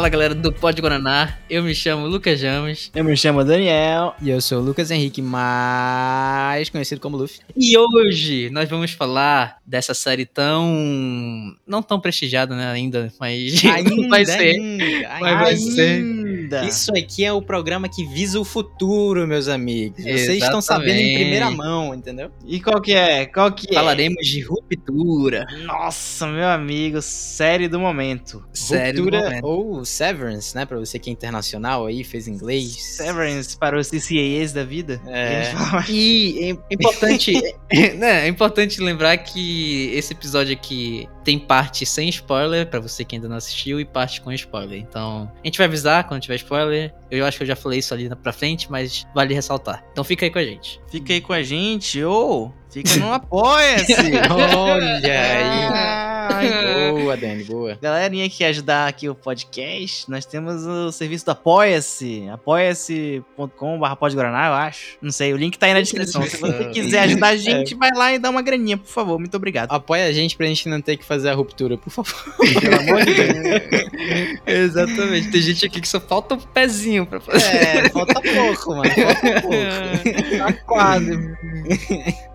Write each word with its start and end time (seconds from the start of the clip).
Fala 0.00 0.08
galera 0.08 0.34
do 0.34 0.50
Pod 0.50 0.80
Guaraná, 0.80 1.36
eu 1.50 1.62
me 1.62 1.74
chamo 1.74 2.06
Lucas 2.06 2.40
James. 2.40 2.90
Eu 2.94 3.04
me 3.04 3.14
chamo 3.14 3.44
Daniel. 3.44 4.14
E 4.22 4.30
eu 4.30 4.40
sou 4.40 4.58
o 4.58 4.64
Lucas 4.64 4.90
Henrique, 4.90 5.20
mais 5.20 6.70
conhecido 6.70 7.02
como 7.02 7.18
Luffy. 7.18 7.40
E 7.54 7.76
hoje 7.76 8.48
nós 8.48 8.66
vamos 8.66 8.92
falar 8.92 9.58
dessa 9.66 9.92
série 9.92 10.24
tão. 10.24 11.54
não 11.66 11.82
tão 11.82 12.00
prestigiada 12.00 12.56
né, 12.56 12.70
ainda, 12.70 13.12
mas. 13.20 13.62
Ainda, 13.62 13.90
vai 14.08 14.24
ser. 14.24 14.58
ainda, 14.58 15.18
Mas 15.20 15.38
vai 15.38 15.56
ser. 15.56 16.02
Ainda. 16.50 16.64
Isso 16.64 16.90
aqui 16.96 17.24
é 17.24 17.32
o 17.32 17.40
programa 17.40 17.88
que 17.88 18.04
visa 18.04 18.40
o 18.40 18.44
futuro, 18.44 19.26
meus 19.26 19.46
amigos. 19.48 20.02
Vocês 20.02 20.42
estão 20.42 20.58
Exatamente. 20.58 20.64
sabendo 20.64 21.00
em 21.00 21.14
primeira 21.14 21.50
mão, 21.50 21.94
entendeu? 21.94 22.30
E 22.44 22.60
qual 22.60 22.80
que 22.80 22.92
é? 22.92 23.26
Qual 23.26 23.52
que 23.52 23.70
é? 23.70 23.74
Falaremos 23.74 24.26
de 24.26 24.40
ruptura. 24.40 25.46
Nossa, 25.64 26.26
meu 26.26 26.48
amigo, 26.48 27.00
série 27.00 27.68
do 27.68 27.78
momento. 27.78 28.44
Série 28.52 28.92
do 28.92 29.04
Ruptura 29.04 29.22
momento. 29.24 29.44
ou 29.44 29.84
Severance, 29.84 30.54
né? 30.54 30.66
Pra 30.66 30.78
você 30.78 30.98
que 30.98 31.08
é 31.08 31.12
internacional 31.12 31.86
aí, 31.86 32.02
fez 32.02 32.26
inglês. 32.26 32.82
Severance 32.96 33.56
para 33.56 33.78
os 33.78 33.88
CCAs 33.88 34.52
da 34.52 34.64
vida. 34.64 35.00
É. 35.06 35.52
E 35.90 36.56
é 36.70 36.74
importante, 36.74 37.32
né, 37.96 38.26
é 38.26 38.28
importante 38.28 38.80
lembrar 38.80 39.16
que 39.18 39.90
esse 39.94 40.12
episódio 40.12 40.52
aqui 40.52 41.08
tem 41.24 41.38
parte 41.38 41.84
sem 41.84 42.08
spoiler, 42.08 42.66
pra 42.66 42.80
você 42.80 43.04
que 43.04 43.14
ainda 43.14 43.28
não 43.28 43.36
assistiu, 43.36 43.78
e 43.80 43.84
parte 43.84 44.20
com 44.20 44.32
spoiler. 44.32 44.78
Então, 44.78 45.30
a 45.42 45.46
gente 45.46 45.58
vai 45.58 45.66
avisar 45.66 46.06
quando 46.06 46.22
tiver 46.22 46.36
spoiler. 46.42 46.92
Eu 47.10 47.24
acho 47.24 47.36
que 47.38 47.42
eu 47.42 47.46
já 47.48 47.56
falei 47.56 47.78
isso 47.78 47.94
ali 47.94 48.08
pra 48.16 48.32
frente, 48.32 48.70
mas 48.70 49.06
vale 49.14 49.34
ressaltar. 49.34 49.84
Então 49.92 50.04
fica 50.04 50.26
aí 50.26 50.30
com 50.30 50.38
a 50.38 50.44
gente. 50.44 50.80
Fica 50.90 51.12
aí 51.12 51.20
com 51.20 51.32
a 51.32 51.42
gente, 51.42 52.02
ou 52.02 52.54
fica 52.70 52.96
no 52.96 53.12
Apoia-se. 53.12 53.94
Olha 54.30 55.00
aí. 55.02 56.09
Ai, 56.32 56.92
Boa, 56.92 57.16
Dani, 57.16 57.44
boa. 57.44 57.78
Galerinha 57.80 58.28
que 58.28 58.38
quer 58.38 58.46
ajudar 58.46 58.88
aqui 58.88 59.08
o 59.08 59.14
podcast, 59.14 60.10
nós 60.10 60.24
temos 60.24 60.64
o 60.64 60.92
serviço 60.92 61.24
do 61.24 61.30
Apoia-se, 61.30 62.28
apoia-se.com.br 62.28 63.96
podguaraná, 63.98 64.48
eu 64.48 64.54
acho. 64.54 64.96
Não 65.00 65.10
sei, 65.10 65.32
o 65.32 65.36
link 65.36 65.58
tá 65.58 65.66
aí 65.66 65.74
na 65.74 65.80
descrição. 65.80 66.22
Se 66.22 66.36
você 66.36 66.64
quiser 66.72 67.00
ajudar 67.00 67.28
a 67.28 67.36
gente, 67.36 67.74
vai 67.74 67.90
lá 67.94 68.12
e 68.12 68.18
dá 68.18 68.30
uma 68.30 68.42
graninha, 68.42 68.76
por 68.76 68.88
favor. 68.88 69.18
Muito 69.18 69.36
obrigado. 69.36 69.70
Apoia 69.72 70.06
a 70.06 70.12
gente 70.12 70.36
pra 70.36 70.46
gente 70.46 70.68
não 70.68 70.80
ter 70.80 70.96
que 70.96 71.04
fazer 71.04 71.30
a 71.30 71.34
ruptura, 71.34 71.76
por 71.76 71.90
favor. 71.90 72.14
Pelo 72.60 72.80
amor 72.80 73.04
de 73.04 73.14
Deus. 73.14 74.40
Exatamente. 74.46 75.30
Tem 75.30 75.40
gente 75.40 75.66
aqui 75.66 75.80
que 75.80 75.88
só 75.88 76.00
falta 76.00 76.34
um 76.34 76.38
pezinho 76.38 77.06
pra 77.06 77.20
fazer. 77.20 77.56
É, 77.56 77.88
falta 77.90 78.20
pouco, 78.20 78.76
mano. 78.76 78.90
Falta 78.90 79.40
pouco. 79.40 80.38
Tá 80.38 80.52
quase. 80.66 81.10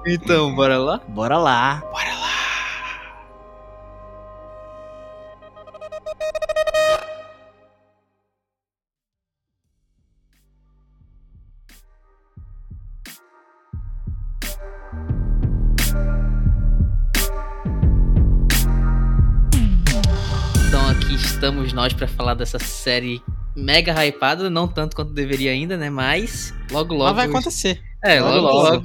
Então, 0.06 0.54
bora 0.54 0.78
lá? 0.78 1.02
Bora 1.08 1.38
lá. 1.38 1.84
Então 1.86 2.15
estamos 21.46 21.74
nós 21.74 21.94
pra 21.94 22.08
falar 22.08 22.34
dessa 22.34 22.58
série 22.58 23.22
mega 23.56 23.94
hypada, 24.04 24.50
não 24.50 24.68
tanto 24.68 24.96
quanto 24.96 25.14
deveria 25.14 25.52
ainda, 25.52 25.78
né? 25.78 25.92
Mas 25.92 26.52
logo 26.72 26.96
logo. 26.96 27.06
Mas 27.06 27.16
vai 27.16 27.28
acontecer. 27.28 27.80
É, 28.04 28.20
logo 28.20 28.40
Logo, 28.42 28.70
logo. 28.70 28.84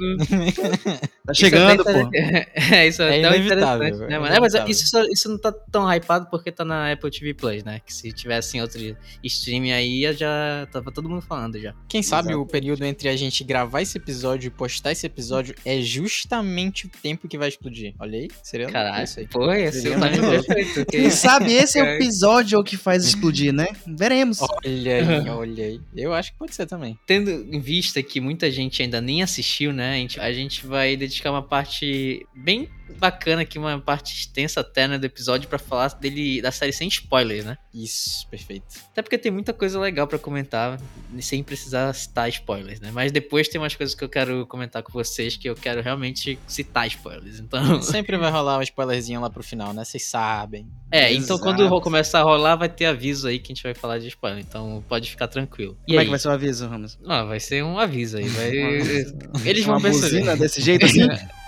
Tá 1.31 1.34
chegando, 1.34 1.81
isso 1.81 1.91
é 1.91 2.03
pô. 2.03 2.11
É, 2.75 2.86
isso 2.89 3.03
é, 3.03 3.20
É 3.20 3.25
até 3.25 3.36
inevitável, 3.36 3.86
interessante, 3.86 4.09
né, 4.11 4.17
é 4.17 4.19
mano? 4.19 4.34
É, 4.34 4.41
mas 4.41 4.55
isso, 4.69 4.98
isso 5.12 5.28
não 5.28 5.39
tá 5.39 5.53
tão 5.53 5.92
hypado 5.92 6.27
porque 6.31 6.50
tá 6.50 6.64
na 6.64 6.92
Apple 6.92 7.11
TV 7.11 7.34
Plus, 7.34 7.64
né? 7.64 7.81
Que 7.84 7.92
se 7.92 8.12
tivesse 8.12 8.56
em 8.56 8.61
outro 8.61 8.81
streaming 9.23 9.73
aí, 9.73 10.13
já 10.14 10.67
tava 10.73 10.91
todo 10.91 11.08
mundo 11.08 11.23
falando 11.23 11.58
já. 11.61 11.74
Quem 11.89 12.02
sabe 12.02 12.30
Exato. 12.30 12.42
o 12.42 12.46
período 12.46 12.85
entre 12.85 13.08
a 13.08 13.17
gente 13.17 13.45
gravar 13.45 13.83
esse 13.83 13.98
episódio 13.98 14.48
e 14.48 14.51
postar 14.51 14.92
esse 14.92 15.07
episódio 15.07 15.55
é 15.64 15.80
justamente 15.80 16.86
o 16.86 16.91
tempo 17.02 17.29
que 17.29 17.39
vai 17.39 17.48
explodir. 17.48 17.95
Olha 17.98 18.18
aí, 18.18 18.29
seria 18.42 18.68
Caralho, 18.68 19.05
isso 19.05 19.20
aí. 19.20 19.29
pô, 19.29 19.52
esse 19.52 19.83
Seria 19.83 19.97
é 19.97 20.42
perfeito. 20.42 20.86
Quem 20.86 21.11
sabe 21.11 21.52
esse 21.52 21.79
é 21.79 21.83
o 21.83 21.86
episódio 21.95 22.62
que 22.62 22.77
faz 22.77 23.05
explodir, 23.05 23.52
né? 23.52 23.68
Veremos. 23.86 24.39
Olha 24.41 24.97
aí, 24.97 25.29
olha 25.29 25.64
aí. 25.64 25.80
Eu 25.97 26.12
acho 26.12 26.33
que 26.33 26.39
pode 26.39 26.55
ser 26.55 26.67
também. 26.67 26.98
Tendo 27.07 27.30
em 27.30 27.61
vista 27.61 28.02
que 28.02 28.20
muita 28.20 28.51
gente 28.51 28.83
ainda 28.83 29.01
nem 29.01 29.23
assistiu, 29.23 29.73
né? 29.73 29.92
A 29.92 29.97
gente, 29.97 30.20
a 30.20 30.33
gente 30.33 30.67
vai 30.67 30.97
dedicar 30.97 31.20
uma 31.29 31.42
parte 31.42 32.27
bem 32.35 32.70
bacana 32.98 33.42
aqui, 33.42 33.58
uma 33.58 33.78
parte 33.80 34.14
extensa 34.14 34.61
até 34.61 34.86
né, 34.89 34.98
do 34.98 35.05
episódio 35.05 35.48
pra 35.48 35.58
falar 35.58 35.89
dele 36.01 36.40
da 36.42 36.51
série 36.51 36.73
sem 36.73 36.89
spoilers, 36.89 37.45
né? 37.45 37.56
Isso, 37.73 38.27
perfeito. 38.28 38.64
Até 38.92 39.02
porque 39.02 39.17
tem 39.18 39.30
muita 39.30 39.52
coisa 39.52 39.78
legal 39.78 40.06
pra 40.06 40.18
comentar, 40.18 40.78
sem 41.20 41.42
precisar 41.42 41.92
citar 41.95 42.29
spoilers, 42.29 42.80
né? 42.80 42.90
Mas 42.92 43.12
depois 43.12 43.48
tem 43.48 43.61
umas 43.61 43.74
coisas 43.74 43.95
que 43.95 44.02
eu 44.02 44.08
quero 44.08 44.46
comentar 44.46 44.83
com 44.83 44.92
vocês 44.92 45.36
que 45.36 45.48
eu 45.48 45.55
quero 45.55 45.80
realmente 45.83 46.39
citar 46.46 46.86
spoilers. 46.89 47.39
Então, 47.40 47.80
Sempre 47.83 48.17
vai 48.17 48.30
rolar 48.30 48.58
um 48.58 48.62
spoilerzinho 48.62 49.20
lá 49.20 49.30
pro 49.30 49.42
final, 49.42 49.73
né? 49.73 49.84
Vocês 49.84 50.05
sabem. 50.05 50.67
é, 50.90 51.12
então 51.12 51.36
Exato. 51.36 51.40
quando 51.42 51.67
ro- 51.68 51.80
começar 51.80 52.20
a 52.20 52.23
rolar 52.23 52.56
vai 52.56 52.68
ter 52.68 52.86
aviso 52.86 53.29
aí 53.29 53.39
que 53.39 53.52
a 53.52 53.55
gente 53.55 53.62
vai 53.62 53.74
falar 53.74 53.98
de 53.98 54.08
spoiler, 54.08 54.40
então 54.40 54.84
pode 54.89 55.08
ficar 55.11 55.29
tranquilo. 55.29 55.77
E 55.86 55.92
Como 55.92 55.98
é 55.98 56.00
aí? 56.00 56.06
que 56.06 56.11
vai 56.11 56.18
ser 56.18 56.29
o 56.29 56.33
aviso, 56.33 56.67
Ramos? 56.67 56.98
Não, 57.02 57.27
vai 57.27 57.40
ser 57.40 57.64
um 57.64 57.79
aviso 57.79 58.18
aí, 58.18 58.29
vai 58.29 58.50
Eles 59.46 59.64
vão 59.64 59.77
Uma 59.77 59.80
perceber. 59.83 60.36
desse 60.36 60.61
jeito 60.61 60.86
assim? 60.86 61.06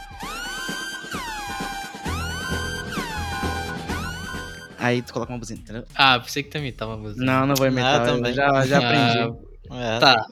Aí 4.82 5.00
tu 5.00 5.12
coloca 5.12 5.32
uma 5.32 5.38
buzina, 5.38 5.60
entendeu? 5.60 5.84
Ah, 5.94 6.19
pensei 6.19 6.43
que 6.43 6.50
também 6.50 6.69
imitar 6.69 6.88
uma 6.88 6.97
música. 6.97 7.25
Não, 7.25 7.47
não 7.47 7.54
vou 7.54 7.66
imitar. 7.66 8.00
Ah, 8.00 8.09
eu 8.09 8.16
também. 8.16 8.32
já, 8.34 8.66
já 8.66 8.78
aprendi. 8.78 9.43
É, 9.70 9.98
Tá, 10.00 10.26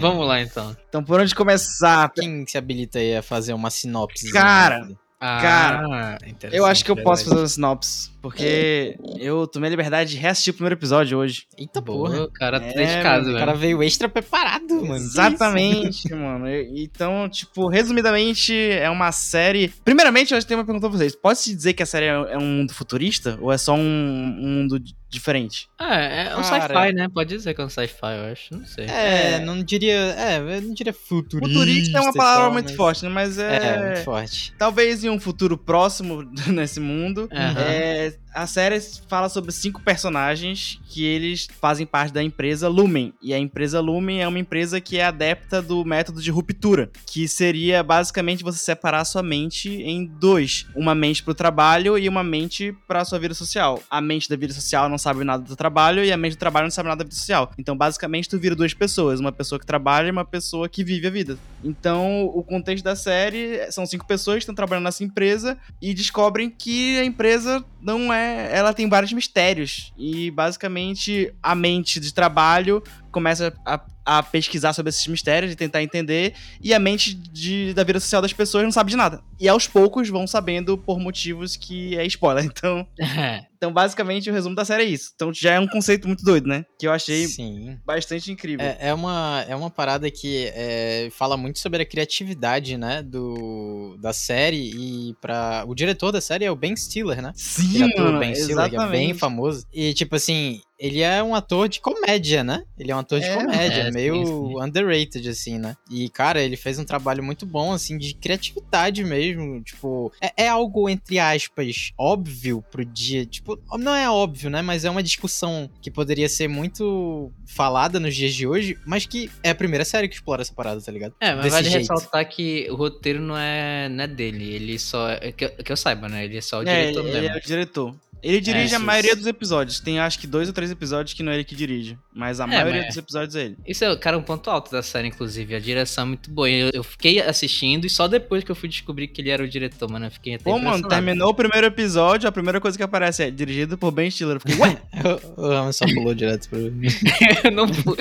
vamos 0.00 0.26
lá 0.28 0.40
então. 0.40 0.76
Então, 0.88 1.02
por 1.02 1.20
onde 1.20 1.34
começar? 1.34 2.10
Quem 2.14 2.46
se 2.46 2.56
habilita 2.58 2.98
aí 2.98 3.16
a 3.16 3.22
fazer 3.22 3.52
uma 3.54 3.70
sinopse? 3.70 4.30
Cara, 4.30 4.86
Ah, 5.18 5.40
Cara, 5.40 6.18
interessante, 6.26 6.54
Eu 6.56 6.66
acho 6.66 6.84
que 6.84 6.90
eu 6.90 6.96
posso 7.02 7.24
fazer 7.24 7.36
uma 7.38 7.48
sinopse, 7.48 8.10
porque 8.24 8.96
eu 9.18 9.46
tomei 9.46 9.68
a 9.68 9.70
liberdade 9.70 10.12
de 10.12 10.16
reassistir 10.16 10.52
o 10.52 10.54
primeiro 10.54 10.74
episódio 10.76 11.18
hoje. 11.18 11.44
Eita 11.58 11.78
Boa, 11.80 12.08
porra. 12.10 12.24
o 12.24 12.30
cara 12.30 12.58
tá 12.58 12.66
É, 12.66 12.72
dedicado, 12.72 13.30
O 13.30 13.34
cara 13.38 13.52
veio 13.52 13.82
extra 13.82 14.08
preparado, 14.08 14.74
mano. 14.80 14.96
Exatamente, 14.96 16.08
mano. 16.14 16.46
Então, 16.48 17.28
tipo, 17.28 17.68
resumidamente, 17.68 18.54
é 18.54 18.88
uma 18.88 19.12
série. 19.12 19.68
Primeiramente, 19.84 20.32
eu 20.32 20.42
tenho 20.42 20.58
uma 20.60 20.64
pergunta 20.64 20.88
pra 20.88 20.96
vocês. 20.98 21.14
Pode-se 21.14 21.54
dizer 21.54 21.74
que 21.74 21.82
a 21.82 21.86
série 21.86 22.06
é 22.06 22.14
é 22.34 22.38
um 22.38 22.40
mundo 22.46 22.72
futurista? 22.72 23.38
Ou 23.42 23.52
é 23.52 23.58
só 23.58 23.74
um, 23.74 23.78
um 23.78 24.48
mundo 24.60 24.80
di- 24.80 24.94
diferente? 25.10 25.68
Ah, 25.78 25.94
é 25.96 26.36
um 26.36 26.42
sci-fi, 26.42 26.92
né? 26.94 27.08
Pode 27.12 27.28
dizer 27.36 27.52
que 27.54 27.60
é 27.60 27.64
um 27.64 27.68
sci-fi, 27.68 28.16
eu 28.16 28.32
acho. 28.32 28.54
Não 28.56 28.64
sei. 28.64 28.86
isso? 28.86 28.94
É, 28.94 29.38
não 29.44 29.62
diria. 29.62 29.94
É, 30.16 30.38
eu 30.38 30.62
não 30.62 30.72
diria 30.74 30.92
futurista. 30.94 31.52
Futurista 31.52 31.98
é 31.98 32.00
uma 32.00 32.12
palavra 32.12 32.42
tal, 32.44 32.52
muito 32.52 32.66
mas- 32.68 32.76
forte, 32.76 33.02
né? 33.04 33.08
Mas 33.10 33.38
É, 33.38 33.56
é. 33.56 33.84
muito 33.86 34.00
forte. 34.04 34.54
Talvez 34.58 35.04
em 35.04 35.10
um 35.10 35.20
futuro 35.20 35.56
próximo 35.58 36.22
nesse 36.48 36.80
mundo. 36.80 37.28
Aham. 37.32 37.60
É, 37.60 38.13
just 38.14 38.23
a 38.34 38.46
série 38.46 38.80
fala 39.08 39.28
sobre 39.28 39.52
cinco 39.52 39.80
personagens 39.80 40.80
que 40.88 41.04
eles 41.04 41.46
fazem 41.60 41.86
parte 41.86 42.12
da 42.12 42.22
empresa 42.22 42.68
Lumen. 42.68 43.14
E 43.22 43.32
a 43.32 43.38
empresa 43.38 43.80
Lumen 43.80 44.20
é 44.20 44.28
uma 44.28 44.38
empresa 44.38 44.80
que 44.80 44.98
é 44.98 45.04
adepta 45.04 45.62
do 45.62 45.84
método 45.84 46.20
de 46.20 46.30
ruptura, 46.30 46.90
que 47.06 47.28
seria 47.28 47.82
basicamente 47.82 48.42
você 48.42 48.58
separar 48.58 49.00
a 49.00 49.04
sua 49.04 49.22
mente 49.22 49.70
em 49.70 50.04
dois: 50.04 50.66
uma 50.74 50.94
mente 50.94 51.22
pro 51.22 51.34
trabalho 51.34 51.96
e 51.96 52.08
uma 52.08 52.24
mente 52.24 52.76
pra 52.88 53.04
sua 53.04 53.18
vida 53.18 53.34
social. 53.34 53.80
A 53.88 54.00
mente 54.00 54.28
da 54.28 54.36
vida 54.36 54.52
social 54.52 54.88
não 54.88 54.98
sabe 54.98 55.22
nada 55.24 55.44
do 55.44 55.56
trabalho 55.56 56.04
e 56.04 56.12
a 56.12 56.16
mente 56.16 56.32
do 56.32 56.38
trabalho 56.38 56.64
não 56.64 56.70
sabe 56.70 56.88
nada 56.88 56.98
da 56.98 57.04
vida 57.04 57.16
social. 57.16 57.52
Então, 57.56 57.76
basicamente, 57.76 58.28
tu 58.28 58.38
vira 58.38 58.56
duas 58.56 58.74
pessoas: 58.74 59.20
uma 59.20 59.32
pessoa 59.32 59.58
que 59.58 59.66
trabalha 59.66 60.08
e 60.08 60.10
uma 60.10 60.24
pessoa 60.24 60.68
que 60.68 60.82
vive 60.82 61.06
a 61.06 61.10
vida. 61.10 61.38
Então, 61.62 62.24
o 62.26 62.42
contexto 62.42 62.84
da 62.84 62.96
série 62.96 63.70
são 63.70 63.86
cinco 63.86 64.06
pessoas 64.06 64.36
que 64.36 64.42
estão 64.42 64.54
trabalhando 64.54 64.84
nessa 64.84 65.04
empresa 65.04 65.56
e 65.80 65.94
descobrem 65.94 66.50
que 66.50 66.98
a 66.98 67.04
empresa 67.04 67.64
não 67.80 68.12
é. 68.12 68.23
Ela 68.50 68.72
tem 68.72 68.88
vários 68.88 69.12
mistérios. 69.12 69.92
E 69.96 70.30
basicamente 70.30 71.32
a 71.42 71.54
mente 71.54 72.00
de 72.00 72.12
trabalho 72.12 72.82
começa 73.14 73.54
a, 73.64 73.80
a 74.04 74.22
pesquisar 74.22 74.72
sobre 74.72 74.90
esses 74.90 75.06
mistérios 75.06 75.52
e 75.52 75.56
tentar 75.56 75.82
entender. 75.82 76.34
E 76.60 76.74
a 76.74 76.78
mente 76.78 77.14
de- 77.14 77.72
da 77.72 77.84
vida 77.84 78.00
social 78.00 78.20
das 78.20 78.32
pessoas 78.32 78.64
não 78.64 78.72
sabe 78.72 78.90
de 78.90 78.96
nada. 78.96 79.22
E 79.40 79.48
aos 79.48 79.66
poucos 79.66 80.08
vão 80.08 80.26
sabendo 80.26 80.76
por 80.76 80.98
motivos 80.98 81.56
que 81.56 81.96
é 81.96 82.04
spoiler. 82.06 82.44
Então, 82.64 82.86
então 83.56 83.72
basicamente, 83.72 84.30
o 84.30 84.32
resumo 84.32 84.54
da 84.54 84.64
série 84.64 84.82
é 84.84 84.86
isso. 84.86 85.12
Então 85.14 85.32
já 85.32 85.52
é 85.54 85.60
um 85.60 85.66
conceito 85.66 86.06
muito 86.06 86.24
doido, 86.24 86.48
né? 86.48 86.64
Que 86.78 86.86
eu 86.86 86.92
achei 86.92 87.26
Sim. 87.26 87.78
bastante 87.84 88.30
incrível. 88.32 88.64
É, 88.64 88.76
é 88.88 88.94
uma, 88.94 89.44
é 89.48 89.54
uma 89.54 89.70
parada 89.70 90.10
que 90.10 90.50
é, 90.54 91.08
fala 91.12 91.36
muito 91.36 91.58
sobre 91.58 91.82
a 91.82 91.86
criatividade, 91.86 92.76
né, 92.76 93.02
do, 93.02 93.96
da 94.00 94.12
série 94.12 94.72
e 94.74 95.14
para 95.20 95.64
o 95.66 95.74
diretor 95.74 96.10
da 96.10 96.20
série 96.20 96.44
é 96.44 96.50
o 96.50 96.56
Ben 96.56 96.74
Stiller, 96.76 97.22
né? 97.22 97.32
Sim, 97.34 97.90
mano, 97.96 98.18
Ben 98.18 98.34
Stiller, 98.34 98.68
que 98.70 98.76
é 98.76 98.78
bem 98.78 99.10
exatamente. 99.10 99.18
famoso. 99.18 99.66
E, 99.72 99.92
tipo 99.94 100.16
assim, 100.16 100.60
ele 100.78 101.00
é 101.00 101.22
um 101.22 101.34
ator 101.34 101.68
de 101.68 101.80
comédia, 101.80 102.42
né? 102.42 102.64
Ele 102.78 102.90
é 102.90 102.96
um 102.96 102.98
ator 102.98 103.20
de 103.20 103.26
É, 103.26 103.34
comédia, 103.36 103.80
é, 103.82 103.90
meio 103.90 104.14
sim, 104.16 104.24
sim. 104.26 104.62
underrated, 104.62 105.28
assim, 105.28 105.58
né? 105.58 105.76
E, 105.90 106.08
cara, 106.08 106.42
ele 106.42 106.56
fez 106.56 106.78
um 106.78 106.84
trabalho 106.84 107.22
muito 107.22 107.46
bom, 107.46 107.72
assim, 107.72 107.96
de 107.96 108.14
criatividade 108.14 109.04
mesmo. 109.04 109.62
Tipo, 109.62 110.12
é, 110.20 110.44
é 110.44 110.48
algo, 110.48 110.88
entre 110.88 111.18
aspas, 111.18 111.92
óbvio 111.98 112.62
pro 112.70 112.84
dia. 112.84 113.24
Tipo, 113.24 113.58
não 113.78 113.94
é 113.94 114.10
óbvio, 114.10 114.50
né? 114.50 114.62
Mas 114.62 114.84
é 114.84 114.90
uma 114.90 115.02
discussão 115.02 115.70
que 115.80 115.90
poderia 115.90 116.28
ser 116.28 116.48
muito 116.48 117.30
falada 117.46 118.00
nos 118.00 118.14
dias 118.14 118.34
de 118.34 118.46
hoje, 118.46 118.76
mas 118.86 119.06
que 119.06 119.30
é 119.42 119.50
a 119.50 119.54
primeira 119.54 119.84
série 119.84 120.08
que 120.08 120.14
explora 120.14 120.42
essa 120.42 120.52
parada, 120.54 120.80
tá 120.80 120.90
ligado? 120.90 121.14
É, 121.20 121.34
mas 121.34 121.44
Desse 121.44 121.50
vale 121.56 121.70
jeito. 121.70 121.78
ressaltar 121.92 122.28
que 122.28 122.66
o 122.70 122.74
roteiro 122.74 123.20
não 123.20 123.36
é, 123.36 123.88
não 123.88 124.04
é 124.04 124.06
dele. 124.08 124.52
Ele 124.52 124.78
só. 124.78 125.10
é 125.10 125.30
Que, 125.32 125.44
eu- 125.44 125.50
que 125.56 125.72
eu 125.72 125.76
saiba, 125.76 126.08
né? 126.08 126.24
Ele 126.24 126.36
é 126.36 126.40
só 126.40 126.60
o 126.60 126.62
É, 126.68 126.80
diretor 126.86 127.04
ele 127.06 127.12
mesmo. 127.20 127.28
é 127.28 127.38
o 127.38 127.40
diretor. 127.40 127.94
Ele 128.24 128.40
dirige 128.40 128.72
É, 128.72 128.76
a 128.76 128.80
maioria 128.80 129.14
dos 129.14 129.26
episódios. 129.26 129.78
Tem 129.80 129.98
acho 130.00 130.18
que 130.18 130.26
dois 130.26 130.48
ou 130.48 130.54
três 130.54 130.70
episódios 130.70 131.12
que 131.14 131.22
não 131.22 131.30
é 131.30 131.36
ele 131.36 131.44
que 131.44 131.54
dirige. 131.54 131.98
Mas 132.12 132.40
a 132.40 132.44
É, 132.44 132.46
maioria 132.46 132.76
mas- 132.78 132.86
dos 132.88 132.96
episódios 132.96 133.36
é 133.36 133.44
ele. 133.44 133.56
Isso 133.66 133.84
é, 133.84 133.96
cara, 133.96 134.16
um 134.16 134.22
ponto 134.22 134.48
alto 134.50 134.70
da 134.70 134.82
série, 134.82 135.08
inclusive. 135.08 135.54
A 135.54 135.58
direção 135.60 136.04
é 136.04 136.06
muito 136.08 136.30
boa. 136.30 136.48
Eu, 136.48 136.70
eu 136.72 136.82
fiquei 136.84 137.20
assistindo 137.20 137.86
e 137.86 137.90
só 137.90 138.08
depois 138.08 138.42
que 138.42 138.50
eu 138.50 138.54
fui 138.56 138.68
descobrir 138.68 139.08
que 139.08 139.20
ele 139.20 139.30
era 139.30 139.42
o 139.42 139.48
diretor, 139.48 139.90
mano. 139.90 140.06
Eu 140.06 140.10
fiquei 140.10 140.34
até 140.34 140.44
Pô, 140.44 140.58
mano, 140.58 140.88
terminou 140.88 141.28
o 141.30 141.34
primeiro 141.34 141.66
episódio, 141.66 142.28
a 142.28 142.32
primeira 142.32 142.60
coisa 142.60 142.76
que 142.78 142.82
aparece 142.82 143.24
é 143.24 143.30
dirigido 143.30 143.76
por 143.76 143.90
Ben 143.90 144.10
Stiller. 144.10 144.36
Eu 144.36 144.40
fiquei, 144.40 144.56
ué? 144.58 144.78
O 145.36 145.48
Ramos 145.48 145.76
só 145.76 145.84
pulou 145.86 146.14
direto 146.14 146.48
pro 146.48 146.58
mim. 146.58 146.88
eu 147.44 147.50
não 147.50 147.68
pulo. 147.68 147.96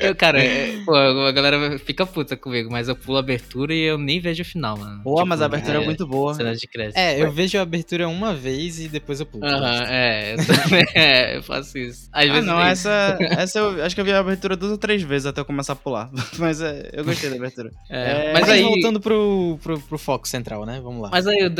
Eu, 0.00 0.14
cara, 0.14 0.42
é, 0.42 0.76
pô, 0.84 0.94
a 0.94 1.32
galera 1.32 1.78
fica 1.78 2.04
puta 2.04 2.36
comigo, 2.36 2.70
mas 2.70 2.88
eu 2.88 2.96
pulo 2.96 3.16
a 3.16 3.20
abertura 3.20 3.72
e 3.74 3.80
eu 3.82 3.96
nem 3.96 4.20
vejo 4.20 4.42
o 4.42 4.44
final, 4.44 4.76
mano. 4.76 5.00
Pô, 5.02 5.14
Tipo, 5.16 5.26
mas 5.28 5.40
a 5.40 5.46
abertura 5.46 5.80
é, 5.80 5.84
muito 5.84 6.06
boa. 6.06 6.34
Cena 6.34 6.54
de 6.54 6.66
crédito. 6.66 6.96
É, 6.96 7.20
eu 7.22 7.30
vejo 7.30 7.56
a 7.58 7.62
abertura 7.62 8.08
uma 8.08 8.34
vez 8.34 8.80
e 8.80 8.88
depois 8.88 9.20
eu 9.20 9.26
pulo. 9.26 9.44
Aham, 9.56 9.84
é, 9.88 10.34
eu 10.34 10.36
também 10.46 10.84
é, 10.94 11.36
eu 11.36 11.42
faço 11.42 11.78
isso. 11.78 12.08
Às 12.12 12.28
Ah, 12.28 12.32
vezes 12.32 12.46
não, 12.46 12.60
essa, 12.60 13.18
essa 13.38 13.58
eu 13.58 13.84
acho 13.84 13.94
que 13.94 14.00
eu 14.00 14.04
vi 14.04 14.12
a 14.12 14.18
abertura 14.18 14.56
duas 14.56 14.72
ou 14.72 14.78
três 14.78 15.02
vezes 15.02 15.26
até 15.26 15.40
eu 15.40 15.44
começar 15.44 15.72
a 15.74 15.76
pular. 15.76 16.10
Mas 16.38 16.60
é, 16.60 16.90
eu 16.92 17.04
gostei 17.04 17.30
da 17.30 17.36
abertura. 17.36 17.70
é, 17.90 18.10
é, 18.30 18.32
mas 18.32 18.42
Mas, 18.42 18.50
aí. 18.50 18.62
voltando 18.62 19.00
pro, 19.00 19.58
pro, 19.62 19.80
pro 19.80 19.98
foco 19.98 20.26
central, 20.28 20.64
né? 20.66 20.80
Vamos 20.82 21.02
lá. 21.02 21.10
Mas 21.12 21.26
aí, 21.26 21.38
eu, 21.38 21.52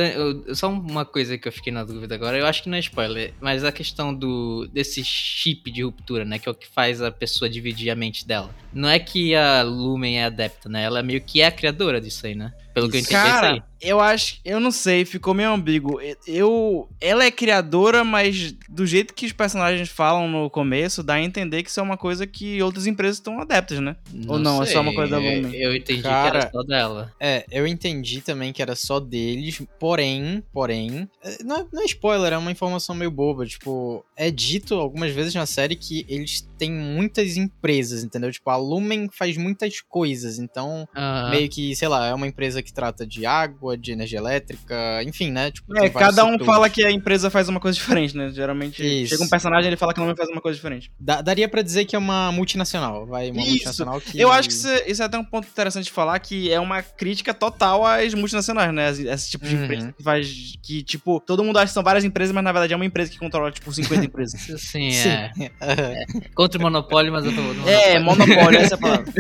eu- 0.46 0.55
só 0.55 0.69
uma 0.69 1.05
coisa 1.05 1.37
que 1.38 1.46
eu 1.49 1.52
fiquei 1.52 1.73
na 1.73 1.85
dúvida 1.85 2.14
agora, 2.14 2.37
eu 2.38 2.46
acho 2.46 2.62
que 2.62 2.69
não 2.69 2.76
é 2.76 2.81
spoiler, 2.81 3.35
mas 3.41 3.64
a 3.64 3.73
questão 3.73 4.14
do 4.14 4.67
desse 4.73 5.02
chip 5.05 5.70
de 5.70 5.82
ruptura, 5.82 6.25
né, 6.25 6.38
que 6.38 6.49
é 6.49 6.52
o 6.52 6.55
que 6.55 6.67
faz 6.75 7.00
a 7.02 7.11
pessoa 7.11 7.49
dividir 7.49 7.91
a 7.91 7.94
mente 7.96 8.26
dela. 8.26 8.50
Não 8.73 8.88
é 8.88 8.99
que 8.99 9.35
a 9.35 9.62
Lumen 9.62 10.19
é 10.20 10.25
adepta, 10.25 10.69
né? 10.69 10.82
Ela 10.82 11.02
meio 11.02 11.20
que 11.25 11.41
é 11.41 11.46
a 11.46 11.52
criadora 11.52 12.00
disso 12.00 12.26
aí, 12.26 12.35
né? 12.35 12.50
Pelo 12.74 12.90
que 12.90 12.96
eu 12.96 13.00
entendi. 13.00 13.14
é 13.16 13.18
isso 13.20 13.28
aí. 13.36 13.40
Cara, 13.40 13.64
eu 13.80 14.00
acho, 14.00 14.40
eu 14.44 14.58
não 14.58 14.70
sei, 14.70 15.04
ficou 15.04 15.32
meio 15.32 15.50
ambíguo. 15.52 16.00
Eu, 16.26 16.88
ela 17.00 17.24
é 17.24 17.30
criadora, 17.30 18.02
mas 18.02 18.52
do 18.68 18.84
jeito 18.86 19.14
que 19.14 19.26
os 19.26 19.32
personagens 19.32 19.88
falam 19.88 20.26
no 20.28 20.50
começo, 20.50 21.02
dá 21.02 21.14
a 21.14 21.22
entender 21.22 21.62
que 21.62 21.70
isso 21.70 21.78
é 21.80 21.82
uma 21.82 21.96
coisa 21.96 22.26
que 22.26 22.60
outras 22.62 22.86
empresas 22.86 23.16
estão 23.18 23.38
adeptas, 23.40 23.78
né? 23.80 23.94
Ou 24.26 24.38
não, 24.38 24.62
é 24.62 24.66
só 24.66 24.80
uma 24.80 24.94
coisa 24.94 25.12
da 25.12 25.22
eu- 25.22 25.42
Lumen? 25.42 25.54
Eu 25.54 25.76
entendi 25.76 26.02
que 26.02 26.08
Cara, 26.08 26.38
era 26.40 26.50
só 26.50 26.62
dela. 26.62 27.12
É, 27.20 27.44
eu 27.50 27.66
entendi 27.66 28.20
também 28.20 28.52
que 28.52 28.60
era 28.62 28.74
só 28.74 28.98
deles, 28.98 29.62
porém, 29.78 30.42
porém, 30.52 31.08
é, 31.22 31.42
não 31.44 31.56
é, 31.58 31.66
não 31.72 31.82
é 31.82 31.84
spoiler, 31.84 32.32
é 32.32 32.38
uma 32.38 32.50
informação 32.50 32.94
meio 32.94 33.10
boba, 33.10 33.46
tipo, 33.46 34.04
é 34.16 34.30
dito 34.30 34.74
algumas 34.74 35.12
vezes 35.12 35.34
na 35.34 35.46
série 35.46 35.76
que 35.76 36.04
eles 36.08 36.40
têm 36.58 36.70
muitas 36.70 37.36
empresas, 37.36 38.02
entendeu? 38.04 38.30
Tipo, 38.32 38.50
a 38.50 38.56
Lumen 38.56 39.08
faz 39.12 39.36
muitas 39.36 39.80
coisas, 39.80 40.38
então, 40.38 40.88
Aham. 40.96 41.30
meio 41.30 41.48
que, 41.48 41.74
sei 41.76 41.88
lá, 41.88 42.06
é 42.08 42.14
uma 42.14 42.26
empresa 42.26 42.62
que 42.62 42.72
trata 42.72 43.06
de 43.06 43.26
água, 43.26 43.76
de 43.76 43.92
energia 43.92 44.18
elétrica, 44.18 45.02
enfim, 45.04 45.30
né? 45.30 45.50
Tipo, 45.50 45.76
É, 45.76 45.82
tem 45.82 45.90
cada 45.92 46.24
um 46.24 46.32
setores. 46.32 46.46
fala 46.46 46.70
que 46.70 46.84
a 46.84 46.90
empresa 46.90 47.30
faz 47.30 47.48
uma 47.48 47.60
coisa 47.60 47.76
diferente, 47.78 48.16
né? 48.16 48.30
Geralmente 48.30 48.82
Isso. 48.84 49.10
chega 49.10 49.24
um 49.24 49.28
personagem 49.28 49.66
e 49.66 49.68
ele 49.70 49.76
fala 49.76 49.92
que 49.92 50.00
a 50.00 50.02
Lumen 50.02 50.16
faz 50.16 50.28
uma 50.30 50.40
coisa 50.40 50.56
diferente. 50.56 50.90
Dá- 50.98 51.20
daria 51.22 51.48
pra 51.48 51.62
dizer 51.62 51.84
que 51.84 51.96
é 51.96 51.98
uma 51.98 52.30
multinacional, 52.32 53.06
vai, 53.06 53.30
uma 53.30 53.40
Isso. 53.42 53.50
multinacional 53.50 54.00
que... 54.00 54.18
Eu 54.20 54.30
acho 54.30 54.48
que 54.48 54.54
isso, 54.54 54.68
é- 54.68 54.90
isso 54.90 55.02
é 55.02 55.06
até 55.06 55.18
um 55.18 55.24
ponto 55.24 55.48
interessante 55.48 55.84
de 55.84 55.92
falar, 55.92 56.18
que 56.18 56.50
é 56.52 56.60
uma 56.60 56.82
crítica 56.82 57.32
total 57.34 57.84
às 57.84 58.14
multinacionais, 58.14 58.72
né? 58.72 58.90
Esse 58.90 59.30
tipo 59.30 59.44
de 59.46 59.54
Uhum. 59.56 59.64
empresa 59.64 59.92
que 59.96 60.02
faz. 60.02 60.54
Que, 60.62 60.82
tipo, 60.82 61.20
todo 61.20 61.42
mundo 61.44 61.58
acha 61.58 61.66
que 61.68 61.72
são 61.74 61.82
várias 61.82 62.04
empresas, 62.04 62.34
mas 62.34 62.42
na 62.44 62.52
verdade 62.52 62.72
é 62.72 62.76
uma 62.76 62.84
empresa 62.86 63.10
que 63.10 63.18
controla, 63.18 63.50
tipo, 63.50 63.72
50 63.72 64.04
empresas. 64.06 64.40
Sim, 64.60 64.90
Sim. 64.90 65.08
é. 65.08 65.30
Contra 66.54 66.58
o 66.58 66.62
monopólio, 66.62 67.12
mas 67.12 67.24
eu 67.24 67.34
tô. 67.34 67.40
no 67.40 67.68
é, 67.68 67.98
monopólio, 67.98 68.60
essa 68.60 68.74
é 68.74 68.76
a 68.76 68.80
palavra. 68.80 69.12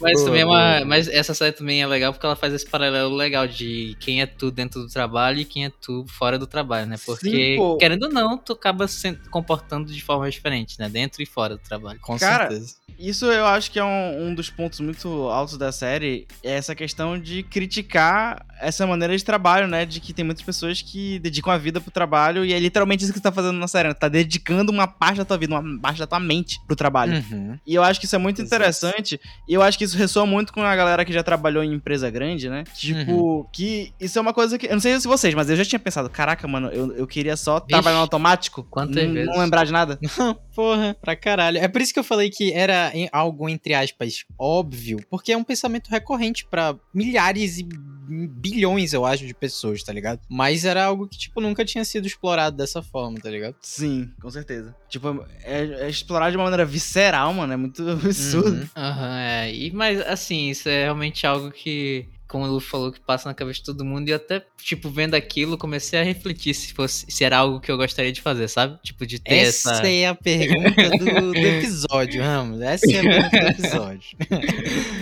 Mas 0.00 0.14
Boa, 0.14 0.24
também 0.26 0.42
é 0.42 0.44
uma. 0.44 0.84
Mas 0.84 1.08
essa 1.08 1.34
série 1.34 1.52
também 1.52 1.80
é 1.80 1.86
legal 1.86 2.12
porque 2.12 2.26
ela 2.26 2.36
faz 2.36 2.52
esse 2.52 2.66
paralelo 2.66 3.14
legal 3.14 3.46
de 3.46 3.96
quem 4.00 4.20
é 4.20 4.26
tu 4.26 4.50
dentro 4.50 4.82
do 4.82 4.88
trabalho 4.88 5.38
e 5.40 5.44
quem 5.44 5.66
é 5.66 5.72
tu 5.80 6.04
fora 6.08 6.38
do 6.38 6.46
trabalho, 6.46 6.86
né? 6.86 6.96
Porque, 7.04 7.56
Sim, 7.56 7.78
querendo 7.78 8.04
ou 8.04 8.10
não, 8.10 8.36
tu 8.36 8.52
acaba 8.52 8.88
se 8.88 9.12
comportando 9.30 9.92
de 9.92 10.02
forma 10.02 10.30
diferente, 10.30 10.78
né? 10.78 10.88
Dentro 10.88 11.22
e 11.22 11.26
fora 11.26 11.56
do 11.56 11.62
trabalho. 11.62 11.98
Com 12.00 12.18
Cara, 12.18 12.50
certeza. 12.50 12.76
Isso 12.98 13.26
eu 13.26 13.46
acho 13.46 13.70
que 13.70 13.78
é 13.78 13.84
um, 13.84 14.28
um 14.28 14.34
dos 14.34 14.50
pontos 14.50 14.80
muito 14.80 15.08
altos 15.28 15.56
da 15.56 15.72
série, 15.72 16.26
é 16.42 16.52
essa 16.52 16.74
questão 16.74 17.18
de 17.18 17.42
criticar 17.42 18.44
essa 18.60 18.86
maneira 18.86 19.16
de 19.16 19.24
trabalho, 19.24 19.66
né? 19.66 19.84
De 19.84 20.00
que 20.00 20.12
tem 20.12 20.24
muitas 20.24 20.42
pessoas 20.44 20.80
que 20.80 21.18
dedicam 21.18 21.52
a 21.52 21.58
vida 21.58 21.80
pro 21.80 21.90
trabalho 21.90 22.44
e 22.44 22.52
é 22.52 22.58
literalmente 22.58 23.02
isso 23.04 23.12
que 23.12 23.18
você 23.18 23.22
tá 23.22 23.32
fazendo 23.32 23.58
na 23.58 23.66
série, 23.68 23.88
né? 23.88 23.94
Tá 23.94 24.08
dedicando 24.08 24.70
uma 24.72 24.86
parte 24.86 25.18
da 25.18 25.24
tua 25.24 25.36
vida, 25.36 25.58
uma 25.58 25.80
parte 25.80 25.98
da 25.98 26.06
tua 26.06 26.20
mente 26.20 26.60
pro 26.66 26.76
trabalho. 26.76 27.22
Uhum. 27.30 27.58
E 27.66 27.74
eu 27.74 27.82
acho 27.82 27.98
que 28.00 28.06
isso 28.06 28.14
é 28.16 28.18
muito 28.18 28.40
Exato. 28.40 28.54
interessante. 28.56 29.20
E 29.48 29.52
eu 29.54 29.62
acho 29.62 29.76
que 29.76 29.84
isso 29.84 29.96
ressoa 29.98 30.24
muito 30.24 30.52
com 30.52 30.62
a 30.62 30.74
galera 30.76 31.04
que 31.04 31.12
já 31.12 31.22
trabalhou 31.22 31.62
em 31.62 31.72
empresa 31.74 32.08
grande, 32.10 32.48
né? 32.48 32.64
Tipo, 32.74 33.12
Uhum. 33.12 33.46
que 33.52 33.92
isso 34.00 34.18
é 34.18 34.22
uma 34.22 34.32
coisa 34.32 34.56
que. 34.58 34.66
Eu 34.66 34.72
não 34.72 34.80
sei 34.80 34.98
se 34.98 35.06
vocês, 35.08 35.34
mas 35.34 35.50
eu 35.50 35.56
já 35.56 35.64
tinha 35.64 35.78
pensado: 35.78 36.08
caraca, 36.08 36.46
mano, 36.48 36.68
eu, 36.68 36.92
eu 36.96 37.06
queria 37.06 37.36
só 37.36 37.60
trabalhar 37.60 37.96
no 37.96 38.02
automático. 38.02 38.62
quantas 38.70 39.04
não, 39.06 39.12
vezes? 39.14 39.28
não 39.28 39.38
lembrar 39.40 39.64
de 39.64 39.72
nada. 39.72 39.98
Porra, 40.54 40.96
pra 41.00 41.16
caralho. 41.16 41.58
É 41.58 41.66
por 41.68 41.80
isso 41.80 41.92
que 41.92 41.98
eu 41.98 42.04
falei 42.04 42.30
que 42.30 42.52
era 42.52 42.90
em- 42.94 43.08
algo, 43.12 43.48
entre 43.48 43.74
aspas, 43.74 44.24
óbvio, 44.38 44.98
porque 45.10 45.32
é 45.32 45.36
um 45.36 45.44
pensamento 45.44 45.88
recorrente 45.88 46.46
pra 46.48 46.76
milhares 46.92 47.58
e 47.58 47.66
bilhões, 48.06 48.92
eu 48.92 49.04
acho, 49.04 49.26
de 49.26 49.34
pessoas, 49.34 49.82
tá 49.82 49.92
ligado? 49.92 50.20
Mas 50.28 50.64
era 50.64 50.84
algo 50.84 51.08
que, 51.08 51.16
tipo, 51.18 51.40
nunca 51.40 51.64
tinha 51.64 51.84
sido 51.84 52.06
explorado 52.06 52.56
dessa 52.56 52.82
forma, 52.82 53.18
tá 53.18 53.30
ligado? 53.30 53.56
Sim, 53.62 54.10
com 54.20 54.30
certeza. 54.30 54.74
Tipo, 54.88 55.24
é, 55.42 55.86
é 55.86 55.88
explorar 55.88 56.30
de 56.30 56.36
uma 56.36 56.44
maneira 56.44 56.64
visceral, 56.66 57.32
mano. 57.32 57.52
É 57.52 57.56
muito 57.56 57.82
absurdo. 57.90 58.50
Uhum. 58.60 58.68
Aham, 58.76 59.18
é. 59.18 59.54
E, 59.54 59.70
mas, 59.72 60.00
assim, 60.02 60.50
isso 60.50 60.68
é 60.68 60.84
realmente 60.84 61.26
algo 61.26 61.50
que. 61.50 62.06
Como 62.26 62.44
o 62.44 62.50
Lu 62.50 62.60
falou, 62.60 62.90
que 62.90 63.00
passa 63.00 63.28
na 63.28 63.34
cabeça 63.34 63.60
de 63.60 63.66
todo 63.66 63.84
mundo, 63.84 64.08
e 64.08 64.12
eu 64.12 64.16
até, 64.16 64.44
tipo, 64.58 64.88
vendo 64.90 65.14
aquilo, 65.14 65.58
comecei 65.58 66.00
a 66.00 66.02
refletir 66.02 66.54
se 66.54 66.72
fosse 66.72 67.04
se 67.08 67.22
era 67.24 67.36
algo 67.38 67.60
que 67.60 67.70
eu 67.70 67.76
gostaria 67.76 68.10
de 68.12 68.20
fazer, 68.20 68.48
sabe? 68.48 68.78
Tipo, 68.82 69.06
de 69.06 69.18
ter 69.18 69.34
Essa 69.34 69.72
essa. 69.72 69.88
é 69.88 70.06
a 70.06 70.14
pergunta 70.14 70.90
do, 70.90 71.32
do 71.32 71.38
episódio, 71.38 72.22
Ramos. 72.22 72.60
Essa 72.60 72.90
é 72.90 72.98
a 72.98 73.02
pergunta 73.02 73.40
do 73.40 73.46
episódio. 73.46 74.16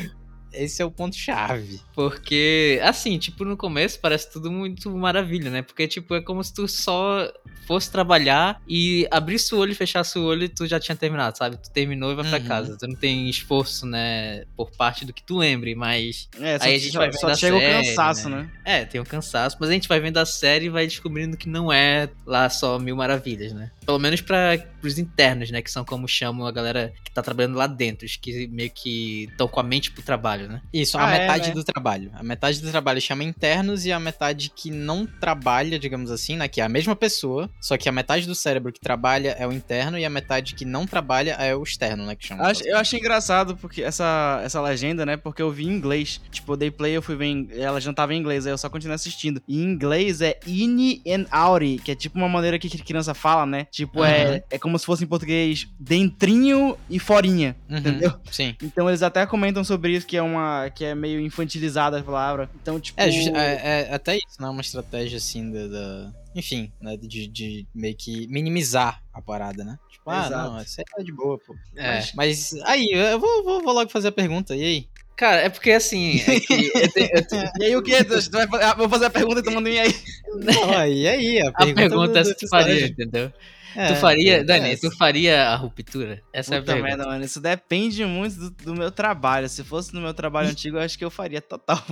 Esse 0.53 0.83
é 0.83 0.85
o 0.85 0.91
ponto-chave. 0.91 1.81
Porque, 1.95 2.79
assim, 2.83 3.19
tipo, 3.19 3.45
no 3.45 3.57
começo 3.57 3.99
parece 4.01 4.31
tudo 4.31 4.51
muito 4.51 4.91
maravilha, 4.97 5.51
né? 5.51 5.63
Porque, 5.63 5.87
tipo, 5.89 6.15
é 6.15 6.21
como 6.21 6.43
se 6.45 6.53
tu 6.53 6.69
só 6.69 7.31
fosse 7.67 7.91
trabalhar 7.93 8.61
e 8.67 9.07
abrisse 9.11 9.55
o 9.55 9.59
olho 9.59 9.71
e 9.71 9.75
fechasse 9.75 10.19
o 10.19 10.25
olho 10.25 10.45
e 10.45 10.49
tu 10.49 10.67
já 10.67 10.81
tinha 10.81 10.97
terminado, 10.97 11.39
sabe? 11.39 11.57
Tu 11.57 11.71
terminou 11.71 12.11
e 12.11 12.15
vai 12.17 12.29
pra 12.29 12.39
Uhum. 12.39 12.45
casa. 12.45 12.77
Tu 12.77 12.87
não 12.89 12.97
tem 12.97 13.31
esforço, 13.31 13.87
né? 13.87 14.45
Por 14.57 14.71
parte 14.73 15.05
do 15.05 15.13
que 15.13 15.23
tu 15.23 15.39
lembre, 15.39 15.75
mas. 15.75 16.29
É, 16.41 16.59
só, 16.59 16.65
Aí 16.65 16.75
a 16.75 16.79
gente 16.79 16.93
só- 16.93 16.99
vai 16.99 17.13
só 17.13 17.35
chega 17.37 17.57
o 17.57 17.61
série, 17.61 17.87
cansaço, 17.87 18.29
né? 18.29 18.51
né? 18.65 18.81
É, 18.81 18.85
tem 18.85 19.01
um 19.01 19.05
cansaço, 19.05 19.57
mas 19.61 19.71
a 19.71 19.73
gente 19.73 19.89
vai 19.89 20.01
vendo 20.01 20.19
a 20.19 20.27
série 20.27 20.67
e 20.67 20.71
vai 20.71 20.87
descobrindo 20.87 21.37
que 21.37 21.49
não 21.49 21.73
é 21.73 22.09
lá 22.27 22.51
só 22.51 22.79
mil 22.79 22.97
maravilhas, 22.97 23.53
né? 23.53 23.71
Pelo 23.87 23.99
menos 23.99 24.21
para 24.21 24.59
os 24.83 24.99
internos, 24.99 25.51
né? 25.51 25.63
Que 25.63 25.71
são 25.71 25.85
como 25.85 26.09
chamam 26.09 26.47
a 26.47 26.53
galera 26.53 26.93
que 27.05 27.13
tá 27.13 27.23
trabalhando 27.23 27.57
lá 27.57 27.67
dentro, 27.69 28.05
os 28.07 28.17
que 28.17 28.49
meio 28.49 28.71
que 28.71 29.29
estão 29.31 29.47
com 29.47 29.61
a 29.61 29.63
mente 29.63 29.91
pro 29.93 30.03
trabalho, 30.03 30.42
né? 30.49 30.63
Isso, 30.73 30.97
a 30.99 31.07
Ah, 31.07 31.15
é, 31.15 31.19
metade 31.21 31.49
né? 31.49 31.55
do 31.55 31.65
trabalho. 31.65 32.11
A 32.15 32.23
metade 32.23 32.61
do 32.61 32.71
trabalho 32.71 33.01
chama 33.01 33.25
internos 33.25 33.85
e 33.87 33.93
a 33.93 33.99
metade 34.01 34.51
que 34.55 34.71
não 34.71 35.07
trabalha, 35.07 35.79
digamos 35.79 36.11
assim, 36.11 36.37
né? 36.37 36.49
Que 36.49 36.61
é 36.61 36.65
a 36.65 36.69
mesma 36.69 36.95
pessoa, 36.97 37.51
só 37.61 37.77
que 37.77 37.89
a 37.89 37.93
metade 37.93 38.27
do 38.27 38.35
cérebro 38.35 38.73
que 38.73 38.81
trabalha 38.81 39.37
é 39.39 39.47
o 39.47 39.53
interno 39.53 39.99
e 39.99 40.05
a 40.05 40.11
metade 40.11 40.55
que 40.55 40.65
não 40.65 40.87
trabalha 40.87 41.33
é 41.33 41.55
o 41.55 41.63
externo, 41.63 42.07
né? 42.07 42.15
Que 42.17 42.27
chama. 42.27 42.45
Acho- 42.45 42.65
eu 42.67 42.77
achei 42.79 42.99
engraçado 42.99 43.57
porque 43.57 43.83
essa, 43.83 44.41
essa 44.45 44.61
legenda, 44.61 45.05
né? 45.07 45.17
Porque 45.17 45.43
eu 45.43 45.51
vi 45.51 45.65
em 45.67 45.71
inglês. 45.73 46.21
Tipo, 46.31 46.57
dei 46.57 46.71
play, 46.71 46.97
eu 46.97 47.03
fui 47.03 47.17
ver. 47.17 47.27
Em, 47.27 47.49
ela 47.57 47.81
já 47.81 47.89
não 47.89 47.95
tava 47.95 48.15
em 48.15 48.19
inglês, 48.19 48.47
aí 48.47 48.53
eu 48.53 48.59
só 48.59 48.69
continuei 48.69 48.95
assistindo. 48.95 49.43
E 49.47 49.61
em 49.61 49.65
inglês 49.65 50.21
é 50.21 50.39
in 50.47 51.03
and 51.07 51.27
out, 51.31 51.81
que 51.85 51.91
é 51.91 51.95
tipo 51.95 52.19
uma 52.19 52.29
maneira 52.29 52.59
que 52.59 52.67
a 52.67 52.85
criança 52.85 53.15
fala, 53.15 53.45
né? 53.47 53.67
Tipo, 53.71 54.05
é, 54.05 54.43
é 54.51 54.59
como 54.59 54.79
se 54.79 54.85
fosse 54.87 55.05
em 55.05 55.07
português 55.07 55.69
dentrinho 55.79 56.77
e 56.91 56.99
forinha. 56.99 57.57
Uhum, 57.69 57.79
entendeu? 57.79 58.13
Sim. 58.31 58.55
Então 58.63 58.89
eles 58.89 59.03
até 59.03 59.25
comentam 59.27 59.63
sobre 59.65 59.93
isso, 59.93 60.07
que 60.07 60.17
é 60.17 60.23
uma. 60.23 60.32
Que 60.75 60.85
é 60.85 60.95
meio 60.95 61.21
infantilizada 61.21 61.99
a 61.99 62.03
palavra. 62.03 62.49
Então, 62.61 62.79
tipo. 62.81 63.01
É, 63.01 63.09
é, 63.09 63.89
é 63.91 63.95
até 63.95 64.17
isso, 64.17 64.41
né? 64.41 64.49
Uma 64.49 64.61
estratégia 64.61 65.19
assim 65.19 65.51
da. 65.51 65.67
da- 65.69 66.13
enfim, 66.35 66.73
né? 66.81 66.97
De, 66.97 67.27
de 67.27 67.67
meio 67.75 67.95
que 67.95 68.27
minimizar 68.29 69.03
a 69.13 69.21
parada, 69.21 69.65
né? 69.65 69.79
Tipo, 69.91 70.11
ah, 70.11 70.27
Exato. 70.27 70.51
não, 70.53 70.63
isso 70.63 70.81
aí 70.81 70.85
tá 70.97 71.03
de 71.03 71.13
boa, 71.13 71.39
pô. 71.39 71.55
É. 71.77 71.95
Mas, 71.97 72.13
mas 72.15 72.53
aí, 72.65 72.89
eu 72.93 73.19
vou, 73.21 73.45
vou, 73.45 73.63
vou 73.63 73.73
logo 73.75 73.91
fazer 73.91 74.09
a 74.09 74.13
pergunta, 74.13 74.57
e 74.57 74.63
aí? 74.65 74.89
Cara, 75.15 75.43
é 75.43 75.49
porque 75.51 75.71
assim. 75.73 76.19
É 76.27 76.41
que 76.41 76.73
eu 76.75 76.89
te- 76.93 77.11
eu 77.13 77.27
te- 77.27 77.53
E 77.61 77.65
aí 77.65 77.77
o 77.77 77.83
que? 77.83 78.03
Tu 78.03 78.31
vai, 78.31 78.47
ah, 78.63 78.75
vou 78.75 78.89
fazer 78.89 79.05
a 79.07 79.11
pergunta 79.11 79.41
e 79.41 79.43
tu 79.43 79.51
manda 79.51 79.69
um 79.69 79.73
e 79.73 79.79
aí. 79.79 79.95
Não, 80.35 80.87
e 80.87 81.07
aí? 81.07 81.41
A 81.43 81.49
a 81.49 81.53
pergunta, 81.53 81.75
pergunta 81.89 82.13
do- 82.13 82.19
é 82.19 82.25
se 82.25 82.35
tu 82.35 82.49
faria, 82.49 82.87
entendeu? 82.87 83.31
É, 83.75 83.89
tu 83.89 83.97
faria, 83.97 84.39
é, 84.39 84.45
Dani, 84.45 84.73
é. 84.73 84.77
tu 84.77 84.91
faria 84.97 85.49
a 85.49 85.57
ruptura? 85.57 86.23
Essa 86.33 86.55
é 86.55 86.59
a 86.59 86.61
Puta 86.61 86.73
pergunta. 86.73 86.97
merda, 86.97 87.11
mano. 87.11 87.25
Isso 87.25 87.41
depende 87.41 88.05
muito 88.05 88.37
do, 88.37 88.51
do 88.51 88.75
meu 88.75 88.91
trabalho. 88.91 89.49
Se 89.49 89.65
fosse 89.65 89.95
no 89.95 90.01
meu 90.01 90.15
trabalho 90.15 90.49
antigo, 90.51 90.77
eu 90.77 90.83
acho 90.83 90.99
que 90.99 91.05
eu 91.05 91.11
faria 91.11 91.41
total. 91.41 91.83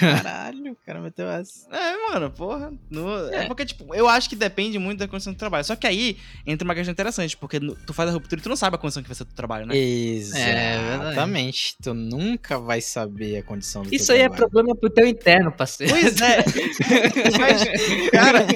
Caralho, 0.00 0.72
o 0.72 0.76
cara 0.86 1.00
meteu 1.00 1.28
essa. 1.28 1.68
É, 1.70 2.10
mano, 2.12 2.30
porra. 2.30 2.72
no- 2.90 3.28
é. 3.30 3.44
É. 3.44 3.46
porque, 3.46 3.64
tipo, 3.64 3.94
eu 3.94 4.08
acho 4.08 4.28
que 4.28 4.36
depende 4.36 4.78
muito 4.78 4.98
da 4.98 5.08
condição 5.08 5.32
do 5.32 5.38
trabalho. 5.38 5.64
Só 5.64 5.76
que 5.76 5.86
aí 5.86 6.16
entra 6.46 6.64
uma 6.64 6.74
questão 6.74 6.92
interessante, 6.92 7.36
porque 7.36 7.58
tu 7.60 7.92
faz 7.92 8.10
a 8.10 8.12
ruptura 8.12 8.40
e 8.40 8.42
tu 8.42 8.48
não 8.48 8.56
sabe 8.56 8.76
a 8.76 8.78
condição 8.78 9.02
que 9.02 9.08
vai 9.08 9.16
ser 9.16 9.24
do 9.24 9.34
trabalho, 9.34 9.66
né? 9.66 9.76
Exatamente. 9.76 11.76
tu 11.82 11.94
nunca 11.94 12.58
vai 12.58 12.80
saber 12.80 13.38
a 13.38 13.42
condição 13.42 13.82
do 13.82 13.94
Isso 13.94 14.06
teu 14.06 14.14
aí 14.16 14.22
é 14.22 14.28
trabalho. 14.28 14.50
problema 14.50 14.76
pro 14.76 14.90
teu 14.90 15.06
interno, 15.06 15.52
parceiro. 15.52 15.92
Pois 15.92 16.20
é. 16.20 16.44
mas, 17.40 18.10
cara, 18.10 18.46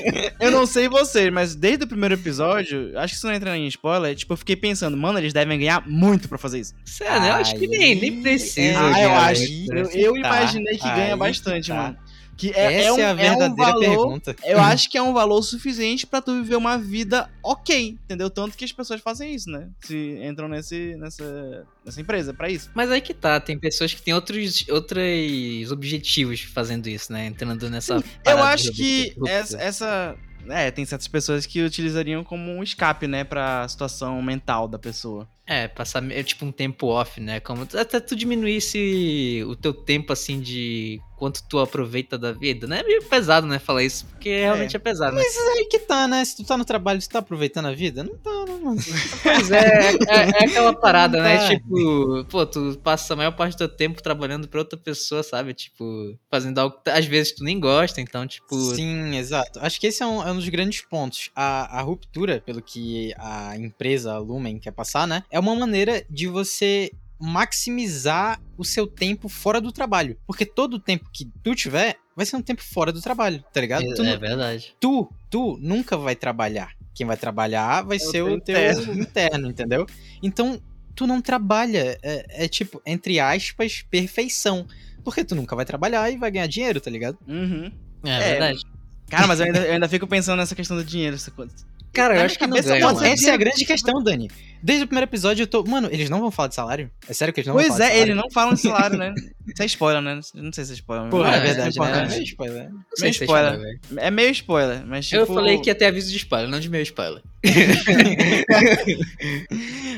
eu 0.40 0.50
não 0.50 0.66
sei 0.66 0.88
vocês, 0.88 1.32
mas 1.32 1.54
desde 1.54 1.84
o 1.84 1.88
primeiro 1.88 2.14
episódio, 2.14 2.96
acho 2.98 3.12
que 3.12 3.16
isso 3.18 3.26
não 3.26 3.34
entra 3.34 3.56
em 3.56 3.66
spoiler, 3.68 4.14
tipo, 4.14 4.32
eu 4.32 4.36
fiquei 4.36 4.56
pensando, 4.56 4.96
mano, 4.96 5.18
eles 5.18 5.32
devem 5.32 5.58
ganhar 5.58 5.86
muito 5.88 6.28
pra 6.28 6.38
fazer 6.38 6.60
isso. 6.60 6.74
Sério, 6.84 7.26
eu 7.26 7.34
acho 7.34 7.54
que 7.56 7.66
nem, 7.66 7.94
nem 7.94 8.22
precisa. 8.22 8.60
é, 8.60 8.76
Ah, 8.76 9.02
eu 9.02 9.14
acho. 9.14 9.42
Eu, 9.72 9.90
eu 9.92 10.16
imaginei 10.16 10.76
que 10.76 10.88
ganha 10.88 11.16
bastante, 11.18 11.68
tá. 11.68 11.74
mano. 11.74 11.98
Que 12.36 12.50
é, 12.50 12.74
Essa 12.74 12.88
é 12.88 12.92
um, 12.92 12.98
é 13.00 13.04
a 13.04 13.08
é 13.08 13.12
um 13.12 13.16
verdadeira 13.16 13.72
valor, 13.72 13.80
pergunta. 13.80 14.36
Eu 14.44 14.60
acho 14.62 14.88
que 14.88 14.96
é 14.96 15.02
um 15.02 15.12
valor 15.12 15.42
suficiente 15.42 16.06
pra 16.06 16.22
tu 16.22 16.32
viver 16.34 16.54
uma 16.54 16.78
vida 16.78 17.28
ok, 17.42 17.98
entendeu? 18.04 18.30
Tanto 18.30 18.56
que 18.56 18.64
as 18.64 18.70
pessoas 18.70 19.00
fazem 19.00 19.34
isso, 19.34 19.50
né? 19.50 19.68
Se 19.80 20.20
entram 20.22 20.46
nesse, 20.46 20.94
nessa, 20.98 21.66
nessa 21.84 22.00
empresa 22.00 22.32
pra 22.32 22.48
isso. 22.48 22.70
Mas 22.76 22.92
aí 22.92 23.00
que 23.00 23.12
tá, 23.12 23.40
tem 23.40 23.58
pessoas 23.58 23.92
que 23.92 24.00
têm 24.00 24.14
outros, 24.14 24.64
outros 24.68 25.72
objetivos 25.72 26.40
fazendo 26.42 26.88
isso, 26.88 27.12
né? 27.12 27.26
Entrando 27.26 27.68
nessa. 27.68 28.00
Eu 28.24 28.38
acho 28.40 28.70
que 28.72 29.16
essa, 29.26 29.60
essa- 29.60 30.16
É, 30.48 30.70
tem 30.70 30.84
certas 30.84 31.08
pessoas 31.08 31.44
que 31.44 31.60
utilizariam 31.60 32.22
como 32.22 32.52
um 32.52 32.62
escape, 32.62 33.08
né? 33.08 33.24
Pra 33.24 33.66
situação 33.66 34.22
mental 34.22 34.68
da 34.68 34.78
pessoa. 34.78 35.28
É, 35.44 35.66
passar 35.66 36.08
é, 36.12 36.22
tipo 36.22 36.46
um 36.46 36.52
tempo 36.52 36.86
off, 36.86 37.20
né? 37.20 37.40
Como 37.40 37.66
até 37.74 37.98
tu 37.98 38.14
diminuísse 38.14 39.42
o 39.48 39.56
teu 39.56 39.74
tempo 39.74 40.12
assim 40.12 40.40
de 40.40 41.00
quanto 41.18 41.42
tu 41.48 41.58
aproveita 41.58 42.16
da 42.16 42.32
vida, 42.32 42.66
né? 42.66 42.80
É 42.80 42.82
meio 42.84 43.02
pesado, 43.04 43.46
né? 43.46 43.58
Falar 43.58 43.82
isso, 43.82 44.06
porque 44.06 44.30
realmente 44.30 44.76
é, 44.76 44.78
pesado, 44.78 45.16
né? 45.16 45.22
Mas 45.22 45.36
aí 45.36 45.66
que 45.66 45.78
tá, 45.80 46.06
né? 46.06 46.24
Se 46.24 46.36
tu 46.36 46.44
tá 46.44 46.56
no 46.56 46.64
trabalho, 46.64 47.00
tu 47.00 47.08
tá 47.08 47.18
aproveitando 47.18 47.66
a 47.66 47.72
vida? 47.72 48.04
Não 48.04 48.16
tá, 48.16 48.44
né, 48.46 48.58
mano? 48.62 48.80
Pois 49.22 49.50
é, 49.50 49.90
é, 50.08 50.42
é 50.42 50.44
aquela 50.44 50.72
parada, 50.78 51.20
né? 51.20 51.38
Tá. 51.38 51.48
Tipo, 51.48 52.24
pô, 52.30 52.46
tu 52.46 52.78
passa 52.82 53.14
a 53.14 53.16
maior 53.16 53.32
parte 53.32 53.54
do 53.54 53.58
teu 53.58 53.68
tempo 53.68 54.02
trabalhando 54.02 54.48
pra 54.48 54.60
outra 54.60 54.78
pessoa, 54.78 55.22
sabe? 55.22 55.52
Tipo, 55.54 56.16
fazendo 56.30 56.58
algo 56.58 56.76
que 56.82 56.90
às 56.90 57.04
vezes 57.04 57.32
tu 57.32 57.42
nem 57.42 57.58
gosta, 57.58 58.00
então, 58.00 58.26
tipo. 58.26 58.56
Sim, 58.74 59.16
exato. 59.16 59.58
Acho 59.60 59.80
que 59.80 59.88
esse 59.88 60.02
é 60.02 60.06
um, 60.06 60.22
é 60.26 60.30
um 60.30 60.36
dos 60.36 60.48
grandes 60.48 60.80
pontos. 60.82 61.30
A, 61.34 61.78
a 61.78 61.82
ruptura, 61.82 62.40
pelo 62.44 62.62
que 62.62 63.12
a 63.18 63.56
empresa, 63.56 64.12
a 64.12 64.18
Lumen, 64.18 64.58
quer 64.58 64.72
passar, 64.72 65.06
né? 65.06 65.24
É 65.30 65.38
uma 65.40 65.54
maneira 65.54 66.04
de 66.08 66.28
você 66.28 66.92
maximizar 67.20 68.40
o 68.56 68.64
seu 68.64 68.86
tempo 68.86 69.28
fora 69.28 69.60
do 69.60 69.72
trabalho. 69.72 70.16
Porque 70.26 70.44
todo 70.44 70.74
o 70.74 70.78
tempo 70.78 71.08
que 71.12 71.26
tu 71.42 71.54
tiver 71.54 71.96
vai 72.16 72.26
ser 72.26 72.36
um 72.36 72.42
tempo 72.42 72.62
fora 72.62 72.92
do 72.92 73.00
trabalho, 73.00 73.44
tá 73.52 73.60
ligado? 73.60 73.84
É, 73.84 73.94
tu, 73.94 74.02
é 74.02 74.16
verdade. 74.16 74.74
tu, 74.80 75.12
tu 75.30 75.58
nunca 75.60 75.96
vai 75.96 76.16
trabalhar. 76.16 76.72
Quem 76.94 77.06
vai 77.06 77.16
trabalhar 77.16 77.82
vai 77.82 77.96
É 77.96 78.00
ser 78.00 78.22
o 78.22 78.26
teu 78.26 78.36
interno. 78.36 78.94
interno, 79.00 79.48
entendeu? 79.48 79.86
Então, 80.22 80.60
tu 80.94 81.06
não 81.06 81.20
trabalha. 81.20 81.98
É, 82.02 82.44
é 82.44 82.48
tipo, 82.48 82.82
entre 82.84 83.20
aspas, 83.20 83.84
perfeição. 83.88 84.66
Porque 85.04 85.24
tu 85.24 85.34
nunca 85.34 85.54
vai 85.54 85.64
trabalhar 85.64 86.10
e 86.10 86.16
vai 86.16 86.30
ganhar 86.30 86.48
dinheiro, 86.48 86.80
tá 86.80 86.90
ligado? 86.90 87.16
Uhum. 87.26 87.70
É, 88.04 88.10
É, 88.10 88.30
verdade. 88.30 88.62
Cara, 89.08 89.26
mas 89.26 89.40
eu 89.40 89.46
ainda, 89.46 89.60
eu 89.60 89.72
ainda 89.74 89.88
fico 89.88 90.06
pensando 90.06 90.38
nessa 90.38 90.54
questão 90.54 90.76
do 90.76 90.84
dinheiro. 90.84 91.16
Essa 91.16 91.30
coisa. 91.30 91.54
Cara, 91.92 92.16
eu 92.16 92.22
acho 92.22 92.38
que 92.38 92.46
minha 92.46 92.62
não 92.62 92.68
ganha, 92.68 92.96
ser 92.96 93.06
Essa 93.06 93.30
é 93.30 93.32
a 93.32 93.36
grande 93.36 93.64
questão, 93.64 94.02
Dani. 94.02 94.30
Desde 94.62 94.84
o 94.84 94.86
primeiro 94.86 95.08
episódio 95.08 95.42
eu 95.42 95.46
tô. 95.46 95.64
Mano, 95.64 95.88
eles 95.90 96.10
não 96.10 96.20
vão 96.20 96.30
falar 96.30 96.48
de 96.48 96.54
salário? 96.54 96.90
É 97.08 97.12
sério 97.12 97.32
que 97.32 97.40
eles 97.40 97.48
não 97.48 97.54
vão 97.54 97.62
Pois 97.62 97.72
falar 97.74 97.78
de 97.78 97.84
é, 97.84 97.88
salário? 97.94 98.12
ele 98.12 98.20
não 98.20 98.30
fala 98.30 98.54
de 98.54 98.60
salário, 98.60 98.98
né? 98.98 99.14
Isso 99.48 99.62
é 99.62 99.66
spoiler, 99.66 100.02
né? 100.02 100.20
Não 100.34 100.52
sei 100.52 100.64
se 100.64 100.72
é 100.72 100.74
spoiler. 100.74 101.08
Mas 101.10 101.24
é 101.24 101.36
É, 101.36 101.40
verdade, 101.40 101.78
é 101.78 101.82
né? 101.82 102.16
É 102.18 102.22
spoiler. 102.22 102.70
Não 102.70 102.80
sei 102.96 103.12
se 103.14 103.22
é 103.22 103.24
spoiler. 103.24 103.52
spoiler. 103.54 103.80
É 103.96 104.10
meio 104.10 104.30
spoiler, 104.30 104.86
mas 104.86 105.06
tipo... 105.08 105.22
Eu 105.22 105.26
falei 105.26 105.58
que 105.58 105.70
ia 105.70 105.74
ter 105.74 105.86
aviso 105.86 106.10
de 106.10 106.16
spoiler, 106.18 106.50
não 106.50 106.60
de 106.60 106.68
meio 106.68 106.82
spoiler. 106.82 107.22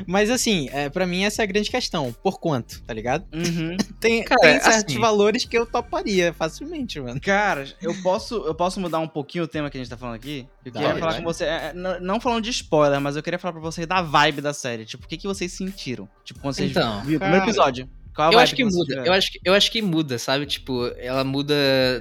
Mas 0.06 0.30
assim, 0.30 0.68
é, 0.72 0.88
pra 0.88 1.06
mim 1.06 1.24
essa 1.24 1.42
é 1.42 1.44
a 1.44 1.46
grande 1.46 1.70
questão. 1.70 2.12
Por 2.22 2.38
quanto, 2.38 2.80
tá 2.82 2.94
ligado? 2.94 3.24
Uhum. 3.34 3.76
Tem, 4.00 4.22
Cara, 4.24 4.40
tem 4.40 4.60
certos 4.60 4.84
assim- 4.92 4.98
valores 4.98 5.44
que 5.44 5.56
eu 5.58 5.66
toparia 5.66 6.32
facilmente, 6.32 6.98
mano. 7.00 7.20
Cara, 7.20 7.66
eu 7.82 7.94
posso, 8.02 8.34
eu 8.46 8.54
posso 8.54 8.80
mudar 8.80 8.98
um 8.98 9.08
pouquinho 9.08 9.44
o 9.44 9.48
tema 9.48 9.68
que 9.70 9.76
a 9.76 9.80
gente 9.80 9.90
tá 9.90 9.96
falando 9.96 10.14
aqui? 10.16 10.46
Eu 10.64 10.72
queria 10.72 10.88
falar 10.96 11.12
vai. 11.12 11.16
com 11.18 11.24
você, 11.24 11.44
é, 11.44 11.72
não, 11.74 12.00
não 12.00 12.20
falando 12.20 12.42
de 12.44 12.50
spoiler, 12.50 13.00
mas 13.00 13.16
eu 13.16 13.22
queria 13.22 13.38
falar 13.38 13.52
pra 13.52 13.60
vocês 13.60 13.86
da 13.86 14.00
vibe 14.00 14.40
da 14.40 14.50
série. 14.52 14.85
Tipo, 14.85 15.04
o 15.04 15.09
que, 15.09 15.16
que 15.16 15.26
vocês 15.26 15.52
sentiram? 15.52 16.09
Tipo, 16.25 16.40
quando 16.40 16.54
vocês 16.54 16.71
Então, 16.71 17.00
viram 17.02 17.16
o 17.16 17.21
primeiro 17.21 17.45
episódio. 17.45 17.88
Qual 18.14 18.28
a 18.30 18.33
Eu 18.33 18.38
acho 18.40 18.57
que 18.57 18.64
vocês 18.64 18.75
muda, 18.75 18.87
tiveram? 18.88 19.07
eu 19.07 19.12
acho 19.12 19.33
que, 19.33 19.40
eu 19.45 19.54
acho 19.54 19.71
que 19.71 19.83
muda, 19.83 20.19
sabe? 20.19 20.45
Tipo, 20.47 20.87
ela 20.99 21.23
muda 21.25 21.54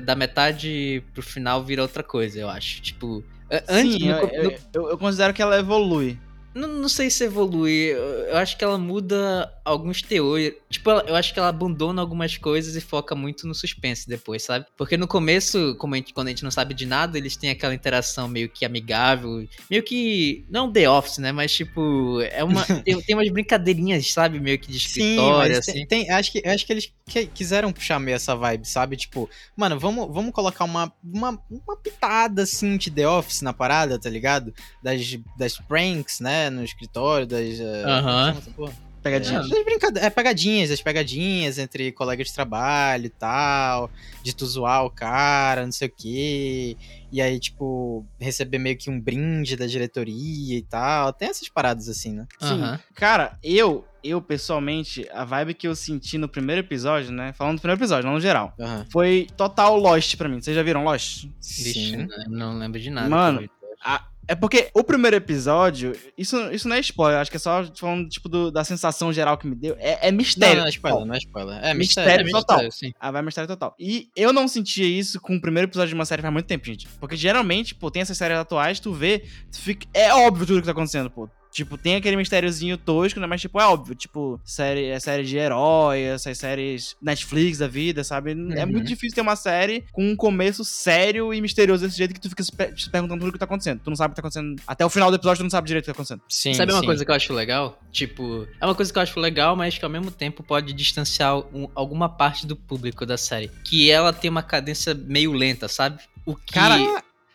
da 0.04 0.16
metade 0.16 1.04
pro 1.14 1.22
final 1.22 1.64
vira 1.64 1.82
outra 1.82 2.02
coisa, 2.04 2.40
eu 2.40 2.50
acho. 2.50 2.82
Tipo, 2.82 3.24
antes, 3.70 3.94
Sim, 3.96 4.10
no 4.10 4.16
eu, 4.16 4.28
co- 4.28 4.36
eu, 4.36 4.44
no- 4.44 4.52
eu- 4.74 4.90
eu 4.92 4.98
considero 4.98 5.34
que 5.34 5.42
ela 5.42 5.58
evolui. 5.60 6.20
Não, 6.54 6.68
não 6.68 6.90
sei 6.90 7.10
se 7.10 7.24
evolui. 7.24 7.92
Eu, 7.92 8.38
acho 8.38 8.58
que 8.58 8.64
ela 8.64 8.78
muda 8.78 9.52
alguns 9.64 10.02
teores. 10.02 10.54
Tipo, 10.70 10.90
eu 10.92 11.16
acho 11.16 11.32
que 11.32 11.40
ela 11.40 11.48
abandona 11.48 12.02
algumas 12.02 12.38
coisas 12.38 12.76
e 12.76 12.82
foca 12.82 13.14
muito 13.16 13.48
no 13.48 13.54
suspense 13.54 14.08
depois, 14.10 14.44
sabe? 14.44 14.66
Porque 14.76 14.98
no 14.98 15.08
começo, 15.08 15.78
a 15.80 15.96
gente- 15.96 16.14
quando 16.14 16.28
a 16.28 16.30
gente 16.32 16.44
não 16.44 16.50
sabe 16.52 16.74
de 16.74 16.86
nada, 16.88 17.18
eles 17.18 17.36
têm 17.38 17.52
aquela 17.52 17.74
interação 17.74 18.28
meio 18.28 18.50
que 18.50 18.66
amigável. 18.66 19.48
Meio 19.70 19.84
que. 19.84 20.44
Não 20.50 20.72
The 20.72 20.90
Office, 20.90 21.20
né? 21.20 21.32
Mas, 21.32 21.52
tipo, 21.54 22.20
é 22.32 22.44
uma. 22.44 22.66
tem, 22.84 23.00
tem 23.00 23.16
umas 23.16 23.30
brincadeirinhas, 23.30 24.12
sabe? 24.12 24.40
Meio 24.40 24.58
que 24.58 24.72
de 24.72 24.78
escritório, 24.78 25.38
mas 25.50 25.58
assim. 25.60 25.74
tem, 25.74 25.86
tem- 25.86 26.10
acho, 26.10 26.32
que, 26.32 26.48
acho 26.48 26.66
que 26.66 26.74
eles 26.74 26.92
que- 27.08 27.28
quiseram 27.28 27.72
puxar 27.72 28.00
meio 28.00 28.16
essa 28.16 28.36
vibe, 28.36 28.68
sabe? 28.68 28.98
Tipo, 28.98 29.30
mano, 29.56 29.80
vamos, 29.80 30.12
vamos 30.12 30.32
colocar 30.34 30.64
uma, 30.66 30.92
uma, 31.04 31.40
uma 31.50 31.78
pitada 31.78 32.42
assim 32.44 32.76
de 32.76 32.90
The 32.90 33.08
Office 33.08 33.42
na 33.44 33.54
parada, 33.54 34.00
tá 34.00 34.10
ligado? 34.10 34.52
Das, 34.82 35.00
das 35.38 35.58
pranks, 35.60 36.20
né? 36.20 36.39
No 36.52 36.64
escritório, 36.64 37.26
das. 37.26 37.60
eh, 37.60 37.84
Aham. 37.86 38.04
como 38.04 38.26
chama 38.28 38.38
essa 38.40 38.52
porra? 38.52 38.90
Pegadinha. 39.02 39.40
É, 39.40 39.64
brincade- 39.64 39.98
é, 40.00 40.10
pegadinhas, 40.10 40.70
as 40.72 40.82
pegadinhas 40.82 41.58
entre 41.58 41.90
colegas 41.94 42.28
de 42.28 42.34
trabalho 42.34 43.06
e 43.06 43.10
tal, 43.10 43.90
de 44.22 44.36
tu 44.36 44.46
zoar 44.46 44.84
o 44.84 44.90
cara, 44.92 45.64
não 45.66 45.72
sei 45.72 45.88
o 45.88 45.94
quê. 45.96 46.76
E 47.10 47.22
aí, 47.22 47.40
tipo, 47.40 48.06
receber 48.20 48.58
meio 48.60 48.78
que 48.78 48.90
um 48.90 49.00
brinde 49.00 49.56
da 49.56 49.66
diretoria 49.66 50.58
e 50.58 50.62
tal. 50.62 51.14
Tem 51.14 51.30
essas 51.30 51.48
paradas 51.48 51.88
assim, 51.88 52.12
né? 52.14 52.28
Sim. 52.42 52.62
Aham. 52.62 52.80
Cara, 52.94 53.38
eu, 53.42 53.86
eu 54.04 54.22
pessoalmente, 54.22 55.08
a 55.14 55.24
vibe 55.24 55.54
que 55.54 55.66
eu 55.70 55.76
senti 55.78 56.18
no 56.18 56.28
primeiro 56.28 56.60
episódio, 56.60 57.10
né? 57.14 57.32
Falando 57.32 57.56
do 57.56 57.62
primeiro 57.62 57.80
episódio, 57.80 58.06
não 58.06 58.16
no 58.16 58.20
geral. 58.22 58.54
Aham. 58.60 58.86
Foi 58.92 59.28
total 59.38 59.78
Lost 59.78 60.18
pra 60.18 60.28
mim. 60.28 60.42
Vocês 60.42 60.54
já 60.54 60.62
viram 60.62 60.84
Lost? 60.84 61.24
Vixe, 61.42 61.74
Sim. 61.92 62.08
não, 62.28 62.52
não 62.52 62.60
lembro 62.60 62.82
de 62.82 62.90
nada. 62.90 63.08
Mano. 63.08 63.50
A- 63.82 64.04
é 64.30 64.36
porque 64.36 64.70
o 64.74 64.84
primeiro 64.84 65.18
episódio, 65.18 65.94
isso, 66.18 66.38
isso 66.52 66.68
não 66.70 66.76
é 66.76 66.80
spoiler, 66.80 67.20
acho 67.20 67.32
que 67.32 67.38
é 67.38 67.40
só 67.40 67.66
falando, 67.76 68.08
tipo, 68.08 68.30
do- 68.30 68.52
da 68.52 68.64
sensação 68.64 69.12
geral 69.12 69.38
que 69.38 69.48
me 69.48 69.56
deu. 69.56 69.76
É, 69.80 70.08
é 70.08 70.12
Não, 70.12 70.18
mistério. 70.20 70.60
não 70.62 70.68
é 70.68 70.70
spoiler, 70.70 71.06
não 71.06 71.16
é 71.16 71.18
spoiler. 71.18 71.56
É 71.64 71.74
Mistério 71.74 72.24
mistério. 72.26 72.32
total. 72.32 72.58
mistério, 72.64 72.72
sim. 72.72 72.94
Ah, 73.00 73.12
vai 73.12 73.22
mistério 73.22 73.48
total. 73.48 73.76
E 73.80 74.08
eu 74.16 74.32
não 74.32 74.48
sentia 74.48 74.86
isso 74.88 75.20
com 75.20 75.36
o 75.36 75.42
primeiro 75.42 75.68
episódio 75.68 75.90
de 75.90 75.96
uma 75.96 76.06
série 76.06 76.22
faz 76.22 76.32
muito 76.34 76.46
tempo, 76.46 76.66
gente. 76.66 76.88
Porque 77.00 77.16
geralmente, 77.16 77.74
pô, 77.76 77.90
tem 77.92 78.02
essas 78.02 78.18
séries 78.18 78.38
atuais, 78.38 78.80
tu 78.80 78.94
vê, 78.94 79.24
tu 79.52 79.60
fica... 79.60 79.88
é 79.94 80.14
óbvio 80.14 80.46
tudo 80.46 80.60
que 80.62 80.66
tá 80.66 80.72
acontecendo, 80.72 81.10
pô. 81.10 81.28
Tipo, 81.52 81.78
tem 81.78 81.96
aquele 81.96 82.16
mistériozinho 82.16 82.78
tosco, 82.78 83.20
né? 83.20 83.26
Mas, 83.26 83.42
tipo, 83.42 83.60
é 83.60 83.66
óbvio. 83.66 83.96
Tipo, 83.96 84.40
série, 84.46 84.86
é 84.86 85.00
série 85.00 85.24
de 85.24 85.36
herói, 85.36 86.00
essas 86.02 86.38
séries 86.38 86.96
Netflix 87.02 87.58
da 87.58 87.68
vida, 87.68 88.04
sabe? 88.04 88.32
É 88.32 88.64
Uhum. 88.66 88.72
muito 88.72 88.88
difícil 88.88 89.16
ter 89.16 89.22
uma 89.22 89.36
série 89.36 89.84
com 89.92 90.04
um 90.12 90.16
começo 90.16 90.64
sério 90.64 91.34
e 91.34 91.42
misterioso 91.42 91.84
desse 91.86 91.98
jeito 91.98 92.14
que 92.14 92.20
tu 92.20 92.30
fica 92.30 92.44
se 92.44 92.52
pe- 92.52 92.72
se 92.78 92.90
perguntando 92.90 93.20
tudo 93.22 93.30
o 93.30 93.34
que 93.34 93.40
tá 93.40 93.46
acontecendo. 93.46 93.82
Tu 93.84 93.90
não 93.90 93.98
sabe 93.98 94.12
o 94.12 94.16
que 94.16 94.22
tá 94.22 94.28
acontecendo. 94.28 94.62
Até 94.68 94.86
o 94.86 94.90
final 94.90 95.10
do 95.10 95.16
episódio, 95.16 95.40
tu 95.40 95.44
não 95.44 95.50
sabe 95.50 95.68
direito 95.68 95.84
o 95.84 95.86
que 95.86 95.92
tá 95.92 95.94
acontecendo. 95.94 96.22
Sim, 96.30 96.54
Sabe 96.54 96.72
uma 96.72 96.82
sim. 96.82 96.86
coisa 96.86 97.04
que 97.04 97.10
eu 97.12 97.16
acho 97.16 97.34
legal? 97.34 97.80
Tipo, 97.92 98.48
é 98.62 98.66
uma 98.66 98.76
coisa 98.76 98.94
que 98.94 99.00
eu 99.00 99.04
acho 99.04 99.20
legal, 99.20 99.56
mas 99.56 99.78
que 99.78 99.84
ao 99.84 99.90
mesmo 99.92 100.12
tempo 100.12 100.44
pode 100.44 100.72
distanciar 100.74 101.38
um- 101.56 101.68
alguma 101.74 102.08
parte 102.08 102.46
do 102.46 102.56
público 102.56 103.06
da 103.06 103.18
série. 103.18 103.50
Que 103.66 103.90
ela 103.90 104.14
tem 104.14 104.30
uma 104.30 104.44
cadência 104.44 104.94
meio 104.94 105.32
lenta, 105.34 105.68
sabe? 105.68 106.00
O 106.26 106.36
que. 106.36 106.54
Cara, 106.54 106.78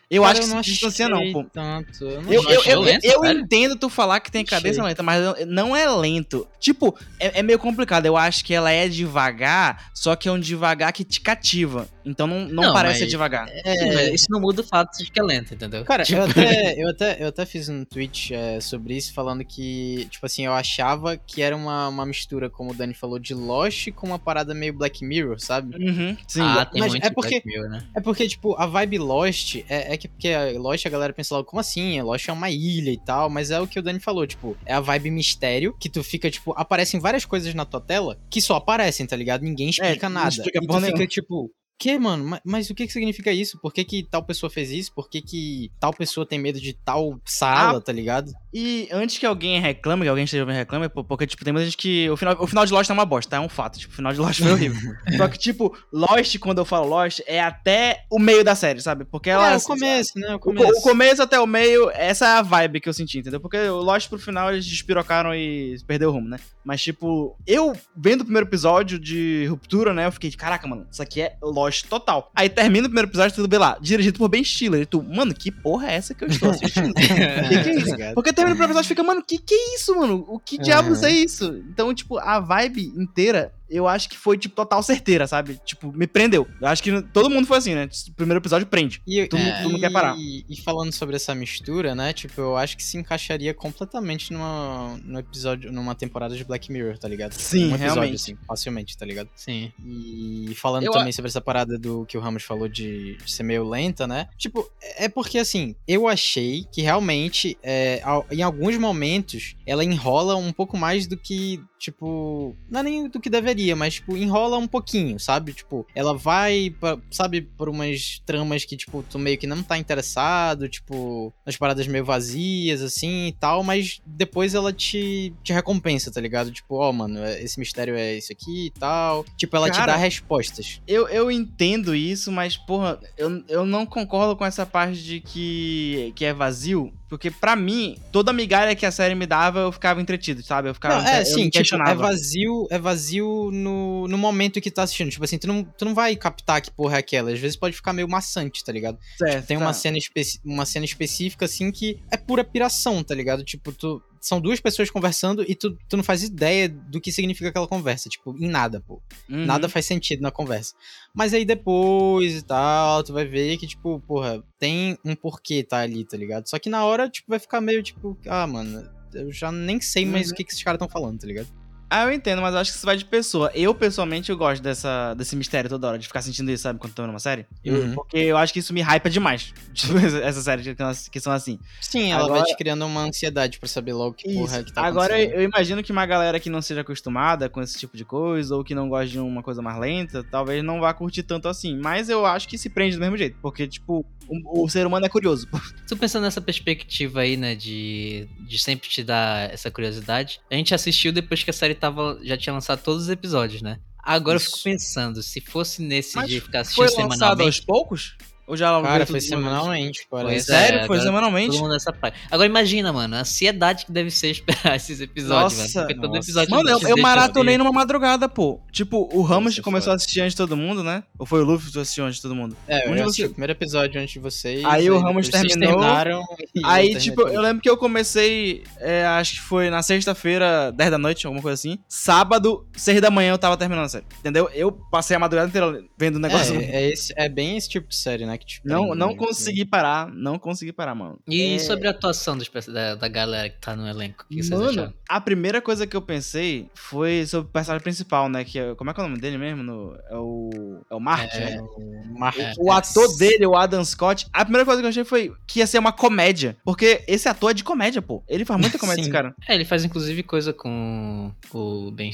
Eu 0.09 0.21
Cara, 0.21 0.37
acho 0.37 0.47
que 0.47 0.53
não 0.53 0.63
se 0.63 0.69
distancia, 0.71 1.09
não, 1.09 1.31
pô. 1.33 1.43
Tanto. 1.45 2.03
Eu 2.05 2.21
não 2.21 2.31
Eu, 2.31 2.43
Não 2.43 2.51
eu, 2.51 2.61
eu, 2.63 2.79
lento, 2.81 3.05
eu 3.05 3.25
entendo 3.25 3.75
tu 3.75 3.89
falar 3.89 4.19
que 4.19 4.31
tem 4.31 4.45
cabeça 4.45 4.83
lenta, 4.83 5.01
mas 5.01 5.23
eu- 5.23 5.45
não 5.47 5.75
é 5.75 5.89
lento. 5.89 6.47
Tipo, 6.59 6.95
é, 7.19 7.39
é 7.39 7.43
meio 7.43 7.57
complicado. 7.57 8.05
Eu 8.05 8.15
acho 8.15 8.45
que 8.45 8.53
ela 8.53 8.71
é 8.71 8.87
devagar, 8.87 9.89
só 9.95 10.15
que 10.15 10.29
é 10.29 10.31
um 10.31 10.39
devagar 10.39 10.93
que 10.93 11.03
te 11.03 11.19
cativa. 11.19 11.87
Então 12.05 12.27
não, 12.27 12.41
não, 12.47 12.63
Não, 12.65 12.73
parece 12.73 12.93
mas- 12.93 12.99
ser 12.99 13.07
devagar. 13.07 13.47
Mas 13.65 14.13
isso 14.13 14.27
não 14.29 14.39
muda 14.39 14.61
o 14.61 14.63
fato 14.63 14.95
de 14.95 15.09
que 15.09 15.19
é 15.19 15.23
lento, 15.23 15.55
entendeu? 15.55 15.83
Cara, 15.83 16.03
Tipo, 16.03 16.19
eu, 16.19 16.25
até, 16.29 16.75
eu, 16.83 16.89
até, 16.89 17.23
eu 17.23 17.27
até 17.29 17.45
fiz 17.47 17.67
um 17.67 17.83
tweet 17.83 18.31
é, 18.33 18.59
sobre 18.61 18.95
isso, 18.95 19.11
falando 19.11 19.43
que, 19.43 20.07
tipo 20.11 20.23
assim, 20.23 20.45
eu 20.45 20.53
achava 20.53 21.17
que 21.17 21.41
era 21.41 21.55
uma, 21.55 21.87
uma 21.87 22.05
mistura, 22.05 22.47
como 22.47 22.71
o 22.71 22.73
Dani 22.75 22.93
falou, 22.93 23.17
de 23.17 23.33
Lost 23.33 23.91
com 23.93 24.05
uma 24.05 24.19
parada 24.19 24.53
meio 24.53 24.73
Black 24.73 25.03
Mirror, 25.03 25.39
sabe? 25.39 25.75
Uhum, 25.83 26.15
sim. 26.27 26.41
ah, 26.41 26.63
tem 26.65 26.79
mas 26.79 26.91
muito 26.91 27.07
é 27.07 27.09
porque- 27.09 27.41
Black 27.41 27.47
Mirror, 27.47 27.69
né? 27.69 27.83
É 27.95 27.99
porque, 27.99 28.27
tipo, 28.27 28.55
a 28.55 28.67
vibe 28.67 28.99
Lost 28.99 29.55
é, 29.67 29.94
é 29.95 29.97
que 29.97 30.07
porque 30.07 30.29
a 30.29 30.51
Lost 30.59 30.85
a 30.85 30.89
galera 30.89 31.11
pensa 31.13 31.35
logo, 31.35 31.47
como 31.47 31.59
assim? 31.59 31.99
A 31.99 32.03
Lost 32.03 32.27
é 32.27 32.31
uma 32.33 32.49
ilha 32.49 32.91
e 32.91 32.97
tal, 32.97 33.29
mas 33.29 33.51
é 33.51 33.59
o 33.59 33.67
que 33.67 33.79
o 33.79 33.81
Dani 33.81 33.99
falou, 33.99 34.25
tipo, 34.27 34.55
é 34.65 34.73
a 34.73 34.79
vibe 34.79 35.11
mistério, 35.11 35.75
que 35.79 35.89
tu 35.89 36.03
fica, 36.03 36.29
tipo, 36.29 36.53
aparecem 36.57 36.99
várias 36.99 37.25
coisas 37.25 37.53
na 37.53 37.65
tua 37.65 37.81
tela 37.81 38.17
que 38.29 38.39
só 38.41 38.55
aparecem, 38.55 39.05
tá 39.05 39.15
ligado? 39.15 39.41
Ninguém 39.41 39.69
explica 39.69 40.05
É, 40.07 40.09
nada. 40.09 40.29
explica 40.29 40.59
e 40.63 40.67
tu 40.67 40.81
fica, 40.81 41.07
tipo, 41.07 41.51
que, 41.77 41.97
mano? 41.99 42.23
Ma- 42.25 42.41
Mas, 42.45 42.69
o 42.69 42.75
que 42.75 42.85
que 42.87 42.93
significa 42.93 43.31
isso? 43.31 43.59
Por 43.59 43.73
que 43.73 43.83
que 43.83 44.03
tal 44.03 44.23
pessoa 44.23 44.49
fez 44.49 44.71
isso? 44.71 44.93
Por 44.93 45.09
que 45.09 45.21
que 45.21 45.71
tal 45.79 45.93
pessoa 45.93 46.25
tem 46.25 46.39
medo 46.39 46.59
de 46.59 46.73
tal 46.73 47.19
sala, 47.25 47.81
tá 47.81 47.91
ligado? 47.91 48.31
E 48.53 48.87
antes 48.91 49.17
que 49.17 49.25
alguém 49.25 49.59
reclame, 49.59 50.03
que 50.03 50.07
alguém 50.09 50.23
esteja 50.25 50.43
ouvindo 50.43 50.55
reclame, 50.57 50.87
porque, 50.89 51.27
tipo, 51.27 51.43
tem 51.43 51.51
muita 51.53 51.65
gente 51.65 51.77
que. 51.77 52.09
O 52.09 52.15
final, 52.17 52.37
o 52.39 52.47
final 52.47 52.65
de 52.65 52.71
Lost 52.73 52.89
é 52.89 52.93
uma 52.93 53.05
bosta, 53.05 53.31
tá? 53.31 53.37
É 53.37 53.39
um 53.39 53.49
fato. 53.49 53.77
Tipo, 53.77 53.93
o 53.93 53.95
final 53.95 54.13
de 54.13 54.19
Lost 54.19 54.41
foi 54.41 54.51
horrível. 54.51 54.93
Só 55.17 55.27
que, 55.27 55.37
tipo, 55.37 55.75
Lost, 55.91 56.37
quando 56.39 56.59
eu 56.59 56.65
falo 56.65 56.87
Lost, 56.87 57.19
é 57.27 57.41
até 57.41 58.05
o 58.09 58.17
meio 58.19 58.43
da 58.43 58.55
série, 58.55 58.81
sabe? 58.81 59.03
Porque 59.05 59.29
ela. 59.29 59.51
é, 59.53 59.57
o 59.57 59.61
começo, 59.61 60.17
né? 60.17 60.31
O 60.31 60.35
O, 60.35 60.39
co- 60.39 60.53
começo. 60.53 60.79
o 60.79 60.81
começo 60.81 61.21
até 61.21 61.39
o 61.39 61.45
meio, 61.47 61.89
essa 61.91 62.25
é 62.25 62.29
a 62.37 62.41
vibe 62.41 62.79
que 62.79 62.87
eu 62.89 62.93
senti, 62.93 63.19
entendeu? 63.19 63.39
Porque 63.39 63.57
o 63.57 63.77
Lost 63.81 64.07
pro 64.09 64.17
final 64.19 64.51
eles 64.53 64.65
despirocaram 64.65 65.33
e 65.35 65.75
perdeu 65.85 66.09
o 66.09 66.13
rumo, 66.13 66.29
né? 66.29 66.39
Mas, 66.63 66.81
tipo, 66.81 67.37
eu 67.45 67.73
vendo 67.95 68.21
o 68.21 68.25
primeiro 68.25 68.47
episódio 68.47 68.97
de 68.97 69.45
Ruptura, 69.47 69.93
né? 69.93 70.05
Eu 70.07 70.11
fiquei, 70.11 70.31
caraca, 70.31 70.65
mano, 70.67 70.87
isso 70.91 71.01
aqui 71.01 71.21
é 71.21 71.35
Lost 71.41 71.64
total. 71.71 72.31
Aí 72.35 72.49
termina 72.49 72.87
o 72.87 72.89
primeiro 72.89 73.09
episódio, 73.09 73.35
tudo 73.35 73.47
bem 73.47 73.59
lá, 73.59 73.77
dirigido 73.79 74.17
por 74.17 74.29
Ben 74.29 74.43
Stiller. 74.43 74.81
E 74.81 74.85
tu, 74.85 75.03
mano, 75.03 75.33
que 75.33 75.51
porra 75.51 75.91
é 75.91 75.95
essa 75.95 76.13
que 76.13 76.23
eu 76.23 76.27
estou 76.27 76.49
assistindo? 76.49 76.93
que 76.95 77.07
que 77.07 77.69
é 77.69 77.75
isso? 77.75 77.95
Porque 78.13 78.33
termina 78.33 78.55
o 78.55 78.57
primeiro 78.57 78.73
episódio 78.73 78.87
e 78.87 78.89
fica, 78.89 79.03
mano, 79.03 79.23
que 79.23 79.37
que 79.37 79.53
é 79.53 79.75
isso, 79.75 79.95
mano? 79.95 80.25
O 80.27 80.39
que 80.39 80.57
diabos 80.57 81.03
é 81.03 81.11
isso? 81.11 81.61
Então, 81.69 81.93
tipo, 81.93 82.17
a 82.17 82.39
vibe 82.39 82.93
inteira, 82.97 83.53
eu 83.69 83.87
acho 83.87 84.09
que 84.09 84.17
foi, 84.17 84.37
tipo, 84.37 84.55
total 84.55 84.81
certeira, 84.83 85.27
sabe? 85.27 85.59
Tipo, 85.65 85.91
me 85.91 86.07
prendeu. 86.07 86.47
Eu 86.61 86.67
acho 86.67 86.81
que 86.83 87.01
todo 87.01 87.29
mundo 87.29 87.47
foi 87.47 87.57
assim, 87.57 87.73
né? 87.75 87.87
O 88.09 88.13
primeiro 88.13 88.39
episódio 88.41 88.67
prende. 88.67 89.01
E, 89.07 89.25
Tu- 89.27 89.37
e- 89.37 89.61
tu 89.63 89.69
não 89.69 89.79
quer 89.79 89.91
parar. 89.91 90.15
E, 90.17 90.45
e 90.49 90.61
falando 90.61 90.91
sobre 90.91 91.15
essa 91.15 91.33
mistura, 91.35 91.93
né? 91.95 92.13
Tipo, 92.13 92.41
eu 92.41 92.57
acho 92.57 92.77
que 92.77 92.83
se 92.83 92.97
encaixaria 92.97 93.53
completamente 93.53 94.31
numa, 94.33 94.99
num 95.03 95.19
episódio, 95.19 95.71
numa 95.71 95.95
temporada 95.95 96.35
de 96.35 96.43
Black 96.43 96.71
Mirror, 96.71 96.97
tá 96.97 97.07
ligado? 97.07 97.33
Sim, 97.33 97.65
um 97.65 97.75
episódio, 97.75 97.85
realmente. 97.93 98.15
assim, 98.15 98.37
facilmente, 98.47 98.97
tá 98.97 99.05
ligado? 99.05 99.29
Sim. 99.35 99.71
E 99.83 100.53
falando 100.55 100.83
Eu 100.85 100.91
também 100.91 101.11
sobre 101.11 101.29
essa 101.29 101.41
parada 101.41 101.77
do 101.77 102.05
que 102.05 102.17
o 102.17 102.21
Ramos 102.21 102.43
falou 102.43 102.67
de, 102.67 103.15
de 103.17 103.31
ser 103.31 103.43
meio 103.43 103.67
lenta, 103.67 104.07
né? 104.07 104.27
Tipo, 104.37 104.69
é 104.97 105.07
porque 105.09 105.37
assim, 105.37 105.75
eu 105.87 106.07
achei 106.07 106.65
que 106.71 106.81
realmente, 106.81 107.57
é, 107.63 108.01
em 108.31 108.41
alguns 108.41 108.77
momentos, 108.77 109.55
ela 109.65 109.83
enrola 109.83 110.35
um 110.35 110.51
pouco 110.51 110.77
mais 110.77 111.07
do 111.07 111.17
que, 111.17 111.61
tipo, 111.85 112.55
não 112.69 112.79
é 112.79 112.83
nem 112.83 113.07
do 113.07 113.19
que 113.19 113.29
deveria, 113.29 113.75
mas, 113.75 113.95
tipo, 113.95 114.17
enrola 114.17 114.57
um 114.57 114.67
pouquinho, 114.67 115.19
sabe? 115.19 115.53
Tipo, 115.53 115.85
ela 115.93 116.15
vai, 116.17 116.73
pra- 116.79 116.97
sabe, 117.11 117.41
por 117.41 117.69
umas 117.69 118.21
tramas 118.25 118.65
que, 118.65 118.75
tipo, 118.75 119.03
tu 119.07 119.19
meio 119.19 119.37
que 119.37 119.45
não 119.45 119.61
tá 119.61 119.77
interessado, 119.77 120.67
tipo, 120.67 121.31
nas 121.45 121.55
paradas 121.57 121.87
meio 121.87 122.03
vazias, 122.03 122.81
assim 122.81 123.27
e 123.27 123.31
tal, 123.33 123.63
mas 123.63 124.01
depois 124.05 124.55
ela 124.55 124.73
te, 124.73 125.31
te 125.43 125.53
recompensa, 125.53 126.11
tá 126.11 126.19
ligado? 126.19 126.51
Tipo, 126.51 126.75
ó, 126.75 126.91
mano, 126.91 127.19
é- 127.19 127.41
esse 127.43 127.59
mistério 127.59 127.95
é 127.95 128.17
isso 128.17 128.31
aqui 128.31 128.67
e 128.67 128.71
tal. 128.71 129.23
Tipo, 129.37 129.55
ela 129.55 129.69
te 129.69 129.77
Cara, 129.77 129.93
dá 129.93 129.97
respostas. 129.97 130.81
Eu, 130.87 131.07
eu 131.07 131.29
entendo 131.29 131.93
isso, 131.93 132.31
mas, 132.31 132.57
porra, 132.57 132.99
eu, 133.17 133.43
eu 133.47 133.65
não 133.65 133.85
concordo 133.85 134.35
com 134.35 134.45
essa 134.45 134.65
parte 134.65 135.03
de 135.03 135.19
que, 135.21 136.11
que 136.15 136.25
é 136.25 136.33
vazio. 136.33 136.91
Porque, 137.07 137.29
pra 137.29 137.55
mim, 137.55 137.97
toda 138.11 138.33
migalha 138.33 138.75
que 138.75 138.85
a 138.85 138.91
série 138.91 139.13
me 139.13 139.27
dava, 139.27 139.59
eu 139.59 139.71
ficava 139.71 140.01
entretido, 140.01 140.41
sabe? 140.41 140.69
Eu 140.69 140.73
ficava. 140.73 141.01
Não, 141.01 141.07
é, 141.07 141.21
eu 141.21 141.25
sim, 141.25 141.43
me 141.45 141.51
tipo, 141.77 141.89
é 141.89 141.95
vazio, 141.95 142.67
é 142.71 142.79
vazio 142.79 143.49
no, 143.51 144.07
no 144.07 144.17
momento 144.17 144.61
que 144.61 144.71
tá 144.71 144.83
assistindo. 144.83 145.09
Tipo 145.11 145.23
assim, 145.25 145.37
tu 145.37 145.47
não, 145.47 145.63
tu 145.63 145.85
não 145.85 145.93
vai 145.93 146.15
captar 146.15 146.61
que 146.61 146.71
porra 146.71 146.95
é 146.95 146.99
aquela. 146.99 147.31
Às 147.31 147.39
vezes 147.39 147.57
pode 147.57 147.75
ficar 147.75 147.93
meio 147.93 148.07
maçante, 148.07 148.63
tá 148.63 148.71
ligado? 148.71 148.97
Certo, 149.17 149.45
Tem 149.47 149.57
tá. 149.57 149.63
uma, 149.65 149.73
cena 149.73 149.97
especi- 149.97 150.39
uma 150.43 150.65
cena 150.65 150.85
específica, 150.85 151.45
assim, 151.45 151.71
que 151.71 151.99
é 152.11 152.17
pura 152.17 152.43
piração, 152.43 153.03
tá 153.03 153.13
ligado? 153.15 153.43
Tipo, 153.43 153.71
tu. 153.71 154.01
São 154.21 154.41
duas 154.41 154.59
pessoas 154.59 154.89
conversando 154.89 155.45
e 155.47 155.53
tu, 155.53 155.77
tu 155.87 155.95
não 155.95 156.03
faz 156.03 156.23
ideia 156.23 156.67
do 156.67 156.99
que 156.99 157.11
significa 157.11 157.49
aquela 157.49 157.67
conversa. 157.67 158.09
Tipo, 158.09 158.35
em 158.39 158.49
nada, 158.49 158.81
pô. 158.81 158.99
Uhum. 159.29 159.45
Nada 159.45 159.69
faz 159.69 159.85
sentido 159.85 160.21
na 160.21 160.31
conversa. 160.31 160.73
Mas 161.13 161.31
aí 161.31 161.45
depois 161.45 162.33
e 162.35 162.41
tal, 162.41 163.03
tu 163.03 163.13
vai 163.13 163.23
ver 163.25 163.55
que, 163.57 163.67
tipo, 163.67 163.99
porra, 164.07 164.43
tem 164.57 164.97
um 165.05 165.13
porquê 165.15 165.63
tá 165.63 165.77
ali, 165.77 166.03
tá 166.03 166.17
ligado? 166.17 166.49
Só 166.49 166.57
que 166.57 166.71
na 166.71 166.83
hora, 166.85 167.07
tipo, 167.07 167.27
vai 167.29 167.37
ficar 167.37 167.61
meio 167.61 167.83
tipo, 167.83 168.17
ah, 168.25 168.47
mano, 168.47 168.89
eu 169.13 169.31
já 169.31 169.51
nem 169.51 169.79
sei 169.79 170.07
mais 170.07 170.25
Uhum. 170.29 170.33
o 170.33 170.35
que, 170.37 170.43
que 170.43 170.51
esses 170.53 170.63
caras 170.63 170.77
estão 170.77 170.89
falando, 170.89 171.19
tá 171.19 171.27
ligado? 171.27 171.47
Ah, 171.95 172.03
eu 172.03 172.11
entendo, 172.11 172.41
mas 172.41 172.53
eu 172.53 172.59
acho 172.59 172.71
que 172.71 172.77
isso 172.77 172.85
vai 172.85 172.97
de 172.97 173.05
pessoa. 173.05 173.49
Eu, 173.55 173.73
pessoalmente, 173.73 174.29
eu 174.29 174.35
gosto 174.35 174.61
dessa, 174.61 175.13
desse 175.13 175.33
mistério 175.33 175.69
toda 175.69 175.87
hora, 175.87 175.97
de 175.97 176.05
ficar 176.05 176.21
sentindo 176.21 176.51
isso, 176.51 176.63
sabe, 176.63 176.77
quando 176.77 176.93
tô 176.93 177.01
vendo 177.01 177.11
uma 177.11 177.19
série. 177.19 177.45
Uhum. 177.65 177.93
Porque 177.93 178.17
eu 178.17 178.35
acho 178.35 178.51
que 178.51 178.59
isso 178.59 178.73
me 178.73 178.81
hypa 178.81 179.09
demais. 179.09 179.53
Tipo, 179.73 179.97
essa 179.97 180.41
série 180.41 180.61
que, 180.61 180.75
que 181.09 181.19
são 181.21 181.31
assim. 181.31 181.57
Sim, 181.79 182.11
ela 182.11 182.25
Agora- 182.25 182.39
vai 182.41 182.49
te 182.49 182.57
criando 182.57 182.85
uma 182.85 183.01
ansiedade 183.01 183.59
pra 183.59 183.69
saber 183.69 183.93
logo 183.93 184.13
que 184.13 184.33
porra 184.33 184.57
é 184.57 184.63
que 184.63 184.73
tá 184.73 184.81
Agora, 184.81 185.21
eu 185.21 185.41
imagino 185.41 185.81
que 185.83 185.91
uma 185.91 186.05
galera 186.05 186.37
que 186.39 186.49
não 186.49 186.61
seja 186.61 186.81
acostumada 186.81 187.47
com 187.49 187.61
esse 187.61 187.77
tipo 187.77 187.95
de 187.95 188.03
coisa, 188.03 188.55
ou 188.55 188.63
que 188.63 188.75
não 188.75 188.89
gosta 188.89 189.07
de 189.07 189.19
uma 189.19 189.41
coisa 189.43 189.61
mais 189.61 189.79
lenta, 189.79 190.21
talvez 190.23 190.63
não 190.63 190.81
vá 190.81 190.93
curtir 190.93 191.23
tanto 191.23 191.47
assim. 191.47 191.77
Mas 191.77 192.09
eu 192.09 192.25
acho 192.25 192.47
que 192.47 192.57
se 192.57 192.69
prende 192.69 192.95
do 192.97 192.99
mesmo 192.99 193.17
jeito, 193.17 193.37
porque, 193.41 193.67
tipo, 193.67 194.05
o, 194.27 194.63
o 194.63 194.69
ser 194.69 194.85
humano 194.85 195.05
é 195.05 195.09
curioso. 195.09 195.47
Tô 195.87 195.95
pensando 195.95 196.23
nessa 196.23 196.41
perspectiva 196.41 197.21
aí, 197.21 197.37
né, 197.37 197.55
de, 197.55 198.27
de 198.47 198.59
sempre 198.59 198.89
te 198.89 199.03
dar 199.03 199.53
essa 199.53 199.69
curiosidade. 199.69 200.39
A 200.49 200.55
gente 200.55 200.73
assistiu 200.73 201.11
depois 201.11 201.43
que 201.43 201.49
a 201.49 201.53
série 201.53 201.75
tava, 201.89 202.19
já 202.23 202.37
tinha 202.37 202.53
lançado 202.53 202.81
todos 202.81 203.03
os 203.03 203.09
episódios, 203.09 203.61
né? 203.61 203.79
Agora 203.97 204.35
eu 204.35 204.41
Isso. 204.41 204.51
fico 204.51 204.63
pensando, 204.63 205.23
se 205.23 205.41
fosse 205.41 205.81
nesse 205.81 206.15
Mas 206.15 206.29
de 206.29 206.39
ficar 206.39 206.61
assistindo 206.61 206.89
Foi 206.91 207.03
lançado 207.03 207.41
aos 207.41 207.55
semanalmente. 207.55 207.65
poucos? 207.65 208.17
Ou 208.47 208.55
já 208.55 208.67
Cara, 208.81 208.95
veio 208.95 209.07
foi 209.07 209.21
semanalmente, 209.21 210.05
Pois 210.09 210.23
parece. 210.23 210.51
é, 210.51 210.55
Sério? 210.55 210.77
foi 210.85 210.97
agora 210.97 211.01
semanalmente? 211.01 211.51
Todo 211.51 211.61
mundo 211.61 211.71
nessa 211.73 211.91
praia. 211.91 212.13
Agora 212.29 212.47
imagina, 212.47 212.93
mano, 212.93 213.15
a 213.15 213.19
ansiedade 213.21 213.85
que 213.87 213.91
deve 213.91 214.11
ser 214.11 214.29
esperar 214.31 214.75
esses 214.75 215.01
episódios, 215.01 215.57
Nossa, 215.57 215.79
mano. 215.79 215.87
Porque 215.87 216.01
todo 216.01 216.15
nossa. 216.15 216.25
episódio 216.27 216.51
Mano, 216.51 216.69
eu, 216.69 216.79
eu 216.89 216.97
maratonei 216.97 217.57
numa 217.57 217.71
madrugada, 217.71 218.29
pô. 218.29 218.59
Tipo, 218.71 219.09
o 219.11 219.21
Ramos 219.23 219.57
começou 219.59 219.91
a 219.93 219.95
assistir 219.95 220.21
antes 220.21 220.33
de 220.33 220.37
todo 220.37 220.55
mundo, 220.55 220.83
né? 220.83 221.03
Ou 221.17 221.25
foi 221.25 221.41
o 221.41 221.43
Luffy 221.43 221.71
que 221.71 221.79
assistiu 221.79 222.05
antes 222.05 222.17
de 222.17 222.21
todo 222.21 222.35
mundo? 222.35 222.55
É, 222.67 222.87
eu 222.87 223.03
você- 223.05 223.25
o 223.25 223.29
primeiro 223.29 223.53
episódio 223.53 223.99
antes 223.99 224.13
de 224.13 224.19
vocês. 224.19 224.63
Aí 224.65 224.89
o 224.91 224.99
Ramos 224.99 225.27
terminou. 225.29 225.57
terminaram, 225.79 226.21
eu 226.53 226.61
Aí, 226.65 226.95
tipo, 226.97 227.21
eu 227.27 227.41
lembro 227.41 227.61
que 227.63 227.69
eu 227.69 227.77
comecei, 227.77 228.63
é, 228.79 229.05
acho 229.05 229.33
que 229.35 229.41
foi 229.41 229.69
na 229.71 229.81
sexta-feira, 229.81 230.71
10 230.71 230.91
da 230.91 230.97
noite, 230.97 231.25
alguma 231.25 231.41
coisa 231.41 231.55
assim. 231.55 231.79
Sábado, 231.89 232.67
6 232.75 233.01
da 233.01 233.09
manhã, 233.09 233.31
eu 233.31 233.37
tava 233.37 233.57
terminando 233.57 233.85
a 233.85 233.89
série. 233.89 234.05
Entendeu? 234.19 234.49
Eu 234.53 234.71
passei 234.71 235.15
a 235.15 235.19
madrugada 235.19 235.49
inteira 235.49 235.83
vendo 235.97 236.17
o 236.17 236.19
negócio. 236.19 236.55
É, 236.59 236.83
é, 236.83 236.89
esse- 236.91 237.13
é 237.17 237.27
bem 237.27 237.57
esse 237.57 237.67
tipo 237.67 237.87
de 237.89 237.95
série, 237.95 238.25
né? 238.25 238.34
Não, 238.63 238.95
não 238.95 239.07
mesmo, 239.09 239.25
consegui 239.25 239.65
parar, 239.65 240.07
não 240.11 240.37
consegui 240.39 240.71
parar, 240.71 240.95
mano. 240.95 241.19
E 241.27 241.55
É, 241.55 241.59
sobre 241.59 241.87
a 241.87 241.91
atuação 241.91 242.37
dos 242.37 242.49
da, 242.67 242.95
da 242.95 243.07
galera 243.07 243.49
que 243.49 243.59
tá 243.59 243.75
no 243.75 243.87
elenco, 243.87 244.23
o 244.25 244.27
que 244.33 244.43
vocês 244.43 244.49
Mano, 244.59 244.69
acharam? 244.69 244.93
a 245.09 245.21
primeira 245.21 245.61
coisa 245.61 245.85
que 245.87 245.95
eu 245.95 246.01
pensei 246.01 246.67
foi 246.73 247.25
sobre 247.25 247.49
o 247.49 247.51
personagem 247.51 247.83
principal, 247.83 248.29
né? 248.29 248.43
Que 248.43 248.59
é, 248.59 248.75
como 248.75 248.89
é 248.89 248.93
que 248.93 248.99
é 248.99 249.03
o 249.03 249.07
nome 249.07 249.19
dele 249.21 249.37
mesmo? 249.37 249.63
No- 249.63 249.95
é 250.09 250.15
o. 250.17 250.81
É 250.89 250.95
o 250.95 250.99
Mark, 250.99 251.29
É, 251.33 251.39
né? 251.55 251.61
o 251.61 252.19
Mark- 252.19 252.39
É. 252.39 252.53
O 252.57 252.71
ator 252.71 253.17
dele, 253.17 253.45
o 253.45 253.55
Adam 253.55 253.83
Scott, 253.83 254.27
a 254.33 254.43
primeira 254.43 254.65
coisa 254.65 254.81
que 254.81 254.85
eu 254.85 254.89
achei 254.89 255.03
foi 255.03 255.33
que 255.47 255.59
ia 255.59 255.67
ser 255.67 255.79
uma 255.79 255.91
comédia. 255.91 256.57
Porque 256.63 257.03
esse 257.07 257.27
ator 257.27 257.51
é 257.51 257.53
de 257.53 257.63
comédia, 257.63 258.01
pô. 258.01 258.23
Ele 258.27 258.45
faz 258.45 258.59
muita 258.59 258.77
comédia, 258.77 259.03
Sim. 259.03 259.09
esse 259.09 259.11
cara. 259.11 259.35
É, 259.47 259.55
ele 259.55 259.65
faz 259.65 259.83
inclusive 259.83 260.23
coisa 260.23 260.51
com 260.53 261.31
o 261.53 261.91
Ben, 261.91 262.11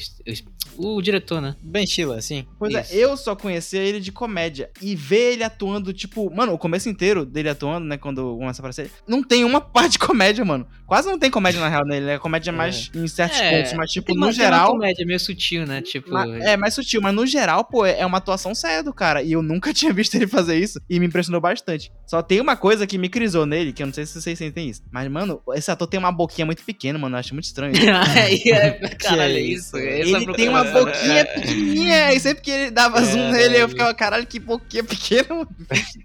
o 0.76 1.00
diretor, 1.00 1.40
né? 1.40 1.56
Ben 1.62 1.86
Stiller, 1.86 2.18
assim. 2.18 2.46
Pois 2.58 2.72
Isso. 2.74 2.94
é, 2.94 2.96
eu 2.96 3.16
só 3.16 3.34
conhecia 3.34 3.80
ele 3.80 4.00
de 4.00 4.12
comédia. 4.12 4.70
E 4.80 4.94
ver 4.94 5.32
ele 5.34 5.44
atuando, 5.44 5.92
tipo, 5.92 6.11
mano, 6.34 6.52
o 6.52 6.58
começo 6.58 6.88
inteiro 6.88 7.24
dele 7.24 7.48
atuando, 7.48 7.86
né? 7.86 7.96
Quando 7.96 8.36
começa 8.36 8.60
a 8.60 8.62
aparecer. 8.62 8.90
Não 9.06 9.22
tem 9.22 9.44
uma 9.44 9.60
parte 9.60 9.92
de 9.92 9.98
comédia, 9.98 10.44
mano. 10.44 10.66
Quase 10.86 11.08
não 11.08 11.18
tem 11.18 11.30
comédia 11.30 11.60
na 11.60 11.68
real 11.68 11.84
nele. 11.86 12.10
É 12.10 12.18
comédia 12.18 12.50
É. 12.50 12.52
mais 12.52 12.90
em 12.94 13.06
certos 13.06 13.40
É, 13.40 13.50
pontos. 13.58 13.72
Mas, 13.74 13.90
tipo, 13.90 14.08
Tem 14.08 14.16
no 14.16 14.30
geral. 14.32 14.72
comédia 14.72 15.06
meio 15.06 15.18
sutil, 15.20 15.66
né? 15.66 15.80
Tipo, 15.82 16.10
Ma- 16.12 16.26
É, 16.38 16.56
mais 16.56 16.74
sutil, 16.74 17.00
mas 17.00 17.14
no 17.14 17.26
geral, 17.26 17.64
pô, 17.64 17.86
é 17.86 18.04
uma 18.04 18.18
atuação 18.18 18.54
séria 18.54 18.82
do 18.82 18.92
cara. 18.92 19.22
E 19.22 19.32
eu 19.32 19.42
nunca 19.42 19.72
tinha 19.74 19.92
visto 19.92 20.14
ele 20.14 20.26
fazer 20.26 20.58
isso 20.58 20.80
e 20.88 21.00
me 21.00 21.06
impressionou 21.06 21.40
bastante. 21.40 21.90
Só 22.06 22.22
tem 22.22 22.40
uma 22.40 22.56
coisa 22.56 22.86
que 22.86 22.98
me 22.98 23.08
crisou 23.08 23.46
nele, 23.46 23.72
que 23.72 23.82
eu 23.82 23.86
não 23.86 23.94
sei 23.94 24.04
se 24.06 24.20
vocês 24.20 24.38
sentem 24.38 24.68
isso. 24.68 24.82
Mas, 24.92 25.10
mano, 25.10 25.40
esse 25.54 25.70
ator 25.70 25.86
tem 25.86 25.98
uma 25.98 26.12
boquinha 26.12 26.44
muito 26.44 26.62
pequena, 26.62 26.98
mano. 26.98 27.16
Eu 27.16 27.20
acho 27.20 27.32
muito 27.34 27.44
estranho 27.46 27.72
é, 28.52 28.70
caralho, 29.00 29.36
é 29.36 29.40
isso. 29.40 29.76
ele 29.78 30.32
tem 30.34 30.48
uma 30.48 30.64
boquinha 30.64 31.24
pequenininha. 31.24 32.12
E 32.12 32.20
sempre 32.20 32.42
que 32.42 32.50
ele 32.50 32.70
dava 32.70 33.00
zoom 33.02 33.12
Caralho. 33.16 33.32
nele, 33.32 33.56
eu 33.62 33.68
ficava, 33.68 33.94
caralho, 33.94 34.26
que 34.26 34.38
boquinha 34.38 34.84
pequena, 34.84 35.28
mano. 35.30 35.48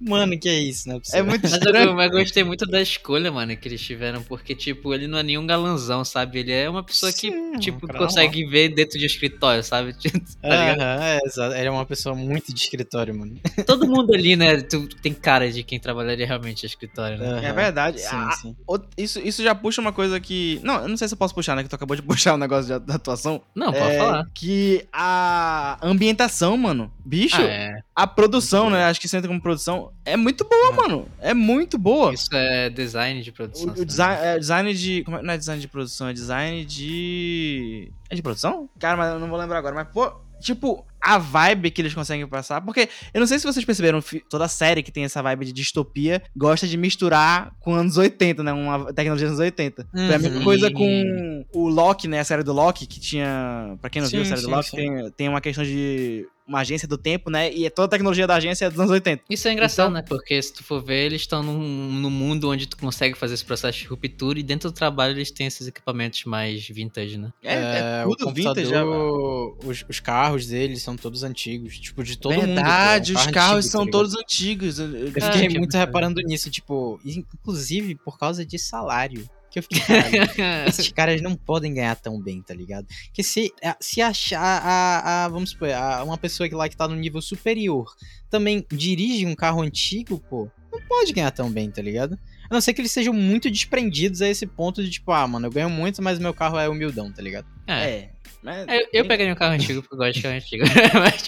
Mano, 0.01 0.37
que 0.39 0.47
é 0.49 0.59
isso, 0.59 0.87
né? 0.89 0.99
É 1.13 1.21
muito 1.21 1.41
Mas 1.43 1.53
estranho. 1.53 1.89
eu, 1.89 1.95
mas 1.95 2.11
eu 2.11 2.19
gostei 2.19 2.43
muito 2.43 2.65
da 2.65 2.81
escolha, 2.81 3.31
mano, 3.31 3.55
que 3.57 3.67
eles 3.67 3.81
tiveram, 3.81 4.21
porque, 4.23 4.55
tipo, 4.55 4.93
ele 4.93 5.07
não 5.07 5.17
é 5.17 5.23
nenhum 5.23 5.45
galanzão, 5.45 6.03
sabe? 6.05 6.39
Ele 6.39 6.51
é 6.51 6.69
uma 6.69 6.83
pessoa 6.83 7.11
que, 7.11 7.31
Sim, 7.31 7.53
tipo, 7.59 7.85
um 7.85 7.87
cara 7.87 7.99
consegue 7.99 8.45
ver 8.45 8.69
dentro 8.69 8.97
de 8.97 9.03
um 9.03 9.07
escritório, 9.07 9.63
sabe? 9.63 9.93
tá 10.41 10.49
ligado? 10.49 10.81
É, 10.81 11.19
exato. 11.25 11.55
Ele 11.55 11.67
é 11.67 11.71
uma 11.71 11.85
pessoa 11.85 12.15
muito 12.15 12.53
de 12.53 12.59
escritório, 12.61 13.17
mano. 13.17 13.35
Todo 13.65 13.87
mundo 13.87 14.13
ali, 14.13 14.35
né, 14.35 14.61
tu, 14.61 14.87
tem 15.01 15.13
cara 15.13 15.51
de 15.51 15.63
quem 15.63 15.79
trabalharia 15.79 16.25
realmente 16.25 16.63
no 16.63 16.67
escritório, 16.67 17.17
né? 17.17 17.45
É 17.45 17.53
verdade. 17.53 17.99
Sim, 17.99 18.07
Ah, 18.11 18.31
sim. 18.31 18.55
Isso, 18.97 19.19
isso 19.19 19.43
já 19.43 19.53
puxa 19.55 19.81
uma 19.81 19.93
coisa 19.93 20.19
que. 20.19 20.59
Não, 20.63 20.81
eu 20.81 20.87
não 20.87 20.97
sei 20.97 21.07
se 21.07 21.13
eu 21.13 21.17
posso 21.17 21.33
puxar, 21.33 21.55
né? 21.55 21.63
Que 21.63 21.69
tu 21.69 21.75
acabou 21.75 21.95
de 21.95 22.01
puxar 22.03 22.33
o 22.33 22.37
negócio 22.37 22.79
de- 22.79 22.85
da 22.85 22.95
atuação. 22.95 23.41
Não, 23.55 23.71
pode 23.73 23.95
É, 23.95 23.97
falar. 23.97 24.25
Que 24.33 24.85
a 24.93 25.77
ambientação, 25.81 26.55
mano. 26.57 26.91
Bicho, 27.05 27.37
Ah, 27.41 27.43
é. 27.45 27.79
A 27.99 28.05
produção, 28.05 28.69
né? 28.69 28.85
Acho 28.85 28.99
que 28.99 29.07
isso 29.07 29.17
entra 29.17 29.27
como 29.27 29.41
produção. 29.41 29.91
É 30.05 30.15
muito 30.15 30.43
boa, 30.47 30.71
mano. 30.71 31.07
É 31.19 31.33
muito 31.33 31.79
boa. 31.79 32.13
Isso 32.13 32.29
é 32.31 32.69
design 32.69 33.23
de 33.23 33.31
produção. 33.31 33.69
O, 33.75 33.81
o 33.81 33.85
design, 33.85 34.23
é 34.23 34.37
design 34.37 34.71
de. 34.71 35.03
Como 35.03 35.17
é, 35.17 35.23
não 35.23 35.33
é 35.33 35.37
design 35.37 35.59
de 35.59 35.67
produção, 35.67 36.07
é 36.07 36.13
design 36.13 36.63
de. 36.63 37.91
É 38.09 38.15
de 38.15 38.21
produção? 38.21 38.69
Cara, 38.79 38.95
mas 38.95 39.13
eu 39.13 39.19
não 39.19 39.27
vou 39.27 39.37
lembrar 39.39 39.57
agora. 39.57 39.73
Mas, 39.73 39.87
pô, 39.91 40.11
tipo, 40.39 40.85
a 41.01 41.17
vibe 41.17 41.71
que 41.71 41.81
eles 41.81 41.93
conseguem 41.95 42.27
passar. 42.27 42.61
Porque 42.61 42.87
eu 43.13 43.19
não 43.19 43.25
sei 43.25 43.39
se 43.39 43.45
vocês 43.45 43.65
perceberam, 43.65 43.99
toda 44.29 44.47
série 44.47 44.83
que 44.83 44.91
tem 44.91 45.03
essa 45.03 45.21
vibe 45.23 45.45
de 45.45 45.53
distopia 45.53 46.21
gosta 46.35 46.67
de 46.67 46.77
misturar 46.77 47.51
com 47.59 47.73
anos 47.73 47.97
80, 47.97 48.43
né? 48.43 48.53
Uma 48.53 48.93
tecnologia 48.93 49.27
dos 49.27 49.39
anos 49.39 49.43
80. 49.43 49.87
Foi 49.91 50.13
a 50.13 50.19
mesma 50.19 50.37
Uhum. 50.37 50.43
coisa 50.43 50.69
com 50.71 51.45
o 51.53 51.67
Loki, 51.67 52.07
né? 52.07 52.19
A 52.19 52.23
série 52.23 52.43
do 52.43 52.53
Loki, 52.53 52.85
que 52.85 52.99
tinha. 52.99 53.75
Pra 53.81 53.89
quem 53.89 54.03
não 54.03 54.09
viu 54.09 54.21
a 54.21 54.23
Sim, 54.23 54.29
série 54.29 54.41
do 54.41 54.45
sim, 54.47 54.51
Loki, 54.53 54.69
sim. 54.69 54.75
tem, 54.75 55.11
tem 55.17 55.29
uma 55.29 55.41
questão 55.41 55.63
de. 55.63 56.27
Uma 56.47 56.59
agência 56.59 56.87
do 56.87 56.97
tempo, 56.97 57.29
né? 57.29 57.51
E 57.51 57.69
toda 57.69 57.87
a 57.87 57.89
tecnologia 57.89 58.25
da 58.25 58.35
agência 58.35 58.65
é 58.65 58.69
dos 58.69 58.79
anos 58.79 58.91
80. 58.91 59.23
Isso 59.29 59.47
é 59.47 59.51
engraçado, 59.53 59.87
Então- 59.89 59.93
né? 59.95 60.01
Porque 60.07 60.41
se 60.41 60.53
tu 60.53 60.63
for 60.63 60.81
ver, 60.81 61.07
eles 61.07 61.21
estão 61.21 61.43
num, 61.43 61.59
num 61.59 62.09
mundo 62.09 62.49
onde 62.49 62.65
tu 62.67 62.77
consegue 62.77 63.17
fazer 63.17 63.33
esse 63.33 63.43
processo 63.43 63.77
de 63.79 63.85
ruptura 63.85 64.39
e 64.39 64.43
dentro 64.43 64.69
do 64.71 64.73
trabalho 64.73 65.13
eles 65.17 65.29
têm 65.29 65.47
esses 65.47 65.67
equipamentos 65.67 66.23
mais 66.23 66.65
vintage, 66.67 67.17
né? 67.17 67.33
É, 67.43 68.01
é 68.03 68.05
o 68.07 68.15
tudo 68.15 68.33
vintage 68.33 68.69
já. 68.69 68.85
os, 68.85 69.83
os 69.89 69.99
carros 69.99 70.47
deles 70.47 70.81
são 70.81 70.95
todos 70.95 71.23
antigos. 71.23 71.77
Tipo, 71.79 72.03
de 72.03 72.17
todo 72.17 72.33
mundo. 72.35 72.45
Verdade, 72.45 73.11
é 73.11 73.15
um 73.15 73.17
os 73.19 73.23
carro 73.25 73.33
carros 73.33 73.57
antigo, 73.65 73.71
são 73.71 73.85
tá 73.85 73.91
todos 73.91 74.15
antigos. 74.15 74.79
Eu- 74.79 74.85
eu- 74.95 75.05
Eu 75.07 75.11
fiquei 75.11 75.47
Ah, 75.47 75.59
muito 75.59 75.75
reparando 75.77 76.21
nisso, 76.21 76.49
tipo, 76.49 76.99
inclusive 77.05 77.95
por 77.95 78.17
causa 78.17 78.45
de 78.45 78.57
salário. 78.57 79.27
Que 79.49 79.59
eu 79.59 79.63
fiquei, 79.63 79.79
caralho, 79.79 80.17
esses 80.67 80.89
caras 80.91 81.21
não 81.21 81.35
podem 81.35 81.73
ganhar 81.73 81.95
tão 81.95 82.21
bem, 82.21 82.41
tá 82.41 82.53
ligado? 82.53 82.85
Que 83.13 83.23
se, 83.23 83.51
se 83.79 84.01
achar 84.01 84.41
a, 84.63 85.25
a- 85.25 85.29
vamos 85.29 85.51
supor, 85.51 85.71
a- 85.71 86.03
uma 86.03 86.17
pessoa 86.17 86.49
que 86.49 86.55
lá 86.55 86.67
que 86.67 86.75
tá 86.75 86.87
no 86.87 86.95
nível 86.95 87.21
superior 87.21 87.85
também 88.29 88.65
dirige 88.71 89.25
um 89.25 89.33
carro 89.35 89.61
antigo, 89.61 90.19
pô, 90.29 90.49
não 90.71 90.81
pode 90.81 91.13
ganhar 91.13 91.31
tão 91.31 91.49
bem, 91.49 91.71
tá 91.71 91.81
ligado? 91.81 92.19
A 92.49 92.53
não 92.53 92.61
ser 92.61 92.73
que 92.73 92.81
eles 92.81 92.91
sejam 92.91 93.13
muito 93.13 93.49
desprendidos 93.51 94.21
a 94.21 94.27
esse 94.29 94.45
ponto 94.45 94.83
de 94.83 94.89
tipo, 94.89 95.11
ah, 95.11 95.25
mano, 95.27 95.47
eu 95.47 95.51
ganho 95.51 95.69
muito, 95.69 96.01
mas 96.03 96.19
meu 96.19 96.33
carro 96.33 96.57
é 96.59 96.67
humildão, 96.67 97.11
tá 97.11 97.21
ligado? 97.21 97.45
É. 97.65 97.89
É. 97.89 98.09
mas- 98.43 98.67
Eu, 98.67 98.87
eu 98.93 99.05
pegaria 99.07 99.33
um 99.33 99.35
carro 99.35 99.53
antigo 99.53 99.81
porque 99.81 99.95
eu 99.95 99.97
gosto 99.97 100.13
de 100.15 100.21
carro 100.21 100.35
antigo. 100.35 100.63
Mas, 100.93 101.23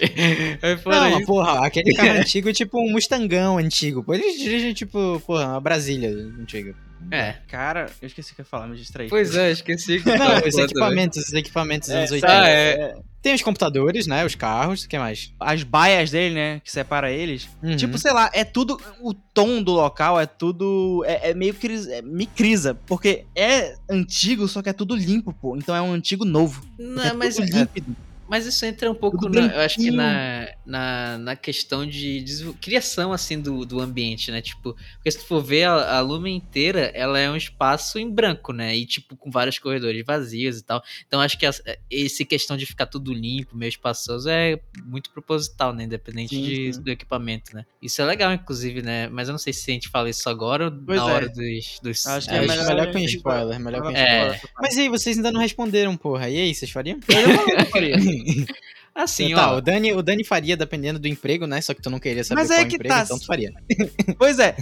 Não, 0.85 1.17
isso- 1.17 1.25
porra, 1.25 1.65
aquele 1.65 1.93
carro 1.93 2.19
antigo, 2.19 2.51
tipo 2.53 2.79
um 2.79 2.91
Mustangão 2.91 3.57
antigo, 3.57 4.03
pô, 4.03 4.13
eles 4.13 4.37
dirigem, 4.39 4.73
tipo, 4.73 5.21
porra, 5.25 5.47
uma 5.47 5.59
Brasília 5.61 6.09
antiga. 6.09 6.75
É. 7.11 7.35
Cara, 7.47 7.87
eu 8.01 8.07
esqueci 8.07 8.31
o 8.31 8.35
que 8.35 8.41
eu 8.41 8.43
ia 8.43 8.49
falar, 8.49 8.67
me 8.67 8.75
distraí. 8.77 9.09
Pois 9.09 9.35
é, 9.35 9.51
esqueci. 9.51 9.99
que 9.99 10.09
Não, 10.17 10.37
os 10.37 10.57
equipamentos, 10.57 11.17
os 11.25 11.33
equipamentos 11.33 11.89
dos 11.89 11.95
É, 11.95 11.99
anos 11.99 12.09
sabe, 12.09 12.23
80. 12.23 12.41
Ah, 12.41 12.49
é. 12.49 12.69
é, 12.71 12.97
Tem 13.21 13.33
os 13.33 13.41
computadores, 13.41 14.07
né? 14.07 14.25
Os 14.25 14.35
carros, 14.35 14.83
o 14.83 14.89
que 14.89 14.97
mais? 14.97 15.33
As 15.39 15.63
baias 15.63 16.11
dele, 16.11 16.35
né? 16.35 16.61
Que 16.63 16.71
separa 16.71 17.11
eles. 17.11 17.49
Uhum. 17.63 17.75
Tipo, 17.75 17.97
sei 17.97 18.13
lá, 18.13 18.29
é 18.33 18.43
tudo. 18.43 18.79
O 19.01 19.13
tom 19.13 19.61
do 19.63 19.71
local 19.71 20.19
é 20.19 20.25
tudo. 20.25 21.03
É, 21.05 21.31
é 21.31 21.33
meio 21.33 21.53
que. 21.53 21.67
É, 21.91 22.01
me 22.01 22.25
crisa. 22.25 22.75
Porque 22.85 23.25
é 23.35 23.75
antigo, 23.89 24.47
só 24.47 24.61
que 24.61 24.69
é 24.69 24.73
tudo 24.73 24.95
limpo, 24.95 25.33
pô. 25.33 25.55
Então 25.57 25.75
é 25.75 25.81
um 25.81 25.91
antigo 25.93 26.25
novo. 26.25 26.63
Não, 26.77 27.03
é 27.03 27.13
mas, 27.13 27.35
tudo 27.35 27.45
límpido. 27.51 27.95
mas 28.27 28.45
isso 28.45 28.65
entra 28.65 28.89
um 28.91 28.95
pouco, 28.95 29.27
na, 29.29 29.47
eu 29.47 29.61
acho 29.61 29.75
que 29.77 29.89
na, 29.91 30.47
na, 30.69 31.17
na 31.17 31.35
questão 31.35 31.85
de 31.85 32.23
criação, 32.61 33.11
assim, 33.11 33.39
do, 33.41 33.65
do 33.65 33.79
ambiente, 33.79 34.31
né? 34.31 34.41
Tipo, 34.41 34.75
porque 34.95 35.11
se 35.11 35.17
tu 35.19 35.25
for 35.25 35.41
ver, 35.43 35.63
a, 35.63 35.97
a 35.97 36.01
Lumen 36.01 36.35
inteira, 36.35 36.91
ela 36.93 37.17
é 37.19 37.29
um 37.29 37.35
espaço 37.35 37.97
em 37.97 38.09
branco, 38.09 38.53
né? 38.53 38.75
E, 38.75 38.85
tipo, 38.85 39.15
com 39.17 39.31
vários 39.31 39.57
corredores 39.57 40.05
vazios 40.05 40.59
e 40.59 40.63
tal. 40.63 40.83
Então, 41.07 41.19
acho 41.19 41.37
que 41.37 41.45
as- 41.45 41.61
esse 41.89 42.23
questão 42.23 42.55
de 42.55 42.65
ficar 42.65 42.85
tudo 42.85 43.11
limpo, 43.13 43.57
meio 43.57 43.69
espaçoso, 43.69 44.29
é 44.29 44.59
muito 44.85 45.09
proposital, 45.09 45.73
né? 45.73 45.83
Independente 45.85 46.35
Sim, 46.35 46.43
de- 46.43 46.73
sim. 46.73 46.81
do 46.81 46.91
equipamento, 46.91 47.55
né? 47.55 47.65
Isso 47.81 48.01
é 48.01 48.05
legal, 48.05 48.31
inclusive, 48.31 48.81
né? 48.81 49.07
Mas 49.09 49.27
eu 49.27 49.31
não 49.31 49.39
sei 49.39 49.51
se 49.53 49.69
a 49.71 49.73
gente 49.73 49.89
fala 49.89 50.09
isso 50.09 50.29
agora 50.29 50.65
ou 50.65 50.71
Pois 50.71 50.99
na 51.01 51.09
é. 51.09 51.13
hora 51.13 51.29
dos... 51.29 51.79
dos 51.81 52.05
Acho 52.05 52.29
que 52.29 52.35
É, 52.35 52.37
é, 52.37 52.47
melhor, 52.47 52.65
melhor 52.67 52.91
com 52.91 52.99
spoiler, 52.99 53.59
melhor 53.59 53.81
com 53.81 53.89
É. 53.89 53.93
spoiler. 54.27 54.41
Mas 54.61 54.75
e 54.77 54.81
aí, 54.81 54.89
vocês 54.89 55.17
ainda 55.17 55.31
não 55.31 55.41
responderam, 55.41 55.97
porra. 55.97 56.29
E 56.29 56.37
aí, 56.37 56.53
vocês 56.53 56.69
fariam? 56.69 56.99
Eu 57.07 57.59
eu 57.59 57.65
faria. 57.65 57.95
Assim, 58.93 59.33
tá, 59.33 59.53
ó... 59.53 59.57
o 59.57 59.61
Dani, 59.61 59.93
o 59.93 60.01
Dani 60.01 60.23
faria 60.23 60.57
dependendo 60.57 60.99
do 60.99 61.07
emprego, 61.07 61.45
né? 61.45 61.61
Só 61.61 61.73
que 61.73 61.81
tu 61.81 61.89
não 61.89 61.99
queria 61.99 62.23
saber 62.23 62.41
Mas 62.41 62.49
qual 62.49 62.59
é 62.59 62.65
que 62.65 62.75
emprego, 62.75 62.93
tá. 62.93 63.03
então 63.03 63.19
tu 63.19 63.25
faria. 63.25 63.53
Pois 64.17 64.39
é, 64.39 64.55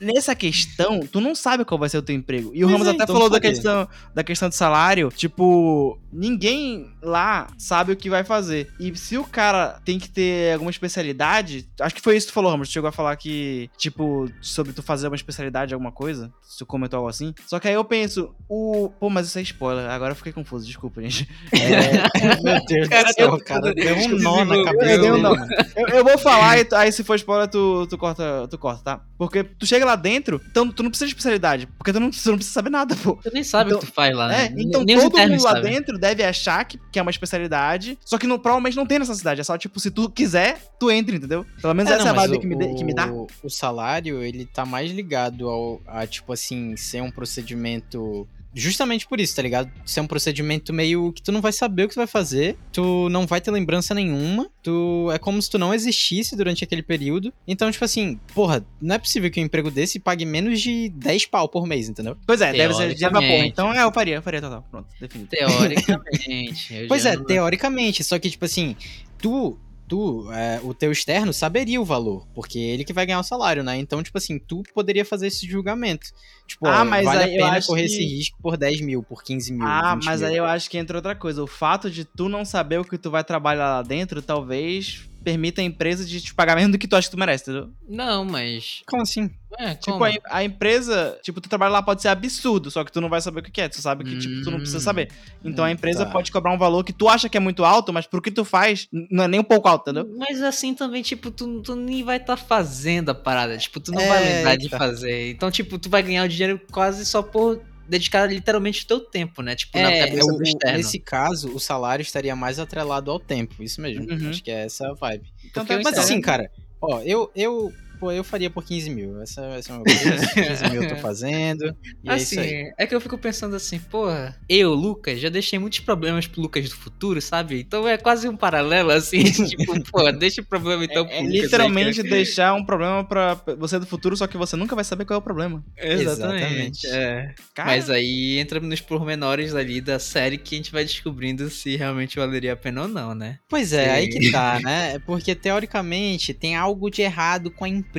nessa 0.00 0.34
questão, 0.34 1.00
tu 1.00 1.20
não 1.20 1.34
sabe 1.34 1.64
qual 1.64 1.78
vai 1.78 1.88
ser 1.88 1.98
o 1.98 2.02
teu 2.02 2.14
emprego. 2.14 2.50
E 2.54 2.64
o 2.64 2.68
Ramos 2.68 2.86
é, 2.86 2.90
até 2.90 3.02
então 3.02 3.14
falou 3.14 3.28
da 3.28 3.40
questão, 3.40 3.88
da 4.14 4.24
questão 4.24 4.48
de 4.48 4.54
salário. 4.54 5.10
Tipo, 5.14 5.98
ninguém 6.12 6.90
lá 7.02 7.48
sabe 7.58 7.92
o 7.92 7.96
que 7.96 8.08
vai 8.08 8.24
fazer. 8.24 8.70
E 8.78 8.96
se 8.96 9.18
o 9.18 9.24
cara 9.24 9.80
tem 9.84 9.98
que 9.98 10.08
ter 10.08 10.54
alguma 10.54 10.70
especialidade, 10.70 11.68
acho 11.80 11.94
que 11.94 12.00
foi 12.00 12.16
isso 12.16 12.26
que 12.26 12.32
tu 12.32 12.34
falou, 12.34 12.50
Ramos. 12.50 12.68
Tu 12.68 12.72
chegou 12.72 12.88
a 12.88 12.92
falar 12.92 13.16
que, 13.16 13.70
tipo, 13.76 14.30
sobre 14.40 14.72
tu 14.72 14.82
fazer 14.82 15.08
uma 15.08 15.16
especialidade, 15.16 15.74
alguma 15.74 15.92
coisa. 15.92 16.32
Se 16.42 16.58
tu 16.58 16.66
comentou 16.66 16.98
algo 16.98 17.10
assim. 17.10 17.34
Só 17.46 17.58
que 17.58 17.68
aí 17.68 17.74
eu 17.74 17.84
penso, 17.84 18.34
o. 18.48 18.90
Pô, 19.00 19.10
mas 19.10 19.26
isso 19.26 19.38
é 19.38 19.42
spoiler. 19.42 19.90
Agora 19.90 20.12
eu 20.12 20.16
fiquei 20.16 20.32
confuso, 20.32 20.66
desculpa, 20.66 21.02
gente. 21.02 21.28
É, 21.52 22.42
Meu 22.42 22.64
Deus 22.66 22.88
do 22.88 23.12
céu, 23.12 23.23
eu- 23.24 23.40
cara. 23.44 23.74
Deu 23.74 23.96
um 23.96 24.10
eu 24.10 24.18
nó 24.20 24.44
na 24.44 24.64
cabeça 24.64 25.04
eu 25.04 25.14
um 25.14 25.18
nó. 25.18 25.30
mano. 25.34 25.46
Eu, 25.76 25.88
eu 25.88 26.04
vou 26.04 26.18
falar, 26.18 26.58
e 26.58 26.66
aí 26.74 26.92
se 26.92 27.02
for 27.04 27.16
spoiler, 27.16 27.48
tu, 27.48 27.86
tu, 27.88 27.96
corta, 27.98 28.46
tu 28.48 28.56
corta, 28.58 28.82
tá? 28.82 29.00
Porque 29.18 29.42
tu 29.44 29.66
chega 29.66 29.84
lá 29.84 29.96
dentro, 29.96 30.40
então 30.50 30.70
tu 30.70 30.82
não 30.82 30.90
precisa 30.90 31.06
de 31.06 31.12
especialidade, 31.12 31.66
porque 31.78 31.92
tu 31.92 32.00
não, 32.00 32.10
tu 32.10 32.28
não 32.30 32.36
precisa 32.36 32.54
saber 32.54 32.70
nada, 32.70 32.94
pô. 32.96 33.16
Tu 33.22 33.30
nem 33.32 33.42
sabe 33.44 33.70
o 33.70 33.72
Então- 33.72 33.80
que 33.80 33.86
tu 33.86 33.92
faz 33.92 34.14
lá, 34.16 34.28
né? 34.28 34.46
É, 34.46 34.54
então 34.62 34.84
Nem 34.84 34.96
todo 34.98 35.18
mundo 35.18 35.42
lá 35.42 35.52
sabem. 35.52 35.72
dentro 35.72 35.98
deve 35.98 36.22
achar 36.22 36.64
que, 36.64 36.78
que 36.92 36.98
é 36.98 37.02
uma 37.02 37.10
especialidade, 37.10 37.98
só 38.04 38.18
que 38.18 38.26
não, 38.26 38.38
provavelmente 38.38 38.76
não 38.76 38.86
tem 38.86 38.98
necessidade. 38.98 39.40
É 39.40 39.44
só, 39.44 39.56
tipo, 39.58 39.78
se 39.80 39.90
tu 39.90 40.08
quiser, 40.10 40.58
tu 40.78 40.90
entra, 40.90 41.14
entendeu? 41.16 41.44
Pelo 41.60 41.74
menos 41.74 41.90
É, 41.90 41.94
essa 41.94 42.04
não, 42.04 42.10
é 42.14 42.18
a 42.18 42.20
vibe 42.22 42.36
o, 42.36 42.40
que 42.40 42.46
me, 42.46 42.56
dê- 42.56 42.74
que 42.74 42.84
me 42.84 42.94
dá. 42.94 43.06
o- 43.12 43.26
o 43.42 43.48
salário, 43.50 44.22
ele 44.22 44.44
tá 44.46 44.64
mais 44.64 44.90
ligado 44.90 45.48
ao, 45.48 45.80
a, 45.86 46.06
tipo 46.06 46.32
assim, 46.32 46.76
ser 46.76 47.02
um 47.02 47.10
procedimento. 47.10 48.26
Justamente 48.54 49.06
por 49.06 49.20
isso, 49.20 49.34
tá 49.34 49.42
ligado? 49.42 49.70
Ser 49.84 50.00
um 50.00 50.06
procedimento 50.06 50.72
meio 50.72 51.12
que 51.12 51.22
tu 51.22 51.32
não 51.32 51.40
vai 51.40 51.52
saber 51.52 51.84
o 51.84 51.88
que 51.88 51.94
tu 51.94 51.98
vai 51.98 52.06
fazer, 52.06 52.56
tu 52.72 53.08
não 53.08 53.26
vai 53.26 53.40
ter 53.40 53.50
lembrança 53.50 53.94
nenhuma, 53.94 54.48
tu 54.62 55.10
é 55.12 55.18
como 55.18 55.40
se 55.42 55.50
tu 55.50 55.58
não 55.58 55.74
existisse 55.74 56.36
durante 56.36 56.62
aquele 56.62 56.82
período. 56.82 57.32
Então, 57.46 57.70
tipo 57.70 57.84
assim, 57.84 58.18
porra, 58.34 58.64
não 58.80 58.94
é 58.94 58.98
possível 58.98 59.30
que 59.30 59.40
um 59.40 59.44
emprego 59.44 59.70
desse 59.70 59.98
pague 59.98 60.24
menos 60.24 60.60
de 60.60 60.88
10 60.90 61.26
pau 61.26 61.48
por 61.48 61.66
mês, 61.66 61.88
entendeu? 61.88 62.16
Pois 62.26 62.40
é, 62.40 62.52
deve 62.52 62.74
ser 62.74 62.94
pra 63.10 63.20
porra. 63.20 63.46
Então 63.46 63.72
é, 63.72 63.82
eu 63.82 63.92
faria, 63.92 64.14
eu 64.16 64.22
faria 64.22 64.40
total. 64.40 64.64
Pronto, 64.70 64.86
definido. 65.00 65.30
Teoricamente. 65.30 66.86
Pois 66.88 67.04
é, 67.06 67.16
não- 67.16 67.24
teoricamente, 67.24 68.04
só 68.04 68.18
que, 68.18 68.30
tipo 68.30 68.44
assim, 68.44 68.76
tu. 69.18 69.58
Tu, 69.86 70.30
é, 70.32 70.60
o 70.64 70.72
teu 70.72 70.90
externo 70.90 71.32
saberia 71.32 71.80
o 71.80 71.84
valor, 71.84 72.26
porque 72.34 72.58
ele 72.58 72.84
que 72.84 72.92
vai 72.92 73.04
ganhar 73.04 73.20
o 73.20 73.24
salário, 73.24 73.62
né? 73.62 73.76
Então, 73.76 74.02
tipo 74.02 74.16
assim, 74.16 74.38
tu 74.38 74.62
poderia 74.74 75.04
fazer 75.04 75.26
esse 75.26 75.46
julgamento. 75.46 76.06
Tipo, 76.46 76.66
Ah, 76.66 76.84
mas 76.84 77.04
vale 77.04 77.24
aí 77.24 77.38
a 77.38 77.44
pena 77.46 77.62
correr 77.62 77.82
que- 77.82 77.86
esse 77.88 78.02
risco 78.04 78.38
por 78.42 78.56
10 78.56 78.80
mil, 78.80 79.02
por 79.02 79.22
15 79.22 79.52
mil. 79.52 79.66
Ah, 79.66 79.94
20 79.94 80.04
mas 80.06 80.20
mil. 80.20 80.28
aí 80.30 80.36
eu 80.36 80.44
acho 80.46 80.70
que 80.70 80.78
entra 80.78 80.96
outra 80.98 81.14
coisa. 81.14 81.42
O 81.42 81.46
fato 81.46 81.90
de 81.90 82.04
tu 82.04 82.28
não 82.30 82.44
saber 82.44 82.80
o 82.80 82.84
que 82.84 82.96
tu 82.96 83.10
vai 83.10 83.22
trabalhar 83.22 83.68
lá 83.76 83.82
dentro, 83.82 84.22
talvez 84.22 85.08
permita 85.24 85.60
a 85.60 85.64
empresa 85.64 86.04
de 86.04 86.20
te 86.20 86.34
pagar 86.34 86.54
menos 86.54 86.72
do 86.72 86.78
que 86.78 86.86
tu 86.86 86.94
acha 86.94 87.08
que 87.08 87.16
tu 87.16 87.18
merece, 87.18 87.44
entendeu? 87.50 87.70
Não, 87.88 88.24
mas. 88.24 88.82
Como 88.86 89.02
assim? 89.02 89.30
É, 89.58 89.74
Tipo, 89.74 89.92
como? 89.98 90.04
a, 90.04 90.12
a 90.38 90.44
empresa, 90.44 91.16
tipo, 91.22 91.40
tu 91.40 91.48
trabalho 91.48 91.72
lá 91.72 91.80
pode 91.82 92.02
ser 92.02 92.08
absurdo, 92.08 92.70
só 92.70 92.82
que 92.84 92.90
tu 92.92 93.00
não 93.00 93.08
vai 93.08 93.20
saber 93.20 93.38
o 93.40 93.42
que 93.42 93.60
é. 93.60 93.68
Tu 93.68 93.80
sabe 93.80 94.04
que, 94.04 94.18
tipo, 94.18 94.42
tu 94.42 94.50
não 94.50 94.58
precisa 94.58 94.78
Hum. 94.78 94.82
saber. 94.82 95.10
Então 95.44 95.64
a 95.64 95.68
Hum, 95.68 95.72
empresa 95.72 96.04
tá. 96.04 96.10
pode 96.10 96.30
cobrar 96.32 96.52
um 96.52 96.58
valor 96.58 96.82
que 96.84 96.92
tu 96.92 97.08
acha 97.08 97.28
que 97.28 97.36
é 97.36 97.40
muito 97.40 97.64
alto, 97.64 97.92
mas 97.92 98.06
pro 98.06 98.20
que 98.20 98.30
tu 98.32 98.44
faz, 98.44 98.88
não 98.92 99.24
é 99.24 99.28
nem 99.28 99.38
um 99.40 99.44
pouco 99.44 99.68
alto, 99.68 99.90
entendeu? 99.90 100.12
Mas 100.18 100.42
assim 100.42 100.74
também, 100.74 101.02
tipo, 101.02 101.30
tu, 101.30 101.62
tu 101.62 101.74
nem 101.76 102.02
vai 102.02 102.16
estar 102.16 102.36
fazendo 102.36 103.10
a 103.10 103.14
parada. 103.14 103.56
Tipo, 103.56 103.78
tu 103.80 103.92
não 103.92 104.02
É, 104.02 104.08
vai 104.08 104.20
lembrar 104.20 104.56
de 104.56 104.68
tá. 104.68 104.76
fazer. 104.78 105.30
Então, 105.30 105.50
tipo, 105.50 105.78
tu 105.78 105.88
vai 105.88 106.02
ganhar 106.02 106.24
o 106.24 106.28
dinheiro 106.28 106.60
quase 106.72 107.06
só 107.06 107.22
por 107.22 107.60
dedicar 107.88 108.26
literalmente 108.30 108.84
o 108.84 108.86
teu 108.86 109.00
tempo, 109.00 109.42
né? 109.42 109.54
Tipo, 109.54 109.78
na 109.78 109.90
É, 109.90 110.06
cabeça 110.06 110.32
o- 110.32 110.36
do 110.36 110.42
externo. 110.42 110.76
nesse 110.78 110.98
caso, 110.98 111.54
o 111.54 111.60
salário 111.60 112.02
estaria 112.02 112.34
mais 112.34 112.58
atrelado 112.58 113.10
ao 113.10 113.18
tempo, 113.20 113.62
isso 113.62 113.80
mesmo. 113.80 114.10
Uhum. 114.10 114.30
Acho 114.30 114.42
que 114.42 114.50
é 114.50 114.64
essa 114.64 114.88
a 114.88 114.94
vibe. 114.94 115.26
Então 115.44 115.64
Porque 115.64 115.82
tá 115.82 115.90
Mas 115.90 115.98
assim, 115.98 116.20
cara, 116.20 116.50
ó, 116.80 117.00
eu, 117.02 117.30
eu, 117.34 117.72
pô, 118.04 118.12
eu 118.12 118.22
faria 118.22 118.50
por 118.50 118.62
15 118.62 118.90
mil. 118.90 119.22
Essa, 119.22 119.40
essa 119.46 119.72
é 119.72 119.76
uma 119.76 119.84
coisa. 119.84 120.26
15 120.34 120.68
mil 120.70 120.82
eu 120.82 120.88
tô 120.90 120.96
fazendo. 120.96 121.74
E 122.02 122.10
é 122.10 122.12
assim, 122.12 122.38
aí. 122.38 122.72
é 122.76 122.86
que 122.86 122.94
eu 122.94 123.00
fico 123.00 123.16
pensando 123.16 123.56
assim, 123.56 123.78
porra, 123.78 124.38
eu, 124.46 124.74
Lucas, 124.74 125.18
já 125.18 125.30
deixei 125.30 125.58
muitos 125.58 125.80
problemas 125.80 126.26
pro 126.26 126.42
Lucas 126.42 126.68
do 126.68 126.74
futuro, 126.76 127.20
sabe? 127.22 127.60
Então 127.60 127.88
é 127.88 127.96
quase 127.96 128.28
um 128.28 128.36
paralelo, 128.36 128.90
assim, 128.90 129.22
tipo, 129.48 129.82
pô, 129.90 130.12
deixa 130.12 130.42
o 130.42 130.44
problema 130.44 130.84
então 130.84 131.04
pro 131.06 131.14
É 131.14 131.20
Lucas. 131.20 131.34
aí, 131.34 131.40
literalmente 131.40 132.02
que- 132.02 132.08
deixar 132.10 132.52
um 132.54 132.64
problema 132.64 133.02
pra 133.04 133.34
você 133.58 133.78
do 133.78 133.86
futuro, 133.86 134.16
só 134.16 134.26
que 134.26 134.36
você 134.36 134.54
nunca 134.56 134.74
vai 134.74 134.84
saber 134.84 135.06
qual 135.06 135.16
é 135.16 135.18
o 135.18 135.22
problema. 135.22 135.64
Exatamente. 135.78 136.86
Exatamente. 136.86 136.86
É. 136.88 137.34
Cara, 137.54 137.70
Mas 137.70 137.88
aí 137.88 138.38
entra 138.38 138.60
nos 138.60 138.80
pormenores 138.82 139.54
ali 139.54 139.80
da 139.80 139.98
série 139.98 140.36
que 140.36 140.54
a 140.54 140.58
gente 140.58 140.72
vai 140.72 140.84
descobrindo 140.84 141.48
se 141.48 141.76
realmente 141.76 142.16
valeria 142.18 142.52
a 142.52 142.56
pena 142.56 142.82
ou 142.82 142.88
não, 142.88 143.14
né? 143.14 143.38
Pois 143.48 143.72
é, 143.72 143.84
Sim. 143.84 143.90
aí 143.90 144.08
que 144.08 144.30
tá, 144.30 144.60
né? 144.62 144.94
É 144.94 144.98
Porque 144.98 145.34
teoricamente 145.34 146.34
tem 146.34 146.56
algo 146.56 146.90
de 146.90 147.02
errado 147.02 147.50
com 147.50 147.64
a 147.64 147.68
empresa, 147.68 147.93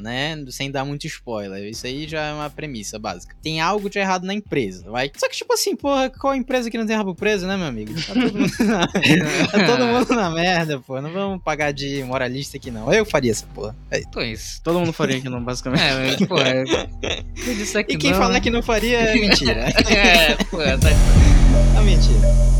né? 0.00 0.42
Sem 0.48 0.70
dar 0.70 0.84
muito 0.84 1.06
spoiler. 1.06 1.64
Isso 1.64 1.86
aí 1.86 2.06
já 2.06 2.22
é 2.26 2.32
uma 2.32 2.48
premissa 2.48 2.98
básica. 2.98 3.34
Tem 3.42 3.60
algo 3.60 3.90
de 3.90 3.98
errado 3.98 4.24
na 4.24 4.34
empresa, 4.34 4.90
vai? 4.90 5.10
Só 5.16 5.28
que, 5.28 5.36
tipo 5.36 5.52
assim, 5.52 5.74
porra, 5.74 6.10
qual 6.10 6.34
empresa 6.34 6.70
que 6.70 6.78
não 6.78 6.86
tem 6.86 6.96
rabo 6.96 7.14
preso, 7.14 7.46
né, 7.46 7.56
meu 7.56 7.66
amigo? 7.66 7.92
Tá 7.94 8.14
todo 8.14 8.38
mundo 8.38 8.54
na, 8.64 8.86
tá 8.86 9.66
todo 9.66 9.86
mundo 9.86 10.14
na 10.14 10.30
merda, 10.30 10.80
pô. 10.80 11.00
Não 11.00 11.12
vamos 11.12 11.42
pagar 11.42 11.72
de 11.72 12.02
moralista 12.04 12.56
aqui, 12.56 12.70
não. 12.70 12.92
Eu 12.92 13.04
faria 13.04 13.32
essa 13.32 13.46
porra. 13.54 13.74
É. 13.90 14.00
Então 14.00 14.22
é 14.22 14.28
isso. 14.28 14.60
Todo 14.62 14.78
mundo 14.78 14.92
faria 14.92 15.18
aqui, 15.18 15.28
não, 15.28 15.42
basicamente. 15.42 15.82
É, 15.82 15.94
mas, 15.94 16.26
pô, 16.26 16.38
é... 16.38 16.62
eu 17.46 17.54
disse 17.54 17.76
aqui 17.76 17.94
E 17.94 17.98
quem 17.98 18.10
não, 18.12 18.18
fala 18.18 18.34
né? 18.34 18.40
que 18.40 18.50
não 18.50 18.62
faria 18.62 18.98
é 18.98 19.14
mentira. 19.14 19.64
É, 19.94 20.34
pô, 20.44 20.58
tá... 20.58 20.90
é 20.90 21.82
mentira. 21.82 22.54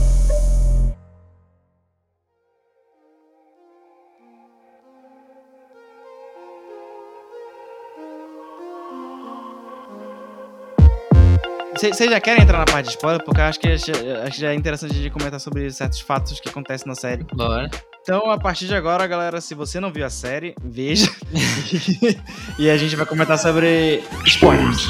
Vocês 11.77 12.11
já 12.11 12.21
querem 12.21 12.43
entrar 12.43 12.59
na 12.59 12.65
parte 12.65 12.87
de 12.87 12.91
spoiler? 12.93 13.23
Porque 13.25 13.41
eu 13.41 13.45
acho 13.45 13.59
que, 13.61 13.77
já- 13.77 13.93
acho 14.25 14.33
que 14.35 14.41
já 14.41 14.51
é 14.53 14.55
interessante 14.55 14.95
de 14.95 15.11
comentar 15.11 15.41
sobre 15.41 15.71
certos 15.71 16.01
fatos 16.01 16.39
que 16.41 16.49
acontecem 16.49 16.87
na 16.87 16.95
série. 16.95 17.25
Bora. 17.33 17.71
Então, 18.03 18.31
a 18.31 18.39
partir 18.39 18.67
de 18.67 18.75
agora, 18.75 19.07
galera, 19.07 19.41
se 19.41 19.55
você 19.55 19.81
não 19.81 19.91
viu 19.93 20.05
a 20.05 20.11
série, 20.11 20.55
veja. 20.63 21.11
e 22.59 22.69
a 22.71 22.77
gente 22.77 22.95
vai 22.97 23.07
comentar 23.07 23.39
sobre 23.39 24.03
spoilers. 24.27 24.87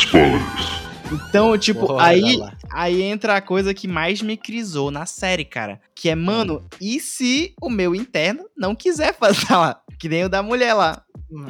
Então, 1.13 1.57
tipo, 1.57 1.87
Bora 1.87 2.05
aí, 2.05 2.37
lá. 2.37 2.53
aí 2.73 3.03
entra 3.03 3.37
a 3.37 3.41
coisa 3.41 3.73
que 3.73 3.87
mais 3.87 4.21
me 4.21 4.37
crisou 4.37 4.91
na 4.91 5.07
série, 5.07 5.45
cara. 5.45 5.81
Que 5.95 6.09
é, 6.11 6.15
mano, 6.15 6.65
e 6.81 6.99
se 6.99 7.55
o 7.61 7.71
meu 7.71 7.95
interno 7.95 8.45
não 8.57 8.75
quiser 8.75 9.15
fazer 9.19 9.53
lá? 9.55 9.81
Que 9.99 10.09
nem 10.09 10.25
o 10.25 10.29
da 10.29 10.43
mulher 10.43 10.75
lá. 10.75 11.03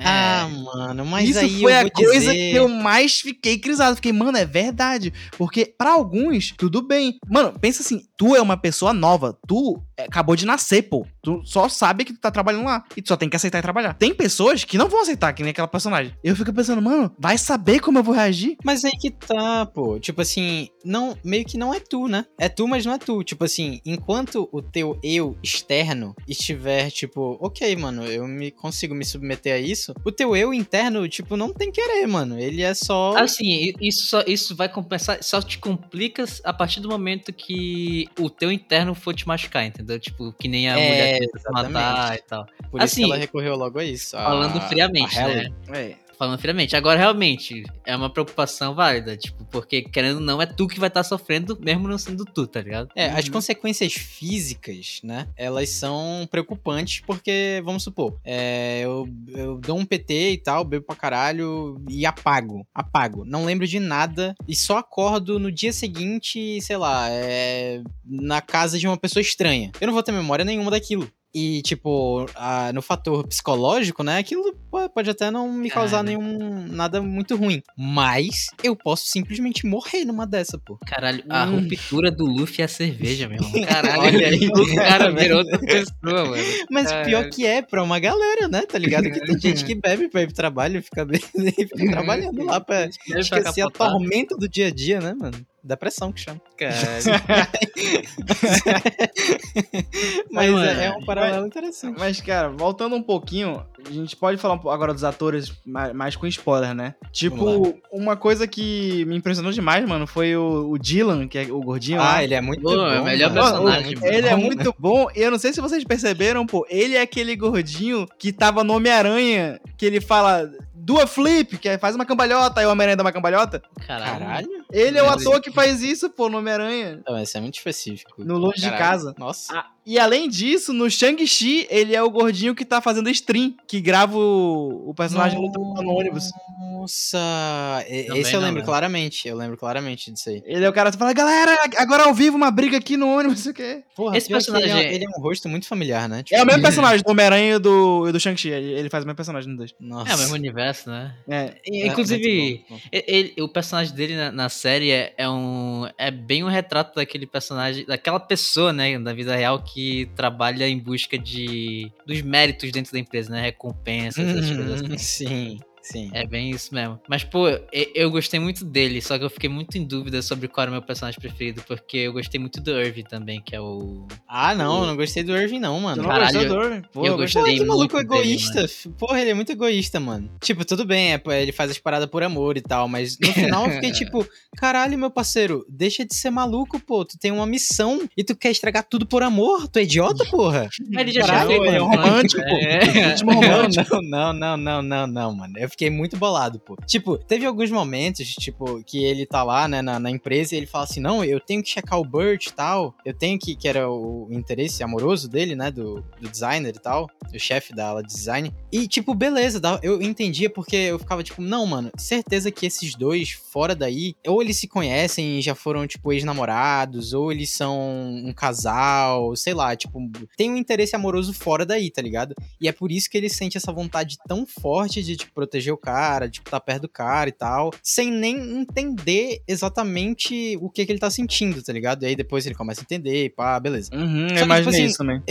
Ah, 0.05 0.49
mano, 0.49 1.05
mas 1.05 1.29
Isso 1.29 1.39
aí 1.39 1.61
foi 1.61 1.75
a 1.75 1.91
coisa 1.91 2.33
dizer... 2.33 2.51
que 2.53 2.57
eu 2.57 2.69
mais 2.69 3.21
fiquei 3.21 3.59
crisado. 3.59 3.97
Fiquei, 3.97 4.13
mano, 4.13 4.37
é 4.39 4.45
verdade. 4.45 5.13
Porque 5.37 5.67
pra 5.67 5.93
alguns, 5.93 6.53
tudo 6.57 6.81
bem. 6.83 7.19
Mano, 7.29 7.53
pensa 7.61 7.83
assim, 7.83 8.03
tu 8.17 8.35
é 8.35 8.41
uma 8.41 8.57
pessoa 8.57 8.93
nova. 8.93 9.39
Tu 9.47 9.83
é, 9.97 10.05
acabou 10.05 10.37
de 10.37 10.47
nascer, 10.47 10.83
pô. 10.83 11.07
Tu 11.23 11.43
só 11.45 11.69
sabe 11.69 12.05
que 12.05 12.13
tu 12.13 12.21
tá 12.21 12.31
trabalhando 12.31 12.65
lá. 12.65 12.85
E 12.97 13.03
tu 13.03 13.09
só 13.09 13.17
tem 13.17 13.29
que 13.29 13.37
aceitar 13.37 13.59
e 13.59 13.63
trabalhar. 13.63 13.95
Tem 13.95 14.15
pessoas 14.15 14.65
que 14.65 14.79
não 14.79 14.89
vão 14.89 15.03
aceitar, 15.03 15.33
que 15.33 15.43
nem 15.43 15.51
aquela 15.51 15.69
personagem. 15.69 16.15
Eu 16.23 16.37
fico 16.37 16.53
pensando, 16.53 16.83
mano, 16.83 17.13
vai 17.19 17.39
saber 17.39 17.81
como 17.81 17.99
eu 17.99 18.03
vou 18.03 18.15
reagir? 18.15 18.57
Mas 18.65 18.85
aí 18.85 18.93
que 18.93 19.11
tá, 19.11 19.67
pô. 19.67 19.99
Tipo 19.99 20.21
assim, 20.21 20.69
não, 20.85 21.17
meio 21.25 21.45
que 21.45 21.59
não 21.59 21.75
é 21.75 21.81
tu, 21.81 22.09
né? 22.09 22.27
É 22.39 22.49
tu, 22.49 22.67
mas 22.69 22.85
não 22.85 22.95
é 22.95 22.99
tu. 22.99 23.23
Tipo 23.23 23.45
assim, 23.45 23.81
enquanto 23.85 24.49
o 24.53 24.63
teu 24.63 24.99
eu 25.03 25.37
externo 25.43 26.15
estiver, 26.29 26.91
tipo, 26.91 27.39
ok, 27.41 27.75
mano, 27.77 28.05
eu 28.05 28.27
me 28.27 28.51
consigo 28.51 28.95
me 28.95 29.05
submeter 29.05 29.55
a 29.55 29.59
isso, 29.59 29.95
o 30.05 30.13
teu 30.13 30.37
eu 30.37 30.53
interno, 30.53 31.09
tipo, 31.09 31.37
não 31.37 31.53
tem 31.53 31.71
querer, 31.71 32.07
mano. 32.07 32.39
Ele 32.39 32.63
é 32.63 32.75
só. 32.75 33.17
Assim, 33.17 33.73
isso, 33.81 34.07
só, 34.07 34.23
isso 34.27 34.55
vai 34.55 34.69
compensar, 34.69 35.23
só 35.23 35.41
te 35.41 35.59
complica 35.59 36.25
a 36.45 36.53
partir 36.53 36.81
do 36.81 36.89
momento 36.89 37.33
que 37.33 38.04
o 38.19 38.29
teu 38.31 38.51
interno 38.53 38.95
for 38.95 39.15
te 39.15 39.27
machucar, 39.27 39.65
entendeu? 39.65 39.99
Tipo, 39.99 40.33
que 40.33 40.49
nem 40.49 40.69
a 40.69 40.79
É, 40.79 40.89
mulher 40.89 41.19
tenta 41.19 41.51
matar 41.53 42.15
e 42.17 42.23
tal. 42.23 42.47
Por 42.71 42.83
isso 42.83 42.95
que 42.97 43.03
assim, 43.03 43.05
ela 43.05 43.17
recorreu 43.17 43.57
logo 43.57 43.79
a 43.79 43.85
isso. 43.85 44.17
a- 44.17 44.25
Falando 44.25 44.61
friamente, 44.63 45.19
a 45.19 45.29
né? 45.29 45.49
É. 45.73 46.04
Falando 46.19 46.39
friamente. 46.39 46.77
Agora, 46.77 46.99
realmente, 46.99 47.65
é 47.85 47.97
uma 47.97 48.09
preocupação 48.11 48.75
válida, 48.75 49.17
tipo, 49.17 49.45
porque 49.47 49.83
querendo 49.83 50.17
ou 50.17 50.21
não, 50.23 50.41
é 50.41 50.47
tu 50.47 50.67
que 50.69 50.79
vai 50.79 50.89
estar 50.89 51.03
sofrendo, 51.03 51.59
mesmo 51.61 51.89
não 51.89 51.99
sendo 51.99 52.25
tu, 52.25 52.47
tá 52.47 52.61
ligado? 52.61 52.89
É, 52.95 53.07
as 53.11 53.27
Uhum. 53.27 53.33
consequências 53.33 53.93
físicas, 53.95 55.01
né? 55.03 55.29
Elas 55.37 55.69
são 55.71 56.27
preocupantes 56.31 57.01
porque, 57.07 57.61
vamos 57.65 57.83
supor, 57.83 58.19
é, 58.25 58.81
eu, 58.85 59.09
eu 59.29 59.59
dou 59.59 59.79
um 59.79 59.85
PT 59.85 60.33
e 60.33 60.39
tal, 60.39 60.65
bebo 60.65 60.85
pra 60.87 60.97
caralho 60.97 61.81
e 61.89 62.07
apago. 62.07 62.67
Apago. 62.75 63.25
Não 63.25 63.45
lembro 63.45 63.67
de 63.67 63.79
nada 63.81 64.35
e 64.49 64.55
só 64.57 64.79
acordo 64.79 65.39
no 65.39 65.51
dia 65.53 65.73
seguinte, 65.73 66.61
sei 66.61 66.77
lá, 66.77 67.09
é, 67.11 67.83
na 68.05 68.41
casa 68.41 68.79
de 68.79 68.87
uma 68.87 68.97
pessoa 68.97 69.21
estranha. 69.21 69.71
Eu 69.81 69.87
não 69.87 69.95
vou 69.95 70.03
ter 70.03 70.13
memória 70.13 70.45
nenhuma 70.45 70.71
daquilo. 70.71 71.11
E, 71.35 71.63
tipo, 71.63 72.27
a- 72.37 72.73
no 72.73 72.81
fator 72.81 73.27
psicológico, 73.27 74.05
né? 74.05 74.19
Aquilo 74.19 74.55
po- 74.71 74.89
pode 74.89 75.11
até 75.11 75.33
não 75.33 75.53
me 75.53 75.69
causar 75.69 76.05
Cara. 76.05 76.17
nenhum. 76.17 76.69
nada 76.69 77.03
muito 77.03 77.35
ruim. 77.37 77.61
Mas 77.77 78.47
eu 78.63 78.77
posso 78.77 79.07
simplesmente 79.07 79.67
morrer 79.67 80.05
numa 80.05 80.27
dessa, 80.27 80.57
pô. 80.59 80.79
Caralho, 80.87 81.25
a 81.29 81.45
Hum. 81.47 81.61
ruptura 81.69 82.11
do 82.11 82.25
Luffy 82.25 82.63
é 82.63 82.65
a 82.67 82.69
cerveja, 82.69 83.29
meu 83.29 83.39
irmão. 83.39 83.51
Caralho, 83.67 84.01
Olha 84.03 84.29
aí. 84.29 84.47
o 84.49 84.75
cara 84.77 85.11
virou 85.11 85.39
outra 85.39 85.59
pessoa, 85.59 86.25
mano. 86.31 86.43
Mas 86.71 86.87
Caralho. 86.89 87.07
pior 87.09 87.29
que 87.31 87.45
é 87.47 87.63
pra 87.63 87.83
uma 87.83 87.99
galera, 87.99 88.47
né? 88.49 88.63
Tá 88.63 88.79
ligado? 88.79 89.05
Que 89.11 89.21
tem 89.21 89.39
gente 89.41 89.65
que 89.65 89.75
bebe 89.75 90.09
pra 90.09 90.23
ir 90.23 90.27
pro 90.27 90.35
trabalho 90.37 90.79
e 90.79 90.83
fica, 90.83 91.05
fica 91.75 91.91
trabalhando 91.91 92.45
lá 92.45 92.61
pra 92.61 92.89
esquecer 93.17 93.63
a 93.63 93.71
tormenta 93.71 94.37
do 94.37 94.49
dia 94.49 94.69
a 94.69 94.71
dia, 94.71 95.01
né, 95.01 95.15
mano? 95.15 95.37
Depressão 95.65 96.13
que 96.13 96.21
chama. 96.21 96.41
Mas 100.31 100.51
mano, 100.51 100.67
é, 100.67 100.87
é 100.87 100.91
um 100.91 101.05
paralelo 101.05 101.47
interessante. 101.47 101.99
Mas, 101.99 102.21
cara, 102.21 102.51
voltando 102.51 102.95
um 102.95 103.03
pouquinho, 103.03 103.65
a 103.87 103.91
gente 103.91 104.15
pode 104.15 104.37
falar 104.37 104.55
agora 104.55 104.93
dos 104.93 105.05
atores 105.05 105.53
mais, 105.65 105.95
mais 105.95 106.17
com 106.17 106.27
spoiler, 106.27 106.75
né? 106.75 106.95
Tipo, 107.13 107.75
uma 107.91 108.15
coisa 108.15 108.47
que 108.47 109.07
me 109.07 109.17
impressionou 109.17 109.53
demais, 109.53 109.89
mano, 109.89 110.07
foi 110.07 110.37
o, 110.37 110.71
o 110.71 110.79
Dylan, 110.79 111.27
que 111.27 111.39
é 111.39 111.43
o 111.45 111.61
gordinho 111.61 111.99
lá. 111.99 112.17
Ah, 112.17 112.25
ele 112.25 112.35
é 112.35 112.43
muito 112.43 112.63
Pô, 112.63 112.77
bom. 112.77 112.87
é 112.87 113.01
o 113.01 113.05
melhor 113.05 113.33
mano. 113.33 113.43
personagem, 113.43 113.87
Muito 113.87 114.01
mano. 114.03 114.15
Ele 114.15 114.27
é 114.27 114.37
bom, 114.37 114.43
muito 114.43 114.75
bom, 114.79 115.07
e 115.17 115.21
eu 115.23 115.31
não 115.31 115.39
sei 115.39 115.53
se 115.55 115.63
vocês 115.63 115.83
perceberam, 115.83 116.45
pô, 116.47 116.67
ele 116.69 116.95
é 116.95 117.01
aquele 117.01 117.35
gordinho 117.37 118.07
que 118.19 118.33
tava 118.33 118.63
no 118.63 118.75
Homem-Aranha, 118.75 119.59
que 119.79 119.87
ele 119.87 120.01
fala, 120.01 120.51
do 120.85 121.01
a 121.01 121.07
flip, 121.07 121.57
que 121.57 121.69
é, 121.69 121.79
faz 121.79 121.95
uma 121.95 122.05
cambalhota, 122.05 122.61
aí 122.61 122.67
o 122.67 122.71
Homem-Aranha 122.71 122.97
dá 122.97 123.03
uma 123.03 123.13
cambalhota. 123.13 123.63
Caralho. 123.87 124.65
Ele 124.71 124.99
é 124.99 125.03
o 125.03 125.09
ator 125.09 125.41
que 125.41 125.51
faz 125.51 125.83
isso, 125.83 126.11
pô, 126.11 126.29
no 126.29 126.39
Homem-Aranha. 126.39 127.01
Não, 127.09 127.19
esse 127.19 127.39
é 127.39 127.41
muito 127.41 127.57
específico. 127.57 128.23
No 128.23 128.37
Longe 128.37 128.57
de 128.57 128.69
Caralho. 128.69 128.85
Casa. 128.85 129.15
Nossa. 129.17 129.59
Ah, 129.59 129.71
e 129.87 129.99
além 129.99 130.29
disso, 130.29 130.73
no 130.73 130.91
Shang-Chi, 130.91 131.67
ele 131.71 131.95
é 131.95 132.03
o 132.03 132.11
gordinho 132.11 132.55
que 132.55 132.65
tá 132.65 132.81
fazendo 132.81 133.09
stream, 133.11 133.55
que 133.67 133.81
grava 133.81 134.17
o, 134.17 134.91
o 134.91 134.95
personagem 134.95 135.39
lutando 135.39 135.83
no 135.83 135.91
ônibus. 135.93 136.31
Nossa. 136.59 137.85
E- 137.89 138.05
Também 138.05 138.21
Esse 138.21 138.31
eu 138.35 138.41
não 138.41 138.47
lembro 138.47 138.61
lembro. 138.61 138.65
claramente. 138.65 139.29
Eu 139.29 139.37
lembro 139.37 139.57
claramente 139.57 140.11
disso 140.13 140.29
aí. 140.29 140.43
Ele 140.45 140.65
é 140.65 140.69
o 140.69 140.73
cara 140.73 140.91
que 140.91 140.99
fala, 140.99 141.13
galera, 141.13 141.57
agora 141.79 142.05
ao 142.05 142.15
vivo 142.15 142.37
uma 142.37 142.51
briga 142.51 142.77
aqui 142.77 142.97
no 142.97 143.09
ônibus, 143.09 143.37
não 143.39 143.43
sei 143.43 143.53
o 143.53 143.55
quê. 143.55 143.85
Porra, 143.97 144.17
Esse 144.17 144.27
que 144.27 144.33
personagem 144.35 144.71
Ele 144.71 144.79
é, 144.81 144.85
é- 144.85 144.95
ele 144.95 145.05
é 145.05 145.09
um 145.09 145.23
rosto 145.23 145.49
muito 145.49 145.67
familiar, 145.67 146.09
né? 146.09 146.23
É 146.31 146.43
o 146.43 146.47
mesmo 146.47 146.63
personagem 146.63 147.03
do 147.03 147.11
Homem-Aranha 147.11 147.57
e 147.57 147.59
do, 147.59 148.11
do 148.13 148.21
Shang-Chi, 148.21 148.49
ele, 148.51 148.73
ele 148.73 148.91
faz 148.91 149.05
o 149.05 149.07
mesmo 149.07 149.17
personagem 149.17 149.49
nos 149.49 149.59
dois. 149.59 149.75
Nossa. 149.81 150.13
É 150.13 150.15
o 150.15 150.19
mesmo 150.19 150.35
universo, 150.35 150.91
né? 150.91 151.15
É, 151.29 151.55
E, 151.67 151.87
Inclusive, 151.87 152.29
É, 152.29 152.49
muito 152.51 152.65
bom. 152.71 152.79
e- 152.93 153.05
ele- 153.07 153.35
o 153.43 153.49
personagem 153.49 153.95
dele 153.95 154.17
na, 154.17 154.33
na 154.33 154.49
série 154.49 154.91
é, 154.91 155.15
é 155.17 155.29
um. 155.29 155.89
É 155.99 156.11
bem 156.11 156.45
um 156.45 156.49
retrato 156.49 156.95
daquele 156.97 157.27
personagem, 157.27 157.85
daquela 157.87 158.21
pessoa, 158.21 158.73
né, 158.73 158.99
da 158.99 159.13
vida 159.13 159.35
real 159.35 159.63
que 159.63 159.74
trabalha 160.15 160.69
em 160.69 160.79
busca 160.79 161.19
de. 161.19 161.91
dos 162.07 162.23
méritos 162.23 162.71
dentro 162.71 162.93
da 162.93 162.99
empresa, 162.99 163.31
né? 163.31 163.41
Recompensa, 163.41 164.23
essas 164.23 164.51
coisas 164.51 164.83
assim. 164.83 164.93
Hum, 164.93 164.99
Sim, 164.99 165.61
sim. 165.85 166.11
É 166.13 166.27
bem 166.27 166.51
isso 166.51 166.75
mesmo. 166.75 166.99
Mas, 167.09 167.23
pô, 167.23 167.47
eu 167.95 168.11
gostei 168.11 168.41
muito 168.41 168.65
dele, 168.65 169.01
só 169.01 169.17
que 169.19 169.25
eu 169.25 169.31
fiquei 169.31 169.49
muito 169.49 169.77
em 169.79 169.85
dúvida 169.85 170.21
sobre 170.23 170.49
qual 170.49 170.63
era 170.63 170.71
o 170.71 170.75
meu 170.75 170.83
personagem 170.83 171.21
preferido, 171.21 171.63
porque 171.67 171.99
eu 171.99 172.13
gostei 172.13 172.41
muito 172.41 172.61
do 172.61 172.71
Irving 172.81 173.05
também, 173.05 173.41
que 173.41 173.55
é 173.55 173.61
o. 173.61 174.07
Ah, 174.29 174.55
não, 174.55 174.81
eu 174.81 174.87
não 174.89 174.97
gostei 174.97 175.23
do 175.23 175.37
Irving, 175.37 175.61
não, 175.61 175.77
tu 175.79 175.83
mano. 175.83 176.03
não 176.03 176.09
Caralho, 176.11 176.39
gostou 176.39 176.59
do 176.59 176.65
Irving? 176.65 176.83
Pô, 176.93 177.07
eu 177.07 177.17
gostei. 177.17 177.43
gostei. 177.43 177.59
que 177.59 177.65
maluco 177.65 177.95
muito 177.97 178.09
dele, 178.09 178.23
egoísta. 178.23 178.65
f- 178.65 178.89
Porra, 178.99 179.21
ele 179.21 179.31
é 179.31 179.35
muito 179.35 179.53
egoísta, 179.53 180.01
mano. 180.01 180.31
Tipo, 180.41 180.65
tudo 180.65 180.85
bem, 180.85 181.13
é, 181.13 181.19
pô, 181.19 181.31
ele 181.33 181.53
faz 181.53 181.71
as 181.71 181.79
paradas 181.79 182.09
por 182.09 182.23
amor 182.23 182.57
e 182.57 182.63
tal, 182.63 182.89
mas 182.89 183.19
no 183.19 183.33
final 183.33 183.67
eu 183.67 183.73
fiquei 183.73 183.93
tipo, 183.93 184.27
caralho, 184.57 184.99
meu 184.99 185.11
parceiro, 185.11 185.65
deixa 185.69 186.05
de 186.05 186.15
ser 186.15 186.31
maluco, 186.31 186.81
pô. 186.81 187.05
Tu 187.05 187.19
tem 187.19 187.31
uma 187.31 187.47
missão 187.47 188.01
e 188.17 188.25
tu 188.25 188.35
quer 188.35 188.51
estragar 188.51 188.85
tudo 188.89 189.07
por 189.07 189.23
amor? 189.23 189.69
Tu 189.69 189.79
é 189.79 189.83
idiota, 189.83 190.25
porra? 190.27 190.69
Ele 190.99 191.13
já 191.13 191.21
Caralho, 191.27 191.49
feito 191.51 191.65
ele 191.67 191.77
é 191.77 191.79
romântico, 191.79 192.43
pô. 192.43 192.57
É. 192.59 192.81
Romântico. 193.25 194.01
Não, 194.03 194.33
não, 194.33 194.57
não, 194.57 194.83
não, 194.83 194.83
não, 194.83 195.07
não, 195.07 195.37
mano. 195.37 195.55
Eu 195.59 195.69
fiquei 195.75 195.91
muito 195.91 196.17
bolado, 196.17 196.59
pô. 196.61 196.77
Tipo, 196.87 197.19
teve 197.19 197.45
alguns 197.45 197.71
momentos, 197.71 198.29
tipo, 198.35 198.83
que 198.85 199.05
ele 199.05 199.27
tá 199.27 199.43
lá, 199.43 199.69
né, 199.69 199.83
na, 199.83 199.99
na 199.99 200.11
empresa 200.11 200.55
e 200.55 200.59
ele 200.59 200.67
fala 200.67 200.85
assim: 200.85 201.01
não, 201.01 201.25
eu 201.25 201.41
tenho 201.41 201.63
que 201.63 201.69
checar 201.69 201.99
o 201.99 202.05
Burt 202.05 202.47
e 202.47 202.53
tal. 202.53 202.95
Eu 203.05 203.13
tenho 203.13 203.39
que, 203.39 203.55
que 203.55 203.69
era 203.69 203.91
o 203.91 204.29
interesse 204.31 204.83
amoroso 204.83 205.29
dele, 205.29 205.55
né, 205.55 205.71
do, 205.71 206.05
do 206.21 206.29
designer 206.29 206.75
e 206.75 206.81
tal, 206.81 207.11
o 207.33 207.39
chefe 207.39 207.75
da 207.75 207.89
ala 207.89 208.03
de 208.03 208.15
design. 208.15 208.53
E, 208.73 208.87
tipo, 208.87 209.15
beleza, 209.15 209.61
eu 209.83 210.01
entendia 210.01 210.49
porque 210.49 210.77
eu 210.77 210.99
ficava 210.99 211.23
tipo, 211.23 211.43
não, 211.43 211.67
mano, 211.67 211.91
certeza 211.99 212.51
que 212.51 212.67
esses 212.67 212.95
dois 212.95 213.31
fora 213.31 213.75
daí, 213.75 214.15
ou 214.27 214.41
eles 214.41 214.57
se 214.57 214.69
conhecem 214.69 215.39
e 215.39 215.43
já 215.43 215.55
foram, 215.55 215.87
tipo, 215.87 216.13
ex-namorados, 216.13 217.13
ou 217.13 217.33
eles 217.33 217.51
são 217.51 217.77
um 218.25 218.33
casal, 218.33 219.35
sei 219.35 219.55
lá, 219.55 219.75
tipo, 219.75 219.99
tem 220.37 220.51
um 220.51 220.57
interesse 220.57 220.95
amoroso 220.95 221.33
fora 221.33 221.67
daí, 221.67 221.91
tá 221.91 222.01
ligado? 222.01 222.35
E 222.61 222.69
é 222.69 222.73
por 222.73 222.93
isso 222.93 223.11
que 223.11 223.17
ele 223.17 223.29
sente 223.29 223.57
essa 223.57 223.73
vontade 223.73 224.17
tão 224.27 224.47
forte 224.47 225.03
de 225.03 225.17
te 225.17 225.31
proteger 225.31 225.64
proteger 225.65 225.73
o 225.73 225.79
cara, 225.79 226.29
tipo, 226.29 226.51
tá 226.51 226.61
perto 226.61 226.83
do 226.83 226.89
cara 226.89 227.29
e 227.29 227.33
tal, 227.33 227.71
sem 227.83 228.11
nem 228.11 228.37
entender 228.61 229.43
exatamente 229.49 230.57
o 230.61 230.69
que, 230.71 230.85
que 230.85 230.93
ele 230.93 230.99
tá 230.99 231.11
sentindo, 231.11 231.63
tá 231.63 231.73
ligado? 231.73 232.03
E 232.03 232.07
aí 232.07 232.17
depois 232.17 232.47
ele 232.47 232.55
começa 232.55 232.81
a 232.81 232.85
entender, 232.85 233.31
pá, 233.35 233.59
beleza. 233.59 233.91
Uhum, 233.95 234.27
que, 234.29 234.35
eu 234.39 234.45
imaginei 234.45 234.57
tipo 234.63 234.71
assim, 234.71 234.85
isso 234.85 234.99
também. 234.99 235.23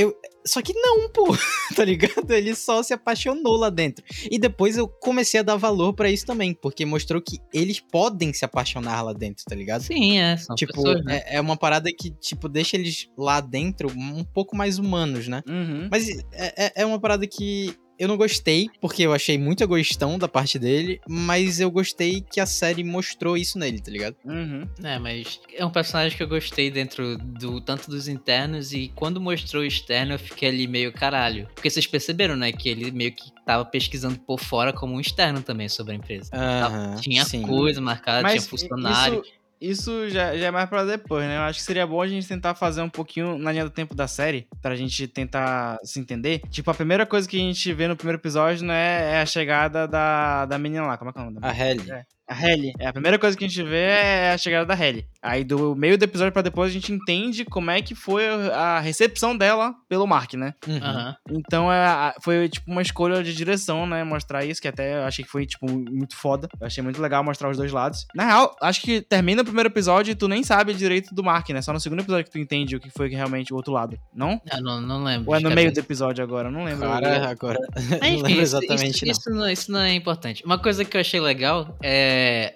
Só 0.45 0.61
que 0.61 0.73
não, 0.73 1.09
pô, 1.09 1.27
tá 1.75 1.85
ligado? 1.85 2.29
Ele 2.31 2.53
só 2.53 2.83
se 2.83 2.93
apaixonou 2.93 3.55
lá 3.55 3.69
dentro. 3.69 4.03
E 4.29 4.37
depois 4.37 4.75
eu 4.77 4.87
comecei 4.89 5.39
a 5.39 5.43
dar 5.43 5.55
valor 5.55 5.93
pra 5.93 6.11
isso 6.11 6.25
também, 6.25 6.53
porque 6.53 6.85
mostrou 6.85 7.21
que 7.21 7.39
eles 7.53 7.79
podem 7.79 8.33
se 8.33 8.43
apaixonar 8.43 9.01
lá 9.03 9.13
dentro, 9.13 9.45
tá 9.45 9.55
ligado? 9.55 9.81
Sim, 9.83 10.19
é. 10.19 10.35
São 10.35 10.53
Tipo, 10.55 10.73
pessoas, 10.73 11.05
né? 11.05 11.21
é, 11.25 11.37
é 11.37 11.41
uma 11.41 11.55
parada 11.55 11.89
que, 11.97 12.11
tipo, 12.11 12.49
deixa 12.49 12.75
eles 12.75 13.07
lá 13.17 13.39
dentro 13.39 13.89
um 13.89 14.23
pouco 14.25 14.53
mais 14.55 14.77
humanos, 14.77 15.29
né? 15.29 15.41
Uhum. 15.47 15.87
Mas 15.89 16.09
é, 16.33 16.65
é- 16.65 16.71
é 16.81 16.85
uma 16.85 16.99
parada 16.99 17.25
que 17.25 17.73
eu 17.97 18.07
não 18.07 18.17
gostei, 18.17 18.69
porque 18.81 19.03
eu 19.03 19.13
achei 19.13 19.37
muito 19.37 19.63
egoístão 19.63 20.17
da 20.17 20.27
parte 20.27 20.57
dele, 20.57 20.99
mas 21.07 21.59
eu 21.59 21.69
gostei 21.69 22.21
que 22.21 22.39
a 22.39 22.45
série 22.45 22.83
mostrou 22.83 23.37
isso 23.37 23.57
nele, 23.57 23.79
tá 23.79 23.91
ligado? 23.91 24.15
Uhum. 24.25 24.67
É, 24.83 24.99
mas 24.99 25.39
é 25.53 25.65
um 25.65 25.69
personagem 25.69 26.15
que 26.15 26.23
eu 26.23 26.27
gostei 26.27 26.69
dentro 26.71 27.17
do 27.17 27.61
tanto 27.61 27.89
dos 27.89 28.07
internos 28.07 28.73
e 28.73 28.91
quando 28.95 29.21
mostrou 29.21 29.63
o 29.63 29.65
externo 29.65 30.13
eu 30.13 30.19
fiquei 30.19 30.49
ali 30.49 30.67
meio 30.67 30.91
caralho. 30.91 31.47
Porque 31.53 31.69
vocês 31.69 31.87
perceberam, 31.87 32.35
né, 32.35 32.51
que 32.51 32.69
ele 32.69 32.91
meio 32.91 33.11
que 33.11 33.31
tava 33.45 33.65
pesquisando 33.65 34.19
por 34.19 34.39
fora 34.39 34.73
como 34.73 34.95
um 34.95 34.99
externo 34.99 35.41
também 35.41 35.69
sobre 35.69 35.93
a 35.93 35.95
empresa. 35.95 36.29
Aham, 36.33 36.95
tinha 36.99 37.23
sim. 37.25 37.41
coisa 37.41 37.79
marcada, 37.81 38.29
tinha 38.29 38.41
funcionário. 38.41 39.21
Isso, 39.21 39.42
isso 39.69 40.09
já, 40.09 40.35
já 40.35 40.47
é 40.47 40.51
mais 40.51 40.69
pra 40.69 40.83
depois, 40.83 41.25
né? 41.25 41.37
Eu 41.37 41.41
acho 41.41 41.59
que 41.59 41.65
seria 41.65 41.87
bom 41.87 42.01
a 42.01 42.07
gente 42.07 42.27
tentar 42.27 42.53
fazer 42.55 42.81
um 42.81 42.89
pouquinho 42.89 43.37
na 43.37 43.51
linha 43.51 43.63
do 43.63 43.69
tempo 43.69 43.95
da 43.95 44.07
série, 44.07 44.47
pra 44.61 44.75
gente 44.75 45.07
tentar 45.07 45.77
se 45.83 45.99
entender. 45.99 46.41
Tipo, 46.49 46.69
a 46.71 46.73
primeira 46.73 47.05
coisa 47.05 47.27
que 47.27 47.37
a 47.37 47.39
gente 47.39 47.73
vê 47.73 47.87
no 47.87 47.95
primeiro 47.95 48.19
episódio, 48.19 48.65
né, 48.65 49.13
é 49.13 49.21
a 49.21 49.25
chegada 49.25 49.87
da, 49.87 50.45
da 50.45 50.57
menina 50.57 50.85
lá. 50.85 50.97
Como 50.97 51.09
é 51.09 51.13
que 51.13 51.19
é 51.19 51.21
o 51.21 51.25
nome? 51.25 51.39
A? 51.41 51.57
Helly. 51.57 51.91
É. 51.91 52.05
A 52.27 52.41
Helly. 52.47 52.71
É, 52.79 52.87
a 52.87 52.93
primeira 52.93 53.19
coisa 53.19 53.37
que 53.37 53.43
a 53.43 53.47
gente 53.47 53.61
vê 53.63 53.81
é 53.89 54.31
a 54.31 54.37
chegada 54.37 54.65
da 54.65 54.73
Helly. 54.81 55.05
Aí 55.21 55.43
do 55.43 55.75
meio 55.75 55.97
do 55.97 56.03
episódio 56.03 56.31
pra 56.31 56.41
depois 56.41 56.69
a 56.69 56.73
gente 56.73 56.91
entende 56.91 57.43
como 57.45 57.69
é 57.69 57.81
que 57.81 57.93
foi 57.95 58.27
a 58.51 58.79
recepção 58.79 59.37
dela 59.37 59.73
pelo 59.89 60.07
Mark, 60.07 60.33
né? 60.33 60.53
Uhum. 60.67 60.77
Aham. 60.77 61.15
Então 61.29 61.71
é, 61.71 62.13
foi 62.21 62.47
tipo 62.49 62.71
uma 62.71 62.81
escolha 62.81 63.21
de 63.23 63.33
direção, 63.35 63.85
né? 63.85 64.03
Mostrar 64.03 64.45
isso, 64.45 64.61
que 64.61 64.67
até 64.67 64.95
eu 64.99 65.03
achei 65.03 65.23
que 65.25 65.29
foi, 65.31 65.45
tipo, 65.45 65.67
muito 65.69 66.15
foda. 66.15 66.47
Eu 66.59 66.67
achei 66.67 66.81
muito 66.83 67.01
legal 67.01 67.23
mostrar 67.23 67.49
os 67.49 67.57
dois 67.57 67.71
lados. 67.71 68.05
Na 68.15 68.25
real, 68.25 68.55
acho 68.61 68.81
que 68.81 69.01
termina 69.01 69.41
o 69.41 69.45
primeiro 69.45 69.69
episódio 69.69 70.11
e 70.11 70.15
tu 70.15 70.27
nem 70.27 70.43
sabe 70.43 70.73
direito 70.73 71.13
do 71.13 71.23
Mark, 71.23 71.49
né? 71.49 71.61
Só 71.61 71.73
no 71.73 71.79
segundo 71.79 71.99
episódio 72.01 72.25
que 72.25 72.31
tu 72.31 72.39
entende 72.39 72.75
o 72.75 72.79
que 72.79 72.89
foi 72.89 73.09
realmente 73.09 73.53
o 73.53 73.55
outro 73.55 73.73
lado. 73.73 73.97
Não? 74.13 74.41
Eu 74.51 74.61
não, 74.61 74.79
não 74.81 75.03
lembro. 75.03 75.29
Ou 75.29 75.35
é 75.35 75.39
no 75.39 75.51
meio 75.51 75.73
do 75.73 75.79
episódio 75.79 76.23
agora? 76.23 76.49
Não 76.49 76.63
lembro. 76.63 76.87
Cara, 76.87 77.29
agora. 77.29 77.59
Mas, 77.75 77.89
não 78.01 78.21
lembro 78.21 78.31
isso- 78.31 78.41
exatamente, 78.41 78.95
isso, 78.95 79.05
não. 79.05 79.11
Isso 79.11 79.29
não. 79.29 79.49
Isso 79.49 79.71
não 79.71 79.79
é 79.81 79.93
importante. 79.93 80.43
Uma 80.45 80.57
coisa 80.57 80.83
que 80.85 80.95
eu 80.97 81.01
achei 81.01 81.19
legal 81.19 81.77
é 81.81 82.12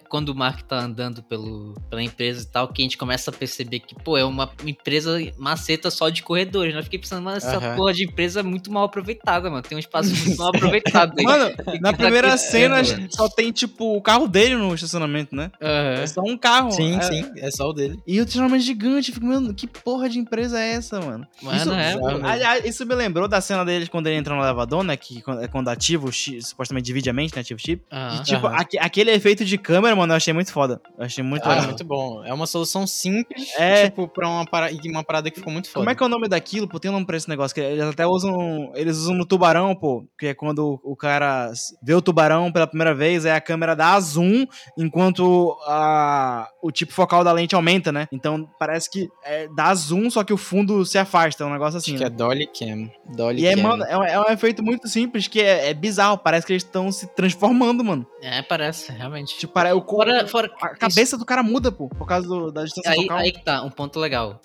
quando 0.09 0.29
o 0.29 0.35
Mark 0.35 0.61
tá 0.61 0.79
andando 0.79 1.21
pelo, 1.23 1.73
pela 1.89 2.01
empresa 2.01 2.43
e 2.43 2.45
tal, 2.45 2.67
que 2.67 2.81
a 2.81 2.85
gente 2.85 2.97
começa 2.97 3.29
a 3.29 3.33
perceber 3.33 3.79
que, 3.79 3.95
pô, 3.95 4.17
é 4.17 4.23
uma 4.25 4.51
empresa 4.65 5.17
maceta 5.37 5.89
só 5.91 6.09
de 6.09 6.23
corredores. 6.23 6.73
né? 6.73 6.79
Eu 6.79 6.83
fiquei 6.83 6.99
pensando, 6.99 7.21
mano, 7.23 7.37
essa 7.37 7.57
Aham. 7.57 7.75
porra 7.75 7.93
de 7.93 8.05
empresa 8.05 8.39
é 8.39 8.43
muito 8.43 8.71
mal 8.71 8.85
aproveitada, 8.85 9.49
mano. 9.49 9.61
Tem 9.61 9.75
um 9.75 9.79
espaço 9.79 10.09
muito 10.15 10.37
mal 10.37 10.49
aproveitado 10.55 11.13
aí. 11.17 11.23
Mano, 11.25 11.51
na 11.81 11.91
tá 11.91 11.97
primeira 11.97 12.29
crescendo, 12.29 12.75
cena 12.75 12.83
velho. 12.83 13.07
só 13.11 13.29
tem, 13.29 13.51
tipo, 13.51 13.95
o 13.97 14.01
carro 14.01 14.27
dele 14.27 14.55
no 14.55 14.73
estacionamento, 14.73 15.35
né? 15.35 15.51
Aham. 15.61 16.01
É 16.01 16.07
só 16.07 16.21
um 16.21 16.37
carro. 16.37 16.71
Sim, 16.71 16.97
É- 16.97 17.01
sim, 17.01 17.31
é 17.37 17.51
só 17.51 17.69
o 17.69 17.73
dele. 17.73 17.99
E 18.07 18.19
o 18.19 18.23
estacionamento 18.23 18.63
gigante. 18.63 19.09
Eu 19.09 19.15
Fico, 19.15 19.25
mano, 19.25 19.53
que 19.53 19.67
porra 19.67 20.09
de 20.09 20.19
empresa 20.19 20.59
é 20.59 20.73
essa, 20.73 20.99
mano? 20.99 21.27
Mano, 21.41 21.57
isso, 21.57 21.71
é, 21.73 21.95
mano. 21.95 22.25
Aliás, 22.27 22.65
isso 22.65 22.85
me 22.85 22.95
lembrou 22.95 23.27
da 23.27 23.41
cena 23.41 23.63
deles 23.65 23.89
quando 23.89 24.07
ele 24.07 24.15
entra 24.17 24.35
no 24.35 24.41
elevador, 24.43 24.83
né? 24.83 24.95
Que 24.97 25.21
quando- 25.21 25.41
é 25.41 25.47
quando 25.47 25.67
ativa 25.69 26.05
o 26.07 26.11
chip, 26.11 26.41
supostamente 26.43 26.85
divide 26.85 27.09
a 27.09 27.13
mente, 27.13 27.35
né? 27.35 27.41
Ativa 27.41 27.57
o 27.57 27.61
chip. 27.61 27.83
Aham. 27.91 28.15
E, 28.15 28.23
tipo, 28.23 28.47
aque- 28.47 28.77
aquele 28.79 29.11
efeito 29.11 29.43
de 29.47 29.57
câmera, 29.57 29.95
mano, 29.95 30.13
eu 30.13 30.17
achei 30.17 30.33
muito 30.33 30.51
foda. 30.51 30.81
Eu 30.97 31.05
achei 31.05 31.23
muito 31.23 31.43
Ah, 31.45 31.51
é 31.51 31.55
legal. 31.55 31.67
muito 31.67 31.83
bom. 31.85 32.23
É 32.25 32.33
uma 32.33 32.45
solução 32.47 32.85
simples, 32.85 33.49
É. 33.57 33.85
tipo, 33.85 34.07
pra 34.07 34.27
uma, 34.27 34.45
para... 34.45 34.69
uma 34.85 35.03
parada 35.03 35.29
que 35.31 35.37
ficou 35.39 35.51
muito 35.51 35.67
foda. 35.69 35.79
Como 35.81 35.89
é 35.89 35.95
que 35.95 36.03
é 36.03 36.05
o 36.05 36.09
nome 36.09 36.27
daquilo? 36.27 36.67
Pô, 36.67 36.79
tem 36.79 36.89
um 36.91 36.93
nome 36.93 37.05
pra 37.05 37.17
esse 37.17 37.27
negócio. 37.29 37.53
Que 37.55 37.61
eles 37.61 37.83
até 37.83 38.05
usam. 38.05 38.71
Eles 38.75 38.97
usam 38.97 39.15
no 39.15 39.25
tubarão, 39.25 39.75
pô. 39.75 40.05
Que 40.19 40.27
é 40.27 40.33
quando 40.33 40.79
o 40.83 40.95
cara 40.95 41.51
vê 41.81 41.93
o 41.93 42.01
tubarão 42.01 42.51
pela 42.51 42.67
primeira 42.67 42.93
vez, 42.93 43.25
aí 43.25 43.31
a 43.31 43.41
câmera 43.41 43.75
dá 43.75 43.99
zoom 43.99 44.45
enquanto 44.77 45.57
a, 45.67 46.47
o 46.61 46.71
tipo 46.71 46.91
focal 46.93 47.23
da 47.23 47.31
lente 47.31 47.55
aumenta, 47.55 47.91
né? 47.91 48.07
Então 48.11 48.47
parece 48.59 48.89
que 48.89 49.09
é, 49.23 49.47
dá 49.55 49.73
zoom, 49.73 50.09
só 50.09 50.23
que 50.23 50.33
o 50.33 50.37
fundo 50.37 50.85
se 50.85 50.97
afasta. 50.97 51.43
É 51.43 51.47
um 51.47 51.51
negócio 51.51 51.77
assim. 51.77 51.91
Acho 51.95 52.03
que 52.03 52.09
né? 52.09 52.15
é 52.15 52.17
Dolly 52.17 52.47
Cam. 52.47 52.89
Dolly 53.15 53.41
E 53.41 53.45
é, 53.47 53.55
Cam. 53.55 53.61
mano, 53.63 53.83
é, 53.83 53.97
um- 53.97 54.03
é 54.03 54.19
um 54.19 54.31
efeito 54.31 54.63
muito 54.63 54.87
simples 54.87 55.27
que 55.27 55.41
é, 55.41 55.69
é 55.69 55.73
bizarro. 55.73 56.17
Parece 56.17 56.45
que 56.45 56.53
eles 56.53 56.63
estão 56.63 56.91
se 56.91 57.07
transformando, 57.15 57.83
mano. 57.83 58.05
É, 58.21 58.41
parece, 58.41 58.91
realmente. 58.91 59.36
Tipo, 59.37 59.53
para, 59.53 59.75
o, 59.75 59.81
co- 59.81 59.97
Fora, 59.97 60.27
fora, 60.27 60.51
a 60.61 60.75
cabeça 60.75 61.17
do 61.17 61.25
cara 61.25 61.43
muda, 61.43 61.71
pô, 61.71 61.87
por 61.89 62.07
causa 62.07 62.27
do- 62.27 62.51
da 62.51 62.63
distância 62.63 62.91
aí, 62.91 63.03
focal. 63.03 63.17
aí 63.17 63.31
que 63.31 63.43
tá, 63.43 63.61
um 63.63 63.69
ponto 63.69 63.99
legal. 63.99 64.41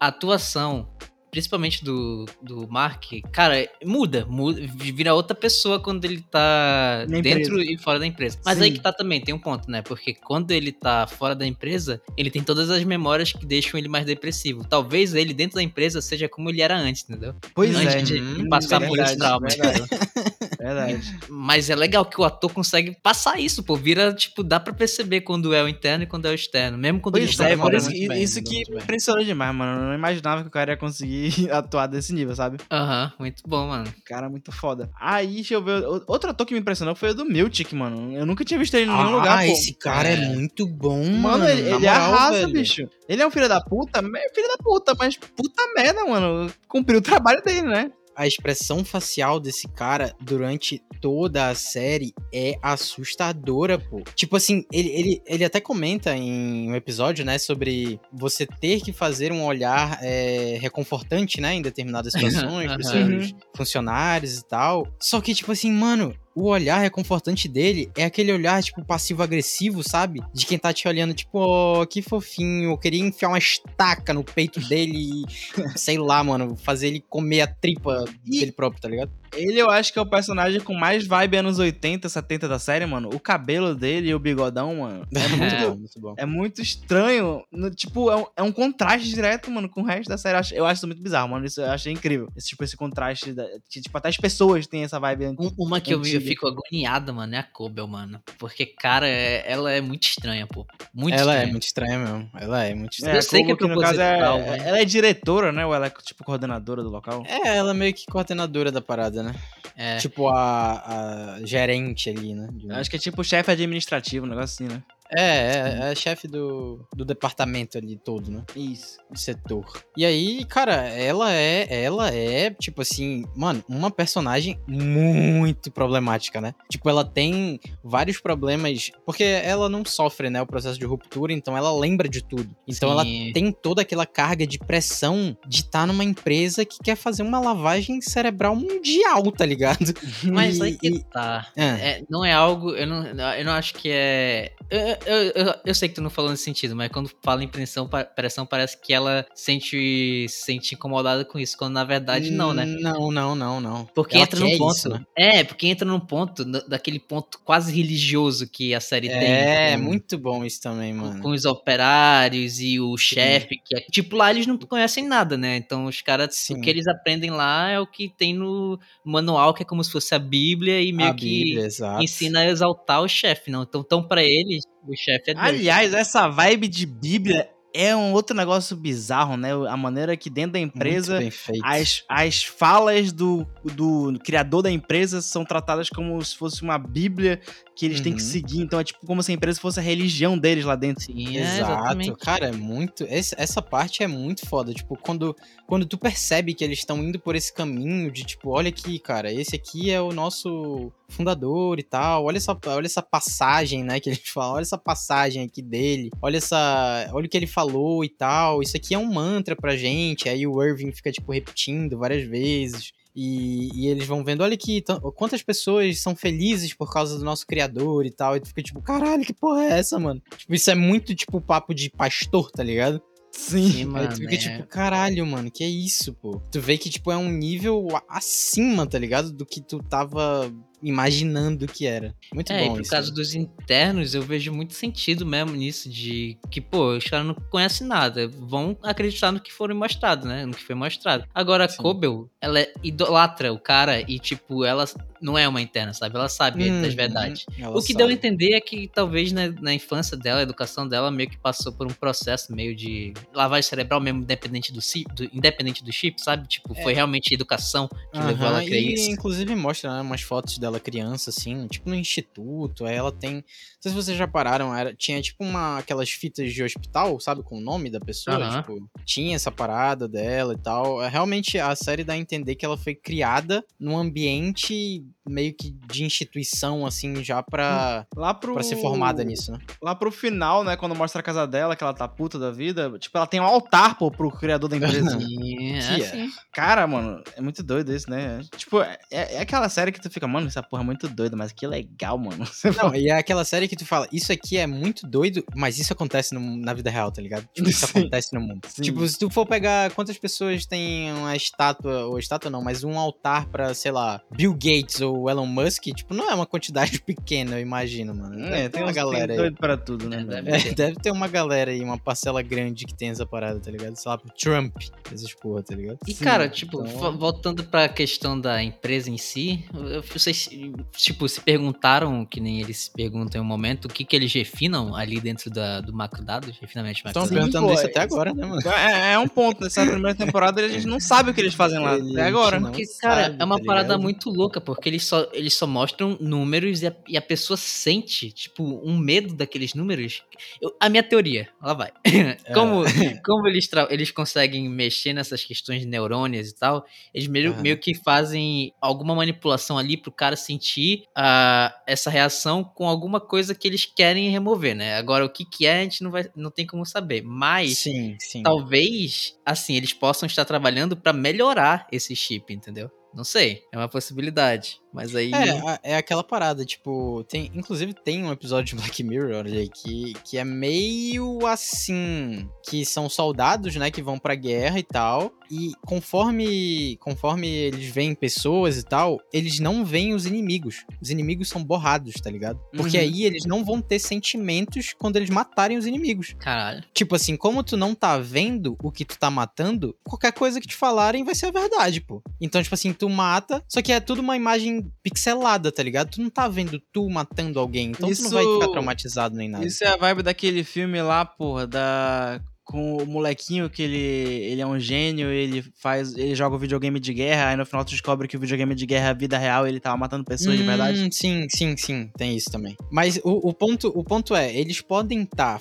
A 0.00 0.06
atuação, 0.08 0.88
principalmente 1.30 1.84
do, 1.84 2.26
do 2.42 2.66
Mark, 2.68 3.04
cara, 3.32 3.68
muda, 3.84 4.26
muda, 4.28 4.60
vira 4.74 5.14
outra 5.14 5.34
pessoa 5.34 5.80
quando 5.80 6.04
ele 6.04 6.20
tá 6.30 7.04
dentro 7.06 7.60
e 7.60 7.76
fora 7.78 7.98
da 7.98 8.06
empresa. 8.06 8.38
Mas 8.44 8.58
Sim. 8.58 8.64
aí 8.64 8.70
que 8.72 8.80
tá 8.80 8.92
também, 8.92 9.20
tem 9.20 9.34
um 9.34 9.38
ponto, 9.38 9.70
né? 9.70 9.82
Porque 9.82 10.14
quando 10.14 10.50
ele 10.50 10.72
tá 10.72 11.06
fora 11.06 11.34
da 11.34 11.46
empresa, 11.46 12.00
ele 12.16 12.30
tem 12.30 12.42
todas 12.42 12.70
as 12.70 12.82
memórias 12.84 13.32
que 13.32 13.44
deixam 13.46 13.78
ele 13.78 13.88
mais 13.88 14.04
depressivo. 14.04 14.64
Talvez 14.64 15.14
ele 15.14 15.32
dentro 15.34 15.56
da 15.56 15.62
empresa 15.62 16.00
seja 16.00 16.28
como 16.28 16.48
ele 16.50 16.62
era 16.62 16.76
antes, 16.76 17.04
entendeu? 17.08 17.34
Pois 17.54 17.74
antes 17.76 17.94
é. 17.94 18.02
de 18.02 18.18
Hum, 18.20 18.48
passar 18.48 18.82
é 18.82 18.86
por 18.86 18.96
verdade, 18.96 19.10
esse 19.10 19.18
trauma. 19.18 19.46
verdade. 19.48 19.82
Verdade. 20.58 21.18
Mas 21.28 21.70
é 21.70 21.76
legal 21.76 22.04
que 22.04 22.20
o 22.20 22.24
ator 22.24 22.52
consegue 22.52 22.96
passar 23.00 23.38
isso, 23.38 23.62
pô. 23.62 23.76
Vira, 23.76 24.12
tipo, 24.12 24.42
dá 24.42 24.58
pra 24.58 24.72
perceber 24.72 25.20
quando 25.20 25.54
é 25.54 25.62
o 25.62 25.68
interno 25.68 26.02
e 26.02 26.06
quando 26.06 26.26
é 26.26 26.30
o 26.30 26.34
externo. 26.34 26.76
Mesmo 26.76 27.00
quando 27.00 27.16
ele 27.16 27.26
Pois 27.26 27.36
tá 27.36 27.48
é, 27.48 27.56
fora 27.56 27.78
por 27.78 27.86
da 27.88 27.94
isso, 27.94 28.08
bem, 28.08 28.22
isso 28.22 28.42
que 28.42 28.62
impressionou 28.68 29.24
demais, 29.24 29.54
mano. 29.54 29.80
Eu 29.80 29.86
não 29.86 29.94
imaginava 29.94 30.42
que 30.42 30.48
o 30.48 30.50
cara 30.50 30.72
ia 30.72 30.76
conseguir 30.76 31.17
atuar 31.50 31.86
desse 31.86 32.12
nível, 32.14 32.34
sabe? 32.34 32.58
Aham, 32.70 33.12
muito 33.18 33.42
bom, 33.46 33.68
mano. 33.68 33.92
Cara, 34.04 34.28
muito 34.28 34.52
foda. 34.52 34.90
Aí, 35.00 35.34
deixa 35.36 35.54
eu 35.54 35.62
ver. 35.62 35.82
Outro 36.06 36.30
ator 36.30 36.46
que 36.46 36.54
me 36.54 36.60
impressionou 36.60 36.94
foi 36.94 37.10
o 37.10 37.14
do 37.14 37.24
Miltic, 37.24 37.72
mano. 37.72 38.12
Eu 38.16 38.24
nunca 38.26 38.44
tinha 38.44 38.58
visto 38.58 38.74
ele 38.74 38.84
em 38.84 38.88
nenhum 38.94 39.00
ah, 39.00 39.10
lugar, 39.10 39.38
pô. 39.44 39.52
esse 39.52 39.74
cara 39.74 40.08
é, 40.08 40.14
É. 40.14 40.28
muito 40.28 40.66
bom, 40.66 41.04
Mano, 41.04 41.20
mano. 41.38 41.48
ele, 41.48 41.62
ele 41.62 41.70
moral, 41.78 41.94
arrasa, 42.14 42.38
velho. 42.40 42.52
bicho. 42.52 42.88
Ele 43.08 43.22
é 43.22 43.26
um 43.26 43.30
filho 43.30 43.48
da 43.48 43.60
puta, 43.60 44.00
é 44.00 44.34
filho 44.34 44.48
da 44.48 44.58
puta, 44.62 44.94
mas 44.98 45.16
puta 45.16 45.62
merda, 45.76 46.04
mano. 46.04 46.50
Cumpriu 46.68 46.98
o 46.98 47.02
trabalho 47.02 47.42
dele, 47.42 47.62
né? 47.62 47.90
A 48.18 48.26
expressão 48.26 48.84
facial 48.84 49.38
desse 49.38 49.68
cara 49.68 50.12
durante 50.20 50.82
toda 51.00 51.48
a 51.48 51.54
série 51.54 52.12
é 52.34 52.58
assustadora, 52.60 53.78
pô. 53.78 54.02
Tipo 54.16 54.34
assim, 54.34 54.64
ele, 54.72 54.88
ele, 54.88 55.22
ele 55.24 55.44
até 55.44 55.60
comenta 55.60 56.16
em 56.16 56.68
um 56.68 56.74
episódio, 56.74 57.24
né, 57.24 57.38
sobre 57.38 58.00
você 58.12 58.44
ter 58.44 58.80
que 58.80 58.92
fazer 58.92 59.30
um 59.30 59.44
olhar 59.44 60.00
é, 60.02 60.58
reconfortante, 60.60 61.40
né, 61.40 61.54
em 61.54 61.62
determinadas 61.62 62.12
situações, 62.18 62.72
pros 62.72 62.86
Aham. 62.88 63.20
seus 63.20 63.34
funcionários 63.56 64.38
e 64.38 64.44
tal. 64.44 64.88
Só 64.98 65.20
que, 65.20 65.32
tipo 65.32 65.52
assim, 65.52 65.70
mano, 65.70 66.12
o 66.40 66.44
olhar 66.48 66.78
reconfortante 66.78 67.48
dele 67.48 67.90
é 67.96 68.04
aquele 68.04 68.32
olhar, 68.32 68.62
tipo, 68.62 68.84
passivo-agressivo, 68.84 69.82
sabe? 69.82 70.20
De 70.32 70.46
quem 70.46 70.58
tá 70.58 70.72
te 70.72 70.86
olhando, 70.86 71.12
tipo, 71.14 71.38
ó, 71.38 71.84
que 71.84 72.00
fofinho, 72.02 72.70
eu 72.70 72.78
queria 72.78 73.00
enfiar 73.04 73.28
uma 73.28 73.38
estaca 73.38 74.14
no 74.14 74.22
peito 74.22 74.60
dele 74.68 74.96
e, 74.96 75.78
sei 75.78 75.98
lá, 75.98 76.22
mano, 76.22 76.56
fazer 76.56 76.88
ele 76.88 77.00
comer 77.08 77.40
a 77.42 77.46
tripa 77.46 78.04
E- 78.24 78.38
dele 78.40 78.52
próprio, 78.52 78.80
tá 78.80 78.88
ligado? 78.88 79.10
Ele 79.34 79.58
eu 79.60 79.70
acho 79.70 79.92
que 79.92 79.98
é 79.98 80.02
o 80.02 80.06
personagem 80.06 80.60
com 80.60 80.74
mais 80.74 81.06
vibe 81.06 81.36
anos 81.38 81.58
80, 81.58 82.08
70 82.08 82.48
da 82.48 82.58
série, 82.58 82.86
mano. 82.86 83.08
O 83.12 83.20
cabelo 83.20 83.74
dele 83.74 84.08
e 84.10 84.14
o 84.14 84.18
bigodão, 84.18 84.76
mano. 84.76 85.06
É 85.14 85.28
muito, 85.28 85.54
É. 85.54 85.68
muito 85.68 86.00
bom. 86.00 86.14
é 86.16 86.26
muito 86.26 86.62
estranho. 86.62 87.44
No- 87.52 87.70
tipo, 87.70 88.10
é 88.10 88.16
um, 88.16 88.26
é 88.36 88.42
um 88.42 88.52
contraste 88.52 89.08
direto, 89.08 89.50
mano, 89.50 89.68
com 89.68 89.82
o 89.82 89.84
resto 89.84 90.08
da 90.08 90.16
série. 90.18 90.34
Eu 90.36 90.40
acho, 90.40 90.54
eu 90.54 90.66
acho 90.66 90.78
isso 90.78 90.86
muito 90.86 91.02
bizarro, 91.02 91.28
mano. 91.28 91.44
Isso 91.46 91.60
eu 91.60 91.70
achei 91.70 91.92
incrível. 91.92 92.28
Esse, 92.36 92.48
tipo, 92.48 92.64
esse 92.64 92.76
contraste. 92.76 93.32
Da, 93.32 93.44
que, 93.70 93.80
tipo, 93.80 93.96
até 93.96 94.08
as 94.08 94.16
pessoas 94.16 94.66
têm 94.66 94.84
essa 94.84 94.98
vibe. 94.98 95.26
Um- 95.38 95.52
Uma 95.58 95.80
que 95.80 95.92
eu, 95.92 95.98
eu 96.04 96.20
fico 96.20 96.46
agoniada, 96.46 97.12
mano, 97.12 97.34
é 97.34 97.38
a 97.38 97.42
Cobel, 97.42 97.86
mano. 97.86 98.20
Porque, 98.38 98.64
cara, 98.66 99.06
é- 99.08 99.44
ela 99.50 99.70
é 99.72 99.80
muito 99.80 100.04
estranha, 100.04 100.46
pô. 100.46 100.66
Muito 100.94 101.14
Ela 101.14 101.32
é 101.32 101.34
estranha. 101.36 101.52
muito 101.52 101.62
estranha 101.64 101.98
mesmo. 101.98 102.30
Ela 102.34 102.64
é 102.64 102.74
muito 102.74 102.92
É, 102.92 102.96
estranha. 102.96 103.16
Eu 103.18 103.22
sei 103.22 103.44
que 103.44 103.52
é 103.52 103.56
como 103.56 103.74
no 103.74 103.80
caso 103.80 104.00
é, 104.00 104.18
ela 104.18 104.78
é 104.80 104.84
diretora, 104.84 105.52
né? 105.52 105.64
Ou 105.66 105.74
ela 105.74 105.86
é, 105.86 105.90
tipo, 105.90 106.24
coordenadora 106.24 106.82
do 106.82 106.88
local? 106.90 107.22
É, 107.26 107.56
ela 107.56 107.70
é 107.70 107.74
meio 107.74 107.92
que 107.94 108.06
coordenadora 108.06 108.70
da 108.72 108.80
parada, 108.80 109.17
né? 109.22 109.34
É. 109.76 109.96
Tipo 109.98 110.28
a, 110.28 111.36
a 111.36 111.46
gerente 111.46 112.10
ali, 112.10 112.34
né? 112.34 112.48
Acho 112.70 112.90
que 112.90 112.96
é 112.96 112.98
tipo 112.98 113.22
chefe 113.22 113.50
administrativo, 113.50 114.26
um 114.26 114.28
negócio 114.28 114.64
assim, 114.64 114.74
né? 114.74 114.82
É, 115.16 115.22
é, 115.22 115.92
é 115.92 115.94
chefe 115.94 116.28
do, 116.28 116.86
do 116.94 117.04
departamento 117.04 117.78
ali 117.78 117.96
todo, 117.96 118.30
né? 118.30 118.44
Isso. 118.54 118.98
Do 119.10 119.18
setor. 119.18 119.64
E 119.96 120.04
aí, 120.04 120.44
cara, 120.44 120.74
ela 120.88 121.32
é, 121.32 121.66
ela 121.84 122.12
é, 122.12 122.50
tipo 122.50 122.82
assim, 122.82 123.24
mano, 123.34 123.64
uma 123.68 123.90
personagem 123.90 124.60
muito 124.66 125.70
problemática, 125.70 126.40
né? 126.40 126.54
Tipo, 126.70 126.88
ela 126.90 127.04
tem 127.04 127.58
vários 127.82 128.20
problemas, 128.20 128.90
porque 129.04 129.24
ela 129.24 129.68
não 129.68 129.84
sofre, 129.84 130.28
né, 130.30 130.42
o 130.42 130.46
processo 130.46 130.78
de 130.78 130.84
ruptura, 130.84 131.32
então 131.32 131.56
ela 131.56 131.72
lembra 131.72 132.08
de 132.08 132.22
tudo. 132.22 132.48
Então 132.66 132.90
ela 132.90 133.04
Sim. 133.04 133.30
tem 133.32 133.52
toda 133.52 133.82
aquela 133.82 134.06
carga 134.06 134.46
de 134.46 134.58
pressão 134.58 135.36
de 135.46 135.60
estar 135.60 135.86
numa 135.86 136.04
empresa 136.04 136.64
que 136.64 136.78
quer 136.82 136.96
fazer 136.96 137.22
uma 137.22 137.40
lavagem 137.40 138.00
cerebral 138.00 138.54
mundial, 138.54 139.30
tá 139.32 139.46
ligado? 139.46 139.94
Mas 140.24 140.60
aí 140.60 140.76
que 140.76 141.02
tá. 141.04 141.46
Ah. 141.56 141.78
É, 141.78 142.02
não 142.08 142.24
é 142.24 142.32
algo. 142.32 142.70
Eu 142.70 142.86
não, 142.86 143.04
eu 143.06 143.44
não 143.44 143.52
acho 143.52 143.74
que 143.74 143.90
é. 143.90 144.52
Eu, 144.70 144.97
eu, 145.06 145.46
eu, 145.46 145.54
eu 145.66 145.74
sei 145.74 145.88
que 145.88 145.94
tu 145.94 146.00
não 146.00 146.10
falou 146.10 146.30
nesse 146.30 146.44
sentido, 146.44 146.74
mas 146.76 146.90
quando 146.90 147.10
fala 147.22 147.42
em 147.42 147.48
pressão, 147.48 147.88
pressão 148.14 148.44
parece 148.46 148.80
que 148.80 148.92
ela 148.92 149.26
sente, 149.34 150.26
se 150.28 150.44
sente 150.44 150.74
incomodada 150.74 151.24
com 151.24 151.38
isso, 151.38 151.56
quando 151.56 151.74
na 151.74 151.84
verdade 151.84 152.30
não, 152.30 152.52
né? 152.52 152.64
Não, 152.64 153.10
não, 153.10 153.34
não, 153.34 153.60
não. 153.60 153.84
Porque 153.94 154.16
Ela 154.16 154.24
entra 154.24 154.40
num 154.40 154.56
ponto. 154.58 154.76
isso, 154.76 154.88
né? 154.88 155.04
É, 155.16 155.44
porque 155.44 155.66
entra 155.66 155.86
num 155.86 156.00
ponto, 156.00 156.44
da- 156.44 156.60
daquele 156.60 156.98
ponto 156.98 157.38
quase 157.44 157.74
religioso 157.74 158.48
que 158.48 158.74
a 158.74 158.80
série 158.80 159.08
tem. 159.08 159.18
É, 159.32 159.76
com- 159.76 159.82
muito 159.84 160.18
bom 160.18 160.44
isso 160.44 160.60
também, 160.60 160.92
mano. 160.92 161.20
Com 161.22 161.30
os 161.30 161.44
operários 161.44 162.60
e 162.60 162.80
o 162.80 162.96
chefe, 162.96 163.56
que 163.64 163.76
é. 163.76 163.80
Tipo, 163.90 164.16
lá 164.16 164.30
eles 164.30 164.46
não 164.46 164.58
conhecem 164.58 165.06
nada, 165.06 165.36
né? 165.36 165.56
Então 165.56 165.86
os 165.86 166.00
caras. 166.02 166.48
O 166.50 166.60
que 166.60 166.68
eles 166.70 166.86
aprendem 166.86 167.30
lá 167.30 167.68
é 167.70 167.80
o 167.80 167.86
que 167.86 168.08
tem 168.08 168.34
no 168.34 168.78
manual, 169.04 169.54
que 169.54 169.62
é 169.62 169.66
como 169.66 169.82
se 169.82 169.90
fosse 169.90 170.14
a 170.14 170.18
Bíblia, 170.18 170.80
e 170.80 170.92
meio 170.92 171.10
a 171.10 171.14
que 171.14 171.44
Bíblia, 171.44 171.68
ensina 172.00 172.40
a 172.40 172.48
exaltar 172.48 173.02
o 173.02 173.08
chefe, 173.08 173.50
não? 173.50 173.62
Então, 173.62 173.82
tão 173.82 174.02
pra 174.02 174.22
eles, 174.22 174.62
o 174.86 174.96
chefe 174.96 175.30
é 175.30 175.34
Deus. 175.34 175.46
Aliás, 175.46 175.94
essa 175.94 176.28
vibe 176.28 176.68
de 176.68 176.86
Bíblia 176.86 177.50
é 177.74 177.94
um 177.94 178.12
outro 178.12 178.34
negócio 178.36 178.76
bizarro, 178.76 179.36
né? 179.36 179.50
A 179.68 179.76
maneira 179.76 180.16
que 180.16 180.30
dentro 180.30 180.52
da 180.52 180.58
empresa 180.58 181.20
as, 181.62 182.02
as 182.08 182.42
falas 182.42 183.12
do, 183.12 183.46
do 183.64 184.18
criador 184.24 184.62
da 184.62 184.70
empresa 184.70 185.20
são 185.20 185.44
tratadas 185.44 185.88
como 185.88 186.22
se 186.24 186.36
fosse 186.36 186.62
uma 186.62 186.78
Bíblia 186.78 187.40
que 187.78 187.86
eles 187.86 188.00
têm 188.00 188.12
que 188.12 188.20
Uhum. 188.20 188.28
seguir. 188.28 188.60
Então 188.60 188.80
é 188.80 188.82
tipo 188.84 189.06
como 189.06 189.22
se 189.22 189.30
a 189.30 189.34
empresa 189.34 189.60
fosse 189.60 189.78
a 189.78 189.82
religião 189.82 190.36
deles 190.36 190.64
lá 190.64 190.74
dentro. 190.74 191.04
Sim, 191.04 191.36
é, 191.38 191.40
Exato, 191.42 191.72
exatamente. 191.72 192.16
cara, 192.18 192.48
é 192.48 192.52
muito. 192.52 193.06
essa 193.08 193.62
parte 193.62 194.02
é 194.02 194.08
muito 194.08 194.44
foda. 194.46 194.74
Tipo, 194.74 194.96
quando, 194.96 195.36
quando 195.66 195.86
tu 195.86 195.96
percebe 195.96 196.54
que 196.54 196.64
eles 196.64 196.80
estão 196.80 196.98
indo 197.02 197.20
por 197.20 197.36
esse 197.36 197.52
caminho 197.54 198.10
de 198.10 198.24
tipo, 198.24 198.50
olha 198.50 198.68
aqui, 198.68 198.98
cara, 198.98 199.32
esse 199.32 199.54
aqui 199.54 199.90
é 199.92 200.00
o 200.00 200.10
nosso 200.12 200.90
fundador 201.08 201.78
e 201.78 201.84
tal. 201.84 202.24
Olha 202.24 202.36
essa, 202.38 202.58
olha 202.66 202.86
essa 202.86 203.00
passagem, 203.02 203.84
né? 203.84 204.00
Que 204.00 204.10
a 204.10 204.14
gente 204.14 204.30
fala, 204.30 204.54
olha 204.54 204.62
essa 204.62 204.76
passagem 204.76 205.44
aqui 205.44 205.62
dele. 205.62 206.10
Olha 206.20 206.38
essa. 206.38 207.08
Olha 207.12 207.26
o 207.26 207.28
que 207.28 207.36
ele 207.36 207.46
falou 207.46 208.04
e 208.04 208.08
tal. 208.08 208.60
Isso 208.60 208.76
aqui 208.76 208.92
é 208.94 208.98
um 208.98 209.06
mantra 209.12 209.54
pra 209.54 209.76
gente. 209.76 210.28
Aí 210.28 210.46
o 210.46 210.60
Irving 210.62 210.90
fica, 210.90 211.12
tipo, 211.12 211.30
repetindo 211.32 211.96
várias 211.96 212.26
vezes. 212.28 212.92
E, 213.20 213.68
e 213.74 213.88
eles 213.88 214.06
vão 214.06 214.22
vendo, 214.22 214.42
olha 214.44 214.54
aqui, 214.54 214.80
tan- 214.80 215.00
quantas 215.16 215.42
pessoas 215.42 216.00
são 216.00 216.14
felizes 216.14 216.72
por 216.72 216.92
causa 216.92 217.18
do 217.18 217.24
nosso 217.24 217.44
criador 217.44 218.06
e 218.06 218.12
tal. 218.12 218.36
E 218.36 218.40
tu 218.40 218.46
fica 218.46 218.62
tipo, 218.62 218.80
caralho, 218.80 219.24
que 219.24 219.32
porra 219.32 219.64
é 219.64 219.78
essa, 219.80 219.98
mano? 219.98 220.22
Tipo, 220.36 220.54
isso 220.54 220.70
é 220.70 220.74
muito 220.76 221.14
tipo 221.16 221.40
papo 221.40 221.74
de 221.74 221.90
pastor, 221.90 222.48
tá 222.52 222.62
ligado? 222.62 223.02
Sim. 223.32 223.70
Sim, 223.70 223.78
Aí 223.80 223.84
mano. 223.86 224.08
tu 224.10 224.16
fica 224.18 224.34
é. 224.34 224.36
tipo, 224.36 224.66
caralho, 224.68 225.26
mano, 225.26 225.50
que 225.50 225.64
é 225.64 225.68
isso, 225.68 226.14
pô? 226.14 226.40
Tu 226.50 226.60
vê 226.60 226.78
que, 226.78 226.88
tipo, 226.88 227.10
é 227.10 227.16
um 227.16 227.28
nível 227.30 227.88
acima, 228.08 228.86
tá 228.86 228.98
ligado? 228.98 229.32
Do 229.32 229.44
que 229.44 229.60
tu 229.60 229.82
tava 229.82 230.50
imaginando 230.82 231.66
que 231.66 231.86
era. 231.86 232.14
Muito 232.32 232.52
É, 232.52 232.64
e 232.64 232.68
bom 232.68 232.74
por 232.74 232.82
isso. 232.82 232.90
causa 232.90 233.10
dos 233.12 233.34
internos, 233.34 234.14
eu 234.14 234.22
vejo 234.22 234.52
muito 234.52 234.74
sentido 234.74 235.24
mesmo 235.26 235.52
nisso, 235.54 235.88
de 235.88 236.36
que, 236.50 236.60
pô, 236.60 236.96
os 236.96 237.04
caras 237.04 237.26
não 237.26 237.34
conhecem 237.34 237.86
nada, 237.86 238.28
vão 238.28 238.76
acreditar 238.82 239.32
no 239.32 239.40
que 239.40 239.52
foram 239.52 239.74
mostrado, 239.76 240.26
né? 240.26 240.44
No 240.46 240.52
que 240.54 240.62
foi 240.62 240.74
mostrado. 240.74 241.24
Agora, 241.34 241.64
a 241.64 241.68
Sim. 241.68 241.82
Kobel, 241.82 242.28
ela 242.40 242.66
idolatra 242.82 243.52
o 243.52 243.58
cara 243.58 244.00
e, 244.00 244.18
tipo, 244.18 244.64
ela 244.64 244.84
não 245.20 245.36
é 245.36 245.48
uma 245.48 245.60
interna, 245.60 245.92
sabe? 245.92 246.14
Ela 246.16 246.28
sabe 246.28 246.70
das 246.70 246.90
Uhum, 246.90 246.96
verdades. 246.96 247.44
O 247.74 247.82
que 247.82 247.92
deu 247.94 248.06
a 248.06 248.10
sabe. 248.10 248.12
entender 248.14 248.52
é 248.54 248.60
que 248.60 248.88
talvez 248.94 249.32
na, 249.32 249.48
na 249.48 249.74
infância 249.74 250.16
dela, 250.16 250.40
a 250.40 250.42
educação 250.42 250.86
dela, 250.86 251.10
meio 251.10 251.28
que 251.28 251.36
passou 251.36 251.72
por 251.72 251.86
um 251.86 251.92
processo 251.94 252.52
meio 252.54 252.74
de 252.76 253.12
lavagem 253.34 253.68
cerebral 253.68 254.00
mesmo, 254.00 254.20
independente 254.22 254.72
do, 254.72 254.78
do- 255.14 255.30
independente 255.32 255.82
do 255.82 255.90
chip, 255.92 256.20
sabe? 256.22 256.46
Tipo, 256.46 256.74
foi 256.74 256.92
realmente 256.92 257.32
a 257.32 257.34
educação 257.34 257.88
que 258.12 258.20
levou 258.20 258.46
ela 258.46 258.58
a 258.58 258.62
É. 258.62 258.66
Crer 258.66 258.82
e, 258.82 258.94
isso. 258.94 259.10
Inclusive 259.10 259.54
mostra 259.56 259.92
né, 259.94 260.00
umas 260.02 260.20
fotos 260.22 260.58
dela 260.58 260.67
criança, 260.78 261.30
assim, 261.30 261.66
tipo 261.68 261.88
no 261.88 261.94
instituto. 261.94 262.84
Aí 262.84 262.94
ela 262.94 263.10
tem. 263.10 263.36
Não 263.36 263.42
sei 263.80 263.92
se 263.92 263.96
vocês 263.96 264.18
já 264.18 264.28
pararam, 264.28 264.74
era, 264.74 264.94
tinha 264.94 265.20
tipo 265.22 265.42
uma, 265.44 265.78
aquelas 265.78 266.10
fitas 266.10 266.52
de 266.52 266.62
hospital, 266.62 267.18
sabe? 267.20 267.42
Com 267.42 267.58
o 267.58 267.60
nome 267.60 267.88
da 267.90 268.00
pessoa. 268.00 268.36
Aham. 268.36 268.60
Tipo, 268.60 268.90
tinha 269.04 269.36
essa 269.36 269.50
parada 269.50 270.06
dela 270.06 270.54
e 270.54 270.58
tal. 270.58 271.02
É, 271.02 271.08
Realmente 271.08 271.58
a 271.58 271.74
série 271.74 272.04
dá 272.04 272.12
a 272.12 272.18
entender 272.18 272.54
que 272.54 272.64
ela 272.64 272.76
foi 272.76 272.94
criada 272.94 273.64
num 273.78 273.96
ambiente 273.96 275.04
meio 275.28 275.54
que 275.54 275.70
de 275.92 276.04
instituição, 276.04 276.86
assim, 276.86 277.22
já 277.22 277.42
pra, 277.42 278.06
Lá 278.16 278.32
pro. 278.32 278.54
pra 278.54 278.62
ser 278.62 278.76
formada 278.76 279.22
nisso, 279.22 279.52
né? 279.52 279.58
Lá 279.82 279.94
pro 279.94 280.10
final, 280.10 280.64
né? 280.64 280.76
Quando 280.76 280.94
mostra 280.94 281.20
a 281.20 281.22
casa 281.22 281.46
dela, 281.46 281.76
que 281.76 281.84
ela 281.84 281.92
tá 281.94 282.08
puta 282.08 282.38
da 282.38 282.50
vida. 282.50 282.98
Tipo, 282.98 283.18
ela 283.18 283.26
tem 283.26 283.40
um 283.40 283.44
altar, 283.44 283.96
pô, 283.96 284.10
pro 284.10 284.30
criador 284.30 284.68
da 284.68 284.76
empresa. 284.76 285.18
Sim, 285.18 285.68
é 285.74 285.78
é. 285.78 285.78
assim. 285.78 286.30
Cara, 286.52 286.86
mano, 286.86 287.22
é 287.36 287.40
muito 287.40 287.62
doido 287.62 287.92
isso, 287.92 288.10
né? 288.10 288.40
Tipo, 288.56 288.80
é, 288.80 288.98
é 289.10 289.40
aquela 289.40 289.68
série 289.68 289.92
que 289.92 290.00
tu 290.00 290.10
fica, 290.10 290.26
mano, 290.26 290.50
essa 290.58 290.62
porra 290.68 290.82
é 290.82 290.86
muito 290.86 291.08
doida, 291.08 291.36
mas 291.36 291.52
que 291.52 291.66
legal, 291.66 292.18
mano. 292.18 292.44
Não, 292.82 292.94
e 292.94 293.08
é 293.08 293.12
aquela 293.12 293.44
série 293.44 293.68
que 293.68 293.76
tu 293.76 293.86
fala, 293.86 294.08
isso 294.12 294.32
aqui 294.32 294.56
é 294.56 294.66
muito 294.66 295.06
doido, 295.06 295.44
mas 295.54 295.78
isso 295.78 295.92
acontece 295.92 296.34
no- 296.34 296.56
na 296.56 296.74
vida 296.74 296.90
real, 296.90 297.10
tá 297.12 297.22
ligado? 297.22 297.46
Tipo, 297.54 297.68
isso 297.68 297.86
Sim. 297.86 297.98
acontece 298.00 298.34
no 298.34 298.40
mundo. 298.40 298.60
Sim. 298.68 298.82
Tipo, 298.82 299.06
se 299.06 299.18
tu 299.18 299.30
for 299.30 299.46
pegar 299.46 299.90
quantas 299.92 300.18
pessoas 300.18 300.66
têm 300.66 301.12
uma 301.12 301.36
estátua, 301.36 302.06
ou 302.06 302.18
estátua 302.18 302.50
não, 302.50 302.62
mas 302.62 302.82
um 302.84 302.98
altar 302.98 303.46
pra, 303.46 303.72
sei 303.74 303.92
lá, 303.92 304.20
Bill 304.34 304.52
Gates 304.52 305.00
ou 305.00 305.30
Elon 305.30 305.46
Musk, 305.46 305.84
tipo, 305.94 306.12
não 306.14 306.30
é 306.30 306.34
uma 306.34 306.46
quantidade 306.46 307.00
pequena, 307.06 307.56
eu 307.56 307.60
imagino, 307.60 308.14
mano. 308.14 308.36
Deve 308.36 308.56
É, 308.56 308.62
ter 308.64 308.70
tem 308.70 308.82
uma 308.82 308.92
galera 308.92 309.26
tem 309.28 309.36
aí. 309.36 309.36
doido 309.42 309.56
pra 309.58 309.76
tudo, 309.76 310.08
né, 310.08 310.20
É, 310.20 310.42
deve 310.42 310.68
É, 310.70 310.74
deve 310.74 310.96
ter 310.96 311.10
uma 311.12 311.28
galera 311.28 311.70
aí, 311.70 311.80
uma 311.82 311.98
parcela 311.98 312.42
grande 312.42 312.84
que 312.84 312.94
tem 312.94 313.10
essa 313.10 313.24
parada, 313.26 313.60
tá 313.60 313.70
ligado? 313.70 313.94
Sei 313.96 314.10
lá, 314.10 314.18
pro 314.18 314.30
Trump, 314.34 314.74
essas 315.12 315.32
porra, 315.34 315.62
tá 315.62 315.74
ligado? 315.74 315.98
E, 316.06 316.12
Sim, 316.14 316.24
cara, 316.24 316.48
tipo, 316.48 316.84
então- 316.84 316.98
vo- 316.98 317.18
voltando 317.18 317.64
pra 317.64 317.88
questão 317.88 318.38
da 318.40 318.62
empresa 318.62 319.10
em 319.10 319.18
si, 319.18 319.64
eu- 319.74 320.02
vocês, 320.02 320.47
tipo, 320.96 321.28
se 321.28 321.40
perguntaram, 321.40 322.24
que 322.24 322.40
nem 322.40 322.60
eles 322.60 322.78
se 322.84 322.90
perguntam 322.92 323.40
em 323.40 323.44
um 323.44 323.46
momento, 323.46 323.86
o 323.86 323.88
que 323.88 324.04
que 324.04 324.14
eles 324.16 324.32
refinam 324.32 324.94
ali 324.94 325.20
dentro 325.20 325.50
da, 325.50 325.80
do 325.80 325.92
macro 325.92 326.22
dados, 326.24 326.56
refinamento 326.58 327.02
de 327.02 327.08
Estão 327.08 327.28
perguntando 327.28 327.72
isso 327.72 327.82
é- 327.82 327.86
até 327.86 328.00
agora, 328.00 328.32
né, 328.34 328.46
mano? 328.46 328.62
É, 328.68 329.12
é 329.12 329.18
um 329.18 329.28
ponto. 329.28 329.62
Nessa 329.62 329.84
primeira 329.84 330.14
temporada 330.14 330.60
a 330.64 330.68
gente 330.68 330.86
não 330.86 331.00
sabe 331.00 331.30
o 331.30 331.34
que 331.34 331.40
eles 331.40 331.54
fazem 331.54 331.78
lá 331.78 331.94
até 331.94 332.22
agora. 332.22 332.60
Porque, 332.60 332.84
cara, 333.00 333.24
sabe, 333.24 333.36
é 333.40 333.44
uma 333.44 333.58
tá 333.58 333.64
parada 333.64 333.88
ligado? 333.88 334.02
muito 334.02 334.30
louca, 334.30 334.60
porque 334.60 334.88
eles 334.88 335.04
só, 335.04 335.28
eles 335.32 335.54
só 335.54 335.66
mostram 335.66 336.16
números 336.20 336.82
e 336.82 336.86
a, 336.86 336.96
e 337.08 337.16
a 337.16 337.22
pessoa 337.22 337.56
sente, 337.56 338.30
tipo, 338.32 338.80
um 338.84 338.96
medo 338.96 339.34
daqueles 339.34 339.74
números. 339.74 340.22
Eu- 340.60 340.74
a 340.80 340.88
minha 340.88 341.02
teoria, 341.02 341.48
lá 341.62 341.74
vai. 341.74 341.90
como 342.54 342.84
como 343.24 343.46
eles, 343.46 343.68
eles 343.90 344.10
conseguem 344.10 344.68
mexer 344.68 345.12
nessas 345.12 345.44
questões 345.44 345.80
de 345.80 345.86
neurônios 345.86 346.50
e 346.50 346.54
tal, 346.54 346.84
eles 347.12 347.28
meio, 347.28 347.56
meio 347.60 347.78
que 347.78 347.94
fazem 347.94 348.72
alguma 348.80 349.14
manipulação 349.14 349.78
ali 349.78 349.96
pro 349.96 350.10
cara 350.12 350.36
sentir 350.38 351.04
ah, 351.14 351.74
essa 351.86 352.08
reação 352.08 352.64
com 352.64 352.88
alguma 352.88 353.20
coisa 353.20 353.54
que 353.54 353.68
eles 353.68 353.84
querem 353.84 354.30
remover, 354.30 354.74
né? 354.74 354.96
Agora, 354.96 355.24
o 355.24 355.30
que 355.30 355.44
que 355.44 355.66
é, 355.66 355.80
a 355.80 355.82
gente 355.82 356.02
não, 356.02 356.10
vai, 356.10 356.24
não 356.34 356.50
tem 356.50 356.66
como 356.66 356.86
saber. 356.86 357.22
Mas, 357.22 357.78
Sim, 357.78 358.16
sim. 358.18 358.42
talvez, 358.42 359.36
assim, 359.44 359.76
eles 359.76 359.92
possam 359.92 360.26
estar 360.26 360.44
trabalhando 360.46 360.96
pra 360.96 361.12
melhorar 361.12 361.86
esse 361.92 362.16
chip, 362.16 362.52
entendeu? 362.52 362.90
Não 363.14 363.24
sei, 363.24 363.62
é 363.72 363.76
uma 363.76 363.88
possibilidade. 363.88 364.80
Mas 364.92 365.14
aí. 365.14 365.32
É, 365.34 365.92
é 365.92 365.96
aquela 365.96 366.24
parada, 366.24 366.64
tipo, 366.64 367.22
tem, 367.28 367.50
inclusive 367.54 367.92
tem 367.92 368.24
um 368.24 368.32
episódio 368.32 368.74
de 368.76 368.82
Black 368.82 369.02
Mirror 369.02 369.36
olha 369.36 369.60
aí, 369.60 369.68
que, 369.68 370.14
que 370.24 370.38
é 370.38 370.44
meio 370.44 371.46
assim, 371.46 372.48
que 372.68 372.84
são 372.86 373.08
soldados, 373.08 373.74
né, 373.76 373.90
que 373.90 374.02
vão 374.02 374.18
pra 374.18 374.34
guerra 374.34 374.78
e 374.78 374.82
tal, 374.82 375.32
e 375.50 375.72
conforme 375.86 376.96
conforme 377.00 377.48
eles 377.48 377.90
veem 377.90 378.14
pessoas 378.14 378.78
e 378.78 378.82
tal, 378.82 379.20
eles 379.32 379.58
não 379.60 379.84
veem 379.84 380.14
os 380.14 380.26
inimigos. 380.26 380.84
Os 381.00 381.10
inimigos 381.10 381.48
são 381.48 381.62
borrados, 381.62 382.14
tá 382.14 382.30
ligado? 382.30 382.58
Porque 382.74 382.96
Uhum. 382.96 383.02
aí 383.02 383.24
eles 383.24 383.44
não 383.44 383.64
vão 383.64 383.80
ter 383.80 383.98
sentimentos 383.98 384.94
quando 384.98 385.16
eles 385.16 385.30
matarem 385.30 385.76
os 385.76 385.86
inimigos. 385.86 386.34
Caralho. 386.38 386.82
Tipo 386.94 387.14
assim, 387.14 387.36
como 387.36 387.62
tu 387.62 387.76
não 387.76 387.94
tá 387.94 388.18
vendo 388.18 388.76
o 388.82 388.90
que 388.90 389.04
tu 389.04 389.18
tá 389.18 389.30
matando, 389.30 389.94
qualquer 390.04 390.32
coisa 390.32 390.60
que 390.60 390.66
te 390.66 390.74
falarem 390.74 391.24
vai 391.24 391.34
ser 391.34 391.46
a 391.46 391.50
verdade, 391.50 392.00
pô. 392.00 392.22
Então, 392.40 392.62
tipo 392.62 392.74
assim, 392.74 392.92
tu 392.98 393.08
mata, 393.08 393.62
só 393.68 393.80
que 393.80 393.92
é 393.92 394.00
tudo 394.00 394.20
uma 394.20 394.36
imagem 394.36 394.90
pixelada, 395.02 395.70
tá 395.72 395.82
ligado? 395.82 396.10
Tu 396.10 396.20
não 396.20 396.30
tá 396.30 396.48
vendo 396.48 396.80
tu 396.92 397.08
matando 397.08 397.58
alguém, 397.60 397.88
então 397.90 398.08
tu 398.08 398.12
Isso- 398.12 398.24
não 398.24 398.30
vai 398.30 398.44
ficar 398.44 398.68
traumatizado 398.72 399.36
nem 399.36 399.48
nada. 399.48 399.64
Isso 399.66 399.84
é 399.84 399.88
a 399.88 399.96
vibe 399.96 400.22
daquele 400.22 400.64
filme 400.64 401.00
lá, 401.02 401.24
porra, 401.24 401.66
da. 401.66 402.40
com 402.64 402.98
o 402.98 403.06
molequinho 403.06 403.70
que 403.70 403.82
ele, 403.82 403.96
ele 403.96 404.60
é 404.60 404.66
um 404.66 404.78
gênio, 404.78 405.30
ele 405.30 405.64
faz. 405.80 406.14
ele 406.14 406.34
joga 406.34 406.54
o 406.54 406.58
videogame 406.58 407.00
de 407.00 407.14
guerra, 407.14 407.48
aí 407.48 407.56
no 407.56 407.64
final 407.64 407.82
tu 407.82 407.90
descobre 407.92 408.28
que 408.28 408.36
o 408.36 408.40
videogame 408.40 408.74
de 408.74 408.84
guerra 408.84 409.06
é 409.06 409.10
a 409.10 409.14
vida 409.14 409.38
real 409.38 409.66
ele 409.66 409.80
tava 409.80 409.96
matando 409.96 410.22
pessoas 410.22 410.58
de 410.58 410.64
verdade. 410.64 411.00
Hum, 411.00 411.08
Sim, 411.10 411.46
sim, 411.48 411.74
sim, 411.78 412.10
tem 412.18 412.36
isso 412.36 412.50
também. 412.50 412.76
Mas 412.92 413.18
o, 413.24 413.48
o 413.48 413.54
ponto, 413.54 413.88
o 413.94 414.04
ponto 414.04 414.34
é, 414.36 414.54
eles 414.54 414.82
podem 414.82 415.22
estar 415.22 415.58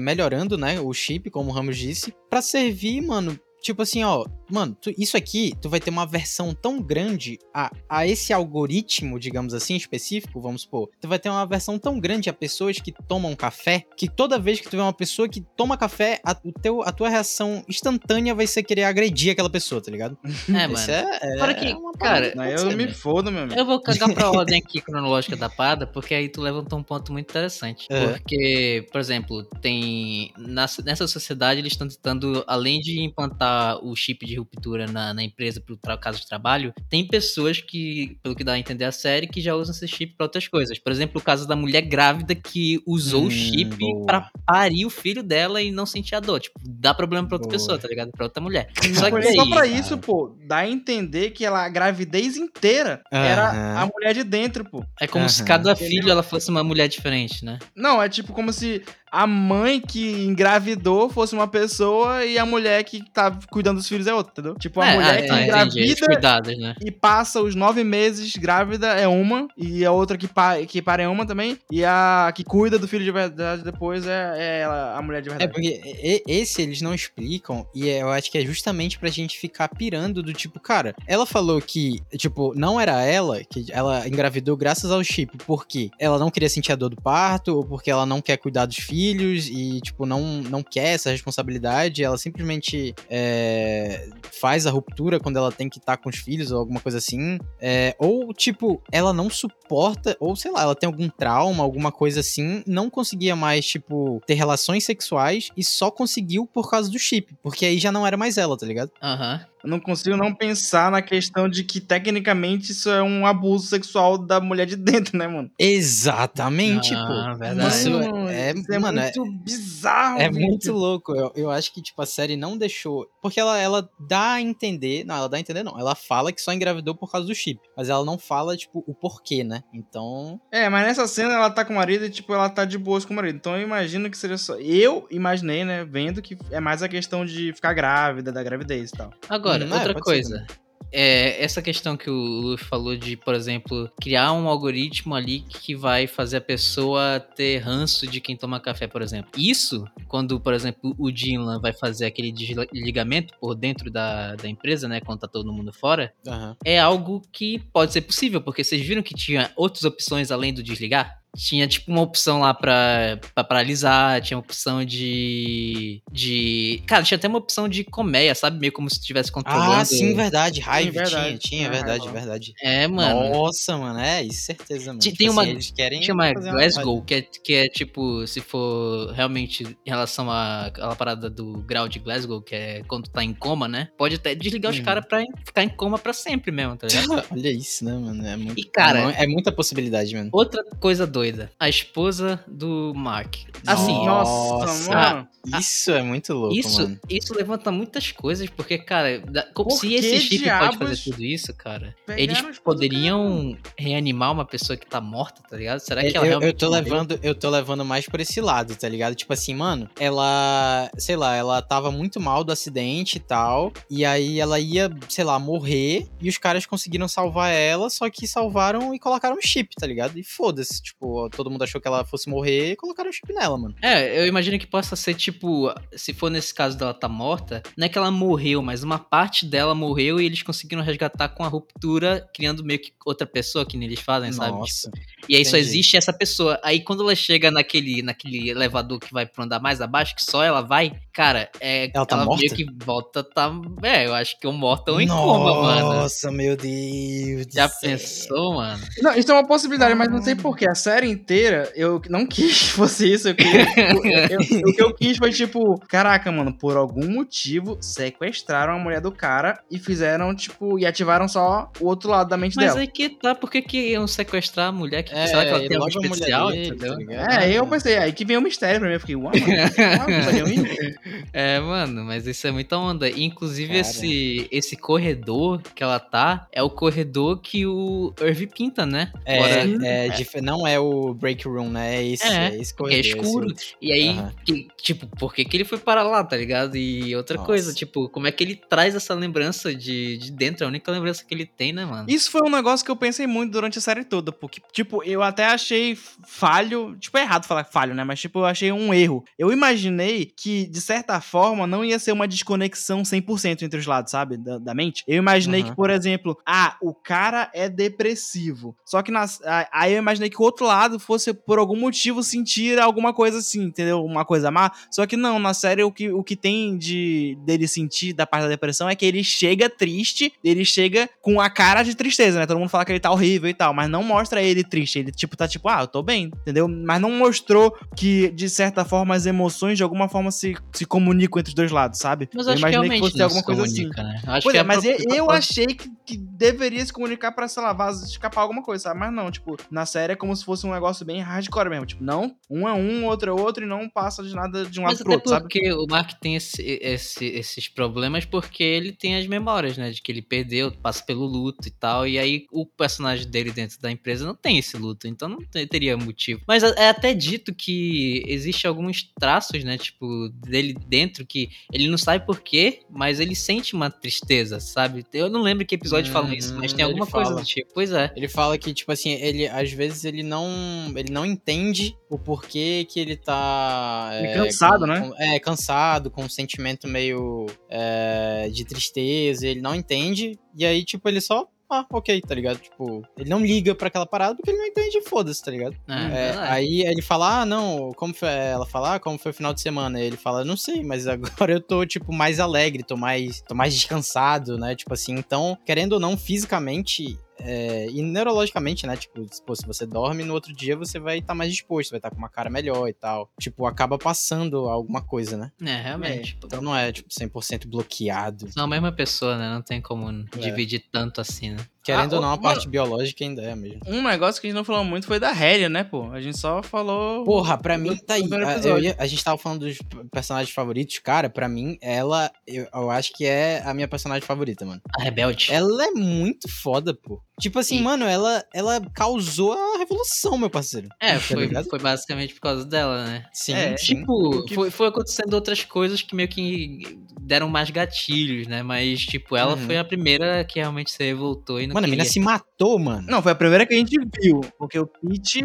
melhorando, 0.00 0.56
né, 0.56 0.80
o 0.80 0.90
chip, 0.94 1.28
como 1.30 1.50
o 1.50 1.52
Ramos 1.52 1.76
disse, 1.76 2.14
pra 2.30 2.40
servir, 2.40 3.02
mano, 3.02 3.38
Tipo 3.62 3.82
assim, 3.82 4.04
ó, 4.04 4.24
mano, 4.50 4.76
tu- 4.80 4.92
isso 4.96 5.16
aqui, 5.16 5.52
tu 5.60 5.68
vai 5.68 5.80
ter 5.80 5.90
uma 5.90 6.06
versão 6.06 6.54
tão 6.54 6.80
grande 6.80 7.38
a, 7.52 7.70
a 7.88 8.06
esse 8.06 8.32
algoritmo, 8.32 9.18
digamos 9.18 9.52
assim, 9.54 9.74
específico, 9.74 10.40
vamos 10.40 10.62
supor. 10.62 10.88
Tu 11.00 11.08
vai 11.08 11.18
ter 11.18 11.28
uma 11.28 11.44
versão 11.46 11.78
tão 11.78 11.98
grande 11.98 12.28
a 12.30 12.32
pessoas 12.32 12.78
que 12.78 12.92
tomam 12.92 13.34
café, 13.34 13.84
que 13.96 14.08
toda 14.08 14.38
vez 14.38 14.60
que 14.60 14.68
tu 14.68 14.76
vê 14.76 14.82
uma 14.82 14.92
pessoa 14.92 15.28
que 15.28 15.40
toma 15.56 15.76
café, 15.76 16.20
a, 16.24 16.36
o 16.44 16.52
teu, 16.52 16.82
a 16.82 16.92
tua 16.92 17.08
reação 17.08 17.64
instantânea 17.68 18.34
vai 18.34 18.46
ser 18.46 18.62
querer 18.62 18.84
agredir 18.84 19.32
aquela 19.32 19.50
pessoa, 19.50 19.80
tá 19.82 19.90
ligado? 19.90 20.16
É, 20.48 20.66
mano. 20.68 20.78
é, 20.90 21.34
é 21.34 21.38
Fora 21.38 21.54
que, 21.54 21.72
uma 21.74 21.92
cara, 21.92 22.32
pode 22.34 22.52
eu 22.52 22.58
ser, 22.58 22.76
me 22.76 22.86
né? 22.86 22.92
fodo, 22.92 23.32
meu 23.32 23.42
amigo. 23.42 23.58
Eu 23.58 23.66
vou 23.66 23.80
cagar 23.80 24.12
pra 24.14 24.30
ordem 24.30 24.58
aqui 24.58 24.80
cronológica 24.80 25.36
da 25.36 25.48
parada, 25.50 25.86
porque 25.86 26.14
aí 26.14 26.28
tu 26.28 26.40
levantou 26.40 26.78
um 26.78 26.82
ponto 26.82 27.12
muito 27.12 27.28
interessante. 27.28 27.86
É. 27.90 28.06
Porque, 28.06 28.86
por 28.92 29.00
exemplo, 29.00 29.44
tem. 29.60 30.32
nessa 30.38 31.06
sociedade 31.06 31.60
eles 31.60 31.72
estão 31.72 31.88
tentando, 31.88 32.44
além 32.46 32.80
de 32.80 33.00
implantar 33.00 33.45
o 33.82 33.94
chip 33.96 34.24
de 34.26 34.36
ruptura 34.36 34.86
na, 34.86 35.12
na 35.14 35.22
empresa 35.22 35.60
pro 35.60 35.76
tra- 35.76 35.96
caso 35.98 36.20
de 36.20 36.26
trabalho, 36.26 36.72
tem 36.88 37.06
pessoas 37.06 37.60
que, 37.60 38.18
pelo 38.22 38.34
que 38.34 38.44
dá 38.44 38.52
a 38.52 38.58
entender 38.58 38.84
a 38.84 38.92
série, 38.92 39.26
que 39.26 39.40
já 39.40 39.54
usam 39.54 39.74
esse 39.74 39.86
chip 39.88 40.14
pra 40.16 40.24
outras 40.26 40.46
coisas. 40.48 40.78
Por 40.78 40.92
exemplo, 40.92 41.20
o 41.20 41.24
caso 41.24 41.46
da 41.46 41.56
mulher 41.56 41.82
grávida 41.82 42.34
que 42.34 42.80
usou 42.86 43.24
Hum, 43.24 43.26
o 43.26 43.30
chip 43.30 43.76
boa. 43.76 44.06
pra 44.06 44.30
parir 44.46 44.84
o 44.86 44.90
filho 44.90 45.22
dela 45.22 45.60
e 45.62 45.70
não 45.70 45.86
sentir 45.86 46.14
a 46.14 46.20
dor. 46.20 46.40
Tipo, 46.40 46.58
dá 46.64 46.92
problema 46.94 47.26
pra 47.26 47.36
outra 47.36 47.48
Boa. 47.48 47.58
pessoa, 47.58 47.78
tá 47.78 47.88
ligado? 47.88 48.10
Pra 48.12 48.24
outra 48.26 48.42
mulher. 48.42 48.70
Não 48.86 48.94
Só 48.94 49.10
que 49.10 49.22
só 49.34 49.42
aí, 49.42 49.48
pra 49.48 49.56
cara. 49.62 49.66
isso, 49.66 49.98
pô. 49.98 50.36
Dá 50.46 50.58
a 50.58 50.68
entender 50.68 51.30
que 51.30 51.44
ela, 51.44 51.64
a 51.64 51.68
gravidez 51.68 52.36
inteira 52.36 53.02
era 53.10 53.80
a 53.80 53.86
mulher 53.86 54.14
de 54.14 54.22
dentro, 54.24 54.64
pô. 54.64 54.84
é 55.00 55.06
como 55.06 55.28
se 55.28 55.40
Aham. 55.40 55.48
cada 55.48 55.76
filho 55.76 56.10
ela 56.10 56.22
fosse 56.22 56.50
uma 56.50 56.62
mulher 56.62 56.88
diferente, 56.88 57.44
né? 57.44 57.58
Não, 57.74 58.02
é 58.02 58.08
tipo 58.08 58.32
como 58.32 58.52
se 58.52 58.82
a 59.10 59.26
mãe 59.26 59.80
que 59.80 60.24
engravidou 60.24 61.08
fosse 61.08 61.34
uma 61.34 61.46
pessoa 61.48 62.24
e 62.24 62.38
a 62.38 62.46
mulher 62.46 62.82
que 62.84 63.02
tá 63.12 63.36
cuidando 63.50 63.76
dos 63.78 63.88
filhos 63.88 64.06
é 64.06 64.14
outra, 64.14 64.32
entendeu? 64.32 64.54
Tipo, 64.58 64.80
a 64.80 64.86
É, 64.88 64.94
mulher 64.94 65.18
ah, 65.18 65.22
que 65.22 65.28
tá. 65.28 65.34
Os 65.36 65.42
engravida 65.42 66.06
cuidados, 66.06 66.58
né? 66.58 66.74
e 66.84 66.90
passa 66.90 67.40
os 67.42 67.54
nove 67.54 67.82
meses 67.84 68.34
grávida 68.36 68.88
é 68.88 69.06
uma, 69.08 69.48
e 69.56 69.84
a 69.84 69.92
outra 69.92 70.16
que, 70.18 70.26
pa 70.28 70.58
que 70.66 70.80
para 70.82 71.02
é 71.02 71.08
uma 71.08 71.26
também, 71.26 71.58
e 71.70 71.84
a 71.84 72.32
que 72.34 72.44
cuida 72.44 72.78
do 72.78 72.88
filho 72.88 73.04
de 73.04 73.10
verdade 73.12 73.62
depois 73.62 74.06
é, 74.06 74.32
é 74.36 74.60
ela, 74.60 74.96
a 74.96 75.02
mulher 75.02 75.22
de 75.22 75.28
É, 75.28 75.32
verdade. 75.32 75.52
porque 75.52 75.80
e- 75.84 76.22
esse 76.26 76.62
eles 76.62 76.80
não 76.80 76.94
explicam, 76.94 77.66
e 77.74 77.88
é- 77.88 78.02
eu 78.02 78.10
acho 78.10 78.30
que 78.30 78.38
é 78.38 78.44
justamente 78.44 78.98
pra 78.98 79.08
gente 79.08 79.38
ficar 79.38 79.68
pirando 79.68 80.22
do 80.22 80.32
tipo, 80.32 80.58
cara, 80.60 80.94
ela 81.06 81.26
falou 81.26 81.60
que, 81.60 82.00
tipo, 82.16 82.52
não 82.54 82.80
era 82.80 83.02
ela, 83.02 83.42
que 83.44 83.66
ela 83.70 84.06
engravidou 84.06 84.56
graças 84.56 84.90
ao 84.90 85.02
chip, 85.04 85.36
porque 85.46 85.90
ela 85.98 86.18
não 86.18 86.30
queria 86.30 86.48
sentir 86.48 86.72
a 86.72 86.76
dor 86.76 86.90
do 86.90 87.00
parto, 87.00 87.56
ou 87.56 87.64
porque 87.64 87.90
ela 87.90 88.04
não 88.06 88.20
quer 88.20 88.36
cuidar 88.36 88.66
dos 88.66 88.76
filhos, 88.76 88.95
e, 89.02 89.80
tipo, 89.80 90.06
não, 90.06 90.42
não 90.42 90.62
quer 90.62 90.94
essa 90.94 91.10
responsabilidade, 91.10 92.02
ela 92.02 92.16
simplesmente 92.16 92.94
é, 93.08 94.08
faz 94.40 94.66
a 94.66 94.70
ruptura 94.70 95.20
quando 95.20 95.36
ela 95.36 95.52
tem 95.52 95.68
que 95.68 95.78
estar 95.78 95.96
com 95.96 96.08
os 96.08 96.16
filhos, 96.16 96.50
ou 96.50 96.58
alguma 96.58 96.80
coisa 96.80 96.98
assim, 96.98 97.38
é, 97.60 97.94
ou, 97.98 98.32
tipo, 98.32 98.82
ela 98.90 99.12
não 99.12 99.28
suporta, 99.28 100.16
ou 100.20 100.34
sei 100.36 100.50
lá, 100.50 100.62
ela 100.62 100.74
tem 100.74 100.86
algum 100.86 101.08
trauma, 101.08 101.62
alguma 101.62 101.92
coisa 101.92 102.20
assim, 102.20 102.62
não 102.66 102.88
conseguia 102.88 103.36
mais, 103.36 103.66
tipo, 103.66 104.20
ter 104.26 104.34
relações 104.34 104.84
sexuais 104.84 105.50
e 105.56 105.64
só 105.64 105.90
conseguiu 105.90 106.46
por 106.46 106.70
causa 106.70 106.90
do 106.90 106.98
chip, 106.98 107.34
porque 107.42 107.66
aí 107.66 107.78
já 107.78 107.92
não 107.92 108.06
era 108.06 108.16
mais 108.16 108.38
ela, 108.38 108.56
tá 108.56 108.66
ligado? 108.66 108.90
Aham. 109.02 109.44
Eu 109.66 109.70
não 109.70 109.80
consigo 109.80 110.16
não 110.16 110.32
pensar 110.32 110.92
na 110.92 111.02
questão 111.02 111.48
de 111.48 111.64
que, 111.64 111.80
tecnicamente, 111.80 112.70
isso 112.70 112.88
é 112.88 113.02
um 113.02 113.26
abuso 113.26 113.66
sexual 113.66 114.16
da 114.16 114.40
mulher 114.40 114.64
de 114.64 114.76
dentro, 114.76 115.18
né, 115.18 115.26
mano? 115.26 115.50
Exatamente, 115.58 116.94
Ah, 116.94 117.06
pô. 117.32 117.38
verdade. 117.38 117.68
Isso 117.76 117.88
é, 118.28 118.52
isso 118.52 118.72
é 118.72 118.78
mano, 118.78 119.00
é- 119.00 119.12
muito 119.16 119.32
bizarro, 119.42 120.20
É 120.20 120.30
muito 120.30 120.72
louco. 120.72 121.14
Eu, 121.16 121.32
eu 121.34 121.50
acho 121.50 121.72
que, 121.74 121.82
tipo, 121.82 122.00
a 122.00 122.06
série 122.06 122.36
não 122.36 122.56
deixou. 122.56 123.06
Porque 123.20 123.40
ela, 123.40 123.58
ela 123.58 123.88
dá 123.98 124.34
a 124.34 124.40
entender. 124.40 125.04
Não, 125.04 125.16
ela 125.16 125.28
dá 125.28 125.36
a 125.36 125.40
entender, 125.40 125.64
não. 125.64 125.78
Ela 125.78 125.94
fala 125.96 126.32
que 126.32 126.40
só 126.40 126.52
engravidou 126.52 126.94
por 126.94 127.10
causa 127.10 127.26
do 127.26 127.34
chip. 127.34 127.60
Mas 127.76 127.88
ela 127.88 128.04
não 128.04 128.18
fala, 128.18 128.56
tipo, 128.56 128.84
o 128.86 128.94
porquê, 128.94 129.42
né? 129.42 129.62
Então. 129.74 130.40
É, 130.52 130.68
mas 130.68 130.86
nessa 130.86 131.08
cena 131.08 131.34
ela 131.34 131.50
tá 131.50 131.64
com 131.64 131.72
o 131.72 131.76
marido 131.76 132.04
e, 132.04 132.10
tipo, 132.10 132.32
ela 132.32 132.48
tá 132.48 132.64
de 132.64 132.78
boas 132.78 133.04
com 133.04 133.12
o 133.12 133.16
marido. 133.16 133.36
Então 133.36 133.56
eu 133.56 133.62
imagino 133.62 134.08
que 134.08 134.16
seja 134.16 134.38
só. 134.38 134.56
Eu 134.58 135.06
imaginei, 135.10 135.64
né, 135.64 135.84
vendo 135.84 136.22
que 136.22 136.36
é 136.50 136.60
mais 136.60 136.82
a 136.82 136.88
questão 136.88 137.24
de 137.26 137.52
ficar 137.52 137.72
grávida, 137.74 138.30
da 138.30 138.42
gravidez 138.42 138.90
e 138.90 138.92
tal. 138.92 139.10
Agora, 139.28 139.55
Hum, 139.64 139.72
é, 139.72 139.74
outra 139.74 139.94
coisa. 139.94 140.46
É, 140.92 141.42
essa 141.42 141.60
questão 141.60 141.96
que 141.96 142.08
o 142.08 142.14
Lu 142.14 142.58
falou 142.58 142.96
de, 142.96 143.16
por 143.16 143.34
exemplo, 143.34 143.90
criar 144.00 144.32
um 144.32 144.48
algoritmo 144.48 145.14
ali 145.14 145.40
que 145.40 145.74
vai 145.74 146.06
fazer 146.06 146.38
a 146.38 146.40
pessoa 146.40 147.20
ter 147.20 147.58
ranço 147.58 148.06
de 148.06 148.20
quem 148.20 148.36
toma 148.36 148.60
café, 148.60 148.86
por 148.86 149.02
exemplo. 149.02 149.30
Isso, 149.36 149.84
quando, 150.08 150.40
por 150.40 150.54
exemplo, 150.54 150.94
o 150.98 151.10
Dylan 151.10 151.60
vai 151.60 151.72
fazer 151.72 152.06
aquele 152.06 152.32
desligamento 152.32 153.34
por 153.40 153.54
dentro 153.54 153.90
da, 153.90 154.36
da 154.36 154.48
empresa, 154.48 154.88
né, 154.88 155.00
quando 155.00 155.20
tá 155.20 155.28
todo 155.28 155.52
mundo 155.52 155.72
fora, 155.72 156.12
aham. 156.26 156.56
é 156.64 156.78
algo 156.78 157.22
que 157.32 157.58
pode 157.72 157.92
ser 157.92 158.02
possível, 158.02 158.40
porque 158.40 158.62
vocês 158.62 158.80
viram 158.80 159.02
que 159.02 159.14
tinha 159.14 159.50
outras 159.56 159.84
opções 159.84 160.30
além 160.30 160.54
do 160.54 160.62
desligar? 160.62 161.20
Tinha 161.36 161.66
tipo 161.68 161.90
uma 161.92 162.00
opção 162.00 162.40
lá 162.40 162.54
pra, 162.54 163.18
pra 163.34 163.44
paralisar, 163.44 164.20
tinha 164.22 164.36
uma 164.38 164.42
opção 164.42 164.84
de. 164.84 166.00
de. 166.10 166.82
Cara, 166.86 167.02
tinha 167.02 167.16
até 167.18 167.28
uma 167.28 167.38
opção 167.38 167.68
de 167.68 167.84
colmeia, 167.84 168.34
sabe? 168.34 168.58
Meio 168.58 168.72
como 168.72 168.88
se 168.90 168.98
estivesse 168.98 169.30
controlando. 169.30 169.72
Ah, 169.72 169.84
sim, 169.84 170.14
verdade. 170.14 170.60
Raiva 170.60 170.92
verdade. 171.02 171.26
tinha, 171.26 171.38
tinha, 171.38 171.68
Ah, 171.68 171.70
verdade, 171.70 172.08
verdade. 172.08 172.52
É, 172.62 172.86
mano. 172.88 173.30
Nossa, 173.30 173.76
mano, 173.76 173.98
é, 174.00 174.22
isso 174.22 174.46
certeza, 174.46 174.86
mano. 174.92 175.00
Tem- 175.00 175.12
Tipo 175.12 175.18
tem 175.18 175.28
uma- 175.30 175.42
assim, 175.42 175.50
eles 175.50 175.70
querem 175.70 176.02
Chama 176.02 176.32
Glasgow, 176.32 177.02
que 177.02 177.14
é, 177.14 177.22
que 177.22 177.54
é 177.54 177.68
tipo, 177.68 178.26
se 178.26 178.40
for 178.40 179.12
realmente 179.12 179.64
em 179.64 179.90
relação 179.90 180.30
à- 180.30 180.66
àquela 180.66 180.96
parada 180.96 181.28
do 181.28 181.58
grau 181.66 181.88
de 181.88 181.98
Glasgow, 181.98 182.40
que 182.40 182.54
é 182.54 182.82
quando 182.88 183.08
tá 183.08 183.22
em 183.22 183.34
coma, 183.34 183.68
né? 183.68 183.88
Pode 183.98 184.14
até 184.16 184.34
desligar 184.34 184.72
os 184.72 184.78
Uhum. 184.78 184.84
caada 184.84 185.02
pra 185.02 185.22
ficar 185.44 185.62
em 185.62 185.68
coma 185.68 185.98
pra 185.98 186.12
sempre 186.12 186.50
mesmo, 186.50 186.76
tá 186.76 186.86
ligado? 186.86 187.24
Olha 187.30 187.50
isso, 187.50 187.84
né, 187.84 187.92
mano? 187.92 188.26
É 188.26 188.36
muito. 188.36 188.58
E, 188.58 188.64
cara, 188.64 189.12
é 189.12 189.24
é 189.24 189.26
muita 189.26 189.50
possibilidade, 189.52 190.14
mano. 190.14 190.30
Outra 190.32 190.62
coisa 190.80 191.06
doida. 191.06 191.25
A 191.58 191.68
esposa 191.68 192.42
do 192.46 192.92
Mark. 192.94 193.34
Assim, 193.66 193.92
Nossa, 194.06 194.94
mano. 194.94 195.28
Isso 195.58 195.92
é 195.92 196.02
muito 196.02 196.34
louco, 196.34 196.56
isso, 196.58 196.82
mano. 196.82 196.98
isso 197.08 197.32
levanta 197.32 197.70
muitas 197.70 198.10
coisas, 198.10 198.50
porque, 198.50 198.78
cara, 198.78 199.22
Por 199.54 199.70
se 199.70 199.94
esse 199.94 200.20
chip 200.20 200.44
pode 200.58 200.76
fazer 200.76 200.96
tudo 201.04 201.22
isso, 201.22 201.54
cara, 201.54 201.94
eles 202.16 202.38
a 202.38 202.52
poderiam 202.62 203.56
reanimar 203.78 204.32
uma 204.32 204.44
pessoa 204.44 204.76
que 204.76 204.84
tá 204.86 205.00
morta, 205.00 205.42
tá 205.48 205.56
ligado? 205.56 205.78
Será 205.78 206.00
que 206.02 206.08
Eu- 206.08 206.14
ela 206.16 206.24
eu, 206.26 206.28
realmente 206.30 206.52
eu 206.52 206.58
tô 206.58 206.66
morreu? 206.66 206.82
levando, 206.84 207.20
eu 207.22 207.34
tô 207.34 207.48
levando 207.50 207.84
mais 207.84 208.06
por 208.06 208.18
esse 208.20 208.40
lado, 208.40 208.74
tá 208.74 208.88
ligado? 208.88 209.14
Tipo 209.14 209.32
assim, 209.32 209.54
mano, 209.54 209.88
ela, 209.98 210.90
sei 210.98 211.14
lá, 211.16 211.36
ela 211.36 211.62
tava 211.62 211.92
muito 211.92 212.20
mal 212.20 212.42
do 212.42 212.50
acidente 212.52 213.16
e 213.18 213.20
tal, 213.20 213.72
e 213.88 214.04
aí 214.04 214.40
ela 214.40 214.58
ia, 214.58 214.90
sei 215.08 215.22
lá, 215.24 215.38
morrer, 215.38 216.08
e 216.20 216.28
os 216.28 216.38
caras 216.38 216.66
conseguiram 216.66 217.06
salvar 217.06 217.52
ela, 217.52 217.88
só 217.88 218.10
que 218.10 218.26
salvaram 218.26 218.92
e 218.92 218.98
colocaram 218.98 219.36
um 219.36 219.42
chip, 219.42 219.74
tá 219.78 219.86
ligado? 219.86 220.18
E 220.18 220.24
foda-se, 220.24 220.82
tipo, 220.82 221.15
todo 221.30 221.50
mundo 221.50 221.62
achou 221.62 221.80
que 221.80 221.88
ela 221.88 222.04
fosse 222.04 222.28
morrer 222.28 222.72
e 222.72 222.76
colocaram 222.76 223.10
um 223.10 223.12
chip 223.12 223.32
nela, 223.32 223.56
mano. 223.56 223.74
É, 223.82 224.20
eu 224.20 224.26
imagino 224.26 224.58
que 224.58 224.66
possa 224.66 224.96
ser 224.96 225.14
tipo, 225.14 225.72
se 225.94 226.12
for 226.12 226.30
nesse 226.30 226.54
caso 226.54 226.76
dela 226.76 226.94
tá 226.94 227.08
morta, 227.08 227.62
não 227.76 227.86
é 227.86 227.88
que 227.88 227.98
ela 227.98 228.10
morreu, 228.10 228.62
mas 228.62 228.82
uma 228.82 228.98
parte 228.98 229.46
dela 229.46 229.74
morreu 229.74 230.20
e 230.20 230.26
eles 230.26 230.42
conseguiram 230.42 230.82
resgatar 230.82 231.28
com 231.28 231.44
a 231.44 231.48
ruptura, 231.48 232.28
criando 232.34 232.64
meio 232.64 232.78
que 232.80 232.92
outra 233.04 233.26
pessoa 233.26 233.64
que 233.64 233.76
nem 233.76 233.88
eles 233.88 234.00
fazem, 234.00 234.32
sabe? 234.32 234.52
Nossa. 234.52 234.90
E 235.28 235.36
aí 235.36 235.44
só 235.44 235.56
existe 235.56 235.96
essa 235.96 236.12
pessoa. 236.12 236.58
Aí 236.62 236.80
quando 236.80 237.02
ela 237.02 237.14
chega 237.14 237.50
naquele, 237.50 238.02
naquele 238.02 238.50
elevador 238.50 238.98
que 238.98 239.12
vai 239.12 239.26
pro 239.26 239.44
andar 239.44 239.60
mais 239.60 239.80
abaixo, 239.80 240.14
que 240.14 240.24
só 240.24 240.42
ela 240.42 240.60
vai, 240.60 240.92
cara, 241.12 241.50
é, 241.60 241.90
Ela 241.94 242.06
tá 242.06 242.24
morta? 242.24 242.40
meio 242.40 242.54
que 242.54 242.66
volta, 242.84 243.24
tá. 243.24 243.52
É, 243.82 244.06
eu 244.06 244.14
acho 244.14 244.38
que 244.38 244.46
ou 244.46 244.52
morta 244.52 244.92
ou 244.92 245.00
em 245.00 245.08
coma, 245.08 245.62
mano. 245.62 245.92
Nossa, 245.94 246.30
meu 246.30 246.56
Deus. 246.56 247.46
Já 247.52 247.68
pensou, 247.68 248.54
mano? 248.54 248.82
Não, 248.98 249.14
isso 249.14 249.30
é 249.30 249.34
uma 249.34 249.46
possibilidade, 249.46 249.94
mas 249.94 250.10
não 250.10 250.22
sei 250.22 250.34
porquê. 250.34 250.68
A 250.68 250.74
série 250.74 251.05
inteira, 251.06 251.70
eu 251.74 252.00
não 252.08 252.26
quis 252.26 252.58
que 252.62 252.70
fosse 252.72 253.12
isso. 253.12 253.28
Eu 253.28 253.34
queria, 253.34 253.66
eu- 253.76 254.40
eu- 254.40 254.68
o 254.68 254.72
que 254.74 254.82
eu 254.82 254.94
quis 254.94 255.16
foi 255.16 255.30
tipo, 255.32 255.78
caraca, 255.88 256.30
mano, 256.30 256.52
por 256.52 256.76
algum 256.76 257.08
motivo 257.10 257.78
sequestraram 257.80 258.74
a 258.74 258.78
mulher 258.78 259.00
do 259.00 259.10
cara 259.12 259.58
e 259.70 259.78
fizeram, 259.78 260.34
tipo, 260.34 260.78
e 260.78 260.86
ativaram 260.86 261.28
só 261.28 261.70
o 261.80 261.86
outro 261.86 262.10
lado 262.10 262.28
da 262.28 262.36
mente 262.36 262.56
Mas 262.56 262.66
dela. 262.66 262.80
aí 262.80 262.86
que 262.86 263.08
tá, 263.08 263.34
por 263.34 263.50
que, 263.50 263.62
que 263.62 263.90
iam 263.92 264.06
sequestrar 264.06 264.68
a 264.68 264.72
mulher? 264.72 265.02
Que, 265.02 265.14
É, 265.14 265.26
será 265.26 265.42
que 265.44 265.50
ela 265.50 265.68
tem 265.68 265.76
algo 265.76 265.88
especial, 265.88 266.50
dele, 266.50 266.68
entendeu? 266.68 267.06
tá? 267.06 267.32
É, 267.34 267.36
aí 267.44 267.54
eu 267.54 267.66
pensei, 267.66 267.96
aí 267.98 268.12
que 268.12 268.24
vem 268.24 268.36
o 268.36 268.40
mistério 268.42 268.80
pra 268.80 268.88
mim. 268.88 268.94
Eu 268.94 269.00
fiquei, 269.00 269.16
uau, 269.16 269.32
mano? 269.32 269.36
É, 271.32 271.60
mano, 271.60 272.04
mas 272.04 272.26
isso 272.26 272.46
é 272.46 272.50
muita 272.50 272.76
onda. 272.78 273.08
E, 273.08 273.24
Inclusive, 273.26 273.68
Cara. 273.68 273.80
esse, 273.80 274.48
esse 274.50 274.76
corredor 274.76 275.60
que 275.74 275.82
ela 275.82 275.98
tá 275.98 276.46
é 276.52 276.62
o 276.62 276.70
corredor 276.70 277.38
que 277.40 277.66
o 277.66 278.14
Irv 278.20 278.46
pinta, 278.46 278.86
né? 278.86 279.12
É, 279.24 280.06
é, 280.06 280.08
dif- 280.10 280.40
não 280.40 280.66
é 280.66 280.78
o, 280.78 280.85
o 280.86 281.14
break 281.14 281.46
room, 281.46 281.70
né? 281.70 281.96
É 281.96 282.06
esse, 282.06 282.24
É, 282.26 282.48
é, 282.48 282.60
esse 282.60 282.72
é 282.72 282.76
corredor, 282.76 283.00
esse 283.00 283.08
escuro. 283.16 283.54
E 283.80 283.92
aí, 283.92 284.08
Aham. 284.18 284.32
que- 284.44 284.68
tipo, 284.80 285.06
por 285.18 285.34
que, 285.34 285.44
que 285.44 285.56
ele 285.56 285.64
foi 285.64 285.78
para 285.78 286.02
lá, 286.02 286.22
tá 286.24 286.36
ligado? 286.36 286.76
E 286.76 287.14
outra 287.16 287.36
Nossa. 287.36 287.46
coisa, 287.46 287.74
tipo, 287.74 288.08
como 288.08 288.26
é 288.26 288.32
que 288.32 288.42
ele 288.44 288.56
traz 288.68 288.94
essa 288.94 289.14
lembrança 289.14 289.74
de, 289.74 290.18
de 290.18 290.30
dentro? 290.32 290.64
É 290.64 290.66
a 290.66 290.68
única 290.68 290.90
lembrança 290.92 291.24
que 291.24 291.34
ele 291.34 291.46
tem, 291.46 291.72
né, 291.72 291.84
mano? 291.84 292.06
Isso 292.08 292.30
foi 292.30 292.42
um 292.42 292.50
negócio 292.50 292.84
que 292.84 292.90
eu 292.90 292.96
pensei 292.96 293.26
muito 293.26 293.52
durante 293.52 293.78
a 293.78 293.80
série 293.82 294.04
toda, 294.04 294.30
porque, 294.32 294.60
tipo, 294.72 295.02
eu 295.02 295.22
até 295.22 295.46
achei 295.46 295.96
falho, 296.26 296.96
tipo, 296.98 297.16
é 297.18 297.22
errado 297.22 297.46
falar 297.46 297.64
falho, 297.64 297.94
né, 297.94 298.04
mas, 298.04 298.20
tipo, 298.20 298.38
eu 298.40 298.44
achei 298.46 298.70
um 298.72 298.92
erro. 298.94 299.24
Eu 299.38 299.52
imaginei 299.52 300.26
que, 300.36 300.66
de 300.66 300.80
certa 300.80 301.20
forma, 301.20 301.66
não 301.66 301.84
ia 301.84 301.98
ser 301.98 302.12
uma 302.12 302.28
desconexão 302.28 303.02
100% 303.04 303.62
entre 303.62 303.78
os 303.80 303.86
lados, 303.86 304.10
sabe, 304.10 304.36
da, 304.36 304.58
da 304.58 304.74
mente. 304.74 305.02
Eu 305.06 305.16
imaginei 305.18 305.60
Aham. 305.62 305.70
que, 305.70 305.76
por 305.76 305.90
exemplo, 305.90 306.36
ah, 306.46 306.76
o 306.80 306.94
cara 306.94 307.50
é 307.54 307.68
depressivo, 307.68 308.76
só 308.84 309.02
que 309.02 309.10
nas, 309.10 309.40
aí 309.72 309.92
eu 309.92 309.98
imaginei 309.98 310.30
que 310.30 310.36
o 310.40 310.42
outro 310.44 310.66
lado 310.66 310.75
fosse, 310.98 311.32
por 311.32 311.58
algum 311.58 311.76
motivo, 311.78 312.22
sentir 312.22 312.78
alguma 312.78 313.12
coisa 313.12 313.38
assim, 313.38 313.64
entendeu? 313.64 314.04
Uma 314.04 314.24
coisa 314.24 314.50
má, 314.50 314.70
só 314.90 315.06
que 315.06 315.16
não, 315.16 315.38
na 315.38 315.54
série 315.54 315.82
o 315.82 315.90
que, 315.92 316.10
o 316.10 316.22
que 316.22 316.36
tem 316.36 316.76
de 316.76 317.36
dele 317.44 317.66
sentir 317.68 318.12
da 318.12 318.26
parte 318.26 318.42
da 318.44 318.48
depressão 318.48 318.88
é 318.88 318.94
que 318.94 319.04
ele 319.04 319.22
chega 319.24 319.68
triste, 319.68 320.32
ele 320.42 320.64
chega 320.64 321.08
com 321.20 321.40
a 321.40 321.48
cara 321.50 321.82
de 321.82 321.94
tristeza, 321.94 322.38
né? 322.38 322.46
Todo 322.46 322.58
mundo 322.58 322.68
fala 322.68 322.84
que 322.84 322.92
ele 322.92 323.00
tá 323.00 323.10
horrível 323.10 323.48
e 323.48 323.54
tal, 323.54 323.72
mas 323.74 323.88
não 323.88 324.02
mostra 324.02 324.42
ele 324.42 324.62
triste. 324.64 324.98
Ele, 324.98 325.12
tipo, 325.12 325.36
tá 325.36 325.46
tipo, 325.48 325.68
ah, 325.68 325.80
eu 325.82 325.86
tô 325.86 326.02
bem, 326.02 326.30
entendeu? 326.42 326.68
Mas 326.68 327.00
não 327.00 327.10
mostrou 327.10 327.74
que, 327.96 328.30
de 328.30 328.48
certa 328.48 328.84
forma, 328.84 329.14
as 329.14 329.26
emoções 329.26 329.76
de 329.76 329.82
alguma 329.82 330.08
forma 330.08 330.30
se, 330.30 330.56
se 330.72 330.84
comunicam 330.84 331.40
entre 331.40 331.50
os 331.50 331.54
dois 331.54 331.70
lados, 331.70 331.98
sabe? 331.98 332.28
Mas 332.34 332.46
eu 332.46 332.52
acho 332.54 332.64
que 332.64 332.70
realmente 332.70 332.92
que 332.94 332.98
fosse 333.00 333.18
não 333.18 333.24
alguma 333.24 333.40
se 333.40 333.46
coisa 333.46 333.62
assim. 333.62 333.74
comunica, 333.88 334.02
né? 334.02 334.20
Acho 334.26 334.42
Pois 334.42 334.52
que 334.52 334.58
é, 334.58 334.60
é 334.60 334.64
mas 334.64 334.84
eu, 334.84 334.96
eu 335.14 335.30
achei 335.30 335.66
que, 335.66 335.90
que 336.04 336.16
deveria 336.16 336.84
se 336.84 336.92
comunicar 336.92 337.32
pra, 337.32 337.48
sei 337.48 337.62
lá, 337.62 337.72
vaz- 337.72 338.02
escapar 338.02 338.42
alguma 338.42 338.62
coisa, 338.62 338.84
sabe? 338.84 339.00
Mas 339.00 339.12
não, 339.12 339.30
tipo, 339.30 339.56
na 339.70 339.86
série 339.86 340.12
é 340.12 340.16
como 340.16 340.34
se 340.36 340.44
fosse 340.44 340.65
um 340.66 340.72
negócio 340.72 341.04
bem 341.06 341.20
hardcore 341.20 341.70
mesmo. 341.70 341.86
Tipo, 341.86 342.02
não, 342.04 342.36
um 342.50 342.68
é 342.68 342.72
um, 342.72 343.04
outro 343.06 343.30
é 343.30 343.40
outro 343.40 343.64
e 343.64 343.66
não 343.66 343.88
passa 343.88 344.22
de 344.22 344.34
nada 344.34 344.64
de 344.66 344.78
um 344.80 344.82
lado 344.82 344.92
Mas 344.92 345.02
pro 345.02 345.12
outro, 345.12 345.30
sabe? 345.30 345.42
porque 345.42 345.72
o 345.72 345.86
Mark 345.88 346.12
tem 346.20 346.36
esse- 346.36 346.62
esse- 346.82 347.24
esses 347.26 347.68
problemas 347.68 348.24
porque 348.24 348.62
ele 348.62 348.92
tem 348.92 349.16
as 349.16 349.26
memórias, 349.26 349.76
né? 349.76 349.90
De 349.90 350.00
que 350.02 350.10
ele 350.12 350.22
perdeu, 350.22 350.70
passa 350.72 351.02
pelo 351.04 351.24
luto 351.26 351.66
e 351.68 351.70
tal. 351.70 352.06
E 352.06 352.18
aí 352.18 352.46
o 352.50 352.64
personagem 352.66 353.28
dele 353.28 353.50
dentro 353.50 353.80
da 353.80 353.90
empresa 353.90 354.26
não 354.26 354.34
tem 354.34 354.58
esse 354.58 354.76
luto, 354.76 355.06
então 355.08 355.28
não 355.28 355.38
te- 355.38 355.66
teria 355.66 355.96
motivo. 355.96 356.40
Mas 356.46 356.62
é 356.62 356.74
é 356.76 356.88
até 356.90 357.14
dito 357.14 357.54
que 357.54 358.22
existe 358.26 358.66
alguns 358.66 359.02
traços, 359.18 359.64
né? 359.64 359.78
Tipo, 359.78 360.28
dele 360.30 360.76
dentro 360.86 361.24
que 361.26 361.48
ele 361.72 361.88
não 361.88 361.96
sabe 361.98 362.24
por 362.26 362.40
quê, 362.40 362.80
mas 362.90 363.18
ele 363.20 363.34
sente 363.34 363.74
uma 363.74 363.90
tristeza, 363.90 364.60
sabe? 364.60 365.04
Eu 365.12 365.28
não 365.30 365.42
lembro 365.42 365.64
que 365.66 365.74
episódio 365.74 366.12
falam 366.12 366.32
isso, 366.32 366.54
mas 366.56 366.72
tem 366.72 366.84
Uhum, 366.84 366.90
alguma 366.90 367.06
coisa 367.06 367.30
fala. 367.30 367.40
do 367.42 367.46
tipo. 367.46 367.70
Pois 367.74 367.90
é. 367.92 368.12
Ele 368.16 368.28
fala 368.28 368.56
que, 368.58 368.72
tipo 368.74 368.92
assim, 368.92 369.12
ele 369.12 369.46
às 369.48 369.72
vezes 369.72 370.04
ele 370.04 370.22
não. 370.22 370.46
Ele 370.94 371.12
não 371.12 371.24
entende 371.26 371.96
o 372.10 372.18
porquê 372.18 372.86
que 372.90 372.98
ele 373.00 373.16
tá. 373.16 374.10
Ele 374.14 374.32
cansado, 374.34 374.80
com- 374.80 374.86
né? 374.86 375.00
com- 375.00 375.14
é, 375.22 375.38
cansado, 375.40 376.10
com 376.10 376.22
um 376.24 376.28
sentimento 376.28 376.86
meio 376.88 377.46
é, 377.70 378.48
de 378.52 378.64
tristeza, 378.64 379.46
ele 379.46 379.60
não 379.60 379.74
entende. 379.74 380.38
E 380.56 380.64
aí, 380.64 380.84
tipo, 380.84 381.08
ele 381.08 381.20
só. 381.20 381.46
Ah, 381.68 381.84
ok, 381.92 382.20
tá 382.20 382.32
ligado? 382.32 382.58
Tipo, 382.60 383.02
ele 383.18 383.28
não 383.28 383.40
liga 383.44 383.74
pra 383.74 383.88
aquela 383.88 384.06
parada 384.06 384.36
porque 384.36 384.50
ele 384.50 384.58
não 384.58 384.66
entende, 384.66 385.00
foda-se, 385.02 385.44
tá 385.44 385.50
ligado? 385.50 385.74
É, 385.88 385.94
É, 385.94 386.08
verdade. 386.28 386.52
aí 386.52 386.82
ele 386.82 387.02
fala, 387.02 387.40
ah, 387.40 387.44
não, 387.44 387.90
como 387.96 388.14
foi? 388.14 388.28
Ela 388.28 388.64
fala, 388.64 388.94
ah, 388.94 389.00
como 389.00 389.18
foi 389.18 389.32
o 389.32 389.34
final 389.34 389.52
de 389.52 389.60
semana? 389.60 390.00
Ele 390.00 390.16
fala, 390.16 390.44
não 390.44 390.56
sei, 390.56 390.84
mas 390.84 391.08
agora 391.08 391.52
eu 391.54 391.60
tô, 391.60 391.84
tipo, 391.84 392.12
mais 392.12 392.38
alegre, 392.38 392.84
tô 392.84 392.96
mais, 392.96 393.40
tô 393.40 393.52
mais 393.52 393.74
descansado, 393.74 394.56
né? 394.56 394.76
Tipo 394.76 394.94
assim, 394.94 395.14
então, 395.16 395.58
querendo 395.66 395.94
ou 395.94 395.98
não, 396.00 396.16
fisicamente. 396.16 397.18
É, 397.38 397.88
e 397.90 398.02
neurologicamente, 398.02 398.86
né? 398.86 398.96
Tipo, 398.96 399.24
pô, 399.44 399.54
se 399.54 399.66
você 399.66 399.86
dorme, 399.86 400.24
no 400.24 400.34
outro 400.34 400.52
dia 400.52 400.76
você 400.76 400.98
vai 400.98 401.18
estar 401.18 401.34
mais 401.34 401.52
disposto, 401.52 401.90
vai 401.90 401.98
estar 401.98 402.10
com 402.10 402.16
uma 402.16 402.28
cara 402.28 402.50
melhor 402.50 402.88
e 402.88 402.92
tal. 402.92 403.30
Tipo, 403.40 403.66
acaba 403.66 403.98
passando 403.98 404.68
alguma 404.68 405.02
coisa, 405.02 405.36
né? 405.36 405.52
É, 405.62 405.82
realmente. 405.82 406.38
Então 406.42 406.60
não 406.60 406.74
é, 406.74 406.92
tipo, 406.92 407.08
100% 407.10 407.66
bloqueado. 407.68 408.50
São 408.52 408.64
a 408.64 408.68
mesma 408.68 408.92
pessoa, 408.92 409.36
né? 409.36 409.48
Não 409.50 409.62
tem 409.62 409.80
como 409.80 410.10
É. 410.10 410.38
dividir 410.38 410.84
tanto 410.90 411.20
assim, 411.20 411.50
né? 411.50 411.66
Querendo 411.86 412.14
Ah, 412.14 412.16
ou 412.16 412.20
não, 412.22 412.28
a 412.28 412.30
mano- 412.32 412.42
parte 412.42 412.68
biológica 412.68 413.22
ainda 413.24 413.42
é 413.42 413.54
mesmo. 413.54 413.78
Um 413.86 414.02
negócio 414.02 414.40
que 414.40 414.48
a 414.48 414.50
gente 414.50 414.56
não 414.56 414.64
falou 414.64 414.82
muito 414.84 415.06
foi 415.06 415.20
da 415.20 415.30
Hellia, 415.30 415.68
né, 415.68 415.84
pô? 415.84 416.10
A 416.10 416.20
gente 416.20 416.36
só 416.36 416.60
falou. 416.60 417.24
Porra, 417.24 417.56
pra 417.56 417.78
mim 417.78 417.96
tá 417.96 418.14
aí. 418.14 418.22
A, 418.24 418.78
ia- 418.80 418.96
a 418.98 419.06
gente 419.06 419.22
tava 419.22 419.38
falando 419.38 419.60
dos 419.60 419.78
personagens 420.10 420.52
favoritos. 420.52 420.98
Cara, 420.98 421.30
pra 421.30 421.48
mim, 421.48 421.78
ela. 421.80 422.28
Eu, 422.44 422.66
eu 422.74 422.90
acho 422.90 423.12
que 423.14 423.24
é 423.24 423.62
a 423.64 423.72
minha 423.72 423.86
personagem 423.86 424.26
favorita, 424.26 424.66
mano. 424.66 424.80
A 424.98 425.02
Rebelde. 425.04 425.46
Ela 425.52 425.84
é 425.86 425.90
muito 425.92 426.48
foda, 426.48 426.92
pô. 426.92 427.22
Tipo 427.40 427.58
assim, 427.60 427.78
E- 427.78 427.82
mano, 427.82 428.04
ela, 428.04 428.42
ela 428.52 428.80
causou 428.94 429.52
a 429.52 429.78
revolução, 429.78 430.36
meu 430.38 430.50
parceiro. 430.50 430.88
É, 431.00 431.14
Tá 431.14 431.20
foi, 431.20 431.46
ligado? 431.46 431.68
foi 431.68 431.78
basicamente 431.78 432.34
por 432.34 432.40
causa 432.40 432.64
dela, 432.64 433.04
né? 433.04 433.26
Sim, 433.32 433.52
É, 433.54 433.76
sim. 433.76 433.96
Tipo, 433.96 434.42
que- 434.44 434.54
foi, 434.54 434.70
foi 434.70 434.88
acontecendo 434.88 435.34
outras 435.34 435.62
coisas 435.62 436.00
que 436.02 436.16
meio 436.16 436.28
que 436.28 436.98
deram 437.20 437.48
mais 437.48 437.68
gatilhos, 437.70 438.46
né? 438.46 438.62
Mas, 438.62 439.00
tipo, 439.02 439.36
ela 439.36 439.52
Uhum. 439.54 439.66
foi 439.66 439.76
a 439.76 439.84
primeira 439.84 440.44
que 440.44 440.58
realmente 440.58 440.90
se 440.90 441.04
revoltou 441.04 441.60
e 441.60 441.66
não 441.66 441.74
Mano, 441.76 441.86
a 441.86 441.90
menina 441.90 442.04
se 442.08 442.18
matou, 442.20 442.78
mano. 442.78 443.06
Não, 443.08 443.22
foi 443.22 443.32
a 443.32 443.34
primeira 443.34 443.66
que 443.66 443.74
a 443.74 443.76
gente 443.76 443.98
viu. 444.20 444.40
Porque 444.58 444.78
o 444.78 444.86
Pete. 444.86 445.42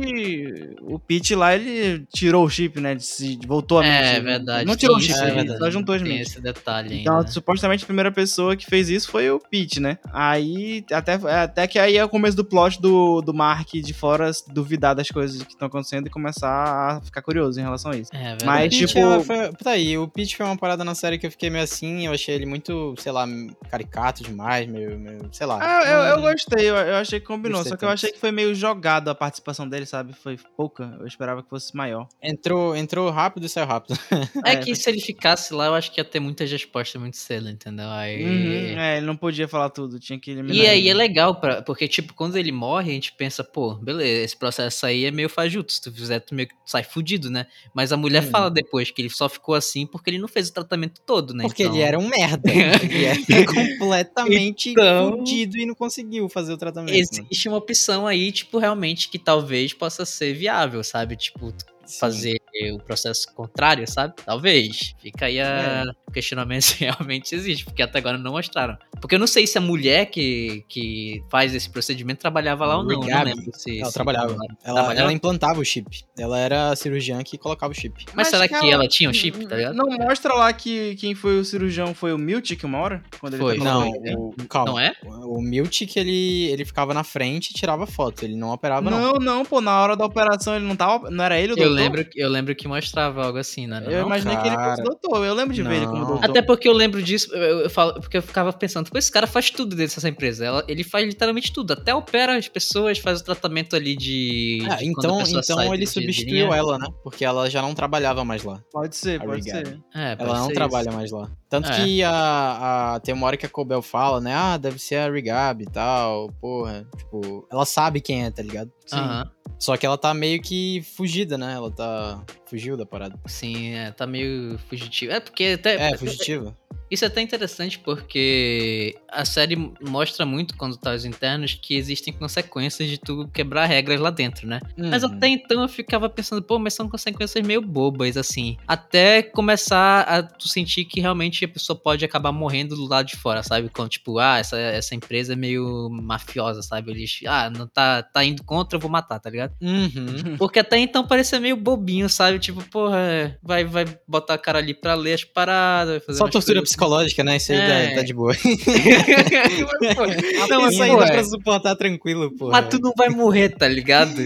O 0.81 0.97
Pete 0.99 1.35
lá, 1.35 1.55
ele 1.55 2.05
tirou 2.13 2.45
o 2.45 2.49
chip, 2.49 2.79
né? 2.79 2.97
Se 2.99 3.37
voltou 3.45 3.79
a 3.79 3.81
mente. 3.83 3.91
É, 3.93 4.19
verdade. 4.19 4.65
Não 4.65 4.75
tirou 4.75 4.97
o 4.97 4.99
chip, 5.01 5.17
é 5.19 5.23
ele 5.23 5.31
verdade. 5.35 5.59
só 5.59 5.69
juntou 5.69 5.95
as 5.95 6.01
mentes. 6.01 6.31
esse 6.31 6.41
detalhe 6.41 7.01
Então, 7.01 7.17
ainda. 7.19 7.27
supostamente 7.31 7.83
a 7.83 7.87
primeira 7.87 8.11
pessoa 8.11 8.55
que 8.55 8.65
fez 8.65 8.89
isso 8.89 9.09
foi 9.09 9.29
o 9.29 9.39
Pete, 9.39 9.79
né? 9.79 9.97
Aí, 10.13 10.83
até, 10.91 11.13
até 11.13 11.67
que 11.67 11.77
aí 11.79 11.97
é 11.97 12.03
o 12.05 12.09
começo 12.09 12.35
do 12.37 12.45
plot 12.45 12.81
do, 12.81 13.21
do 13.21 13.33
Mark 13.33 13.69
de 13.73 13.93
fora 13.93 14.31
duvidar 14.53 14.95
das 14.95 15.09
coisas 15.09 15.41
que 15.43 15.51
estão 15.53 15.67
acontecendo 15.67 16.07
e 16.07 16.09
começar 16.09 16.49
a 16.97 17.01
ficar 17.01 17.21
curioso 17.21 17.59
em 17.59 17.63
relação 17.63 17.91
a 17.91 17.97
isso. 17.97 18.09
É, 18.13 18.35
verdade. 18.35 18.45
Mas, 18.45 18.73
tipo- 18.75 19.21
foi, 19.23 19.51
tá 19.53 19.71
aí, 19.71 19.97
o 19.97 20.07
Peach 20.07 20.35
foi 20.37 20.45
uma 20.45 20.57
parada 20.57 20.83
na 20.83 20.95
série 20.95 21.17
que 21.17 21.27
eu 21.27 21.31
fiquei 21.31 21.49
meio 21.49 21.63
assim, 21.63 22.05
eu 22.05 22.13
achei 22.13 22.33
ele 22.35 22.45
muito, 22.45 22.93
sei 22.97 23.11
lá, 23.11 23.27
caricato 23.69 24.23
demais, 24.23 24.67
meio, 24.67 24.97
meio 24.99 25.29
sei 25.31 25.45
lá. 25.47 25.59
Ah, 25.61 25.83
eu, 25.85 25.99
eu 26.17 26.20
Hum, 26.21 26.31
gostei, 26.31 26.69
eu, 26.69 26.75
eu 26.75 26.95
achei 26.95 27.19
que 27.19 27.25
combinou. 27.25 27.59
Gostei 27.59 27.71
só 27.71 27.77
que 27.77 27.85
eu 27.85 27.89
achei 27.89 28.11
que 28.11 28.19
foi 28.19 28.31
meio 28.31 28.53
jogado 28.55 29.09
a 29.09 29.15
participação 29.15 29.67
dele, 29.67 29.85
sabe? 29.85 30.13
Foi 30.13 30.37
pouca. 30.55 30.95
Eu 30.99 31.07
esperava 31.07 31.41
que 31.43 31.49
fosse 31.49 31.75
maior. 31.75 32.07
Entrou, 32.21 32.75
entrou 32.75 33.09
rápido 33.09 33.45
e 33.45 33.49
saiu 33.49 33.65
rápido. 33.67 33.97
É 34.45 34.51
É, 34.51 34.55
que 34.57 34.75
se 34.75 34.89
ele 34.89 34.99
ficasse 35.01 35.53
lá, 35.53 35.67
eu 35.67 35.73
acho 35.75 35.91
que 35.91 35.99
ia 35.99 36.05
ter 36.05 36.19
muitas 36.19 36.49
respostas 36.51 36.99
muito 37.01 37.17
cedo, 37.17 37.49
entendeu? 37.49 37.89
Aí. 37.89 38.23
Uhum, 38.23 38.79
é, 38.79 38.97
ele 38.97 39.05
não 39.05 39.15
podia 39.15 39.47
falar 39.47 39.69
tudo, 39.69 39.99
tinha 39.99 40.19
que 40.19 40.31
eliminar. 40.31 40.55
E 40.55 40.67
aí 40.67 40.79
ele. 40.81 40.89
é 40.89 40.93
legal, 40.93 41.35
pra, 41.39 41.61
porque, 41.61 41.87
tipo, 41.87 42.13
quando 42.13 42.35
ele 42.37 42.51
morre, 42.51 42.91
a 42.91 42.93
gente 42.93 43.13
pensa, 43.13 43.43
pô, 43.43 43.75
beleza, 43.75 44.23
esse 44.25 44.37
processo 44.37 44.85
aí 44.85 45.05
é 45.05 45.11
meio 45.11 45.29
fajuto. 45.29 45.71
Se 45.71 45.81
tu 45.81 45.91
fizer, 45.91 46.19
tu 46.19 46.35
meio 46.35 46.47
que 46.47 46.55
sai 46.65 46.83
fudido, 46.83 47.29
né? 47.29 47.45
Mas 47.73 47.91
a 47.91 47.97
mulher 47.97 48.23
Hum. 48.23 48.29
fala 48.31 48.49
depois 48.51 48.91
que 48.91 49.01
ele 49.01 49.09
só 49.09 49.27
ficou 49.29 49.55
assim 49.55 49.85
porque 49.87 50.09
ele 50.09 50.19
não 50.19 50.27
fez 50.27 50.49
o 50.49 50.53
tratamento 50.53 51.01
todo, 51.05 51.33
né? 51.33 51.43
Porque 51.45 51.63
Então- 51.63 51.75
ele 51.75 51.83
era 51.83 51.97
um 51.97 52.07
merda. 52.07 52.41
ele 52.51 53.05
era 53.05 53.17
completamente 53.45 54.69
Então- 54.71 55.11
fudido 55.17 55.57
e 55.57 55.65
não 55.65 55.73
conseguiu 55.75 56.10
fazer 56.29 56.53
o 56.53 56.57
tratamento. 56.57 56.93
mano. 56.93 57.27
Existe 57.29 57.47
uma 57.47 57.57
opção 57.57 58.07
aí, 58.07 58.31
tipo, 58.31 58.57
realmente, 58.57 59.09
que 59.09 59.19
talvez 59.19 59.73
possa 59.73 60.05
ser 60.05 60.33
viável, 60.33 60.83
sabe? 60.83 61.15
Tipo, 61.15 61.53
Sim. 61.91 61.99
fazer 61.99 62.41
o 62.73 62.79
processo 62.79 63.33
contrário, 63.33 63.89
sabe? 63.89 64.13
Talvez. 64.25 64.93
Fica 65.01 65.25
aí 65.25 65.39
a 65.39 65.45
É. 65.45 65.83
o 66.07 66.11
questionamento 66.11 66.61
se 66.63 66.79
realmente 66.83 67.33
existe, 67.33 67.63
porque 67.65 67.81
até 67.81 67.99
agora 67.99 68.17
não 68.17 68.31
mostraram. 68.31 68.77
Porque 68.99 69.15
eu 69.15 69.19
não 69.19 69.27
sei 69.27 69.47
se 69.47 69.57
a 69.57 69.61
mulher 69.61 70.07
que, 70.07 70.63
que 70.67 71.23
faz 71.29 71.55
esse 71.55 71.69
procedimento 71.69 72.19
trabalhava 72.19 72.65
lá 72.65 72.77
ou 72.77 72.83
não. 72.83 72.95
Não 72.99 73.01
Regabi. 73.01 73.33
lembro 73.33 73.51
se. 73.53 73.79
Ela 73.79 73.87
se 73.87 73.93
trabalhava. 73.93 74.33
Ela, 74.63 74.73
Trabalhava? 74.73 74.93
ela 74.99 75.13
implantava 75.13 75.59
o 75.59 75.65
chip. 75.65 76.03
Ela 76.17 76.39
era 76.39 76.75
cirurgiã 76.75 77.23
que 77.23 77.37
colocava 77.37 77.71
o 77.71 77.75
chip. 77.75 78.05
Mas, 78.13 78.27
será 78.27 78.47
que 78.47 78.53
ela... 78.69 78.87
tinha 78.87 79.09
um 79.09 79.13
chip, 79.13 79.45
tá 79.47 79.55
ligado? 79.55 79.75
Não 79.75 79.87
mostra 79.87 80.33
lá 80.33 80.51
que 80.53 80.95
quem 80.95 81.15
foi 81.15 81.39
o 81.39 81.45
cirurgião 81.45 81.93
foi 81.93 82.13
o 82.13 82.17
Miltic 82.17 82.63
uma 82.63 82.77
hora? 82.79 83.03
Quando 83.19 83.33
ele 83.33 83.41
Foi. 83.43 83.57
tá 83.57 83.63
Não, 83.63 83.89
o, 83.89 84.35
calma. 84.47 84.71
Não 84.71 84.79
é? 84.79 84.93
O, 85.03 85.39
o 85.39 85.41
Miltic, 85.41 85.95
ele, 85.97 86.45
ele 86.51 86.65
ficava 86.65 86.93
na 86.93 87.03
frente 87.03 87.49
e 87.49 87.53
tirava 87.53 87.87
foto. 87.87 88.23
Ele 88.23 88.35
não 88.35 88.51
operava, 88.51 88.89
não. 88.89 89.13
Não, 89.13 89.13
não, 89.19 89.45
pô, 89.45 89.61
na 89.61 89.79
hora 89.81 89.95
da 89.95 90.05
operação 90.05 90.55
ele 90.55 90.65
não 90.65 90.75
tava. 90.75 91.09
Não 91.09 91.23
era 91.23 91.39
ele 91.39 91.53
o 91.53 91.55
doutor? 91.55 91.80
Lembro, 91.83 92.05
eu 92.15 92.29
lembro 92.29 92.55
que 92.55 92.67
mostrava 92.67 93.25
algo 93.25 93.37
assim, 93.37 93.67
né? 93.67 93.83
Eu 93.85 93.91
Não? 93.99 94.05
imaginei 94.07 94.35
que 94.37 94.47
ele 94.47 94.55
fosse 94.55 94.65
cara. 94.67 94.83
doutor. 94.83 95.25
Eu 95.25 95.33
lembro 95.33 95.53
de 95.53 95.63
ver 95.63 95.75
ele 95.75 95.85
como 95.87 95.99
Não. 95.99 96.07
doutor. 96.07 96.29
Até 96.29 96.41
porque 96.41 96.67
eu 96.67 96.73
lembro 96.73 97.01
disso, 97.01 97.33
eu, 97.33 97.59
eu 97.61 97.69
falo, 97.69 97.93
porque 97.99 98.17
eu 98.17 98.21
ficava 98.21 98.51
pensando, 98.53 98.89
pô, 98.89 98.97
esse 98.97 99.11
cara 99.11 99.27
faz 99.27 99.49
tudo 99.49 99.75
dentro 99.75 99.95
dessa 99.95 100.09
empresa. 100.09 100.45
Ela- 100.45 100.63
ele 100.67 100.83
faz 100.83 101.05
literalmente 101.05 101.51
tudo, 101.51 101.73
até 101.73 101.93
opera 101.93 102.37
as 102.37 102.47
pessoas, 102.47 102.97
faz 102.99 103.21
o 103.21 103.23
tratamento 103.23 103.75
ali 103.75 103.95
de. 103.95 104.65
Ah, 104.69 104.75
de 104.75 104.85
então 104.85 105.21
então 105.21 105.73
ele 105.73 105.85
substituiu 105.87 106.53
ela, 106.53 106.77
né? 106.77 106.87
Porque 107.03 107.23
ela 107.25 107.49
já 107.49 107.61
não 107.61 107.73
trabalhava 107.73 108.23
mais 108.25 108.43
lá. 108.43 108.61
Pode 108.71 108.95
ser, 108.95 109.19
pode 109.21 109.43
ser. 109.43 109.79
É, 109.93 110.15
pode 110.15 110.29
Ela 110.29 110.39
não 110.39 110.47
ser 110.47 110.53
trabalha 110.53 110.89
isso. 110.89 110.97
mais 110.97 111.11
lá. 111.11 111.29
Tanto 111.51 111.69
É. 111.69 111.83
que 111.83 112.01
a, 112.01 112.93
a- 112.95 112.99
tem 113.01 113.13
uma 113.13 113.27
hora 113.27 113.35
que 113.35 113.45
a 113.45 113.49
Cobel 113.49 113.81
fala, 113.81 114.21
né? 114.21 114.33
Ah, 114.33 114.55
deve 114.55 114.79
ser 114.79 114.95
a 114.95 115.11
Rigab 115.11 115.61
e 115.61 115.65
tal. 115.69 116.31
Porra. 116.39 116.87
Tipo, 116.97 117.45
ela 117.51 117.65
sabe 117.65 117.99
quem 117.99 118.23
é, 118.23 118.31
tá 118.31 118.41
ligado? 118.41 118.71
Sim. 118.85 118.95
Aham. 118.95 119.29
Só 119.59 119.75
que 119.75 119.85
ela 119.85 119.97
tá 119.97 120.13
meio 120.13 120.41
que 120.41 120.81
fugida, 120.95 121.37
né? 121.37 121.53
Ela 121.53 121.69
tá. 121.69 122.23
Fugiu 122.45 122.77
da 122.77 122.85
parada. 122.85 123.19
Sim, 123.27 123.73
é, 123.73 123.91
tá 123.91 124.07
meio 124.07 124.57
fugitivo. 124.69 125.11
É 125.11 125.19
porque 125.19 125.55
até. 125.59 125.91
É, 125.91 125.97
fugitiva. 125.97 126.57
Isso 126.89 127.05
é 127.05 127.07
até 127.07 127.21
interessante 127.21 127.79
porque 127.79 128.95
a 129.09 129.23
série 129.23 129.55
mostra 129.81 130.25
muito 130.25 130.57
quando 130.57 130.75
tá 130.77 130.93
os 130.93 131.05
internos 131.05 131.53
que 131.53 131.75
existem 131.75 132.13
consequências 132.13 132.89
de 132.89 132.97
tu 132.97 133.29
quebrar 133.33 133.65
regras 133.65 133.99
lá 133.99 134.09
dentro, 134.09 134.47
né? 134.47 134.59
Mas 134.77 135.03
Uhum. 135.03 135.13
até 135.13 135.27
então 135.27 135.61
eu 135.61 135.69
ficava 135.69 136.09
pensando, 136.09 136.41
pô, 136.41 136.59
mas 136.59 136.73
são 136.73 136.89
consequências 136.89 137.45
meio 137.45 137.61
bobas, 137.61 138.17
assim. 138.17 138.57
Até 138.67 139.21
começar 139.23 140.01
a 140.01 140.23
tu 140.23 140.47
sentir 140.49 140.85
que 140.85 140.99
realmente 140.99 141.45
a 141.45 141.47
pessoa 141.47 141.77
pode 141.77 142.03
acabar 142.03 142.31
morrendo 142.31 142.75
do 142.75 142.85
lado 142.87 143.07
de 143.07 143.15
fora, 143.15 143.41
sabe? 143.41 143.69
Quando, 143.69 143.89
tipo, 143.89 144.19
ah, 144.19 144.37
essa, 144.39 144.57
essa 144.57 144.93
empresa 144.93 145.33
é 145.33 145.35
meio 145.35 145.89
mafiosa, 145.89 146.61
sabe? 146.61 146.91
Eles, 146.91 147.19
ah, 147.25 147.49
não 147.49 147.67
tá, 147.67 148.03
tá 148.03 148.23
indo 148.23 148.43
contra, 148.43 148.75
eu 148.75 148.81
vou 148.81 148.91
matar, 148.91 149.19
tá 149.19 149.29
ligado? 149.29 149.53
Uhum. 149.61 150.35
Porque 150.37 150.59
até 150.59 150.77
então 150.77 151.07
parecia 151.07 151.39
meio 151.39 151.55
bobinho, 151.55 152.09
sabe? 152.09 152.37
Tipo, 152.39 152.61
porra, 152.69 153.37
vai, 153.41 153.63
vai 153.63 153.85
botar 154.07 154.33
a 154.33 154.37
cara 154.37 154.59
ali 154.59 154.73
pra 154.73 154.93
ler 154.93 155.13
as 155.13 155.23
paradas, 155.23 155.91
vai 155.91 155.99
fazer 155.99 156.17
Só 156.19 156.27
tortura 156.61 156.63
psicológica, 156.63 157.23
né? 157.23 157.37
Isso 157.37 157.51
aí 157.51 157.57
É. 157.59 157.95
tá, 157.95 158.01
de 158.03 158.13
boa. 158.13 158.33
Mas, 158.41 160.49
não, 160.49 160.61
mas, 160.61 160.73
Isso 160.73 160.83
aí 160.83 160.89
dá 160.95 161.05
pra 161.07 161.23
suportar 161.23 161.75
tranquilo, 161.75 162.31
pô. 162.37 162.49
mas 162.49 162.67
tu 162.69 162.79
não 162.79 162.93
vai 162.95 163.09
morrer, 163.09 163.49
tá 163.49 163.67
ligado? 163.67 164.11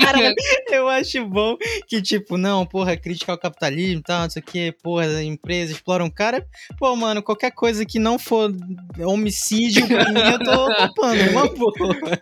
Cara, 0.00 0.34
eu 0.70 0.88
acho 0.88 1.24
bom 1.26 1.56
que, 1.88 2.00
tipo, 2.02 2.36
não, 2.36 2.66
porra, 2.66 2.96
crítica 2.96 3.32
ao 3.32 3.38
capitalismo 3.38 4.00
e 4.00 4.02
tal, 4.02 4.22
não 4.22 4.30
sei 4.30 4.42
o 4.42 4.44
que, 4.44 4.72
porra, 4.82 5.22
empresa 5.22 5.72
explora 5.72 6.04
um 6.04 6.10
cara. 6.10 6.46
Pô, 6.78 6.94
mano, 6.96 7.22
qualquer 7.22 7.50
coisa 7.52 7.84
que 7.84 7.98
não 7.98 8.18
for 8.18 8.52
homicídio, 8.98 9.86
pra 9.86 10.10
mim, 10.12 10.20
eu 10.20 10.38
tô 10.38 10.74
topando, 10.74 11.20
uma 11.30 11.46
boa. 11.48 11.72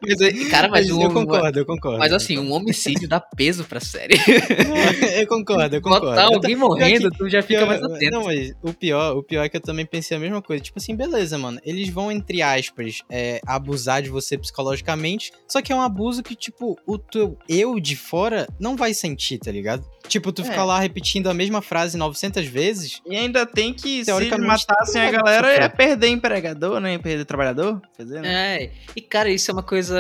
Mas, 0.06 0.20
é, 0.20 0.32
cara, 0.50 0.68
mas, 0.68 0.88
eu 0.88 0.98
um- 0.98 1.12
concordo, 1.12 1.58
eu 1.58 1.66
concordo. 1.66 1.98
Mas 1.98 2.12
assim, 2.12 2.38
um 2.38 2.52
homicídio 2.52 3.08
dá 3.08 3.20
peso 3.20 3.64
pra 3.64 3.80
série. 3.80 4.14
eu 5.20 5.26
concordo, 5.26 5.76
eu 5.76 5.82
concordo. 5.82 6.06
Botar 6.06 6.24
Eu 6.24 6.34
alguém 6.34 6.56
morrendo, 6.56 7.10
tu 7.10 7.28
já 7.28 7.42
fica 7.42 7.66
mais 7.66 7.82
atento. 7.82 8.10
Não, 8.12 8.24
mas 8.24 8.47
o 8.62 8.72
pior, 8.72 9.16
o 9.16 9.22
pior 9.22 9.44
é 9.44 9.48
que 9.48 9.56
eu 9.56 9.60
também 9.60 9.86
pensei 9.86 10.16
a 10.16 10.20
mesma 10.20 10.42
coisa. 10.42 10.62
Tipo 10.62 10.78
assim, 10.78 10.94
beleza, 10.94 11.36
mano. 11.38 11.60
Eles 11.64 11.88
vão, 11.88 12.10
entre 12.10 12.42
aspas, 12.42 13.02
é, 13.10 13.40
abusar 13.46 14.02
de 14.02 14.08
você 14.10 14.36
psicologicamente. 14.36 15.32
Só 15.46 15.62
que 15.62 15.72
é 15.72 15.76
um 15.76 15.80
abuso 15.80 16.22
que, 16.22 16.34
tipo, 16.34 16.78
o 16.86 16.98
teu 16.98 17.38
eu 17.48 17.78
de 17.80 17.96
fora 17.96 18.46
não 18.58 18.76
vai 18.76 18.92
sentir, 18.94 19.38
tá 19.38 19.50
ligado? 19.50 19.84
Tipo, 20.06 20.32
tu 20.32 20.42
É. 20.42 20.44
ficar 20.46 20.64
lá 20.64 20.78
repetindo 20.80 21.28
a 21.28 21.34
mesma 21.34 21.60
frase 21.60 21.96
900 21.98 22.46
vezes. 22.46 23.00
E 23.06 23.14
ainda 23.16 23.44
tem 23.44 23.74
que, 23.74 24.04
se 24.04 24.12
matassem 24.38 25.02
a 25.02 25.10
galera, 25.10 25.54
ia 25.54 25.68
perder 25.68 26.08
empregador, 26.08 26.80
né? 26.80 26.96
Perder 26.98 27.24
trabalhador. 27.24 27.80
Quer 27.96 28.04
dizer, 28.04 28.20
né? 28.22 28.62
É, 28.64 28.70
e 28.96 29.00
cara, 29.00 29.30
isso 29.30 29.50
é 29.50 29.54
uma 29.54 29.62
coisa. 29.62 29.98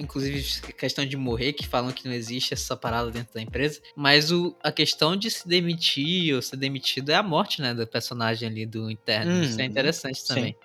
Inclusive, 0.00 0.72
questão 0.78 1.04
de 1.04 1.16
morrer, 1.16 1.52
que 1.52 1.66
falam 1.66 1.92
que 1.92 2.06
não 2.08 2.14
existe 2.14 2.54
essa 2.54 2.76
parada 2.76 3.10
dentro 3.10 3.34
da 3.34 3.42
empresa. 3.42 3.80
Mas 3.94 4.32
o, 4.32 4.56
a 4.62 4.72
questão 4.72 5.14
de 5.16 5.30
se 5.30 5.46
demitir 5.46 6.34
ou 6.34 6.42
ser 6.42 6.56
demitido 6.56 7.10
é 7.10 7.14
a 7.14 7.22
morte, 7.22 7.60
né? 7.60 7.74
Do 7.74 7.86
personagem 7.86 8.48
ali 8.48 8.66
do 8.66 8.90
interno. 8.90 9.42
isso 9.44 9.60
é 9.60 9.64
Uhum, 9.64 9.70
interessante 9.70 10.20
sim. 10.20 10.26
também. 10.26 10.56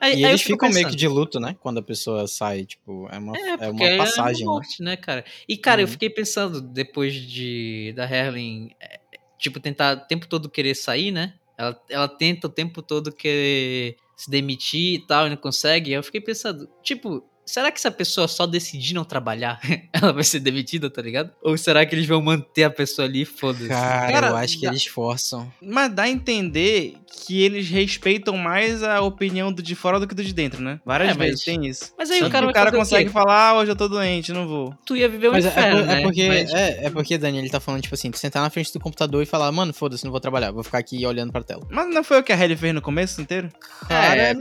Aí- 0.00 0.12
E 0.20 0.24
aí 0.24 0.30
eles 0.30 0.42
ficam 0.42 0.68
meio 0.70 0.88
que 0.88 0.96
de 0.96 1.08
luto, 1.08 1.40
né? 1.40 1.56
Quando 1.60 1.78
a 1.78 1.82
pessoa 1.82 2.26
sai, 2.26 2.64
tipo, 2.64 3.08
é 3.10 3.18
uma, 3.18 3.36
É, 3.36 3.52
é 3.52 3.56
porque 3.70 3.84
uma 3.84 3.96
passagem. 3.96 4.42
é 4.42 4.44
né? 4.44 4.46
uma 4.46 4.52
morte, 4.54 4.82
né, 4.82 4.96
cara? 4.96 5.24
E, 5.48 5.56
cara, 5.56 5.80
eu 5.80 5.86
Uhum. 5.86 5.92
fiquei 5.92 6.10
pensando, 6.10 6.60
depois 6.60 7.14
de 7.14 7.92
da 7.96 8.04
Herlin, 8.04 8.70
é, 8.80 9.00
tipo, 9.38 9.58
tentar 9.60 9.96
o 9.96 10.06
tempo 10.06 10.26
todo 10.26 10.50
querer 10.50 10.74
sair, 10.74 11.10
né? 11.10 11.34
Ela, 11.58 11.82
ela 11.88 12.08
tenta 12.08 12.46
o 12.46 12.50
tempo 12.50 12.82
todo 12.82 13.12
querer 13.12 13.96
se 14.16 14.30
demitir 14.30 14.94
e 14.94 15.06
tal, 15.06 15.26
e 15.26 15.30
não 15.30 15.36
consegue. 15.36 15.90
Aí 15.90 15.96
eu 15.96 16.02
fiquei 16.02 16.20
pensando, 16.20 16.68
tipo, 16.82 17.22
será 17.44 17.70
que 17.70 17.80
se 17.80 17.86
a 17.88 17.90
pessoa 17.90 18.26
só 18.28 18.46
decidir 18.46 18.94
não 18.94 19.04
trabalhar, 19.04 19.60
ela 19.92 20.12
vai 20.12 20.24
ser 20.24 20.40
demitida, 20.40 20.88
tá 20.90 21.02
ligado? 21.02 21.30
Ou 21.42 21.56
será 21.58 21.84
que 21.84 21.94
eles 21.94 22.06
vão 22.06 22.20
manter 22.22 22.64
a 22.64 22.70
pessoa 22.70 23.06
ali, 23.06 23.22
e 23.22 23.24
foda-se? 23.24 23.68
Cara, 23.68 24.12
Cara, 24.12 24.26
eu 24.28 24.36
acho 24.36 24.56
que 24.58 24.64
dá- 24.66 24.70
eles 24.72 24.86
forçam. 24.86 25.50
Mas 25.62 25.92
dá 25.92 26.04
a 26.04 26.08
entender 26.10 26.94
que 27.24 27.42
eles 27.42 27.68
respeitam 27.68 28.36
mais 28.38 28.82
a 28.82 29.00
opinião 29.02 29.52
do 29.52 29.62
de 29.62 29.74
fora 29.74 30.00
do 30.00 30.06
que 30.08 30.14
do 30.14 30.24
de 30.24 30.32
dentro, 30.32 30.62
né? 30.62 30.80
Várias 30.84 31.10
É, 31.10 31.14
mas- 31.14 31.28
vezes 31.28 31.44
tem 31.44 31.66
isso. 31.66 31.92
Mas 31.98 32.10
aí 32.10 32.18
Só 32.20 32.24
o 32.24 32.28
que 32.28 32.32
cara 32.32 32.46
o 32.48 32.52
cara 32.52 32.70
o 32.70 32.72
consegue 32.72 33.06
quê? 33.06 33.12
falar, 33.12 33.50
ah, 33.50 33.54
hoje 33.58 33.70
eu 33.70 33.76
tô 33.76 33.86
doente, 33.88 34.32
não 34.32 34.46
vou. 34.48 34.74
Tu 34.86 34.96
ia 34.96 35.08
viver 35.08 35.28
um 35.28 35.32
Mas 35.32 35.44
é- 35.44 35.48
inferno, 35.48 35.80
é, 35.80 35.84
né? 35.86 35.98
é 35.98 36.02
porque, 36.02 36.28
Mas- 36.28 36.54
é, 36.54 36.86
é 36.86 36.90
porque, 36.90 37.18
Dani, 37.18 37.38
ele 37.38 37.50
tá 37.50 37.60
falando, 37.60 37.82
tipo 37.82 37.94
assim, 37.94 38.10
tu 38.10 38.18
sentar 38.18 38.42
na 38.42 38.48
frente 38.50 38.72
do 38.72 38.80
computador 38.80 39.22
e 39.22 39.26
falar, 39.26 39.52
mano, 39.52 39.72
foda-se, 39.74 40.04
não 40.04 40.10
vou 40.10 40.20
trabalhar, 40.20 40.50
vou 40.52 40.62
ficar 40.64 40.78
aqui 40.78 41.04
olhando 41.06 41.30
pra 41.32 41.42
tela. 41.42 41.66
Mas 41.70 41.92
não 41.94 42.02
foi 42.02 42.18
o 42.18 42.22
que 42.22 42.32
a 42.32 42.36
Halle 42.36 42.56
fez 42.56 42.74
no 42.74 42.80
começo 42.82 43.20
inteiro? 43.20 43.50
Cara, 43.88 44.20
É. 44.20 44.34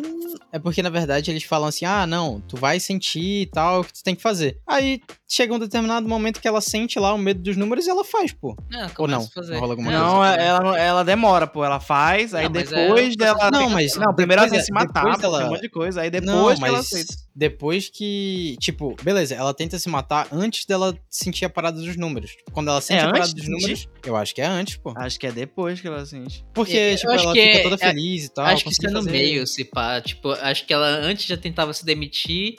é 0.54 0.60
porque 0.60 0.82
na 0.82 0.90
verdade 0.90 1.30
eles 1.30 1.44
falam 1.44 1.68
assim: 1.68 1.86
ah, 1.86 2.08
não, 2.08 2.40
tu 2.42 2.56
vai 2.58 2.80
sentir 2.92 3.42
e 3.42 3.46
tal, 3.46 3.82
o 3.82 3.84
que 3.84 3.94
tu 3.94 4.04
tem 4.04 4.16
que 4.16 4.22
fazer. 4.22 4.58
Aí 4.68 5.02
chega 5.30 5.54
um 5.54 5.60
determinado 5.60 6.08
momento 6.08 6.42
que 6.42 6.48
ela 6.48 6.60
sente 6.62 7.00
lá 7.00 7.14
o 7.14 7.18
medo 7.18 7.42
dos 7.42 7.56
números 7.56 7.88
e 7.88 7.90
ela 7.90 8.04
faz, 8.04 8.32
pô. 8.34 8.56
Ah, 8.74 8.90
Ou 8.98 9.08
não? 9.08 9.22
a 9.22 9.28
fazer. 9.28 9.54
Não 9.54 9.60
rola 9.62 9.74
alguma 9.74 9.92
É, 9.92 9.96
coisa? 9.98 10.08
Não, 10.12 10.24
exatamente. 10.24 10.48
ela, 10.50 10.60
não- 10.62 10.76
ela 10.76 11.04
demora, 11.04 11.48
pô. 11.48 11.64
Ela 11.64 11.80
faz, 11.80 12.34
aí 12.34 12.44
Não, 12.46 12.52
mas 12.52 12.72
é 12.72 12.76
depois 12.88 13.14
um 13.14 13.18
dela. 13.18 13.52
Não, 13.52 13.70
mas 13.70 13.96
Não, 13.96 14.14
primeiro 14.14 14.42
ela 14.42 14.50
tem 14.52 14.60
que 14.60 14.66
se 14.66 14.72
é- 14.72 14.74
matar, 14.74 15.20
ela- 15.24 15.38
tem 15.40 15.48
um 15.48 15.52
monte 15.52 15.62
de 15.62 15.70
coisa. 15.70 16.02
Aí 16.02 16.10
depois 16.10 16.32
não, 16.32 16.46
que 16.48 16.52
ela 16.52 16.60
mas 16.78 16.80
aceita. 16.94 17.14
depois 17.36 17.90
que. 17.90 18.56
Tipo, 18.60 18.96
beleza, 19.02 19.34
ela 19.36 19.54
tenta 19.54 19.80
se 19.80 19.88
matar 19.90 20.28
antes 20.32 20.66
dela 20.66 20.98
sentir 21.10 21.46
a 21.46 21.50
parada 21.50 21.80
dos 21.80 21.96
números. 21.96 22.36
Quando 22.52 22.70
ela 22.70 22.82
sente 22.82 23.00
a 23.00 23.04
antes 23.08 23.12
parada 23.14 23.34
de 23.34 23.36
dos 23.42 23.50
números, 23.50 23.88
eu 24.06 24.16
acho 24.16 24.36
que 24.36 24.42
é 24.42 24.46
antes, 24.46 24.76
pô. 24.78 24.94
Acho 24.98 25.20
que 25.20 25.28
é 25.28 25.32
depois 25.32 25.80
que 25.80 25.88
ela 25.88 26.06
sente. 26.06 26.44
Porque, 26.54 26.76
Eu 26.76 26.98
tipo, 26.98 27.12
acho 27.12 27.24
ela 27.26 27.34
que 27.34 27.42
fica 27.42 27.58
é- 27.60 27.64
toda 27.64 27.76
é- 27.76 27.78
feliz 27.78 28.26
e 28.26 28.30
tal. 28.34 28.46
acho 28.46 28.64
que 28.66 28.72
isso 28.72 28.86
é 28.86 28.90
no 28.90 28.98
fazer- 28.98 29.12
meio, 29.12 29.48
se 29.48 29.64
pá. 29.64 30.02
Tipo, 30.02 30.32
acho 30.32 30.66
que 30.66 30.74
ela 30.74 30.88
antes 30.88 31.26
já 31.26 31.38
tentava 31.38 31.74
se 31.74 31.86
demitir, 31.86 32.56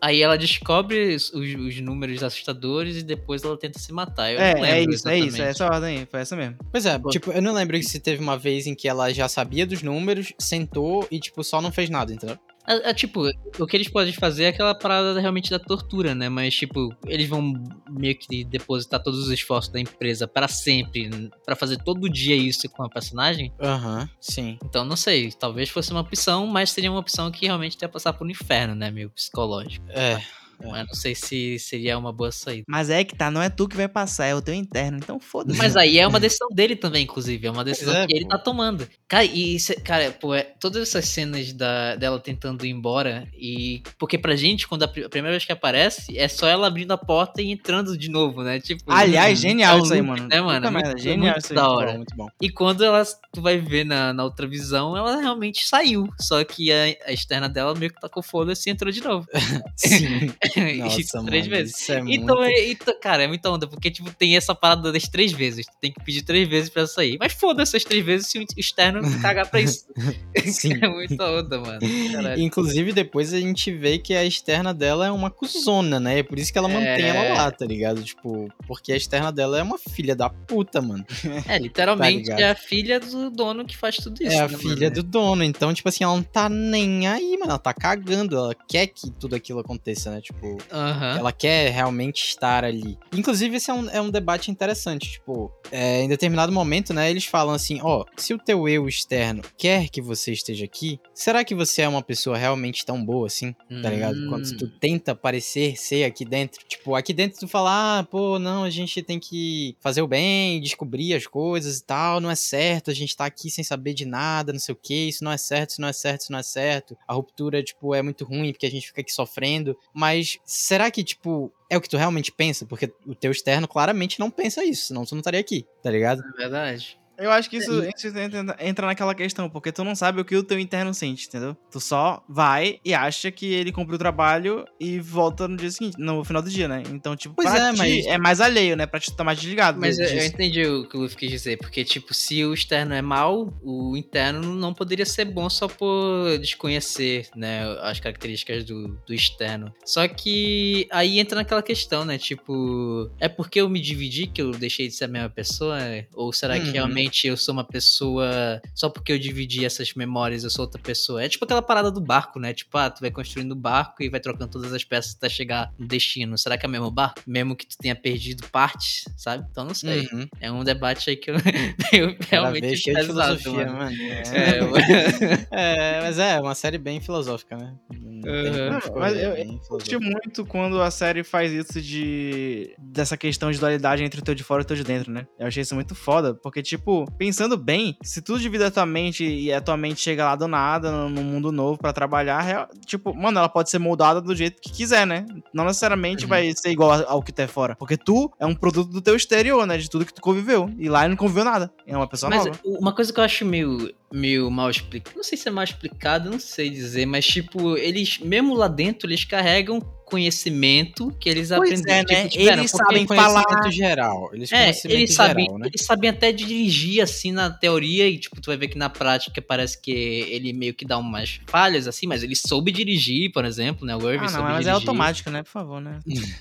aí 0.00 0.22
ela 0.22 0.36
descobre 0.36 1.14
os, 1.14 1.32
os 1.32 1.80
números 1.80 2.22
assustadores 2.22 2.96
e 2.96 3.02
depois 3.02 3.42
ela 3.42 3.56
tenta 3.56 3.78
se 3.78 3.92
matar. 3.92 4.32
Eu 4.32 4.38
é, 4.38 4.54
não 4.54 4.64
é 4.64 4.72
lembro 4.72 4.94
isso, 4.94 5.08
é 5.08 5.18
isso. 5.18 5.24
É 5.24 5.28
exatamente. 5.28 5.50
essa 5.50 5.66
ordem 5.66 5.98
aí. 5.98 6.06
Foi 6.06 6.20
essa 6.20 6.36
mesmo. 6.36 6.56
Pois 6.70 6.86
é, 6.86 6.98
Pô. 6.98 7.10
tipo, 7.10 7.30
eu 7.30 7.42
não 7.42 7.52
lembro 7.52 7.80
se 7.82 8.00
teve 8.00 8.22
uma 8.22 8.36
vez 8.36 8.66
em 8.66 8.74
que 8.74 8.88
ela 8.88 9.12
já 9.12 9.28
sabia 9.28 9.66
dos 9.66 9.82
números, 9.82 10.32
sentou 10.38 11.06
e, 11.10 11.18
tipo, 11.18 11.42
só 11.42 11.60
não 11.60 11.72
fez 11.72 11.90
nada, 11.90 12.12
entendeu? 12.12 12.38
É, 12.68 12.90
é, 12.90 12.94
tipo, 12.94 13.22
o 13.58 13.66
que 13.66 13.76
eles 13.76 13.88
podem 13.88 14.12
fazer 14.12 14.44
é 14.44 14.48
aquela 14.48 14.74
parada 14.74 15.18
realmente 15.18 15.50
da 15.50 15.58
tortura, 15.58 16.14
né? 16.14 16.28
Mas, 16.28 16.54
tipo, 16.54 16.94
eles 17.06 17.26
vão 17.26 17.54
meio 17.88 18.14
que 18.16 18.44
depositar 18.44 19.02
todos 19.02 19.18
os 19.20 19.30
esforços 19.30 19.72
da 19.72 19.80
empresa 19.80 20.28
para 20.28 20.46
sempre, 20.46 21.08
pra 21.46 21.56
fazer 21.56 21.78
todo 21.78 22.10
dia 22.10 22.36
isso 22.36 22.68
com 22.68 22.84
a 22.84 22.88
personagem. 22.90 23.50
Aham, 23.58 24.08
sim. 24.20 24.58
Então, 24.62 24.84
não 24.84 24.96
sei, 24.96 25.32
talvez 25.32 25.70
fosse 25.70 25.90
uma 25.90 26.00
opção, 26.00 26.46
mas 26.46 26.70
seria 26.70 26.90
uma 26.90 27.00
opção 27.00 27.30
que 27.30 27.46
realmente 27.46 27.78
ia 27.80 27.88
passar 27.88 28.12
por 28.12 28.26
um 28.26 28.30
inferno, 28.30 28.74
né? 28.74 28.90
Meio 28.90 29.08
psicológico. 29.10 29.86
É. 29.88 30.20
Mas 30.62 30.86
não 30.86 30.94
sei 30.94 31.14
se 31.14 31.58
seria 31.58 31.96
uma 31.98 32.12
boa 32.12 32.30
saída. 32.32 32.64
Mas 32.68 32.90
é 32.90 33.04
que 33.04 33.14
tá, 33.16 33.30
não 33.30 33.42
é 33.42 33.48
tu 33.48 33.68
que 33.68 33.76
vai 33.76 33.88
passar, 33.88 34.26
é 34.26 34.34
o 34.34 34.42
teu 34.42 34.54
interno. 34.54 34.98
Então 34.98 35.18
foda-se. 35.20 35.58
Mas 35.58 35.76
aí 35.76 35.98
é 35.98 36.06
uma 36.06 36.20
decisão 36.20 36.48
dele 36.50 36.74
também, 36.76 37.04
inclusive. 37.04 37.46
É 37.46 37.50
uma 37.50 37.64
decisão 37.64 37.94
é, 37.96 38.06
que 38.06 38.14
ele 38.14 38.24
pô. 38.24 38.30
tá 38.30 38.38
tomando. 38.38 38.88
Cara, 39.06 39.24
e 39.24 39.54
isso, 39.56 39.72
é- 39.72 39.76
cara, 39.76 40.10
pô, 40.10 40.34
é- 40.34 40.42
todas 40.42 40.82
essas 40.82 41.06
cenas 41.08 41.52
da, 41.52 41.96
dela 41.96 42.18
tentando 42.18 42.64
ir 42.66 42.70
embora. 42.70 43.28
E. 43.36 43.82
Porque 43.98 44.18
pra 44.18 44.36
gente, 44.36 44.66
quando 44.68 44.82
a, 44.82 44.86
a 44.86 44.88
primeira 45.08 45.30
vez 45.30 45.44
que 45.44 45.52
aparece, 45.52 46.16
é 46.18 46.28
só 46.28 46.46
ela 46.46 46.66
abrindo 46.66 46.92
a 46.92 46.98
porta 46.98 47.40
e 47.42 47.50
entrando 47.50 47.96
de 47.96 48.08
novo, 48.10 48.42
né? 48.42 48.60
Tipo. 48.60 48.84
Aliás, 48.88 49.38
é 49.38 49.48
genial 49.48 49.78
um 49.78 49.82
isso 49.82 49.92
aí, 49.94 50.02
mano. 50.02 50.26
Né, 50.28 50.40
mano? 50.40 50.58
Puta 50.60 50.70
Muito- 50.70 50.84
merda, 50.86 51.00
genial 51.00 51.34
muito 51.34 51.38
isso 51.44 51.52
aí. 51.52 51.56
da 51.56 51.62
Muito 51.62 51.76
hora. 51.78 51.90
bom, 51.92 51.96
muito 51.96 52.16
bom. 52.16 52.28
E 52.40 52.50
quando 52.50 52.84
ela, 52.84 53.02
tu 53.32 53.40
vai 53.40 53.58
ver 53.58 53.84
na, 53.84 54.12
na 54.12 54.24
outra 54.24 54.46
visão, 54.46 54.96
ela 54.96 55.16
realmente 55.20 55.64
saiu. 55.66 56.08
Só 56.20 56.42
que 56.44 56.72
a, 56.72 56.84
a 57.06 57.12
externa 57.12 57.48
dela 57.48 57.74
meio 57.74 57.92
que 57.92 58.00
tacou 58.00 58.22
foda-se 58.22 58.68
e 58.68 58.72
entrou 58.72 58.90
de 58.92 59.02
novo. 59.02 59.26
Sim. 59.76 60.30
Nossa, 60.78 61.00
Isso, 61.00 61.16
mano, 61.16 61.28
três 61.28 61.46
vezes. 61.46 61.80
Isso 61.80 61.92
é 61.92 61.98
Então, 62.06 62.36
muito... 62.36 62.42
é, 62.44 62.70
então, 62.70 62.94
cara, 63.00 63.22
é 63.24 63.26
muita 63.28 63.50
onda, 63.50 63.66
porque, 63.66 63.90
tipo, 63.90 64.10
tem 64.14 64.36
essa 64.36 64.54
parada 64.54 64.90
das 64.92 65.04
três 65.08 65.32
vezes. 65.32 65.66
Tu 65.66 65.72
tem 65.80 65.92
que 65.92 66.02
pedir 66.04 66.22
três 66.22 66.48
vezes 66.48 66.70
pra 66.70 66.86
sair. 66.86 67.16
Mas 67.20 67.32
foda 67.32 67.62
essas 67.62 67.84
três 67.84 68.04
vezes 68.04 68.28
se 68.28 68.38
o 68.38 68.44
externo 68.56 69.00
cagar 69.20 69.48
pra 69.50 69.60
isso. 69.60 69.86
Sim. 70.46 70.74
É 70.82 70.88
muita 70.88 71.24
onda, 71.30 71.60
mano. 71.60 71.80
Caralho. 72.12 72.40
Inclusive, 72.42 72.92
depois 72.92 73.32
a 73.34 73.40
gente 73.40 73.70
vê 73.72 73.98
que 73.98 74.14
a 74.14 74.24
externa 74.24 74.72
dela 74.74 75.06
é 75.06 75.10
uma 75.10 75.30
cuzona, 75.30 75.98
né? 76.00 76.18
É 76.20 76.22
por 76.22 76.38
isso 76.38 76.52
que 76.52 76.58
ela 76.58 76.68
mantém 76.68 76.86
É. 77.04 77.08
ela 77.08 77.34
lá, 77.42 77.50
tá 77.50 77.66
ligado? 77.66 78.02
Tipo, 78.02 78.48
porque 78.66 78.92
a 78.92 78.96
externa 78.96 79.30
dela 79.32 79.58
é 79.58 79.62
uma 79.62 79.78
filha 79.78 80.14
da 80.14 80.28
puta, 80.30 80.80
mano. 80.80 81.04
É, 81.48 81.58
literalmente 81.58 82.28
Tá 82.28 82.40
é 82.40 82.50
a 82.50 82.54
filha 82.54 82.98
do 83.00 83.30
dono 83.30 83.64
que 83.64 83.76
faz 83.76 83.96
tudo 83.96 84.22
isso. 84.22 84.32
é 84.32 84.40
a 84.40 84.48
né, 84.48 84.58
filha 84.58 84.74
mano? 84.90 84.94
do 84.94 85.02
dono. 85.02 85.44
Então, 85.44 85.72
tipo 85.74 85.88
assim, 85.88 86.04
ela 86.04 86.14
não 86.14 86.22
tá 86.22 86.48
nem 86.48 87.06
aí, 87.06 87.32
mano. 87.38 87.50
Ela 87.52 87.58
tá 87.58 87.72
cagando. 87.72 88.36
Ela 88.36 88.54
quer 88.68 88.86
que 88.88 89.10
tudo 89.12 89.34
aquilo 89.36 89.60
aconteça, 89.60 90.10
né? 90.10 90.20
Tipo, 90.20 90.37
Aham. 90.72 91.18
ela 91.18 91.32
quer 91.32 91.70
realmente 91.72 92.24
estar 92.24 92.64
ali. 92.64 92.98
Inclusive, 93.12 93.56
esse 93.56 93.70
é 93.70 93.74
um, 93.74 93.88
é 93.90 94.00
um 94.00 94.10
debate 94.10 94.50
interessante. 94.50 95.12
Tipo, 95.12 95.52
é, 95.70 96.02
em 96.02 96.08
determinado 96.08 96.52
momento, 96.52 96.92
né, 96.94 97.10
eles 97.10 97.24
falam 97.24 97.54
assim: 97.54 97.80
ó, 97.82 98.04
se 98.16 98.32
o 98.34 98.38
teu 98.38 98.68
eu 98.68 98.88
externo 98.88 99.42
quer 99.56 99.88
que 99.88 100.00
você 100.00 100.32
esteja 100.32 100.64
aqui, 100.64 101.00
será 101.14 101.44
que 101.44 101.54
você 101.54 101.82
é 101.82 101.88
uma 101.88 102.02
pessoa 102.02 102.36
realmente 102.36 102.84
tão 102.84 103.04
boa 103.04 103.26
assim? 103.26 103.54
Tá 103.82 103.90
ligado? 103.90 104.16
Quando 104.28 104.46
Hum. 104.48 104.56
tu 104.56 104.68
tenta 104.68 105.14
parecer 105.14 105.76
ser 105.76 106.04
aqui 106.04 106.24
dentro. 106.24 106.60
Tipo, 106.66 106.94
aqui 106.94 107.12
dentro 107.12 107.40
tu 107.40 107.48
fala, 107.48 107.98
ah, 107.98 108.04
pô, 108.04 108.38
não, 108.38 108.64
a 108.64 108.70
gente 108.70 109.02
tem 109.02 109.18
que 109.18 109.76
fazer 109.80 110.02
o 110.02 110.06
bem, 110.06 110.60
descobrir 110.60 111.14
as 111.14 111.26
coisas 111.26 111.78
e 111.78 111.84
tal, 111.84 112.20
não 112.20 112.30
é 112.30 112.34
certo, 112.34 112.90
a 112.90 112.94
gente 112.94 113.16
tá 113.16 113.24
aqui 113.26 113.50
sem 113.50 113.62
saber 113.64 113.94
de 113.94 114.04
nada, 114.04 114.52
não 114.52 114.60
sei 114.60 114.72
o 114.72 114.78
que, 114.80 115.08
isso 115.08 115.22
não 115.24 115.32
é 115.32 115.36
certo, 115.36 115.70
isso 115.70 115.80
não 115.80 115.88
é 115.88 115.92
certo, 115.92 116.20
isso 116.22 116.32
não 116.32 116.38
é 116.38 116.42
certo. 116.42 116.96
A 117.06 117.14
ruptura, 117.14 117.62
tipo, 117.62 117.94
é 117.94 118.02
muito 118.02 118.24
ruim 118.24 118.52
porque 118.52 118.66
a 118.66 118.70
gente 118.70 118.86
fica 118.86 119.00
aqui 119.00 119.12
sofrendo. 119.12 119.76
Mas 119.92 120.27
será 120.44 120.90
que, 120.90 121.02
tipo, 121.02 121.52
é 121.70 121.76
o 121.76 121.80
que 121.80 121.88
tu 121.88 121.96
realmente 121.96 122.32
pensa? 122.32 122.66
Porque 122.66 122.92
o 123.06 123.14
teu 123.14 123.30
externo 123.30 123.68
claramente 123.68 124.20
não 124.20 124.30
pensa 124.30 124.64
isso, 124.64 124.86
senão 124.86 125.04
tu 125.04 125.14
não 125.14 125.20
estaria 125.20 125.40
aqui, 125.40 125.66
tá 125.82 125.90
ligado? 125.90 126.22
É 126.34 126.36
verdade. 126.36 126.98
Eu 127.18 127.30
acho 127.32 127.50
que 127.50 127.56
isso, 127.56 127.82
isso 127.96 128.06
entra, 128.16 128.56
entra 128.60 128.86
naquela 128.86 129.14
questão, 129.14 129.50
porque 129.50 129.72
tu 129.72 129.82
não 129.82 129.94
sabe 129.94 130.20
o 130.20 130.24
que 130.24 130.36
o 130.36 130.42
teu 130.42 130.58
interno 130.58 130.94
sente, 130.94 131.26
entendeu? 131.26 131.56
Tu 131.70 131.80
só 131.80 132.22
vai 132.28 132.78
e 132.84 132.94
acha 132.94 133.30
que 133.32 133.46
ele 133.52 133.72
cumpriu 133.72 133.96
o 133.96 133.98
trabalho 133.98 134.64
e 134.78 135.00
volta 135.00 135.48
no 135.48 135.56
dia 135.56 135.70
seguinte, 135.70 135.96
no 135.98 136.22
final 136.24 136.40
do 136.42 136.48
dia, 136.48 136.68
né? 136.68 136.82
Então, 136.92 137.16
tipo, 137.16 137.34
Pois 137.34 137.50
pra 137.50 137.68
é, 137.68 137.72
ti 137.72 137.78
mas- 137.78 138.06
é 138.06 138.18
mais 138.18 138.40
alheio, 138.40 138.76
né? 138.76 138.86
Pra 138.86 139.00
te 139.00 139.10
estar 139.10 139.24
mais 139.24 139.38
desligado. 139.40 139.80
Mas 139.80 139.98
eu, 139.98 140.04
disso. 140.06 140.16
eu 140.18 140.24
entendi 140.26 140.64
o 140.66 140.88
que 140.88 140.96
o 140.96 141.00
Luffy 141.00 141.16
quis 141.16 141.30
dizer, 141.30 141.58
porque, 141.58 141.84
tipo, 141.84 142.14
se 142.14 142.44
o 142.44 142.54
externo 142.54 142.94
é 142.94 143.02
mal, 143.02 143.52
o 143.62 143.96
interno 143.96 144.54
não 144.54 144.72
poderia 144.72 145.04
ser 145.06 145.24
bom 145.24 145.50
só 145.50 145.66
por 145.66 146.38
desconhecer, 146.38 147.28
né, 147.34 147.62
as 147.82 147.98
características 147.98 148.64
do, 148.64 148.88
do 149.06 149.12
externo. 149.14 149.72
Só 149.84 150.06
que 150.06 150.86
aí 150.90 151.18
entra 151.18 151.36
naquela 151.36 151.62
questão, 151.62 152.04
né, 152.04 152.18
tipo, 152.18 153.10
é 153.18 153.28
porque 153.28 153.60
eu 153.60 153.68
me 153.68 153.80
dividi 153.80 154.26
que 154.26 154.40
eu 154.42 154.50
deixei 154.52 154.88
de 154.88 154.94
ser 154.94 155.04
a 155.04 155.08
mesma 155.08 155.30
pessoa? 155.30 155.78
Ou 156.14 156.32
será 156.32 156.58
que 156.60 156.68
Uhum. 156.68 156.84
Realmente 157.08 157.26
eu 157.26 157.36
sou 157.36 157.52
uma 157.54 157.64
pessoa 157.64 158.60
só 158.74 158.88
porque 158.88 159.12
eu 159.12 159.18
dividi 159.18 159.64
essas 159.64 159.92
memórias, 159.94 160.44
eu 160.44 160.50
sou 160.50 160.64
outra 160.64 160.80
pessoa? 160.80 161.22
É 161.22 161.28
tipo 161.28 161.44
aquela 161.44 161.62
parada 161.62 161.90
do 161.90 162.00
barco, 162.00 162.38
né, 162.38 162.52
tipo, 162.52 162.76
ah, 162.76 162.90
tu 162.90 163.00
vai 163.00 163.10
construindo 163.10 163.52
o 163.52 163.56
barco 163.56 164.02
e 164.02 164.08
vai 164.08 164.20
trocando 164.20 164.50
todas 164.50 164.72
as 164.72 164.84
peças 164.84 165.14
até 165.16 165.28
chegar 165.28 165.72
no 165.78 165.86
destino. 165.86 166.36
Será 166.36 166.56
que 166.58 166.66
é 166.66 166.68
o 166.68 166.72
mesmo 166.72 166.90
barco? 166.90 167.20
Mesmo 167.26 167.56
que 167.56 167.66
tu 167.66 167.76
tenha 167.78 167.96
perdido 167.96 168.46
partes, 168.50 169.04
sabe? 169.16 169.46
Então 169.50 169.64
não 169.64 169.74
sei. 169.74 170.08
Uhum. 170.12 170.26
É 170.40 170.50
um 170.52 170.62
debate 170.62 171.10
aí 171.10 171.16
que 171.16 171.30
eu, 171.30 171.34
eu 171.92 172.16
realmente 172.28 172.76
cheio 172.76 172.96
de 173.00 173.06
pesado, 173.06 173.38
filosofia, 173.38 173.66
mano. 173.72 173.78
mano. 173.78 173.96
É, 174.02 174.60
eu- 174.60 174.68
É, 175.50 176.00
mas 176.02 176.18
é 176.18 176.40
uma 176.40 176.54
série 176.54 176.78
bem 176.78 177.00
filosófica, 177.00 177.56
né? 177.56 177.74
Uhum. 177.90 178.78
mas 178.96 179.16
eu- 179.16 179.32
é 179.32 179.44
bem 179.44 179.58
curti 179.68 179.96
muito 179.98 180.44
quando 180.46 180.80
a 180.82 180.90
série 180.90 181.22
faz 181.24 181.52
isso 181.52 181.80
de. 181.80 182.74
dessa 182.78 183.16
questão 183.16 183.50
de 183.50 183.58
dualidade 183.58 184.02
entre 184.02 184.20
o 184.20 184.22
teu 184.22 184.34
de 184.34 184.42
fora 184.42 184.62
e 184.62 184.64
o 184.64 184.66
teu 184.66 184.76
de 184.76 184.84
dentro, 184.84 185.10
né? 185.12 185.26
Eu 185.38 185.46
achei 185.46 185.62
isso 185.62 185.74
muito 185.74 185.94
foda, 185.94 186.34
porque, 186.34 186.62
tipo, 186.62 186.97
pensando 187.18 187.56
bem, 187.56 187.96
se 188.02 188.20
tu 188.22 188.38
divide 188.38 188.64
a 188.64 188.70
tua 188.70 188.86
mente 188.86 189.24
e 189.24 189.52
a 189.52 189.60
tua 189.60 189.76
mente 189.76 190.00
chega 190.00 190.24
lá 190.24 190.36
do 190.36 190.48
nada, 190.48 190.90
no- 190.90 191.08
num 191.08 191.22
mundo 191.24 191.52
novo 191.52 191.78
pra 191.78 191.92
trabalhar, 191.92 192.68
tipo, 192.86 193.14
mano, 193.14 193.38
ela 193.38 193.48
pode 193.48 193.70
ser 193.70 193.78
moldada 193.78 194.20
do 194.20 194.34
jeito 194.34 194.60
que 194.60 194.70
quiser, 194.72 195.06
né? 195.06 195.26
Não 195.52 195.64
necessariamente 195.64 196.24
Uhum. 196.24 196.28
vai 196.30 196.52
ser 196.56 196.70
igual 196.70 197.04
ao 197.06 197.22
que 197.22 197.32
tu 197.32 197.40
é 197.40 197.46
fora. 197.46 197.74
Porque 197.76 197.96
tu 197.96 198.30
é 198.38 198.46
um 198.46 198.54
produto 198.54 198.90
do 198.90 199.00
teu 199.00 199.14
exterior, 199.16 199.66
né? 199.66 199.76
De 199.78 199.88
tudo 199.88 200.04
que 200.04 200.14
tu 200.14 200.20
conviveu. 200.22 200.70
E 200.78 200.88
lá 200.88 201.00
ele 201.02 201.10
não 201.10 201.16
conviveu 201.16 201.44
nada. 201.44 201.70
É 201.86 201.96
uma 201.96 202.06
pessoa 202.06 202.30
Mas 202.30 202.44
nova. 202.44 202.58
uma 202.64 202.92
coisa 202.92 203.12
que 203.12 203.20
eu 203.20 203.24
acho 203.24 203.44
meio, 203.44 203.92
meio 204.12 204.50
mal 204.50 204.70
explicado, 204.70 205.16
não 205.16 205.22
sei 205.24 205.36
se 205.38 205.48
é 205.48 205.50
mal 205.50 205.64
explicado, 205.64 206.30
não 206.30 206.38
sei 206.40 206.70
dizer, 206.70 207.06
mas 207.06 207.26
tipo, 207.26 207.76
eles, 207.76 208.18
mesmo 208.18 208.54
lá 208.54 208.68
dentro, 208.68 209.08
eles 209.08 209.24
carregam 209.24 209.80
conhecimento 210.08 211.12
que 211.20 211.28
eles 211.28 211.48
Pois 211.48 211.80
aprenderam. 211.80 211.98
é, 212.10 212.22
né? 212.24 212.28
tipo, 212.28 212.42
Eles 212.42 212.72
porque- 212.72 212.84
sabem 212.84 213.06
falar. 213.06 213.70
geral. 213.70 214.30
Eles 214.32 214.52
É, 214.52 214.70
eles 214.84 215.14
sabem, 215.14 215.44
geral, 215.44 215.58
né? 215.58 215.66
eles 215.68 215.84
sabem 215.84 216.10
até 216.10 216.32
dirigir 216.32 217.02
assim 217.02 217.32
na 217.32 217.50
teoria 217.50 218.08
e 218.08 218.18
tipo, 218.18 218.40
tu 218.40 218.46
vai 218.46 218.56
ver 218.56 218.68
que 218.68 218.78
na 218.78 218.88
prática 218.88 219.40
parece 219.42 219.80
que 219.80 219.90
ele 219.90 220.52
meio 220.52 220.74
que 220.74 220.84
dá 220.84 220.98
umas 220.98 221.40
falhas 221.46 221.86
assim, 221.86 222.06
mas 222.06 222.22
ele 222.22 222.34
soube 222.36 222.70
dirigir, 222.72 223.30
por 223.32 223.44
exemplo, 223.44 223.86
né? 223.86 223.94
O 223.96 224.00
Irving 224.10 224.18
Ah, 224.18 224.22
não, 224.22 224.28
soube 224.30 224.42
mas 224.44 224.52
é 224.52 224.58
dirigir. 224.58 224.72
automático, 224.74 225.30
né? 225.30 225.42
Por 225.42 225.50
favor, 225.50 225.80
né? 225.80 225.98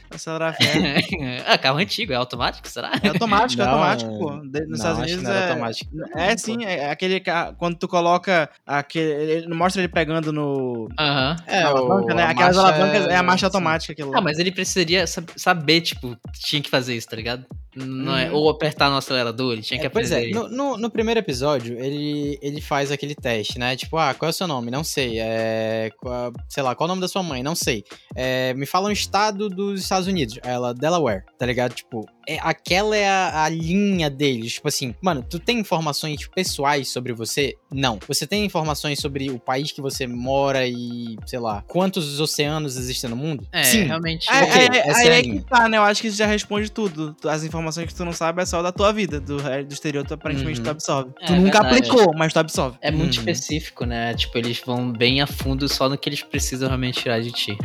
Acelerar 0.10 0.50
a 0.50 0.54
fé. 0.54 1.44
ah, 1.48 1.58
carro 1.58 1.78
antigo, 1.80 2.14
é 2.14 2.16
automático, 2.16 2.68
será? 2.68 2.92
É 3.04 3.10
automático, 3.10 3.62
é 3.62 3.66
Não, 3.66 3.72
automático, 3.74 4.18
pô. 4.18 4.32
Nos 4.36 4.52
Não, 4.52 4.74
Estados 4.76 5.00
Unidos 5.00 5.24
não 5.24 5.32
era 5.32 5.40
é. 5.40 5.50
automático. 5.50 5.92
É 6.16 6.30
Não, 6.32 6.38
sim, 6.38 6.64
é 6.64 6.90
aquele 6.90 7.22
quando 7.58 7.76
tu 7.78 7.88
coloca 7.88 8.50
aquele. 8.66 9.08
Ele 9.32 9.48
mostra 9.54 9.82
ele 9.82 9.92
pegando 9.92 10.32
no. 10.32 10.90
Aham. 11.00 11.36
É, 11.48 11.64
na 11.64 11.74
o- 11.74 11.78
alavanca, 11.78 12.14
né? 12.14 12.24
Aquelas 12.24 12.58
alavancas 12.58 13.08
é 13.08 13.16
a 13.16 13.24
marcha 13.24 13.48
sim. 13.48 13.52
Automática 13.58 13.94
aquilo. 13.94 14.16
Ah, 14.16 14.22
mas 14.22 14.40
ele 14.40 14.52
precisaria 14.52 15.06
sab- 15.06 15.30
saber, 15.36 15.82
tipo, 15.82 16.18
tinha 16.34 16.62
que 16.62 16.70
fazer 16.70 16.96
isso, 16.96 17.08
tá 17.08 17.16
ligado? 17.16 17.46
Não 17.76 18.18
é, 18.18 18.30
Uhum. 18.32 18.38
ou 18.38 18.50
apertar 18.50 18.90
no 18.90 18.98
acelerador, 18.98 19.54
ele 19.54 19.62
tinha 19.62 19.80
que 19.80 19.86
É, 19.86 19.90
pois 19.90 20.12
é, 20.12 20.30
no, 20.30 20.48
no, 20.50 20.78
no 20.78 20.90
primeiro 20.90 21.20
episódio, 21.20 21.78
ele, 21.80 22.40
ele 22.42 22.60
faz 22.60 22.92
aquele 22.92 23.14
teste, 23.14 23.60
né? 23.60 23.76
Tipo, 23.76 23.98
ah, 23.98 24.16
qual 24.16 24.28
é 24.28 24.32
o 24.32 24.34
seu 24.34 24.48
nome? 24.48 24.72
Não 24.72 24.84
sei. 24.84 25.20
É, 25.20 25.92
qual- 25.98 26.34
sei 26.50 26.64
lá, 26.64 26.74
qual 26.74 26.86
é 26.86 26.88
o 26.88 26.92
nome 26.94 27.02
da 27.02 27.08
sua 27.08 27.22
mãe? 27.22 27.44
Não 27.44 27.54
sei. 27.54 27.84
É, 28.16 28.54
me 28.56 28.66
fala 28.66 28.90
um 28.90 28.92
estado 28.92 29.48
dos 29.48 29.80
Estados 29.82 30.08
Unidos. 30.08 30.40
Ela, 30.44 30.74
Delaware, 30.74 31.24
tá 31.38 31.46
ligado? 31.46 31.74
Tipo, 31.76 32.04
é, 32.28 32.38
aquela 32.42 32.96
é 32.96 33.08
a, 33.08 33.44
a 33.46 33.50
linha 33.50 34.10
deles. 34.10 34.54
Tipo 34.54 34.68
assim, 34.68 34.94
mano, 35.02 35.24
tu 35.28 35.40
tem 35.40 35.60
informações 35.60 36.28
pessoais 36.28 36.90
sobre 36.90 37.14
você? 37.14 37.56
Não. 37.72 37.98
Você 38.08 38.28
tem 38.28 38.44
informações 38.46 39.00
sobre 39.00 39.30
o 39.32 39.40
país 39.40 39.72
que 39.72 39.82
você 39.82 40.06
mora 40.06 40.68
e, 40.68 41.18
sei 41.26 41.40
lá, 41.40 41.64
quantos 41.68 42.20
oceanos 42.20 42.76
existem 42.78 43.10
no 43.10 43.16
mundo? 43.16 43.48
É, 43.52 43.64
Sim. 43.64 43.84
realmente. 43.84 44.28
Aí, 44.30 44.44
Ok, 44.44 44.54
aí- 44.62 44.78
essa 44.80 45.00
aí 45.00 45.08
é 45.08 45.20
é 45.20 45.22
que 45.24 45.40
tá, 45.42 45.70
né? 45.70 45.78
Eu 45.78 45.84
acho 45.84 46.02
que 46.02 46.08
isso 46.10 46.18
já 46.18 46.26
responde 46.28 46.70
tudo. 46.72 47.16
As 47.26 47.44
informações 47.44 47.88
que 47.88 47.96
tu 47.96 48.04
não 48.04 48.14
sabe 48.14 48.42
é 48.42 48.46
só 48.46 48.62
da 48.62 48.72
tua 48.72 48.92
vida. 48.92 49.20
Do, 49.20 49.38
do 49.38 49.74
exterior, 49.74 50.06
tu 50.06 50.14
aparentemente 50.14 50.60
Uhum. 50.60 50.66
tu 50.66 50.70
absorve. 50.70 51.12
É, 51.22 51.26
tu 51.28 51.34
nunca 51.36 51.62
verdade. 51.64 51.78
aplicou, 51.90 52.14
mas 52.16 52.34
tu 52.34 52.40
absorve. 52.40 52.78
É 52.82 52.92
muito 52.92 53.14
Uhum. 53.16 53.20
específico, 53.20 53.86
né? 53.86 54.14
Tipo, 54.14 54.38
eles 54.38 54.62
vão 54.66 54.92
bem 54.92 55.22
a 55.22 55.28
fundo 55.28 55.68
só 55.70 55.88
no 55.88 55.98
que 55.98 56.10
eles 56.10 56.22
precisam 56.24 56.68
realmente 56.68 57.02
tirar 57.02 57.22
de 57.22 57.32
ti. 57.32 57.58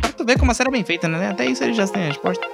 Pra 0.00 0.12
tu 0.12 0.24
ver 0.24 0.38
como 0.38 0.50
a 0.50 0.54
série 0.54 0.68
é 0.68 0.72
bem 0.72 0.84
feita, 0.84 1.06
né? 1.08 1.28
Até 1.28 1.46
isso 1.46 1.62
eles 1.62 1.76
já 1.76 1.86
têm 1.86 2.04
a 2.04 2.06
resposta. 2.06 2.46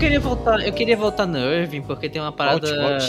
Queria 0.00 0.18
voltar, 0.18 0.66
eu 0.66 0.72
queria 0.72 0.96
voltar 0.96 1.26
no 1.26 1.38
Irving, 1.38 1.82
porque 1.82 2.08
tem 2.08 2.20
uma 2.20 2.32
parada. 2.32 2.74
Volte, 2.74 3.06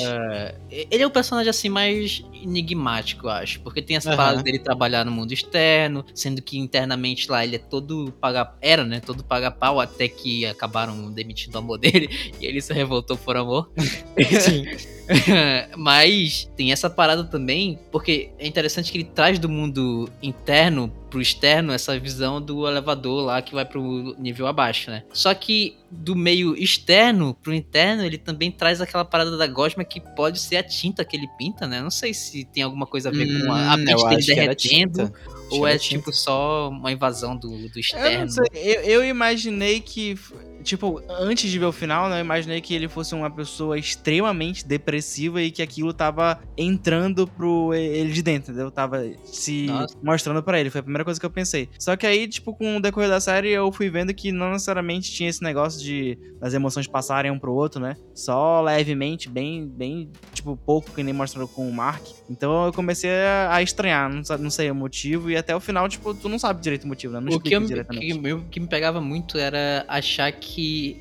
Ele 0.69 1.01
é 1.01 1.07
o 1.07 1.09
personagem 1.09 1.49
assim 1.49 1.69
mais 1.69 2.23
enigmático, 2.33 3.27
eu 3.27 3.31
acho. 3.31 3.61
Porque 3.61 3.81
tem 3.81 3.95
essa 3.95 4.09
Aham. 4.09 4.17
parada 4.17 4.43
dele 4.43 4.59
trabalhar 4.59 5.05
no 5.05 5.11
mundo 5.11 5.31
externo, 5.31 6.05
sendo 6.13 6.41
que 6.41 6.57
internamente 6.57 7.31
lá 7.31 7.43
ele 7.45 7.55
é 7.55 7.59
todo 7.59 8.13
paga. 8.19 8.53
Era, 8.61 8.83
né? 8.83 8.99
Todo 8.99 9.23
paga-pau, 9.23 9.79
até 9.79 10.07
que 10.07 10.45
acabaram 10.45 11.11
demitindo 11.11 11.55
o 11.55 11.59
amor 11.59 11.77
dele 11.79 12.09
e 12.39 12.45
ele 12.45 12.61
se 12.61 12.73
revoltou 12.73 13.17
por 13.17 13.37
amor. 13.37 13.71
Sim. 14.41 14.65
Mas 15.77 16.49
tem 16.57 16.71
essa 16.71 16.89
parada 16.89 17.23
também, 17.23 17.79
porque 17.91 18.31
é 18.37 18.45
interessante 18.45 18.91
que 18.91 18.97
ele 18.97 19.05
traz 19.05 19.39
do 19.39 19.47
mundo 19.47 20.09
interno 20.21 20.91
pro 21.12 21.22
externo 21.22 21.72
essa 21.74 21.99
visão 21.99 22.41
do 22.41 22.66
elevador 22.68 23.24
lá 23.26 23.41
que 23.41 23.53
vai 23.53 23.66
pro 23.66 24.16
nível 24.18 24.47
abaixo, 24.47 24.89
né? 24.89 25.03
Só 25.14 25.34
que 25.36 25.78
do 25.91 26.16
meio 26.16 26.55
externo 26.55 27.36
pro 27.43 27.53
interno, 27.53 28.03
ele 28.03 28.18
também 28.18 28.49
traz 28.49 28.80
aquela 28.82 29.03
parada 29.05 29.38
da 29.38 29.45
gosma 29.45 29.84
que 29.84 29.99
pode 30.16 30.39
ser 30.39 30.55
a 30.55 30.64
tinta 30.64 31.03
que 31.05 31.16
ele 31.18 31.28
pinta, 31.38 31.68
né? 31.68 31.82
Não 31.82 31.91
sei 31.91 32.14
se 32.14 32.45
tem 32.45 32.64
alguma 32.64 32.88
coisa 32.88 33.09
a 33.09 33.12
ver 33.12 33.28
com 33.45 33.51
a, 33.51 33.74
a 33.74 33.76
Hum, 33.76 33.86
eu 33.88 34.07
dele 34.07 34.26
derretendo 34.26 35.14
ou 35.51 35.68
é 35.68 35.78
tinta. 35.78 35.97
tipo 35.97 36.14
só 36.14 36.70
uma 36.70 36.91
invasão 36.91 37.36
do, 37.36 37.49
do 37.49 37.66
Eu 37.76 37.80
externo. 37.82 38.20
não 38.22 38.30
sei. 38.30 38.45
Eu, 38.53 38.82
eu 38.84 39.05
imaginei 39.05 39.82
que. 39.82 40.18
Tipo, 40.62 41.01
antes 41.09 41.49
de 41.49 41.59
ver 41.59 41.66
o 41.66 41.72
final, 41.72 42.09
né? 42.09 42.18
Eu 42.20 42.26
imaginei 42.26 42.62
que 42.62 42.74
ele 42.74 42.88
fosse 42.88 43.14
uma 43.16 43.30
pessoa 43.30 43.78
extremamente 43.78 44.66
depressiva 44.66 45.41
e 45.41 45.51
que 45.51 45.62
aquilo 45.62 45.93
tava 45.93 46.39
entrando 46.57 47.28
pro 47.28 47.74
ele 47.74 48.12
de 48.12 48.22
dentro, 48.22 48.51
entendeu? 48.51 48.72
Tava 48.72 49.03
se 49.26 49.66
Nossa. 49.66 49.97
mostrando 50.03 50.41
pra 50.43 50.59
ele. 50.59 50.70
Foi 50.70 50.80
a 50.80 50.84
primeira 50.84 51.03
coisa 51.03 51.20
que 51.20 51.26
eu 51.26 51.30
pensei. 51.30 51.70
Só 51.80 51.95
que 51.95 52.05
aí, 52.05 52.28
tipo, 52.28 52.53
com 52.53 52.78
o 52.78 52.82
decorrer 52.82 53.09
da 53.09 53.20
série, 53.20 53.49
eu 53.49 53.72
fui 53.72 53.89
vendo 53.89 54.14
que 54.14 54.32
não 54.32 54.51
necessariamente 54.51 55.12
tinha 55.12 55.30
esse 55.30 55.43
negócio 55.43 55.82
de 55.82 56.18
das 56.39 56.53
emoções 56.55 56.88
passarem 56.88 57.30
um 57.32 57.38
pro 57.38 57.53
outro, 57.53 57.80
né? 57.80 57.95
Só 58.16 58.62
levemente, 58.62 59.30
bem, 59.30 59.68
bem, 59.68 60.09
tipo, 60.34 60.57
pouco, 60.57 60.91
que 60.91 61.03
nem 61.03 61.14
mostrou 61.14 61.47
com 61.47 61.70
o 61.70 61.72
Mark. 61.72 62.03
Então 62.30 62.66
eu 62.66 62.74
comecei 62.74 63.12
a, 63.49 63.62
estranhar, 63.62 64.09
não, 64.12 64.24
não 64.39 64.49
sei 64.49 64.72
o 64.72 64.76
motivo. 64.76 65.30
E 65.30 65.38
até 65.38 65.55
o 65.55 65.59
final, 65.59 65.88
tipo, 65.88 66.14
tu 66.14 66.28
não 66.28 66.39
sabe 66.39 66.62
direito 66.62 66.86
o 66.86 66.88
motivo, 66.88 67.14
né? 67.14 67.20
Não 67.20 67.38
O 67.38 67.39
que, 67.39 67.55
eu, 67.55 67.62
diretamente. 67.62 68.20
que, 68.20 68.36
que 68.49 68.59
me 68.59 68.68
pegava 68.68 68.99
muito 68.99 69.38
era 69.38 69.86
achar 69.88 70.32
que 70.32 70.51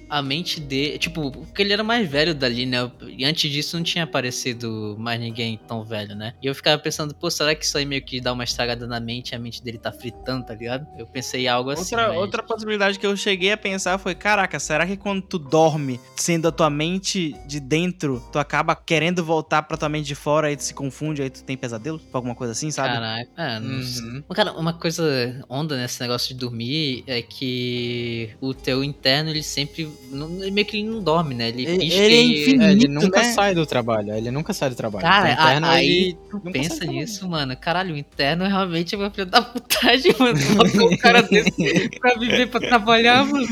a 0.08 0.22
mente 0.22 0.60
dele. 0.60 0.98
Tipo, 0.98 1.30
porque 1.30 1.62
ele 1.62 1.72
era 1.72 1.82
mais 1.84 2.08
velho 2.08 2.34
dali, 2.34 2.66
né? 2.66 2.90
E 3.08 3.24
antes 3.24 3.50
disso 3.50 3.76
não 3.76 3.82
tinha 3.84 4.04
aparecido 4.04 4.96
mais 4.98 5.20
ninguém 5.20 5.58
tão 5.66 5.84
velho, 5.84 6.14
né? 6.14 6.34
E 6.42 6.46
eu 6.46 6.54
ficava 6.54 6.80
pensando, 6.80 7.14
pô, 7.14 7.30
será 7.30 7.54
que 7.54 7.64
isso 7.64 7.76
aí 7.78 7.84
meio 7.84 8.02
que 8.02 8.20
dá 8.20 8.32
uma 8.32 8.44
estragada 8.44 8.86
na 8.86 9.00
mente 9.00 9.30
e 9.30 9.34
a 9.34 9.38
mente 9.38 9.62
dele 9.62 9.78
tá 9.78 9.92
fritando, 9.92 10.44
tá 10.46 10.54
ligado? 10.54 10.86
Eu 10.98 11.06
pensei 11.06 11.44
em 11.44 11.48
algo 11.48 11.70
assim. 11.70 11.94
Outra, 11.94 12.08
mas- 12.08 12.18
outra 12.18 12.42
possibilidade 12.42 12.98
que 12.98 13.06
eu 13.06 13.16
cheguei 13.16 13.52
a 13.52 13.56
pensar 13.56 13.98
foi: 13.98 14.14
caraca, 14.14 14.58
será 14.58 14.86
que 14.86 14.96
quando 14.96 15.22
tu 15.22 15.38
dorme, 15.38 16.00
sendo 16.16 16.48
a 16.48 16.52
tua 16.52 16.70
mente 16.70 17.34
de 17.46 17.60
dentro, 17.60 18.22
tu 18.32 18.38
acaba 18.38 18.74
querendo 18.74 19.24
voltar 19.24 19.62
pra 19.62 19.76
tua 19.76 19.88
mente 19.88 20.06
de 20.06 20.14
fora, 20.14 20.48
aí 20.48 20.56
tu 20.56 20.64
se 20.64 20.74
confunde, 20.74 21.22
aí 21.22 21.30
tu 21.30 21.42
tem 21.42 21.56
pesadelo? 21.56 21.98
Tipo, 21.98 22.16
Alguma 22.20 22.34
coisa 22.34 22.52
assim, 22.52 22.70
sabe? 22.70 22.94
Caraca, 22.94 23.30
é, 23.36 23.58
não 23.60 23.82
sei. 23.82 24.02
Uhum. 24.04 24.22
Cara, 24.34 24.52
uma 24.52 24.72
coisa 24.74 25.44
onda 25.48 25.76
nesse 25.76 26.00
negócio 26.00 26.28
de 26.28 26.34
dormir 26.40 27.02
é 27.06 27.22
que 27.22 28.30
o 28.40 28.52
teu 28.52 28.84
interno 28.84 29.30
ele 29.30 29.39
ele 29.40 29.42
sempre. 29.42 29.88
não- 30.10 30.28
meio 30.28 30.64
que 30.66 30.76
ele 30.78 30.88
não 30.88 31.02
dorme, 31.02 31.34
né? 31.34 31.48
Ele, 31.48 31.66
Ele- 31.66 31.92
ele 31.92 32.14
é 32.14 32.22
e- 32.22 32.42
infinito. 32.42 32.62
É, 32.64 32.72
ele 32.72 32.88
nunca 32.88 33.18
né? 33.20 33.32
sai 33.32 33.54
do 33.54 33.64
trabalho. 33.66 34.12
Ele 34.14 34.30
nunca 34.30 34.52
sai 34.52 34.70
do 34.70 34.76
trabalho. 34.76 35.02
Cara, 35.04 35.28
O 35.28 35.32
interno, 35.32 35.66
aí 35.66 36.16
tu 36.30 36.40
pensa 36.40 36.84
nisso, 36.84 37.28
mano. 37.28 37.56
Caralho, 37.56 37.94
o 37.94 37.98
interno 37.98 38.46
realmente 38.46 38.94
é 38.94 38.98
uma 38.98 39.10
filha 39.10 39.26
da 39.26 39.42
putagem, 39.42 40.14
mano. 40.18 40.38
Botou 40.56 40.92
um 40.92 40.96
cara 40.96 41.22
desse 41.22 41.88
pra 42.00 42.14
viver, 42.14 42.46
pra 42.48 42.60
trabalhar, 42.60 43.24
mano. 43.24 43.46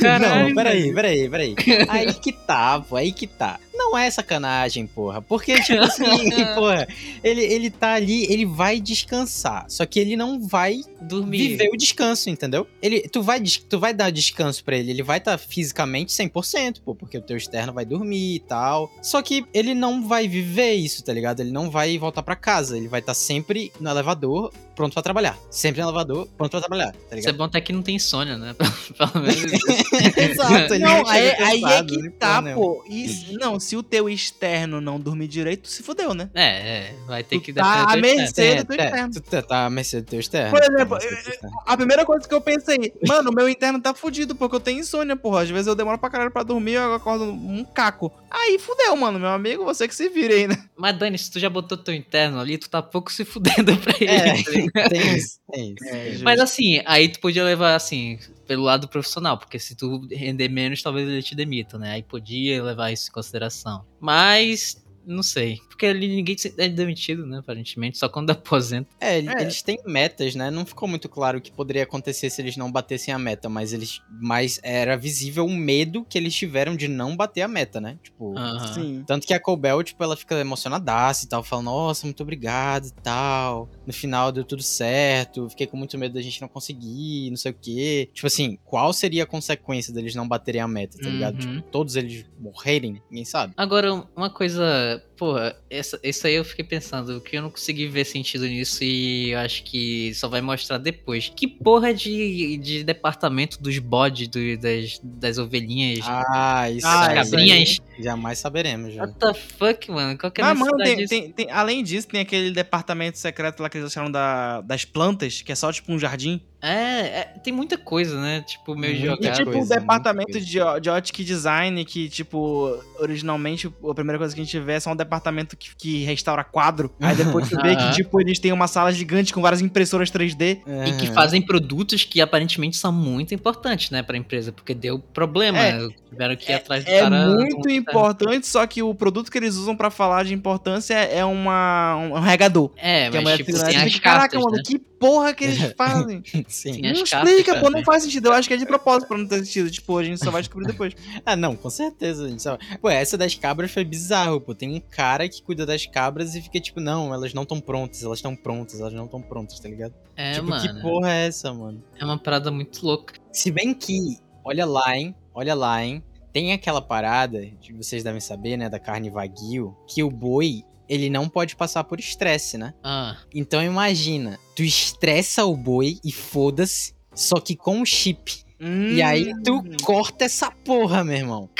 Caralho. 0.00 0.48
Não, 0.48 0.54
peraí, 0.54 0.92
peraí, 0.94 1.28
peraí. 1.28 1.54
Aí 1.88 2.12
que 2.14 2.32
tá, 2.32 2.80
pô, 2.80 2.96
aí 2.96 3.12
que 3.12 3.26
tá. 3.26 3.58
Não 3.82 3.98
é 3.98 4.10
sacanagem, 4.10 4.86
porra. 4.86 5.20
Porque, 5.20 5.60
tipo 5.60 5.80
assim, 5.82 6.04
porra, 6.54 6.86
ele, 7.22 7.42
ele 7.42 7.70
tá 7.70 7.94
ali, 7.94 8.24
ele 8.32 8.46
vai 8.46 8.80
descansar. 8.80 9.66
Só 9.68 9.84
que 9.84 9.98
ele 9.98 10.16
não 10.16 10.46
vai 10.46 10.80
Dormir. 11.00 11.48
viver 11.48 11.70
o 11.72 11.76
descanso, 11.76 12.30
entendeu? 12.30 12.66
Ele, 12.80 13.00
tu, 13.08 13.22
vai, 13.22 13.40
tu 13.40 13.78
vai 13.78 13.92
dar 13.92 14.10
descanso 14.10 14.64
pra 14.64 14.76
ele, 14.76 14.90
ele 14.92 15.02
vai 15.02 15.18
estar 15.18 15.36
fisicamente 15.36 16.12
100%, 16.12 16.80
pô, 16.84 16.94
porque 16.94 17.18
o 17.18 17.22
teu 17.22 17.36
externo 17.36 17.72
vai 17.72 17.84
dormir 17.84 18.36
e 18.36 18.40
tal. 18.40 18.90
Só 19.02 19.20
que 19.20 19.44
ele 19.52 19.74
não 19.74 20.06
vai 20.06 20.28
viver 20.28 20.74
isso, 20.74 21.02
tá 21.02 21.12
ligado? 21.12 21.40
Ele 21.40 21.50
não 21.50 21.70
vai 21.70 21.98
voltar 21.98 22.22
pra 22.22 22.36
casa, 22.36 22.76
ele 22.76 22.88
vai 22.88 23.00
estar 23.00 23.14
sempre 23.14 23.72
no 23.80 23.90
elevador, 23.90 24.52
pronto 24.74 24.92
pra 24.94 25.02
trabalhar. 25.02 25.38
Sempre 25.50 25.80
no 25.82 25.88
elevador, 25.88 26.26
pronto 26.36 26.50
pra 26.50 26.60
trabalhar, 26.60 26.92
tá 27.08 27.16
Isso 27.16 27.28
é 27.28 27.32
bom 27.32 27.44
até 27.44 27.60
que 27.60 27.72
não 27.72 27.82
tem 27.82 27.96
insônia, 27.96 28.36
né? 28.38 28.54
Pelo 28.98 29.22
menos. 29.24 29.42
Exato, 30.16 30.78
Não, 30.78 31.06
aí, 31.08 31.30
aí 31.30 31.64
é 31.64 31.84
que 31.84 31.96
nem 31.96 32.10
tá, 32.10 32.40
nenhuma. 32.42 32.60
pô. 32.62 32.84
Isso- 32.88 33.32
não, 33.38 33.58
se 33.60 33.76
o 33.76 33.82
teu 33.82 34.08
externo 34.08 34.80
não 34.80 34.98
dormir 35.00 35.28
direito, 35.28 35.68
se 35.68 35.82
fudeu, 35.82 36.14
né? 36.14 36.30
É, 36.34 36.46
é, 36.88 36.94
vai 37.06 37.22
ter 37.22 37.36
Tu 37.38 37.42
que 37.42 37.52
tá 37.52 37.62
depender 37.62 37.92
à 37.92 37.94
do 37.96 38.00
mercê 38.00 38.22
externo. 38.24 38.64
do 38.64 38.66
teu 38.68 38.80
É, 38.80 38.84
externo. 38.86 39.12
tu 39.14 39.20
tá- 39.22 39.42
tá 39.42 39.64
à 39.66 39.70
mercê 39.70 40.00
do 40.00 40.06
teu 40.06 40.20
externo. 40.20 40.50
Por 40.50 40.62
exemplo, 40.62 40.98
Tá 40.98 41.04
à 41.04 41.08
externo. 41.08 41.50
A 41.66 41.76
primeira 41.76 42.04
coisa 42.04 42.26
que 42.28 42.34
eu 42.34 42.40
pensei, 42.40 42.92
mano, 43.06 43.30
meu 43.32 43.48
interno 43.48 43.80
tá 43.80 43.94
fudido 43.94 44.34
porque 44.34 44.56
eu 44.56 44.60
tenho 44.60 44.80
insônia, 44.80 45.16
porra. 45.16 45.42
Às 45.42 45.50
vezes 45.50 45.66
eu 45.66 45.74
demoro 45.74 45.98
pra 45.98 46.10
caralho 46.10 46.30
pra 46.30 46.42
dormir, 46.42 46.74
eu 46.74 46.94
acordo 46.94 47.24
um 47.24 47.64
caco. 47.64 48.12
Aí 48.30 48.58
fudeu, 48.58 48.96
mano, 48.96 49.18
meu 49.18 49.28
amigo, 49.28 49.64
você 49.64 49.86
que 49.86 49.94
se 49.94 50.08
vira 50.08 50.34
aí, 50.34 50.46
né? 50.48 50.56
Mas, 50.82 50.98
Dani, 50.98 51.16
se 51.16 51.30
tu 51.30 51.38
já 51.38 51.48
botou 51.48 51.78
teu 51.78 51.94
interno 51.94 52.40
ali, 52.40 52.58
tu 52.58 52.68
tá 52.68 52.82
pouco 52.82 53.12
se 53.12 53.24
fudendo 53.24 53.76
pra 53.78 53.94
ele. 54.00 54.10
É, 54.10 54.42
tá 54.42 54.50
ligado? 54.50 54.88
tem 54.90 55.14
isso, 55.16 55.38
tem 55.52 55.74
isso. 55.78 55.86
É, 55.86 56.18
Mas 56.24 56.40
assim, 56.40 56.82
aí 56.84 57.08
tu 57.08 57.20
podia 57.20 57.44
levar 57.44 57.76
assim, 57.76 58.18
pelo 58.48 58.64
lado 58.64 58.88
profissional, 58.88 59.38
porque 59.38 59.60
se 59.60 59.76
tu 59.76 60.04
render 60.10 60.48
menos, 60.48 60.82
talvez 60.82 61.08
ele 61.08 61.22
te 61.22 61.36
demita, 61.36 61.78
né? 61.78 61.92
Aí 61.92 62.02
podia 62.02 62.60
levar 62.64 62.90
isso 62.90 63.10
em 63.10 63.12
consideração. 63.12 63.84
Mas, 64.00 64.81
não 65.06 65.22
sei. 65.22 65.58
Porque 65.68 65.86
ali 65.86 66.08
ninguém 66.08 66.36
é 66.58 66.68
demitido, 66.68 67.26
né? 67.26 67.38
Aparentemente, 67.38 67.98
só 67.98 68.08
quando 68.08 68.30
aposenta. 68.32 68.88
É, 69.00 69.18
É. 69.18 69.42
eles 69.42 69.62
têm 69.62 69.78
metas, 69.86 70.34
né? 70.34 70.50
Não 70.50 70.64
ficou 70.64 70.88
muito 70.88 71.08
claro 71.08 71.38
o 71.38 71.40
que 71.40 71.50
poderia 71.52 71.82
acontecer 71.82 72.30
se 72.30 72.40
eles 72.40 72.56
não 72.56 72.70
batessem 72.70 73.12
a 73.12 73.18
meta, 73.18 73.48
mas 73.48 73.72
eles. 73.72 74.00
Mas 74.20 74.60
era 74.62 74.96
visível 74.96 75.46
o 75.46 75.50
medo 75.52 76.04
que 76.08 76.16
eles 76.18 76.34
tiveram 76.34 76.76
de 76.76 76.88
não 76.88 77.16
bater 77.16 77.42
a 77.42 77.48
meta, 77.48 77.80
né? 77.80 77.98
Tipo. 78.02 78.34
Sim. 78.74 79.04
Tanto 79.06 79.26
que 79.26 79.34
a 79.34 79.40
Colbel, 79.40 79.82
tipo, 79.82 80.02
ela 80.02 80.16
fica 80.16 80.36
emocionadaça 80.38 81.24
e 81.24 81.28
tal, 81.28 81.42
falando, 81.42 81.66
nossa, 81.66 82.06
muito 82.06 82.22
obrigado 82.22 82.86
e 82.86 82.92
tal. 83.02 83.68
No 83.86 83.92
final 83.92 84.30
deu 84.32 84.44
tudo 84.44 84.62
certo, 84.62 85.48
fiquei 85.50 85.66
com 85.66 85.76
muito 85.76 85.96
medo 85.98 86.14
da 86.14 86.22
gente 86.22 86.40
não 86.40 86.48
conseguir, 86.48 87.30
não 87.30 87.36
sei 87.36 87.52
o 87.52 87.56
quê. 87.60 88.08
Tipo 88.12 88.26
assim, 88.26 88.58
qual 88.64 88.92
seria 88.92 89.24
a 89.24 89.26
consequência 89.26 89.92
deles 89.92 90.14
não 90.14 90.26
baterem 90.28 90.60
a 90.60 90.68
meta, 90.68 90.98
tá 90.98 91.08
ligado? 91.08 91.34
Uhum. 91.42 91.56
Tipo, 91.56 91.62
todos 91.70 91.96
eles 91.96 92.24
morrerem, 92.38 93.02
ninguém 93.10 93.24
sabe. 93.24 93.52
Agora, 93.56 93.92
uma 94.16 94.30
coisa, 94.30 94.91
the 94.92 95.11
porra, 95.16 95.56
essa, 95.70 95.98
isso 96.02 96.26
aí 96.26 96.34
eu 96.34 96.44
fiquei 96.44 96.64
pensando, 96.64 97.20
que 97.20 97.36
eu 97.36 97.42
não 97.42 97.50
consegui 97.50 97.86
ver 97.86 98.04
sentido 98.04 98.46
nisso 98.46 98.82
e 98.82 99.30
eu 99.30 99.38
acho 99.38 99.62
que 99.64 100.12
só 100.14 100.28
vai 100.28 100.40
mostrar 100.40 100.78
depois. 100.78 101.32
Que 101.34 101.46
porra 101.46 101.92
de, 101.94 102.56
de 102.58 102.84
departamento 102.84 103.62
dos 103.62 103.78
bodes, 103.78 104.28
do- 104.28 104.56
das, 104.58 105.00
das 105.02 105.38
ovelhinhas, 105.38 106.04
Ah, 106.08 106.70
isso 106.70 106.86
Ah, 106.86 107.08
aí, 107.08 107.14
das 107.16 107.30
cabrinhas? 107.30 107.78
Jamais 107.98 108.38
saberemos, 108.38 108.94
já. 108.94 109.02
What 109.04 109.18
the 109.18 109.34
fuck, 109.34 109.90
mano? 109.90 110.18
Qual 110.18 110.30
que 110.32 110.40
é 110.40 110.44
a 110.44 110.50
Ah, 110.50 110.54
mano, 110.54 110.76
tem, 110.78 110.96
disso? 110.96 111.08
tem- 111.08 111.30
tem- 111.32 111.50
além 111.50 111.84
disso, 111.84 112.08
tem 112.08 112.20
aquele 112.20 112.50
departamento 112.50 113.18
secreto 113.18 113.62
lá 113.62 113.68
que 113.68 113.78
eles 113.78 113.86
acharam 113.90 114.10
da, 114.10 114.60
das 114.62 114.84
plantas, 114.84 115.42
que 115.42 115.52
é 115.52 115.54
só 115.54 115.70
tipo 115.72 115.92
um 115.92 115.98
jardim. 115.98 116.40
É, 116.64 117.20
é, 117.20 117.22
tem 117.42 117.52
muita 117.52 117.76
coisa, 117.76 118.20
né? 118.20 118.42
Tipo, 118.46 118.76
meio 118.76 118.92
Muita 118.96 119.06
E 119.12 119.16
jogado. 119.16 119.36
tipo, 119.36 119.50
coisa, 119.52 119.76
o 119.76 119.80
departamento 119.80 120.40
de, 120.40 120.58
de 120.80 120.90
Optic 120.90 121.26
Design, 121.26 121.84
que, 121.84 122.08
tipo, 122.08 122.80
originalmente 123.00 123.66
a 123.66 123.94
primeira 123.94 124.16
coisa 124.18 124.32
que 124.34 124.40
a 124.40 124.44
gente 124.44 124.58
vê 124.60 124.74
é 124.74 124.80
só 124.80 124.92
um 124.92 124.96
departamento 125.04 125.56
que, 125.56 125.74
que 125.76 126.04
restaura 126.04 126.42
quadro. 126.44 126.92
Aí 127.00 127.14
depois 127.16 127.48
tu 127.48 127.56
vê 127.62 127.76
que, 127.76 127.92
tipo, 127.92 128.20
eles 128.20 128.38
têm 128.38 128.52
uma 128.52 128.66
sala 128.66 128.92
gigante 128.92 129.32
com 129.32 129.40
várias 129.40 129.60
impressoras 129.60 130.10
3D. 130.10 130.60
E 130.86 130.92
que 130.98 131.06
fazem 131.08 131.40
produtos 131.40 132.04
que 132.04 132.20
aparentemente 132.20 132.76
são 132.76 132.92
muito 132.92 133.34
importantes, 133.34 133.90
né, 133.90 134.02
pra 134.02 134.16
empresa, 134.16 134.52
porque 134.52 134.74
deu 134.74 134.98
problema. 134.98 135.58
É, 135.58 135.88
tiveram 136.10 136.36
que 136.36 136.50
ir 136.50 136.54
atrás 136.54 136.84
do 136.84 136.90
É 136.90 137.00
cara. 137.00 137.26
muito 137.30 137.68
um- 137.68 137.70
importante, 137.70 138.46
só 138.46 138.66
que 138.66 138.82
o 138.82 138.94
produto 138.94 139.30
que 139.30 139.38
eles 139.38 139.54
usam 139.56 139.76
pra 139.76 139.90
falar 139.90 140.24
de 140.24 140.34
importância 140.34 140.94
é 140.94 141.12
é 141.22 141.24
uma, 141.24 141.96
um 141.96 142.18
regador. 142.20 142.70
É, 142.76 143.10
que 143.10 143.16
a 143.16 143.20
mas 143.20 143.22
mulher 143.22 143.36
tipo, 143.38 143.52
tem 143.52 143.76
as 143.76 143.98
Caraca, 143.98 144.00
cartas, 144.30 144.40
mano, 144.42 144.56
né? 144.56 144.62
que 144.64 144.78
porra 144.78 145.34
que 145.34 145.44
eles 145.44 145.58
fazem? 145.76 146.22
Sim. 146.48 146.80
Não 146.80 146.92
explica, 146.92 147.60
pô, 147.60 147.68
não 147.70 147.82
faz 147.84 148.02
sentido. 148.04 148.26
Eu 148.28 148.32
acho 148.32 148.48
que 148.48 148.54
é 148.54 148.56
de 148.56 148.64
propósito 148.66 149.08
pra 149.08 149.18
não 149.18 149.26
ter 149.26 149.44
sentido. 149.44 149.70
Tipo, 149.70 149.98
a 149.98 150.04
gente 150.04 150.22
só 150.24 150.30
vai 150.30 150.40
descobrir 150.42 150.66
depois. 150.66 150.94
Ah, 151.24 151.36
não, 151.36 151.54
com 151.54 151.70
certeza. 151.70 152.24
A 152.24 152.28
gente 152.28 152.42
sabe. 152.42 152.64
Pô, 152.80 152.88
essa 152.90 153.16
das 153.16 153.34
cabras 153.34 153.70
foi 153.70 153.84
bizarro, 153.84 154.40
pô. 154.40 154.54
Tem 154.54 154.68
um 154.76 154.80
cara 154.92 155.26
que 155.28 155.42
cuida 155.42 155.64
das 155.64 155.86
cabras 155.86 156.34
e 156.34 156.42
fica 156.42 156.60
tipo, 156.60 156.78
não, 156.78 157.12
elas 157.14 157.32
não 157.32 157.42
estão 157.42 157.58
prontas, 157.58 158.02
elas 158.04 158.18
estão 158.18 158.36
prontas, 158.36 158.78
elas 158.78 158.92
não 158.92 159.06
estão 159.06 159.22
prontas, 159.22 159.58
tá 159.58 159.68
ligado? 159.68 159.94
É, 160.14 160.32
tipo, 160.34 160.46
mano. 160.48 160.62
que 160.74 160.82
porra 160.82 161.10
é 161.12 161.26
essa, 161.26 161.52
mano? 161.52 161.82
É 161.98 162.04
uma 162.04 162.18
parada 162.18 162.50
muito 162.50 162.84
louca. 162.84 163.14
Se 163.32 163.50
bem 163.50 163.72
que, 163.72 164.18
olha 164.44 164.66
lá, 164.66 164.96
hein? 164.96 165.14
Olha 165.34 165.54
lá, 165.54 165.82
hein? 165.82 166.02
Tem 166.32 166.52
aquela 166.52 166.80
parada, 166.82 167.44
que 167.60 167.72
vocês 167.72 168.04
devem 168.04 168.20
saber, 168.20 168.56
né, 168.56 168.68
da 168.68 168.78
carne 168.78 169.10
wagyu, 169.10 169.74
que 169.86 170.02
o 170.02 170.10
boi, 170.10 170.62
ele 170.88 171.08
não 171.08 171.28
pode 171.28 171.56
passar 171.56 171.84
por 171.84 171.98
estresse, 171.98 172.58
né? 172.58 172.74
Ah, 172.84 173.16
Então 173.34 173.62
imagina, 173.62 174.38
tu 174.54 174.62
estressa 174.62 175.44
o 175.46 175.56
boi 175.56 175.98
e 176.04 176.12
foda-se, 176.12 176.94
só 177.14 177.40
que 177.40 177.56
com 177.56 177.80
o 177.80 177.86
chip. 177.86 178.41
E 178.64 179.02
aí 179.02 179.32
tu 179.42 179.56
Hum. 179.56 179.76
corta 179.82 180.24
essa 180.24 180.50
porra, 180.50 181.02
meu 181.02 181.16
irmão. 181.16 181.50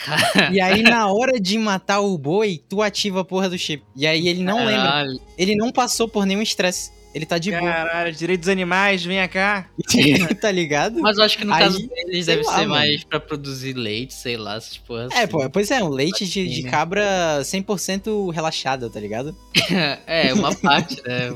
E 0.53 0.61
aí, 0.61 0.83
na 0.83 1.07
hora 1.13 1.41
de 1.41 1.59
matar 1.59 2.01
o 2.01 2.17
boi, 2.17 2.63
tu 2.69 2.81
ativa 2.81 3.21
a 3.23 3.25
porra 3.25 3.49
do 3.49 3.59
chip. 3.59 3.83
E 3.97 4.07
aí 4.07 4.29
ele 4.29 4.43
não 4.43 4.59
lembra. 4.65 4.83
Caralho. 4.85 5.21
Ele 5.37 5.57
não 5.57 5.73
passou 5.73 6.07
por 6.09 6.25
nenhum 6.25 6.43
estresse. 6.43 6.93
Ele 7.15 7.27
tá 7.27 7.37
de 7.39 7.51
boa. 7.51 7.61
Caralho, 7.71 8.13
direitos 8.15 8.49
animais, 8.49 9.05
venha 9.05 9.29
cá. 9.29 9.67
tá 10.41 10.51
ligado? 10.51 10.99
Mas 11.01 11.19
eu 11.19 11.25
acho 11.25 11.37
que 11.37 11.45
no 11.45 11.53
Aí, 11.53 11.61
caso 11.63 11.79
deles 11.87 12.27
deve 12.27 12.43
lá, 12.45 12.53
ser 12.53 12.59
mano. 12.61 12.71
mais 12.71 13.05
pra 13.05 13.21
produzir 13.21 13.75
leite, 13.75 14.15
sei 14.15 14.37
lá, 14.37 14.57
essas 14.57 14.79
porra 14.79 15.09
É, 15.13 15.19
assim. 15.19 15.27
pô, 15.29 15.49
pois 15.51 15.71
é, 15.71 15.83
um 15.85 15.89
leite 15.89 16.27
de, 16.27 16.45
de 16.49 16.49
Patinho. 16.63 16.71
cabra 16.71 17.05
100% 17.43 18.33
relaxada, 18.33 18.89
tá 18.89 18.99
ligado? 19.01 19.37
é, 20.07 20.33
uma 20.35 20.55
parte, 20.55 21.03
né? 21.07 21.35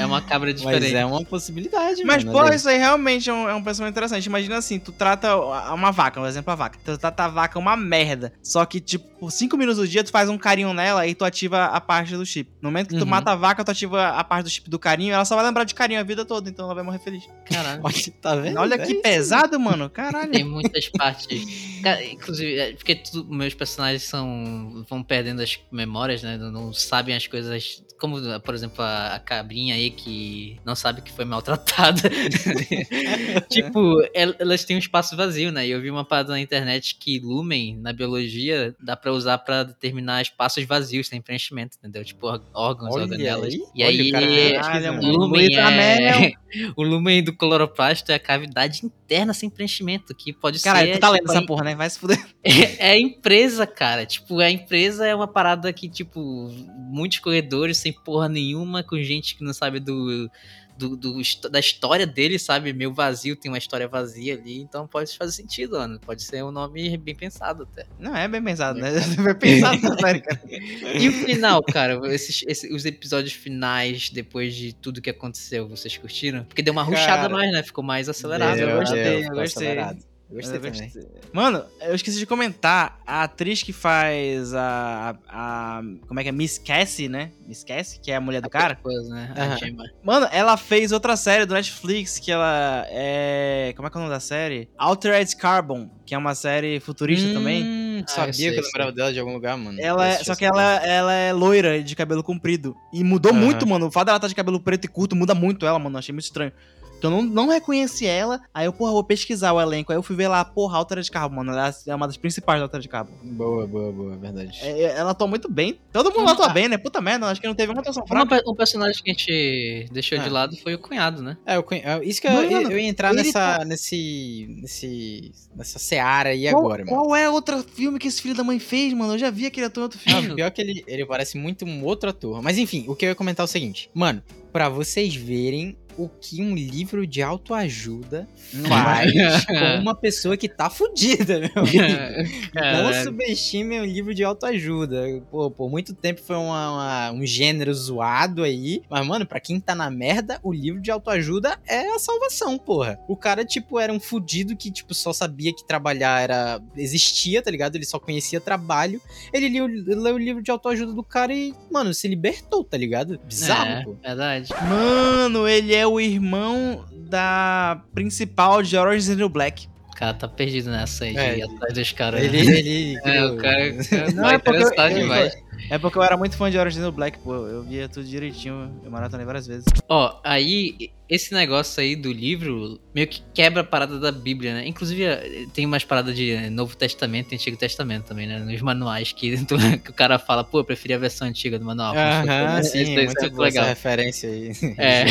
É 0.00 0.04
uma 0.04 0.20
cabra 0.20 0.50
Mas 0.50 0.60
diferente. 0.60 0.96
é 0.96 1.06
uma 1.06 1.24
possibilidade, 1.24 2.02
Mas, 2.04 2.24
mano. 2.24 2.36
pô, 2.36 2.44
aí. 2.44 2.56
isso 2.56 2.68
aí 2.68 2.76
realmente 2.76 3.30
é 3.30 3.32
um, 3.32 3.48
é 3.48 3.54
um 3.54 3.62
pensamento 3.62 3.92
interessante. 3.92 4.26
Imagina 4.26 4.56
assim, 4.56 4.80
tu 4.80 4.90
trata 4.90 5.36
uma 5.72 5.92
vaca, 5.92 6.20
um 6.20 6.26
exemplo 6.26 6.52
a 6.52 6.56
vaca. 6.56 6.76
Tu 6.84 6.98
trata 6.98 7.24
a 7.24 7.28
vaca 7.28 7.56
uma 7.56 7.76
merda. 7.76 8.32
Só 8.42 8.66
que, 8.66 8.80
tipo, 8.80 9.06
por 9.20 9.30
5 9.30 9.56
minutos 9.56 9.78
do 9.80 9.86
dia, 9.86 10.02
tu 10.02 10.10
faz 10.10 10.28
um 10.28 10.36
carinho 10.36 10.74
nela 10.74 11.06
e 11.06 11.14
tu 11.14 11.24
ativa 11.24 11.66
a 11.66 11.80
parte 11.80 12.16
do 12.16 12.26
chip. 12.26 12.50
No 12.60 12.68
momento 12.68 12.88
que 12.88 12.96
tu 12.96 13.02
Uhum. 13.04 13.06
mata 13.10 13.30
a 13.30 13.36
vaca, 13.36 13.64
tu 13.64 13.70
ativa 13.70 14.08
a 14.08 14.24
parte 14.24 14.44
do 14.46 14.50
chip 14.50 14.68
do 14.68 14.75
carinho, 14.78 15.14
ela 15.14 15.24
só 15.24 15.34
vai 15.36 15.44
lembrar 15.44 15.64
de 15.64 15.74
carinho 15.74 16.00
a 16.00 16.02
vida 16.02 16.24
toda, 16.24 16.48
então 16.50 16.64
ela 16.64 16.74
vai 16.74 16.82
morrer 16.84 16.98
feliz. 16.98 17.28
Caralho. 17.44 17.80
Olha, 17.84 17.94
tá 18.20 18.36
vendo? 18.36 18.58
Olha 18.58 18.74
É 18.74 18.78
que 18.78 18.92
isso. 18.92 19.02
pesado, 19.02 19.58
mano. 19.60 19.88
Caralho. 19.90 20.30
Tem 20.32 20.44
muitas 20.44 20.88
partes. 20.88 21.80
Cara, 21.82 22.04
inclusive, 22.04 22.58
é 22.58 22.72
porque 22.72 22.94
tu- 22.96 23.24
meus 23.24 23.54
personagens 23.54 24.02
são. 24.02 24.84
vão 24.88 25.02
perdendo 25.02 25.42
as 25.42 25.58
memórias, 25.70 26.22
né? 26.22 26.36
Não 26.36 26.72
sabem 26.72 27.14
as 27.14 27.26
coisas. 27.26 27.82
Como, 27.98 28.16
por 28.40 28.54
exemplo, 28.54 28.82
a, 28.84 29.14
a 29.14 29.18
cabrinha 29.18 29.74
aí 29.74 29.90
que 29.90 30.58
não 30.64 30.74
sabe 30.76 31.00
que 31.02 31.12
foi 31.12 31.24
maltratada. 31.24 32.10
tipo, 33.48 34.00
el- 34.14 34.34
elas 34.38 34.64
têm 34.64 34.76
um 34.76 34.78
espaço 34.78 35.16
vazio, 35.16 35.50
né? 35.52 35.66
E 35.66 35.70
eu 35.70 35.80
vi 35.80 35.90
uma 35.90 36.04
parada 36.04 36.30
na 36.30 36.40
internet 36.40 36.96
que 36.98 37.18
Lumen, 37.20 37.76
na 37.78 37.92
biologia, 37.92 38.74
dá 38.82 38.96
pra 38.96 39.12
usar 39.12 39.38
pra 39.38 39.62
determinar 39.62 40.22
espaços 40.22 40.64
vazios 40.64 41.08
sem 41.08 41.20
preenchimento, 41.20 41.76
entendeu? 41.78 42.04
Tipo, 42.04 42.26
órgãos, 42.54 42.94
Olha 42.94 43.04
organelas. 43.04 43.52
aí, 43.54 43.60
E 43.74 43.84
olha 43.84 43.90
aí, 44.02 44.08
o 44.08 44.12
cara 44.12 44.26
Caralho, 44.26 44.54
pesquisando. 44.62 45.02
mano. 45.02 45.18
Lumen 45.18 45.56
Amel. 45.58 46.14
é... 46.14 46.32
o 46.76 46.82
lumen 46.82 47.22
do 47.22 47.36
cloroplasto 47.36 48.10
é 48.12 48.14
a 48.14 48.18
cavidade 48.18 48.80
interna 48.84 49.34
sem 49.34 49.50
preenchimento, 49.50 50.14
que 50.14 50.32
pode 50.32 50.60
Caralho, 50.60 50.88
ser... 50.88 50.92
tu 50.94 51.00
tá 51.00 51.10
lendo 51.10 51.20
tipo, 51.20 51.32
essa 51.32 51.40
a- 51.40 51.46
porra, 51.46 51.64
né? 51.64 51.74
Vai 51.74 51.90
se 51.90 51.98
fuder. 51.98 52.18
É, 52.46 52.90
é 52.90 52.90
a 52.92 52.98
empresa, 52.98 53.66
cara. 53.66 54.06
Tipo, 54.06 54.38
a 54.38 54.48
empresa 54.48 55.04
é 55.04 55.12
uma 55.12 55.26
parada 55.26 55.72
que, 55.72 55.88
tipo, 55.88 56.48
muitos 56.76 57.18
corredores 57.18 57.76
sem 57.86 57.92
porra 57.92 58.28
nenhuma, 58.28 58.82
com 58.82 58.96
gente 59.02 59.36
que 59.36 59.44
não 59.44 59.52
sabe 59.52 59.78
do, 59.80 60.28
do, 60.76 60.96
do 60.96 61.20
da 61.50 61.58
história 61.60 62.06
dele, 62.06 62.38
sabe? 62.38 62.72
Meio 62.72 62.92
vazio, 62.92 63.36
tem 63.36 63.50
uma 63.50 63.58
história 63.58 63.86
vazia 63.88 64.34
ali. 64.34 64.60
Então 64.60 64.86
pode 64.86 65.16
fazer 65.16 65.32
sentido, 65.32 65.78
mano. 65.78 65.98
Pode 66.00 66.22
ser 66.22 66.42
um 66.44 66.50
nome 66.50 66.96
bem 66.98 67.14
pensado 67.14 67.62
até. 67.62 67.86
Não, 67.98 68.14
é 68.16 68.26
bem 68.28 68.42
pensado, 68.42 68.78
né? 68.78 68.90
Foi 69.00 69.34
pensado 69.34 69.80
cara. 69.96 70.22
E 71.00 71.08
o 71.08 71.12
final, 71.12 71.62
cara? 71.62 72.00
Esses, 72.12 72.42
esses- 72.46 72.70
os 72.70 72.84
episódios 72.84 73.32
finais, 73.32 74.10
depois 74.10 74.54
de 74.54 74.72
tudo 74.74 75.00
que 75.00 75.10
aconteceu, 75.10 75.68
vocês 75.68 75.96
curtiram? 75.96 76.44
Porque 76.44 76.62
deu 76.62 76.72
uma 76.72 76.82
ruchada 76.82 77.22
Cara, 77.22 77.28
mais, 77.28 77.52
né? 77.52 77.62
Ficou 77.62 77.84
mais 77.84 78.08
acelerado. 78.08 78.58
eu 78.58 78.66
Deu, 78.66 78.78
gostei, 78.80 79.02
deu, 79.04 79.12
eu 79.22 79.28
gostei. 79.30 79.42
acelerado. 79.68 79.98
Eu 80.28 80.36
gostei 80.36 80.56
Eu 80.58 80.62
também. 80.62 80.80
gostei. 80.82 81.06
Mano, 81.32 81.64
eu 81.82 81.94
esqueci 81.94 82.18
de 82.18 82.26
comentar. 82.26 83.00
A 83.06 83.22
atriz 83.22 83.62
que 83.62 83.72
faz 83.72 84.52
a. 84.52 85.16
a, 85.28 85.78
a- 85.78 85.82
como 86.08 86.18
é 86.18 86.22
que 86.24 86.28
é? 86.28 86.32
Miss 86.32 86.58
Cassie, 86.58 87.08
né? 87.08 87.30
Miss 87.46 87.62
Cassie, 87.62 88.00
que 88.00 88.10
é 88.10 88.16
a 88.16 88.20
mulher 88.20 88.42
do 88.42 88.50
cara. 88.50 88.74
Coisa, 88.74 89.08
né? 89.14 89.32
A 89.36 89.54
Gemma. 89.56 89.84
Mano, 90.02 90.26
ela 90.32 90.56
fez 90.56 90.90
outra 90.90 91.16
série 91.16 91.46
do 91.46 91.54
Netflix 91.54 92.18
que 92.18 92.32
ela 92.32 92.84
é. 92.88 93.72
Como 93.76 93.86
é 93.86 93.90
que 93.90 93.96
é 93.96 94.00
o 94.00 94.02
nome 94.02 94.12
da 94.12 94.18
série? 94.20 94.68
Altered 94.76 95.36
Carbon, 95.36 95.88
que 96.04 96.12
é 96.14 96.18
uma 96.18 96.34
série 96.34 96.80
futurista 96.80 97.32
também. 97.32 97.62
Hum, 97.64 98.02
Ah, 98.04 98.10
sabia 98.10 98.30
eu 98.30 98.34
sei, 98.34 98.50
que 98.52 98.58
eu 98.58 98.64
lembrava 98.64 98.92
dela 98.92 99.12
de 99.12 99.20
algum 99.20 99.32
lugar, 99.32 99.56
mano. 99.56 99.78
Ela 99.80 100.08
é, 100.08 100.24
só 100.24 100.34
que 100.34 100.44
ela, 100.44 100.84
ela 100.84 101.12
é 101.14 101.32
loira 101.32 101.80
de 101.82 101.94
cabelo 101.94 102.22
comprido. 102.24 102.74
E 102.92 103.04
mudou 103.04 103.30
Aham. 103.32 103.40
muito, 103.40 103.64
mano. 103.66 103.86
O 103.86 103.90
fato 103.92 104.06
dela 104.06 104.16
estar 104.18 104.26
de 104.28 104.34
cabelo 104.34 104.58
preto 104.58 104.86
e 104.86 104.88
curto 104.88 105.14
muda 105.14 105.34
muito 105.36 105.64
ela, 105.64 105.78
mano. 105.78 105.94
Eu 105.94 105.98
achei 106.00 106.12
muito 106.12 106.24
estranho. 106.24 106.52
Então 106.98 107.10
eu 107.10 107.22
não, 107.22 107.30
não 107.46 107.48
reconheci 107.48 108.06
ela. 108.06 108.40
Aí 108.54 108.66
eu, 108.66 108.72
porra, 108.72 108.92
vou 108.92 109.04
pesquisar 109.04 109.52
o 109.52 109.60
elenco. 109.60 109.92
Aí 109.92 109.98
eu 109.98 110.02
fui 110.02 110.16
ver 110.16 110.28
lá, 110.28 110.44
porra, 110.44 110.78
Altera 110.78 111.02
de 111.02 111.10
Cabo, 111.10 111.34
mano. 111.36 111.52
Ela 111.52 111.74
é 111.86 111.94
uma 111.94 112.06
das 112.06 112.16
principais 112.16 112.58
da 112.58 112.64
Altera 112.64 112.82
de 112.82 112.88
Cabo. 112.88 113.10
Boa, 113.22 113.66
boa, 113.66 113.92
boa, 113.92 114.16
verdade. 114.16 114.58
É, 114.62 114.82
é, 114.82 114.96
ela 114.96 115.10
atua 115.10 115.26
muito 115.26 115.50
bem. 115.50 115.78
Todo 115.92 116.12
mundo 116.12 116.30
atua 116.30 116.48
bem, 116.48 116.68
né? 116.68 116.78
Puta 116.78 117.00
merda, 117.00 117.26
acho 117.26 117.40
que 117.40 117.46
não 117.46 117.54
teve 117.54 117.72
uma 117.72 117.80
atuação 117.80 118.06
fraca. 118.06 118.36
pe- 118.36 118.50
um 118.50 118.54
personagem 118.54 119.02
que 119.02 119.10
a 119.10 119.12
gente 119.12 119.88
deixou 119.92 120.18
de 120.18 120.28
Ah. 120.28 120.32
lado 120.32 120.56
foi 120.56 120.74
o 120.74 120.78
cunhado, 120.78 121.22
né? 121.22 121.36
É, 121.46 121.56
eu 121.56 121.62
conhe- 121.62 121.82
é, 121.84 122.02
isso 122.04 122.20
que 122.20 122.26
eu, 122.26 122.32
Mano, 122.32 122.50
eu, 122.50 122.70
eu 122.70 122.78
ia 122.78 122.88
entrar 122.88 123.12
nessa, 123.12 123.58
tá- 123.58 123.64
nesse, 123.64 124.56
nesse, 124.62 125.32
nessa 125.54 125.78
seara 125.78 126.30
aí 126.30 126.48
Qual, 126.50 126.58
agora, 126.64 126.84
mano. 126.84 126.96
qual 126.96 127.16
é 127.16 127.28
outro 127.28 127.62
filme 127.62 127.98
que 127.98 128.08
esse 128.08 128.20
filho 128.22 128.34
da 128.34 128.42
mãe 128.44 128.58
fez, 128.58 128.92
mano? 128.92 129.14
Eu 129.14 129.18
já 129.18 129.30
vi 129.30 129.46
aquele 129.46 129.66
ator 129.66 129.82
em 129.82 129.84
outro 129.84 130.00
Não, 130.06 130.20
filme. 130.20 130.34
pior 130.36 130.50
que 130.50 130.60
ele, 130.60 130.84
ele 130.86 131.04
parece 131.06 131.36
muito 131.36 131.64
um 131.64 131.84
outro 131.84 132.10
ator. 132.10 132.42
Mas 132.42 132.58
enfim, 132.58 132.84
o 132.88 132.96
que 132.96 133.04
eu 133.04 133.10
ia 133.10 133.14
comentar 133.14 133.44
é 133.44 133.48
o 133.48 133.50
seguinte. 133.50 133.90
Mano, 133.94 134.22
pra 134.52 134.68
vocês 134.68 135.14
verem 135.14 135.76
o 135.98 136.08
que 136.08 136.42
um 136.42 136.54
livro 136.54 137.06
de 137.06 137.22
autoajuda 137.22 138.28
faz 138.68 139.12
com 139.46 139.80
uma 139.82 139.94
pessoa 139.94 140.36
que 140.36 140.48
tá 140.48 140.68
fudida, 140.70 141.40
meu 141.40 141.50
amigo. 141.62 142.30
Não 142.54 143.04
subestime 143.04 143.80
um 143.80 143.84
livro 143.84 144.14
de 144.14 144.22
autoajuda. 144.24 145.04
Pô, 145.30 145.50
por 145.50 145.70
muito 145.70 145.94
tempo 145.94 146.20
foi 146.22 146.36
uma- 146.36 146.72
uma- 146.72 147.12
um 147.12 147.26
gênero 147.26 147.72
zoado 147.74 148.42
aí. 148.42 148.82
Mas, 148.90 149.06
mano, 149.06 149.26
pra 149.26 149.40
quem 149.40 149.58
tá 149.60 149.74
na 149.74 149.90
merda, 149.90 150.38
o 150.42 150.52
livro 150.52 150.80
de 150.80 150.90
autoajuda 150.90 151.58
é 151.66 151.88
a 151.94 151.98
salvação, 151.98 152.58
porra. 152.58 152.98
O 153.08 153.16
cara, 153.16 153.44
tipo, 153.44 153.78
era 153.78 153.92
um 153.92 154.00
fudido 154.00 154.56
que, 154.56 154.70
tipo, 154.70 154.94
só 154.94 155.12
sabia 155.12 155.52
que 155.54 155.66
trabalhar 155.66 156.20
era. 156.22 156.60
existia, 156.76 157.42
tá 157.42 157.50
ligado? 157.50 157.76
Ele 157.76 157.84
só 157.84 157.98
conhecia 157.98 158.40
trabalho. 158.40 159.00
Ele 159.32 159.48
leu, 159.48 159.66
leu 159.66 160.14
o 160.14 160.18
livro 160.18 160.42
de 160.42 160.50
autoajuda 160.50 160.92
do 160.92 161.02
cara 161.02 161.32
e, 161.34 161.54
mano, 161.70 161.92
se 161.94 162.06
libertou, 162.08 162.64
tá 162.64 162.76
ligado? 162.76 163.18
Bizarro, 163.24 163.70
É, 163.70 163.84
pô. 163.84 163.94
verdade. 164.02 164.48
Mano, 164.68 165.46
ele 165.48 165.74
é 165.74 165.85
o 165.86 166.00
irmão 166.00 166.84
da 166.92 167.80
principal 167.94 168.62
de 168.62 168.76
Orange 168.76 168.98
is 168.98 169.06
the 169.08 169.14
New 169.14 169.28
Black. 169.28 169.68
O 169.90 169.96
cara 169.98 170.12
tá 170.12 170.28
perdido 170.28 170.70
nessa 170.70 171.04
aí, 171.04 171.16
É, 171.16 171.42
atrás 171.42 171.72
dos 171.72 171.92
caras. 171.92 172.22
Ele. 172.22 172.44
né? 172.44 172.58
ele 172.58 173.00
É, 173.02 173.24
o 173.24 173.36
cara 173.36 173.72
Não, 174.14 174.22
vai 174.24 174.34
é 174.34 174.38
porque 174.38 174.58
interessar 174.62 174.90
eu- 174.92 174.96
eu- 174.98 175.02
demais. 175.02 175.34
É 175.70 175.78
porque 175.78 175.98
eu 175.98 176.02
era 176.02 176.16
muito 176.16 176.36
fã 176.36 176.50
de 176.50 176.58
Orange 176.58 176.78
New 176.78 176.92
Black, 176.92 177.18
pô. 177.18 177.34
Eu 177.34 177.62
via 177.62 177.88
tudo 177.88 178.06
direitinho. 178.06 178.70
Eu 178.84 178.90
maratonei 178.90 179.26
várias 179.26 179.46
vezes. 179.46 179.64
Ó, 179.88 180.20
aí, 180.22 180.90
esse 181.08 181.32
negócio 181.32 181.80
aí 181.80 181.94
do 181.94 182.12
livro 182.12 182.80
meio 182.94 183.06
que 183.06 183.22
quebra 183.34 183.60
a 183.62 183.64
parada 183.64 183.98
da 183.98 184.12
Bíblia, 184.12 184.54
né? 184.54 184.66
Inclusive, 184.66 185.04
eh, 185.04 185.46
tem 185.52 185.64
umas 185.66 185.84
paradas 185.84 186.16
de 186.16 186.50
Novo 186.50 186.76
Testamento 186.76 187.32
e 187.32 187.34
Antigo 187.34 187.56
Testamento 187.56 188.04
também, 188.04 188.26
né? 188.26 188.38
Nos 188.38 188.60
manuais 188.60 189.12
que, 189.12 189.36
que 189.82 189.90
o 189.90 189.94
cara 189.94 190.18
fala, 190.18 190.44
pô, 190.44 190.60
eu 190.60 190.64
preferi 190.64 190.94
a 190.94 190.98
versão 190.98 191.28
antiga 191.28 191.58
do 191.58 191.64
manual. 191.64 191.94
Aham, 191.96 192.60
Isso 192.60 192.70
sim, 192.70 192.94
daí 192.94 193.04
é 193.04 193.06
muito 193.06 193.24
essa 193.24 193.42
legal. 193.42 193.66
referência 193.66 194.30
aí. 194.30 194.52
É, 194.78 195.04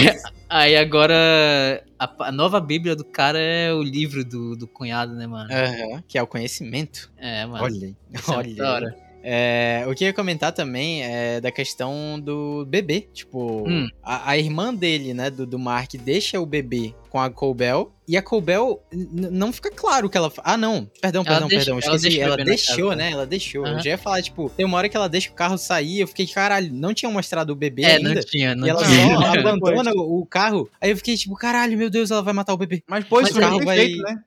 aí 0.50 0.76
agora 0.76 1.84
a, 1.98 2.28
a 2.28 2.32
nova 2.32 2.60
Bíblia 2.60 2.96
do 2.96 3.04
cara 3.04 3.40
é 3.40 3.74
o 3.74 3.82
livro 3.82 4.24
do, 4.24 4.56
do 4.56 4.68
cunhado, 4.68 5.14
né, 5.16 5.26
mano? 5.26 5.52
Aham, 5.52 6.04
que 6.08 6.18
é 6.18 6.24
o 6.24 6.28
conhecimento. 6.28 7.12
É, 7.18 7.46
mano. 7.46 7.64
Olha, 7.64 7.88
aí, 7.88 7.96
Isso 8.14 8.34
é 8.34 9.05
É, 9.28 9.84
o 9.88 9.96
que 9.96 10.04
eu 10.04 10.10
ia 10.10 10.14
comentar 10.14 10.52
também 10.52 11.02
é 11.02 11.42
da 11.42 11.52
questão 11.52 12.20
do 12.20 12.64
bebê. 12.68 13.08
Tipo, 13.12 13.68
Hum. 13.68 13.88
a, 14.04 14.30
a 14.32 14.38
irmã 14.38 14.72
dele, 14.72 15.16
né, 15.16 15.32
do, 15.32 15.48
do 15.48 15.58
Mark, 15.58 15.96
deixa 15.96 16.40
o 16.40 16.46
bebê 16.46 16.94
com 17.16 17.20
a 17.22 17.30
Colbel. 17.30 17.94
E 18.08 18.18
a 18.18 18.22
Colbel 18.22 18.84
não 18.92 19.52
fica 19.54 19.72
claro 19.72 20.06
o 20.06 20.10
que 20.10 20.18
ela. 20.18 20.32
Ah, 20.44 20.58
não. 20.58 20.86
Perdão, 21.02 21.24
Ela 21.26 21.30
perdão, 21.32 21.48
deixa- 21.48 21.66
perdão. 21.72 21.80
ela 21.88 21.96
Esqueci. 21.96 22.20
Ela 22.20 22.38
na 22.38 22.44
deixou, 22.44 22.90
casa. 22.90 22.96
né? 22.98 23.12
Ela 23.12 23.26
deixou. 23.26 23.66
Eu 23.66 23.72
Aham. 23.72 23.82
já 23.82 23.90
ia 23.92 23.98
falar, 23.98 24.22
tipo, 24.22 24.50
tem 24.50 24.66
uma 24.66 24.78
hora 24.78 24.90
que 24.90 24.98
ela 24.98 25.08
deixa 25.08 25.30
o 25.30 25.34
carro 25.34 25.58
sair. 25.58 26.02
Eu 26.02 26.08
fiquei, 26.08 26.28
caralho, 26.28 26.72
não 26.74 26.94
tinham 26.94 27.12
mostrado 27.14 27.54
o 27.54 27.56
bebê 27.56 27.84
É, 27.84 27.96
ainda. 27.96 28.14
não 28.14 28.22
tinha, 28.22 28.54
não 28.54 28.68
e 28.68 28.70
ela 28.70 28.84
tinha. 28.86 29.16
só 29.18 29.24
abandona 29.40 29.92
o, 29.96 30.20
o 30.22 30.26
carro. 30.26 30.70
Aí 30.82 30.92
eu 30.92 30.98
fiquei, 30.98 31.16
tipo, 31.16 31.34
caralho, 31.36 31.78
meu 31.78 31.90
Deus, 31.90 32.12
ela 32.12 32.22
vai 32.22 32.34
matar 32.34 32.54
o 32.54 32.58
bebê. 32.58 32.84
Mas, 32.86 33.06
isso 33.06 33.16
o 33.16 33.26
foi 33.28 33.42
carro 33.42 33.64
vai- 33.64 33.78
feito, 33.78 34.02
né? 34.04 34.20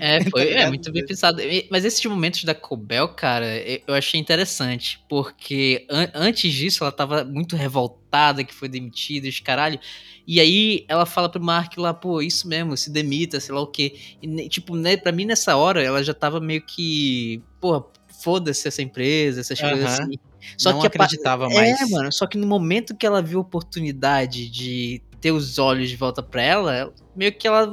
É, 0.00 0.24
foi, 0.30 0.42
é 0.42 0.44
ligado? 0.48 0.68
muito 0.68 0.90
bem 0.90 1.04
pensado. 1.06 1.42
Mas 1.70 1.84
esses 1.84 2.02
momentos 2.06 2.42
da 2.44 2.54
Cobel, 2.54 3.08
cara, 3.08 3.46
eu 3.58 3.82
eu 3.86 3.94
achei 3.94 4.18
interessante, 4.18 4.98
porque 5.08 5.86
an- 5.90 6.10
antes 6.14 6.50
disso 6.52 6.82
ela 6.82 6.90
tava 6.92 7.24
muito 7.24 7.56
revoltada 7.56 8.01
que 8.44 8.54
foi 8.54 8.68
demitida, 8.68 9.28
os 9.28 9.40
caralho. 9.40 9.78
E 10.26 10.38
aí 10.40 10.84
ela 10.88 11.04
fala 11.06 11.28
pro 11.28 11.42
Mark 11.42 11.76
lá, 11.78 11.92
pô, 11.92 12.20
isso 12.22 12.46
mesmo, 12.46 12.76
se 12.76 12.90
demita, 12.90 13.40
sei 13.40 13.54
lá 13.54 13.60
o 13.60 13.66
quê. 13.66 13.94
E, 14.22 14.48
tipo, 14.48 14.76
né, 14.76 14.96
pra 14.96 15.10
mim 15.12 15.24
nessa 15.24 15.56
hora 15.56 15.82
ela 15.82 16.02
já 16.02 16.14
tava 16.14 16.40
meio 16.40 16.62
que, 16.62 17.42
pô, 17.60 17.90
foda-se 18.22 18.68
essa 18.68 18.82
empresa, 18.82 19.40
essas 19.40 19.58
coisas 19.60 19.84
Aham. 19.84 20.02
assim. 20.02 20.18
Só 20.58 20.70
não 20.72 20.80
que 20.80 20.86
a 20.86 20.90
pa- 20.90 21.04
acreditava 21.04 21.48
mais. 21.48 21.80
É, 21.80 21.86
mano, 21.86 22.12
só 22.12 22.26
que 22.26 22.36
no 22.38 22.46
momento 22.46 22.96
que 22.96 23.06
ela 23.06 23.22
viu 23.22 23.38
a 23.38 23.42
oportunidade 23.42 24.48
de 24.48 25.02
ter 25.20 25.32
os 25.32 25.58
olhos 25.58 25.88
de 25.88 25.96
volta 25.96 26.22
pra 26.22 26.42
ela, 26.42 26.92
meio 27.16 27.32
que 27.32 27.46
ela 27.46 27.72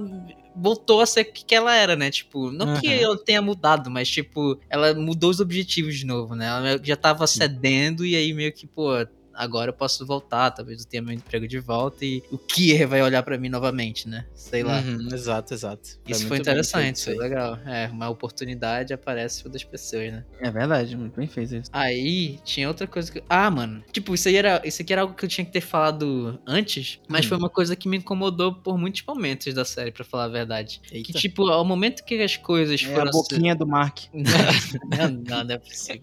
voltou 0.56 1.02
a 1.02 1.06
ser 1.06 1.22
o 1.22 1.34
que 1.34 1.46
que 1.46 1.56
ela 1.56 1.74
era, 1.76 1.96
né? 1.96 2.12
Tipo, 2.12 2.52
não 2.52 2.80
que 2.80 2.88
Aham. 2.88 3.02
ela 3.02 3.24
tenha 3.24 3.42
mudado, 3.42 3.90
mas 3.90 4.10
tipo, 4.10 4.60
ela 4.70 4.94
mudou 4.94 5.30
os 5.30 5.40
objetivos 5.40 5.98
de 5.98 6.06
novo, 6.06 6.36
né? 6.36 6.48
Ela 6.48 6.80
que 6.80 6.88
já 6.88 6.96
tava 6.96 7.26
cedendo 7.28 8.06
e 8.06 8.16
aí 8.16 8.34
meio 8.34 8.52
que, 8.54 8.68
pô, 8.68 8.92
agora 9.40 9.70
eu 9.70 9.74
posso 9.74 10.06
voltar, 10.06 10.52
talvez 10.52 10.82
eu 10.82 10.88
tenha 10.88 11.02
meu 11.02 11.14
emprego 11.14 11.48
de 11.48 11.60
volta 11.60 12.04
e 12.06 12.22
o 12.32 12.38
Kier 12.38 12.88
vai 12.88 13.02
olhar 13.02 13.24
pra 13.24 13.38
mim 13.38 13.50
novamente, 13.50 14.08
né? 14.08 14.26
Sei 14.36 14.64
lá. 14.64 14.80
Uhum, 14.82 15.08
exato, 15.14 15.54
exato. 15.54 15.82
Isso 16.08 16.20
muito 16.22 16.28
foi 16.28 16.38
interessante, 16.40 17.04
foi 17.06 17.16
legal. 17.16 17.58
É, 17.66 17.88
uma 17.88 18.10
oportunidade 18.10 18.94
aparece 18.94 19.42
para 19.44 19.52
das 19.54 19.64
pessoas, 19.64 20.12
né? 20.12 20.26
É 20.42 20.52
verdade, 20.52 20.96
muito 20.98 21.16
bem 21.16 21.28
feito 21.28 21.56
isso. 21.56 21.70
Aí 21.74 22.38
tinha 22.44 22.68
outra 22.68 22.86
coisa 22.86 23.12
que. 23.12 23.24
Ah, 23.30 23.50
mano. 23.50 23.84
Tipo, 23.92 24.14
isso 24.14 24.28
aí 24.28 24.36
era. 24.36 24.62
Isso 24.66 24.82
aqui 24.82 24.92
era 24.94 25.02
algo 25.04 25.14
que 25.14 25.24
eu 25.26 25.30
tinha 25.30 25.46
que 25.46 25.52
ter 25.52 25.62
falado 25.62 26.40
antes. 26.46 27.00
Mas 27.08 27.26
Hum. 27.26 27.30
foi 27.30 27.38
uma 27.38 27.50
coisa 27.50 27.76
que 27.76 27.88
me 27.88 27.98
incomodou 27.98 28.54
por 28.54 28.78
muitos 28.78 29.04
momentos 29.08 29.54
da 29.54 29.64
série, 29.64 29.92
pra 29.92 30.04
falar 30.04 30.26
a 30.26 30.28
verdade. 30.28 30.82
Que, 30.88 30.98
Eita. 30.98 31.14
tipo, 31.20 31.48
ao 31.48 31.64
momento 31.64 32.04
que 32.04 32.16
as 32.22 32.36
coisas 32.36 32.82
É 32.84 32.86
a 32.92 32.96
foram. 32.96 33.12
boquinha 33.12 33.56
do 33.56 33.66
Mark. 33.66 34.00
não, 34.14 35.10
não, 35.10 35.44
não 35.44 35.56
é 35.56 35.58
possível. 35.58 36.02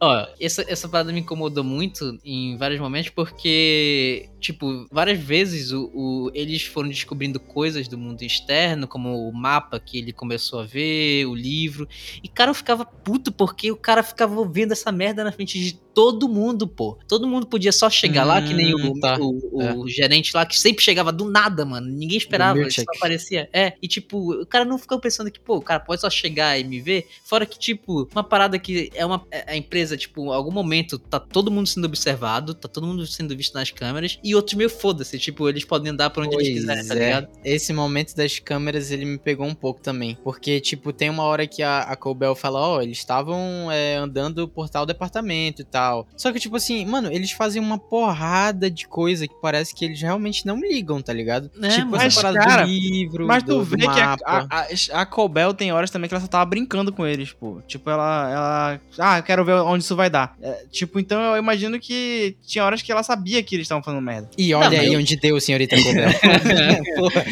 Ó, 0.00 0.26
essa, 0.40 0.64
essa 0.68 0.88
parada 0.88 1.12
me 1.12 1.20
incomodou 1.20 1.64
muito 1.64 2.18
em 2.24 2.53
vários 2.56 2.80
momentos, 2.80 3.10
porque, 3.10 4.28
tipo, 4.40 4.86
várias 4.90 5.18
vezes 5.18 5.72
o, 5.72 5.90
o- 5.94 6.30
eles 6.34 6.62
foram 6.62 6.88
descobrindo 6.88 7.38
coisas 7.38 7.88
do 7.88 7.96
mundo 7.98 8.22
externo, 8.22 8.86
como 8.88 9.28
o 9.28 9.32
mapa 9.32 9.78
que 9.80 9.98
ele 9.98 10.12
começou 10.12 10.60
a 10.60 10.64
ver, 10.64 11.26
o 11.26 11.34
livro. 11.34 11.88
E, 12.22 12.28
cara, 12.28 12.50
eu 12.50 12.54
ficava 12.54 12.84
puto 12.84 13.30
porque 13.32 13.70
o 13.70 13.76
cara 13.76 14.02
ficava 14.02 14.38
ouvindo 14.38 14.72
essa 14.72 14.90
merda 14.90 15.22
na 15.24 15.32
frente 15.32 15.58
de 15.58 15.74
todo 15.94 16.28
mundo, 16.28 16.66
pô. 16.66 16.98
Todo 17.06 17.28
mundo 17.28 17.46
podia 17.46 17.70
só 17.70 17.88
chegar 17.88 18.24
lá, 18.24 18.42
que 18.42 18.52
nem 18.52 18.74
o, 18.74 18.92
Hum, 18.94 19.00
tá. 19.00 19.16
o, 19.20 19.80
o 19.82 19.88
gerente 19.88 20.34
lá, 20.34 20.44
que 20.44 20.58
sempre 20.58 20.82
chegava 20.82 21.12
do 21.12 21.24
nada, 21.30 21.64
mano. 21.64 21.86
Ninguém 21.86 22.18
esperava, 22.18 22.58
só 22.70 22.82
aparecia. 22.96 23.48
É, 23.52 23.74
e 23.80 23.86
tipo, 23.86 24.42
o 24.42 24.46
cara 24.46 24.64
não 24.64 24.76
ficou 24.76 24.98
pensando 24.98 25.30
que, 25.30 25.38
pô, 25.38 25.56
o 25.56 25.62
cara 25.62 25.78
pode 25.78 26.00
só 26.00 26.10
chegar 26.10 26.58
e 26.58 26.64
me 26.64 26.80
ver. 26.80 27.06
Fora 27.24 27.46
que, 27.46 27.56
tipo, 27.58 28.08
uma 28.12 28.24
parada 28.24 28.58
que 28.58 28.90
é 28.94 29.06
uma. 29.06 29.24
é- 29.30 29.52
A 29.52 29.56
empresa, 29.56 29.96
tipo, 29.96 30.24
em 30.26 30.34
algum 30.34 30.50
momento 30.50 30.98
tá 30.98 31.20
todo 31.20 31.50
mundo 31.50 31.68
sendo 31.68 31.84
observado, 31.84 32.33
tá 32.42 32.68
todo 32.68 32.86
mundo 32.86 33.06
sendo 33.06 33.36
visto 33.36 33.54
nas 33.54 33.70
câmeras, 33.70 34.18
e 34.22 34.34
outros 34.34 34.54
meio 34.54 34.70
foda-se, 34.70 35.18
tipo, 35.18 35.48
eles 35.48 35.64
podem 35.64 35.92
andar 35.92 36.10
por 36.10 36.24
onde 36.24 36.34
eles 36.36 36.48
Pois 36.48 36.60
quiserem, 36.60 36.86
tá 36.86 36.94
é. 36.94 36.98
ligado? 36.98 37.28
Esse 37.44 37.72
momento 37.72 38.16
das 38.16 38.38
câmeras, 38.38 38.90
ele 38.90 39.04
me 39.04 39.18
pegou 39.18 39.46
um 39.46 39.54
pouco 39.54 39.80
também. 39.80 40.16
Porque, 40.24 40.60
tipo, 40.60 40.92
tem 40.92 41.10
uma 41.10 41.24
hora 41.24 41.46
que 41.46 41.62
a, 41.62 41.80
a 41.80 41.96
Colbel 41.96 42.34
fala, 42.34 42.60
ó, 42.60 42.82
eles 42.82 42.98
estavam 42.98 43.70
é, 43.70 43.96
andando 43.96 44.48
por 44.48 44.68
tal 44.68 44.86
departamento 44.86 45.62
e 45.62 45.64
tal. 45.64 46.06
Só 46.16 46.32
que, 46.32 46.40
tipo 46.40 46.56
assim, 46.56 46.84
mano, 46.84 47.10
eles 47.12 47.30
fazem 47.32 47.60
uma 47.60 47.78
porrada 47.78 48.70
de 48.70 48.86
coisa 48.86 49.26
que 49.28 49.34
parece 49.40 49.74
que 49.74 49.84
eles 49.84 50.00
realmente 50.00 50.46
não 50.46 50.58
ligam, 50.58 51.00
tá 51.00 51.12
ligado? 51.12 51.50
É, 51.62 51.68
tipo, 51.68 51.90
mas, 51.90 52.04
essa 52.04 52.22
parada 52.22 52.38
cara, 52.38 52.62
do 52.64 52.68
livro, 52.68 53.26
Mas 53.26 53.42
do, 53.42 53.54
tu 53.54 53.62
vê 53.62 53.76
do 53.76 53.92
que 53.92 54.00
a, 54.00 54.06
mapa. 54.06 54.46
a, 54.50 55.02
a, 55.02 55.54
tem 55.54 55.72
horas 55.72 55.90
também 55.90 56.08
que 56.08 56.14
ela 56.14 56.20
só 56.20 56.28
tava 56.28 56.44
brincando 56.44 56.92
com 56.92 57.06
eles, 57.06 57.32
pô. 57.32 57.60
Tipo, 57.66 57.90
ela. 57.90 58.30
ela 58.30 58.80
ah, 58.98 59.18
eu 59.18 59.22
quero 59.22 59.44
ver 59.44 59.54
onde 59.54 59.84
isso 59.84 59.96
vai 59.96 60.08
dar. 60.08 60.36
É, 60.40 60.64
tipo, 60.70 60.98
então 60.98 61.20
eu 61.20 61.36
imagino 61.36 61.78
que 61.78 62.23
tinha 62.32 62.64
horas 62.64 62.82
que 62.82 62.90
ela 62.92 63.02
sabia 63.02 63.42
que 63.42 63.54
eles 63.56 63.64
estavam 63.64 63.82
falando 63.82 64.02
merda. 64.02 64.28
E 64.36 64.52
olha 64.54 64.70
Não, 64.70 64.78
aí 64.80 64.90
mas- 64.90 64.98
onde 65.00 65.16
deu, 65.16 65.40
senhorita. 65.40 65.76
Porra. 66.96 67.24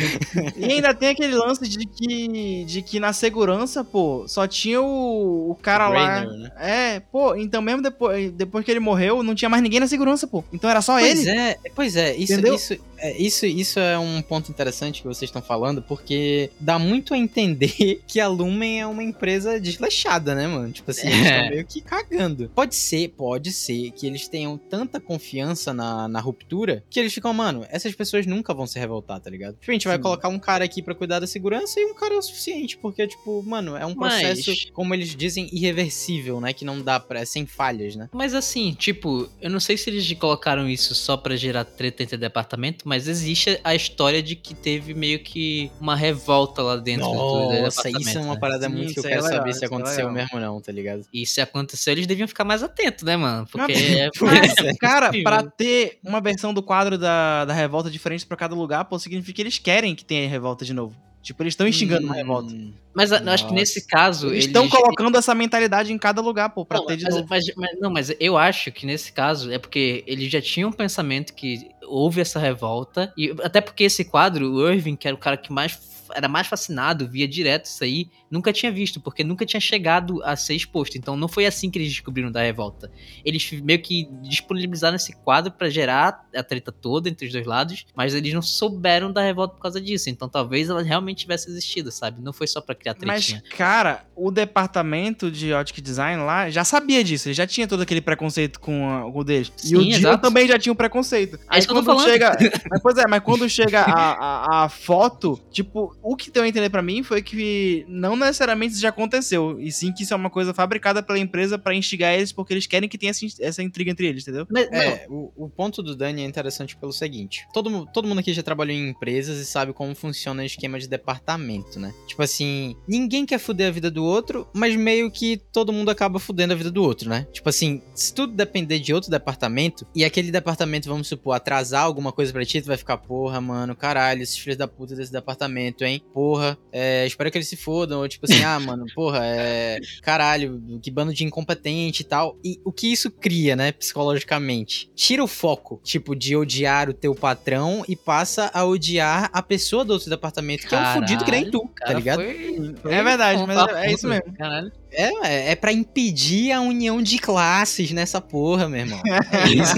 E 0.56 0.64
ainda 0.64 0.94
tem 0.94 1.08
aquele 1.10 1.34
lance 1.34 1.66
de 1.68 1.86
que, 1.86 2.64
de 2.64 2.82
que 2.82 2.98
na 3.00 3.12
segurança, 3.12 3.84
pô, 3.84 4.24
só 4.28 4.46
tinha 4.46 4.80
o, 4.80 5.50
o 5.50 5.54
cara 5.60 5.88
lá. 5.88 6.18
Rainer, 6.20 6.36
né? 6.38 6.50
É, 6.58 7.00
pô, 7.00 7.34
então 7.36 7.60
mesmo 7.62 7.82
depois, 7.82 8.30
depois 8.32 8.64
que 8.64 8.70
ele 8.70 8.80
morreu, 8.80 9.22
não 9.22 9.34
tinha 9.34 9.48
mais 9.48 9.62
ninguém 9.62 9.80
na 9.80 9.86
segurança, 9.86 10.26
pô. 10.26 10.44
Então 10.52 10.68
era 10.68 10.80
só 10.82 10.98
Pois 10.98 11.26
ele. 11.26 11.38
é, 11.38 11.56
pois 11.74 11.96
é, 11.96 12.14
isso, 12.16 12.32
Entendeu? 12.32 12.54
isso 12.54 12.76
é, 12.98 13.16
isso, 13.20 13.46
isso 13.46 13.80
é 13.80 13.98
um 13.98 14.22
ponto 14.22 14.48
interessante 14.50 15.02
que 15.02 15.08
vocês 15.08 15.28
estão 15.28 15.42
falando, 15.42 15.82
porque 15.82 16.50
dá 16.60 16.78
muito 16.78 17.12
a 17.14 17.18
entender 17.18 18.00
que 18.06 18.20
a 18.20 18.28
Lumen 18.28 18.80
é 18.80 18.86
uma 18.86 19.02
empresa 19.02 19.58
desleixada, 19.60 20.34
né, 20.36 20.46
mano? 20.46 20.70
Tipo 20.70 20.90
assim, 20.92 21.08
eles 21.08 21.26
É. 21.26 21.36
estão 21.36 21.50
meio 21.50 21.64
que 21.66 21.80
cagando. 21.80 22.50
Pode 22.54 22.76
ser, 22.76 23.08
pode 23.16 23.52
ser 23.52 23.90
que 23.92 24.06
eles 24.06 24.28
tenham 24.28 24.56
tanta 24.82 25.00
confiança 25.00 25.72
na, 25.72 26.08
na 26.08 26.20
ruptura 26.20 26.82
que 26.90 26.98
eles 26.98 27.12
ficam, 27.14 27.32
mano, 27.32 27.64
essas 27.70 27.94
pessoas 27.94 28.26
nunca 28.26 28.52
vão 28.52 28.66
se 28.66 28.78
revoltar, 28.78 29.20
tá 29.20 29.30
ligado? 29.30 29.54
Tipo, 29.58 29.70
a 29.70 29.74
gente 29.74 29.86
vai 29.88 29.96
Sim. 29.96 30.02
colocar 30.02 30.28
um 30.28 30.38
cara 30.38 30.64
aqui 30.64 30.82
pra 30.82 30.94
cuidar 30.94 31.20
da 31.20 31.26
segurança 31.26 31.78
e 31.80 31.84
um 31.86 31.94
cara 31.94 32.14
é 32.14 32.18
o 32.18 32.22
suficiente, 32.22 32.76
porque, 32.78 33.06
tipo, 33.06 33.42
mano, 33.44 33.76
é 33.76 33.86
um 33.86 33.94
Mas- 33.94 34.20
processo, 34.20 34.72
como 34.72 34.92
eles 34.94 35.14
dizem, 35.14 35.48
irreversível, 35.52 36.40
né? 36.40 36.52
Que 36.52 36.64
não 36.64 36.82
dá 36.82 36.98
pra. 36.98 37.20
é 37.20 37.24
sem 37.24 37.46
falhas, 37.46 37.94
né? 37.96 38.08
Mas 38.12 38.34
assim, 38.34 38.74
tipo, 38.74 39.28
eu 39.40 39.48
não 39.50 39.60
sei 39.60 39.76
se 39.76 39.88
eles 39.88 40.10
colocaram 40.14 40.68
isso 40.68 40.94
só 40.94 41.16
pra 41.16 41.36
gerar 41.36 41.64
treta 41.64 42.02
entre 42.02 42.16
departamento, 42.16 42.86
mas 42.88 43.06
existe 43.06 43.60
a 43.62 43.74
história 43.74 44.22
de 44.22 44.34
que 44.34 44.54
teve 44.54 44.92
meio 44.94 45.20
que 45.20 45.70
uma 45.80 45.94
revolta 45.94 46.62
lá 46.62 46.76
dentro 46.76 47.06
do- 47.06 47.12
do 47.12 47.18
Nossa, 47.18 47.82
departamento. 47.82 48.00
isso 48.00 48.18
é 48.18 48.20
uma 48.20 48.34
né? 48.34 48.40
parada 48.40 48.66
Sim, 48.68 48.74
muito 48.74 48.94
que 48.94 48.98
eu 49.00 49.04
aí 49.04 49.10
quero 49.10 49.20
é 49.20 49.28
legal, 49.28 49.38
saber 49.40 49.52
se 49.54 49.64
é 49.64 49.66
aconteceu 49.66 49.96
legal. 50.08 50.12
mesmo 50.12 50.30
ou 50.34 50.40
não, 50.40 50.60
tá 50.60 50.72
ligado? 50.72 51.06
E 51.12 51.24
se 51.26 51.40
aconteceu, 51.40 51.92
eles 51.92 52.06
deviam 52.06 52.26
ficar 52.28 52.44
mais 52.44 52.62
atentos, 52.62 53.04
né, 53.04 53.16
mano? 53.16 53.46
Porque 53.50 53.72
Mas- 53.72 53.82
é. 53.82 54.10
É. 54.72 54.78
Cara, 54.78 55.10
pra 55.22 55.42
ter 55.42 55.98
uma 56.04 56.20
versão 56.20 56.52
do 56.54 56.62
quadro 56.62 56.96
da, 56.98 57.44
da 57.44 57.52
revolta 57.54 57.90
diferente 57.90 58.26
pra 58.26 58.36
cada 58.36 58.54
lugar, 58.54 58.84
pô, 58.86 58.98
significa 58.98 59.36
que 59.36 59.42
eles 59.42 59.58
querem 59.58 59.94
que 59.94 60.04
tenha 60.04 60.28
revolta 60.28 60.64
de 60.64 60.72
novo. 60.72 60.96
Tipo, 61.22 61.44
eles 61.44 61.52
estão 61.52 61.68
instigando 61.68 62.04
uma 62.06 62.16
revolta. 62.16 62.52
Hum, 62.52 62.72
Mas 62.92 63.12
a- 63.12 63.18
eu 63.18 63.30
acho 63.30 63.46
que 63.46 63.54
nesse 63.54 63.86
caso. 63.86 64.26
Eles 64.26 64.34
eles 64.38 64.46
estão 64.46 64.68
colocando 64.68 65.16
essa 65.16 65.32
mentalidade 65.36 65.92
em 65.92 65.98
cada 65.98 66.20
lugar, 66.20 66.48
pô, 66.50 66.64
pra 66.66 66.78
Não, 66.78 66.86
ter 66.86 66.96
de 66.96 67.04
mas, 67.04 67.14
novo. 67.14 67.26
mas- 67.30 67.44
mas- 67.56 67.80
não, 67.80 67.90
mas 67.92 68.12
eu 68.18 68.36
acho 68.36 68.72
que 68.72 68.84
nesse 68.84 69.12
caso 69.12 69.48
é 69.52 69.56
porque 69.56 70.02
eles 70.06 70.28
já 70.32 70.40
tinham 70.42 70.70
um 70.70 70.72
pensamento 70.72 71.32
que 71.32 71.68
houve 71.86 72.20
essa 72.20 72.40
revolta. 72.40 73.12
E 73.16 73.32
até 73.40 73.60
porque 73.60 73.84
esse 73.84 74.04
quadro, 74.04 74.50
o 74.52 74.68
Irving, 74.68 74.96
que 74.96 75.06
era 75.06 75.14
o 75.14 75.18
cara 75.18 75.36
que 75.36 75.52
mais 75.52 75.78
era 76.14 76.28
mais 76.28 76.46
fascinado, 76.46 77.08
via 77.08 77.26
direto 77.26 77.64
isso 77.66 77.82
aí, 77.84 78.08
nunca 78.32 78.52
tinha 78.52 78.72
visto, 78.72 78.98
porque 78.98 79.22
nunca 79.22 79.44
tinha 79.46 79.60
chegado 79.60 80.20
a 80.24 80.34
ser 80.34 80.54
exposto. 80.54 80.96
Então 80.96 81.14
não 81.16 81.28
foi 81.28 81.44
assim 81.46 81.70
que 81.70 81.78
eles 81.78 81.90
descobriram 81.92 82.32
da 82.32 82.40
revolta. 82.42 82.90
Eles 83.24 83.48
meio 83.62 83.80
que 83.80 84.08
disponibilizaram 84.22 84.96
esse 84.96 85.14
quadro 85.16 85.52
pra 85.52 85.68
gerar 85.68 86.26
a 86.34 86.42
treta 86.42 86.72
toda 86.72 87.08
entre 87.08 87.26
os 87.26 87.32
dois 87.32 87.46
lados, 87.46 87.84
mas 87.94 88.14
eles 88.14 88.32
não 88.32 88.40
souberam 88.42 89.12
da 89.12 89.22
revolta 89.22 89.54
por 89.54 89.60
causa 89.60 89.80
disso. 89.80 90.08
Então 90.08 90.28
talvez 90.28 90.70
ela 90.70 90.82
realmente 90.82 91.18
tivesse 91.18 91.50
existido, 91.50 91.92
sabe? 91.92 92.22
Não 92.22 92.32
foi 92.32 92.46
só 92.46 92.60
pra 92.60 92.74
criar 92.74 92.96
Mas, 93.04 93.26
tretinha. 93.26 93.42
cara, 93.56 94.04
o 94.16 94.30
departamento 94.30 95.30
de 95.30 95.52
Optic 95.52 95.80
Design 95.82 96.22
lá 96.22 96.48
já 96.48 96.64
sabia 96.64 97.04
disso. 97.04 97.28
Ele 97.28 97.34
já 97.34 97.46
tinha 97.46 97.68
todo 97.68 97.82
aquele 97.82 98.00
preconceito 98.00 98.58
com, 98.58 98.88
a- 98.88 99.02
com 99.12 99.18
o 99.18 99.24
deles. 99.24 99.52
e 99.62 99.68
Sim, 99.68 99.76
o 99.76 99.84
Dio 99.88 100.18
também 100.18 100.48
já 100.48 100.58
tinha 100.58 100.72
um 100.72 100.76
preconceito. 100.76 101.38
É 101.50 101.60
tô 101.60 101.82
quando 101.82 102.00
chega. 102.02 102.36
mas, 102.70 102.80
pois 102.82 102.96
é, 102.96 103.06
mas 103.06 103.20
quando 103.22 103.48
chega 103.48 103.82
a, 103.82 104.12
a, 104.12 104.64
a 104.64 104.68
foto, 104.68 105.38
tipo, 105.50 105.94
o 106.02 106.16
que 106.16 106.30
deu 106.30 106.42
a 106.44 106.48
entender 106.48 106.70
pra 106.70 106.80
mim 106.82 107.02
foi 107.02 107.20
que 107.22 107.84
não 107.88 108.16
necessariamente 108.24 108.72
isso 108.72 108.82
já 108.82 108.88
aconteceu. 108.88 109.60
E 109.60 109.70
sim 109.70 109.92
que 109.92 110.02
isso 110.02 110.12
é 110.12 110.16
uma 110.16 110.30
coisa 110.30 110.54
fabricada 110.54 111.02
pela 111.02 111.18
empresa 111.18 111.58
pra 111.58 111.74
instigar 111.74 112.14
eles, 112.14 112.32
porque 112.32 112.54
eles 112.54 112.66
querem 112.66 112.88
que 112.88 112.98
tenha 112.98 113.10
essa, 113.10 113.26
essa 113.40 113.62
intriga 113.62 113.90
entre 113.90 114.06
eles, 114.06 114.22
entendeu? 114.22 114.46
Mas, 114.50 114.68
É, 114.70 115.06
o, 115.08 115.32
o 115.36 115.48
ponto 115.48 115.82
do 115.82 115.94
Dani 115.94 116.22
é 116.22 116.24
interessante 116.26 116.76
pelo 116.76 116.92
seguinte: 116.92 117.46
todo, 117.52 117.86
todo 117.86 118.08
mundo 118.08 118.18
aqui 118.18 118.32
já 118.32 118.42
trabalhou 118.42 118.74
em 118.74 118.88
empresas 118.90 119.38
e 119.38 119.44
sabe 119.44 119.72
como 119.72 119.94
funciona 119.94 120.42
o 120.42 120.46
esquema 120.46 120.78
de 120.78 120.88
departamento, 120.88 121.78
né? 121.78 121.92
Tipo 122.06 122.22
assim, 122.22 122.76
ninguém 122.86 123.26
quer 123.26 123.38
fuder 123.38 123.68
a 123.68 123.70
vida 123.70 123.90
do 123.90 124.04
outro, 124.04 124.46
mas 124.52 124.74
meio 124.76 125.10
que 125.10 125.36
todo 125.52 125.72
mundo 125.72 125.90
acaba 125.90 126.18
fudendo 126.18 126.52
a 126.52 126.56
vida 126.56 126.70
do 126.70 126.82
outro, 126.82 127.08
né? 127.08 127.26
Tipo 127.32 127.48
assim, 127.48 127.82
se 127.94 128.14
tudo 128.14 128.32
depender 128.32 128.78
de 128.78 128.92
outro 128.94 129.10
departamento 129.10 129.86
e 129.94 130.04
aquele 130.04 130.30
departamento, 130.30 130.88
vamos 130.88 131.08
supor, 131.08 131.34
atrasar 131.34 131.82
alguma 131.84 132.12
coisa 132.12 132.32
pra 132.32 132.44
ti, 132.44 132.60
tu 132.60 132.66
vai 132.66 132.76
ficar, 132.76 132.96
porra, 132.98 133.40
mano, 133.40 133.74
caralho, 133.74 134.22
esses 134.22 134.36
filhos 134.38 134.56
da 134.56 134.68
puta 134.68 134.94
desse 134.94 135.12
departamento, 135.12 135.84
hein? 135.84 136.02
Porra, 136.12 136.58
é, 136.70 137.06
espero 137.06 137.30
que 137.30 137.38
eles 137.38 137.48
se 137.48 137.56
fodam. 137.56 138.00
Ou 138.00 138.08
tipo 138.12 138.26
assim, 138.30 138.42
ah, 138.44 138.58
mano, 138.60 138.86
porra, 138.94 139.20
é. 139.24 139.78
Caralho, 140.02 140.62
que 140.82 140.90
bando 140.90 141.12
de 141.12 141.24
incompetente 141.24 142.02
e 142.02 142.04
tal. 142.04 142.36
E 142.44 142.60
o 142.64 142.72
que 142.72 142.90
isso 142.92 143.10
cria, 143.10 143.54
né, 143.56 143.72
psicologicamente? 143.72 144.90
Tira 144.94 145.22
o 145.22 145.26
foco, 145.28 145.80
tipo, 145.82 146.14
de 146.14 146.36
odiar 146.36 146.88
o 146.88 146.94
teu 146.94 147.14
patrão 147.14 147.84
e 147.88 147.96
passa 147.96 148.50
a 148.52 148.64
odiar 148.64 149.30
a 149.32 149.42
pessoa 149.42 149.84
do 149.84 149.92
outro 149.92 150.08
departamento, 150.10 150.66
que 150.66 150.74
é 150.74 150.78
um 150.78 150.94
fudido 150.94 151.24
que 151.24 151.30
nem 151.30 151.50
tu, 151.50 151.68
tá 151.78 151.92
ligado? 151.92 152.22
foi- 152.22 152.74
foi 152.80 152.92
É 152.94 153.02
verdade, 153.02 153.42
mas 153.46 153.56
papo 153.56 153.74
é 153.76 153.92
isso 153.92 154.08
mesmo. 154.08 154.32
Caralho. 154.36 154.72
É, 154.94 155.52
é, 155.52 155.56
pra 155.56 155.72
impedir 155.72 156.52
a 156.52 156.60
união 156.60 157.02
de 157.02 157.18
classes 157.18 157.90
nessa 157.92 158.20
porra, 158.20 158.68
meu 158.68 158.80
irmão. 158.80 159.00
É 159.32 159.48
isso. 159.48 159.74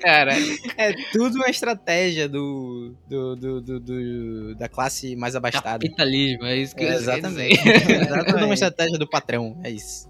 Cara, 0.00 0.32
é 0.76 0.92
tudo 1.12 1.36
uma 1.36 1.48
estratégia 1.50 2.28
do, 2.28 2.94
do, 3.08 3.36
do, 3.36 3.60
do- 3.60 3.80
do- 3.80 4.54
da 4.56 4.68
classe 4.68 5.14
mais 5.16 5.36
abastada. 5.36 5.84
capitalismo, 5.86 6.44
é 6.44 6.56
isso 6.56 6.74
que 6.74 6.84
É, 6.84 6.88
eu 6.88 6.94
exatamente. 6.94 7.62
dizer. 7.62 8.02
É 8.10 8.24
tudo 8.24 8.44
uma 8.44 8.54
estratégia 8.54 8.98
do 8.98 9.08
patrão, 9.08 9.58
é 9.62 9.70
isso. 9.70 10.08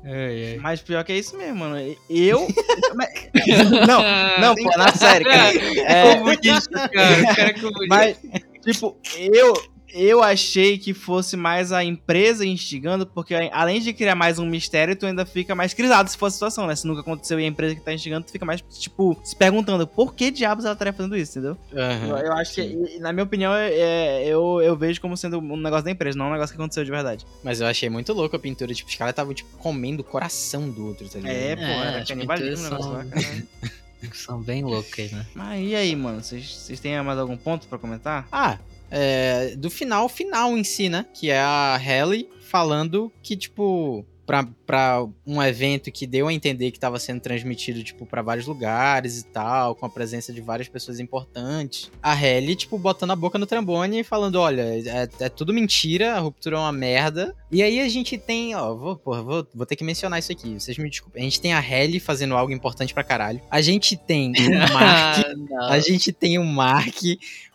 Mas 0.60 0.80
pior 0.80 1.04
que 1.04 1.12
é 1.12 1.18
isso 1.18 1.36
mesmo, 1.36 1.56
mano. 1.56 1.76
Eu. 2.08 2.46
não, 3.86 4.40
não, 4.40 4.54
pô, 4.54 4.70
na 4.76 4.92
série, 4.92 5.24
cara. 5.24 5.52
É, 5.80 6.16
Comunista, 6.16 6.88
cara. 6.88 7.22
O 7.22 7.34
cara 7.36 7.48
é 7.48 7.52
comunista. 7.54 7.86
Mas, 7.88 8.16
tipo, 8.64 8.96
eu, 9.16 9.52
eu 9.92 10.22
achei 10.22 10.78
que 10.78 10.94
fosse 10.94 11.36
mais 11.36 11.72
a 11.72 11.84
empresa 11.84 12.44
instigando, 12.46 13.06
porque 13.06 13.34
além 13.52 13.80
de 13.80 13.92
criar 13.92 14.14
mais 14.14 14.38
um 14.38 14.46
mistério, 14.46 14.96
tu 14.96 15.06
ainda 15.06 15.24
fica 15.26 15.54
mais 15.54 15.74
crisado 15.74 16.08
se 16.10 16.16
for 16.16 16.26
a 16.26 16.30
situação, 16.30 16.66
né? 16.66 16.74
Se 16.76 16.86
nunca 16.86 17.00
aconteceu 17.00 17.38
e 17.38 17.44
a 17.44 17.46
empresa 17.46 17.74
que 17.74 17.80
tá 17.80 17.92
instigando, 17.92 18.26
tu 18.26 18.32
fica 18.32 18.44
mais, 18.44 18.62
tipo, 18.78 19.18
se 19.22 19.36
perguntando 19.36 19.86
por 19.86 20.14
que 20.14 20.30
diabos 20.30 20.64
ela 20.64 20.72
estaria 20.74 20.92
fazendo 20.92 21.16
isso, 21.16 21.38
entendeu? 21.38 21.56
Eu, 21.72 22.16
eu 22.18 22.32
acho 22.32 22.54
que, 22.54 22.60
e- 22.62 22.98
na 23.00 23.12
minha 23.12 23.24
opinião, 23.24 23.54
é, 23.54 23.72
é- 23.72 24.26
eu, 24.26 24.60
eu 24.62 24.76
vejo 24.76 25.00
como 25.00 25.16
sendo 25.16 25.38
um 25.38 25.56
negócio 25.56 25.84
da 25.84 25.90
empresa, 25.90 26.16
não 26.18 26.28
um 26.28 26.32
negócio 26.32 26.54
que 26.54 26.60
aconteceu 26.60 26.84
de 26.84 26.90
verdade. 26.90 27.26
Mas 27.44 27.60
eu 27.60 27.66
achei 27.66 27.88
muito 27.90 28.12
louco 28.12 28.34
a 28.36 28.38
pintura. 28.38 28.72
Tipo, 28.74 28.88
os 28.88 28.96
caras 28.96 29.12
estavam, 29.12 29.34
tipo, 29.34 29.56
comendo 29.58 30.00
o 30.02 30.04
coração 30.04 30.70
do 30.70 30.86
outro, 30.86 31.08
tá 31.08 31.18
ligado? 31.18 31.34
É, 31.36 31.56
pô, 31.56 31.62
era 31.62 31.98
as 32.02 32.08
canibalismo 32.08 32.66
o 32.66 32.70
negócio 32.70 32.92
lá. 32.92 33.04
são-. 33.04 33.72
São 34.12 34.42
bem 34.42 34.64
loucas, 34.64 35.12
né? 35.12 35.24
Mas 35.32 35.64
e 35.64 35.76
aí, 35.76 35.94
mano? 35.94 36.20
Vocês 36.22 36.52
vocês 36.56 36.80
têm 36.80 37.00
mais 37.02 37.16
algum 37.20 37.36
ponto 37.36 37.68
pra 37.68 37.78
comentar? 37.78 38.26
Ah, 38.32 38.58
é, 38.94 39.56
do 39.56 39.70
final, 39.70 40.06
final 40.06 40.56
em 40.56 40.62
si, 40.62 40.90
né? 40.90 41.06
Que 41.14 41.30
é 41.30 41.40
a 41.40 41.76
Halle 41.76 42.28
falando 42.42 43.10
que, 43.22 43.34
tipo, 43.34 44.04
pra, 44.26 44.46
pra 44.66 45.06
um 45.26 45.42
evento 45.42 45.90
que 45.90 46.06
deu 46.06 46.28
a 46.28 46.32
entender 46.32 46.70
que 46.70 46.78
tava 46.78 46.98
sendo 46.98 47.20
transmitido, 47.20 47.82
tipo, 47.82 48.04
pra 48.04 48.22
vários 48.22 48.46
lugares 48.46 49.20
e 49.20 49.24
tal, 49.24 49.74
com 49.74 49.86
a 49.86 49.90
presença 49.90 50.32
de 50.32 50.40
várias 50.40 50.68
pessoas 50.68 51.00
importantes. 51.00 51.90
A 52.02 52.12
Halle, 52.12 52.54
tipo, 52.54 52.78
botando 52.78 53.10
a 53.12 53.16
boca 53.16 53.38
no 53.38 53.46
trambone 53.46 54.00
e 54.00 54.04
falando, 54.04 54.36
olha, 54.36 54.62
é, 54.62 55.08
é 55.20 55.28
tudo 55.28 55.52
mentira, 55.52 56.14
a 56.14 56.18
ruptura 56.18 56.56
é 56.56 56.58
uma 56.60 56.72
merda. 56.72 57.34
E 57.50 57.62
aí 57.62 57.80
a 57.80 57.88
gente 57.88 58.16
tem, 58.18 58.54
ó, 58.54 58.74
vou, 58.74 58.96
porra, 58.96 59.22
vou, 59.22 59.46
vou 59.54 59.66
ter 59.66 59.76
que 59.76 59.84
mencionar 59.84 60.18
isso 60.18 60.32
aqui, 60.32 60.60
vocês 60.60 60.76
me 60.78 60.88
desculpem. 60.88 61.22
A 61.22 61.24
gente 61.24 61.40
tem 61.40 61.52
a 61.52 61.60
Halle 61.60 61.98
fazendo 61.98 62.36
algo 62.36 62.52
importante 62.52 62.94
pra 62.94 63.04
caralho. 63.04 63.40
A 63.50 63.60
gente 63.60 63.96
tem 63.96 64.32
o 64.32 64.32
Mark 64.72 65.26
não. 65.36 65.68
a 65.68 65.78
gente 65.78 66.12
tem 66.12 66.38
o 66.38 66.44
Mark 66.44 66.96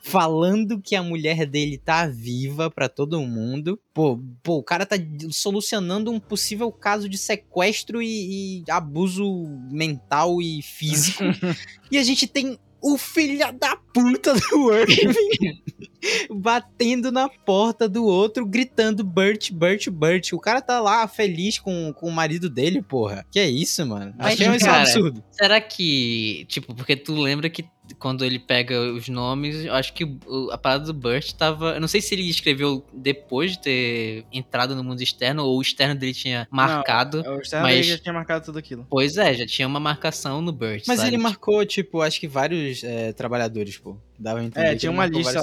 falando 0.01 0.81
que 0.81 0.95
a 0.95 1.03
mulher 1.03 1.45
dele 1.45 1.77
tá 1.77 2.07
viva 2.07 2.69
pra 2.71 2.87
todo 2.87 3.21
mundo. 3.21 3.79
Pô, 3.93 4.19
pô, 4.41 4.57
o 4.57 4.63
cara 4.63 4.85
tá 4.85 4.95
solucionando 5.29 6.11
um 6.11 6.19
possível 6.19 6.71
caso 6.71 7.09
de 7.09 7.17
sequestro 7.17 8.01
e, 8.01 8.61
e 8.61 8.71
abuso 8.71 9.25
mental 9.71 10.41
e 10.41 10.61
físico. 10.61 11.23
e 11.91 11.97
a 11.97 12.03
gente 12.03 12.27
tem 12.27 12.57
o 12.81 12.97
filho 12.97 13.39
da 13.53 13.75
puta 13.93 14.33
do 14.33 14.73
Irving 14.73 15.61
batendo 16.29 17.11
na 17.11 17.29
porta 17.29 17.87
do 17.87 18.05
outro, 18.05 18.45
gritando 18.45 19.03
Bert, 19.03 19.51
Bert, 19.51 19.89
Bert. 19.89 20.33
O 20.33 20.39
cara 20.39 20.61
tá 20.61 20.79
lá 20.79 21.07
feliz 21.07 21.59
com, 21.59 21.93
com 21.93 22.07
o 22.07 22.11
marido 22.11 22.49
dele, 22.49 22.81
porra. 22.81 23.25
Que 23.31 23.39
é 23.39 23.49
isso, 23.49 23.85
mano? 23.85 24.13
Mas, 24.17 24.33
Achei 24.33 24.55
isso 24.55 24.65
um 24.65 24.71
absurdo. 24.71 25.23
Será 25.31 25.59
que, 25.59 26.45
tipo, 26.47 26.73
porque 26.73 26.95
tu 26.95 27.15
lembra 27.15 27.49
que 27.49 27.65
quando 27.99 28.25
ele 28.25 28.39
pega 28.39 28.79
os 28.93 29.07
nomes, 29.07 29.65
eu 29.65 29.73
acho 29.73 29.93
que 29.93 30.03
a 30.51 30.57
parada 30.57 30.85
do 30.85 30.93
Burt 30.93 31.31
tava. 31.33 31.75
Eu 31.75 31.81
não 31.81 31.87
sei 31.87 32.01
se 32.01 32.13
ele 32.13 32.29
escreveu 32.29 32.85
depois 32.93 33.51
de 33.51 33.59
ter 33.61 34.25
entrado 34.31 34.75
no 34.75 34.83
mundo 34.83 35.01
externo 35.01 35.43
ou 35.43 35.57
o 35.57 35.61
externo 35.61 35.95
dele 35.95 36.13
tinha 36.13 36.47
marcado. 36.51 37.21
O 37.21 37.43
Stern 37.43 37.63
Mas- 37.63 37.85
já 37.85 37.97
tinha 37.97 38.13
marcado 38.13 38.45
tudo 38.45 38.59
aquilo. 38.59 38.85
Pois 38.89 39.17
é, 39.17 39.33
já 39.33 39.45
tinha 39.45 39.67
uma 39.67 39.79
marcação 39.79 40.41
no 40.41 40.51
Burt. 40.51 40.83
Mas 40.87 40.97
sabe? 40.97 41.09
ele 41.09 41.17
marcou, 41.17 41.65
tipo, 41.65 42.01
acho 42.01 42.19
que 42.19 42.27
vários 42.27 42.83
é, 42.83 43.13
trabalhadores, 43.13 43.77
pô. 43.77 43.97
Dava 44.19 44.39
a 44.39 44.44
entender 44.44 44.65
É, 44.68 44.76
tinha 44.76 44.91
uma 44.91 45.06
lista. 45.06 45.39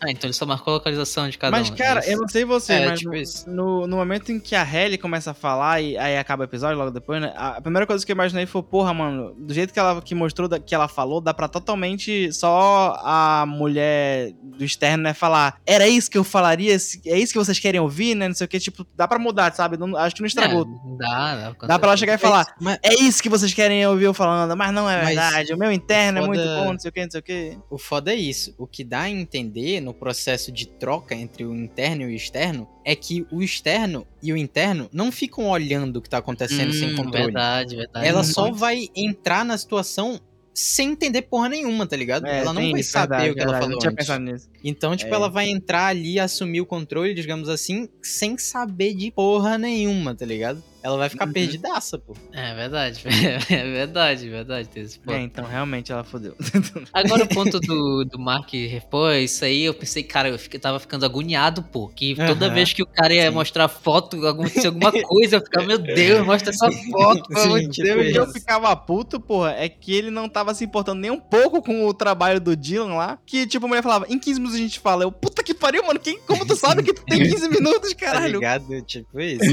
Ah, 0.00 0.10
então 0.10 0.26
ele 0.26 0.32
só 0.32 0.44
marcou 0.44 0.72
a 0.72 0.76
localização 0.78 1.28
de 1.28 1.38
cada 1.38 1.56
Mas, 1.56 1.70
um. 1.70 1.74
é 1.74 1.76
cara, 1.76 2.00
isso? 2.00 2.10
eu 2.10 2.18
não 2.18 2.28
sei 2.28 2.44
você, 2.44 2.72
É, 2.72 2.86
mas 2.88 2.98
tipo 2.98 3.12
no, 3.12 3.16
isso. 3.16 3.48
no, 3.48 3.86
no 3.86 3.96
momento 3.96 4.32
em 4.32 4.40
que 4.40 4.56
a 4.56 4.62
Halle 4.64 4.98
começa 4.98 5.30
a 5.30 5.34
falar 5.34 5.80
e 5.80 5.96
aí 5.96 6.18
acaba 6.18 6.42
o 6.42 6.44
episódio 6.44 6.76
logo 6.76 6.90
depois, 6.90 7.20
né? 7.22 7.32
A 7.36 7.60
primeira 7.60 7.86
coisa 7.86 8.04
que 8.04 8.10
eu 8.10 8.14
imaginei 8.14 8.46
foi, 8.46 8.62
porra, 8.64 8.92
mano, 8.92 9.32
do 9.38 9.54
jeito 9.54 9.72
que 9.72 9.78
ela 9.78 10.00
que 10.02 10.14
mostrou, 10.14 10.48
que 10.48 10.74
ela 10.74 10.88
falou, 10.88 11.20
dá 11.20 11.32
pra 11.32 11.46
totalmente 11.46 12.32
só 12.32 13.00
a 13.04 13.44
mulher 13.46 14.32
do 14.42 14.64
externo, 14.64 15.04
né, 15.04 15.14
falar, 15.14 15.60
era 15.64 15.86
isso 15.86 16.10
que 16.10 16.18
eu 16.18 16.24
falaria, 16.24 16.72
é 16.72 17.18
isso 17.18 17.32
que 17.32 17.38
vocês 17.38 17.58
querem 17.58 17.80
ouvir, 17.80 18.14
né? 18.14 18.26
Não 18.28 18.34
sei 18.34 18.44
o 18.44 18.48
que, 18.48 18.58
tipo, 18.58 18.84
dá 18.96 19.06
pra 19.06 19.18
mudar, 19.18 19.52
sabe? 19.54 19.76
Não- 19.76 19.96
acho 19.96 20.14
que 20.16 20.20
não 20.22 20.26
estragou. 20.26 20.62
É, 20.62 20.96
dá, 20.98 21.36
dá. 21.48 21.54
com 21.54 21.66
Dá 21.66 21.78
pra 21.78 21.88
ela 21.90 21.96
chegar 21.96 22.14
e 22.14 22.18
falar, 22.18 22.46
Mas 22.60 22.78
é 22.82 22.94
isso 22.94 23.22
que 23.22 23.28
vocês 23.28 23.52
querem 23.54 23.86
ouvir 23.86 24.04
eu 24.04 24.14
falando, 24.14 24.56
mas 24.56 24.72
não 24.72 24.88
é 24.90 24.96
Mas 24.98 25.06
verdade, 25.08 25.52
o 25.54 25.58
meu 25.58 25.70
interno 25.70 26.18
é 26.18 26.26
muito 26.26 26.42
foda- 26.42 26.56
bom, 26.64 26.72
não 26.72 26.78
sei 26.80 26.88
o 26.88 26.92
que, 26.92 27.02
não 27.04 27.10
sei 27.10 27.20
o 27.20 27.22
que. 27.22 27.58
o 27.70 27.78
foda 27.78 27.99
é 28.08 28.14
isso. 28.14 28.54
O 28.58 28.66
que 28.66 28.82
dá 28.82 29.02
a 29.02 29.10
entender 29.10 29.80
no 29.80 29.92
processo 29.92 30.50
de 30.50 30.66
troca 30.66 31.14
entre 31.14 31.44
o 31.44 31.54
interno 31.54 32.02
e 32.02 32.06
o 32.06 32.10
externo 32.10 32.68
é 32.84 32.94
que 32.96 33.26
o 33.30 33.42
externo 33.42 34.06
e 34.22 34.32
o 34.32 34.36
interno 34.36 34.88
não 34.92 35.10
ficam 35.12 35.48
olhando 35.50 35.96
o 35.98 36.02
que 36.02 36.08
tá 36.08 36.18
acontecendo 36.18 36.72
sem 36.72 36.92
Hum, 36.92 36.96
controle. 36.96 37.24
Verdade, 37.26 37.76
verdade. 37.76 38.06
Ela 38.06 38.24
só 38.24 38.50
vai 38.50 38.88
entrar 38.96 39.44
na 39.44 39.56
situação 39.58 40.20
sem 40.52 40.90
entender 40.90 41.22
porra 41.22 41.48
nenhuma, 41.48 41.86
tá 41.86 41.96
ligado? 41.96 42.26
É, 42.26 42.40
ela 42.40 42.52
não 42.52 42.70
vai 42.70 42.80
isso, 42.80 42.90
saber 42.90 43.08
verdade, 43.16 43.30
o 43.30 43.34
que 43.34 43.40
ela 43.40 43.52
verdade, 43.52 43.60
falou 43.62 43.72
Não 43.74 43.78
tinha 43.78 43.90
antes. 43.92 44.06
pensado 44.06 44.24
nisso. 44.24 44.48
Então, 44.64 44.96
tipo, 44.96 45.12
É. 45.12 45.14
ela 45.14 45.28
vai 45.28 45.48
entrar 45.48 45.86
ali, 45.86 46.18
assumir 46.18 46.60
o 46.60 46.66
controle, 46.66 47.14
digamos 47.14 47.48
assim, 47.48 47.88
sem 48.02 48.36
saber 48.36 48.94
de 48.94 49.10
porra 49.12 49.56
nenhuma, 49.56 50.14
tá 50.14 50.26
ligado? 50.26 50.62
Ela 50.82 50.96
vai 50.96 51.08
ficar 51.08 51.26
Uhum. 51.26 51.32
perdidaça, 51.32 51.98
pô. 51.98 52.16
É 52.32 52.54
verdade, 52.54 53.02
é 53.50 53.64
verdade, 53.64 54.28
verdade. 54.28 54.68
Tem 54.68 54.82
esse 54.82 54.98
ponto. 54.98 55.14
É, 55.14 55.20
então 55.22 55.44
realmente 55.44 55.92
ela 55.92 56.02
fodeu. 56.04 56.34
Agora 56.92 57.24
o 57.24 57.28
ponto 57.28 57.60
do, 57.60 58.04
do 58.04 58.18
Mark, 58.18 58.50
pô, 58.90 59.10
isso 59.12 59.44
aí 59.44 59.62
eu 59.64 59.74
pensei, 59.74 60.02
cara, 60.02 60.28
eu 60.28 60.38
fiquei, 60.38 60.58
tava 60.58 60.78
ficando 60.80 61.04
agoniado, 61.04 61.62
pô. 61.62 61.88
Que 61.88 62.14
toda 62.14 62.46
Aham, 62.46 62.54
vez 62.54 62.72
que 62.72 62.82
o 62.82 62.86
cara 62.86 63.12
ia 63.12 63.28
sim. 63.28 63.34
mostrar 63.34 63.68
foto, 63.68 64.26
acontecia 64.26 64.68
alguma 64.70 64.90
coisa, 65.02 65.36
eu 65.36 65.40
ficava, 65.40 65.66
meu 65.66 65.78
Deus, 65.78 66.24
mostra 66.24 66.50
essa 66.50 66.70
foto, 66.90 67.28
pelo 67.28 67.40
amor 67.42 67.60
de 67.60 67.74
Sim, 67.76 67.82
Deus. 67.82 68.06
O 68.08 68.12
que 68.12 68.18
eu 68.18 68.26
ficava 68.32 68.74
puto, 68.76 69.20
porra, 69.20 69.52
é 69.58 69.68
que 69.68 69.94
ele 69.94 70.10
não 70.10 70.28
tava 70.28 70.54
se 70.54 70.64
importando 70.64 71.00
nem 71.00 71.10
um 71.10 71.20
pouco 71.20 71.62
com 71.62 71.86
o 71.86 71.92
trabalho 71.94 72.40
do 72.40 72.56
Dylan 72.56 72.94
lá. 72.94 73.18
Que, 73.26 73.46
tipo, 73.46 73.66
a 73.66 73.68
mulher 73.68 73.82
falava, 73.82 74.06
em 74.08 74.18
15 74.18 74.40
minutos 74.40 74.58
a 74.58 74.62
gente 74.62 74.78
fala. 74.80 75.04
Eu, 75.04 75.12
puta 75.12 75.42
que 75.42 75.52
pariu, 75.54 75.84
mano. 75.86 76.00
Quem, 76.00 76.18
como 76.26 76.46
tu 76.46 76.56
sabe 76.56 76.82
que 76.82 76.92
tu 76.94 77.04
tem 77.04 77.18
15 77.22 77.48
minutos, 77.48 77.90
Tá 77.94 78.06
caralho? 78.06 78.34
ligado? 78.34 78.82
Tipo 78.82 79.20
isso. 79.20 79.44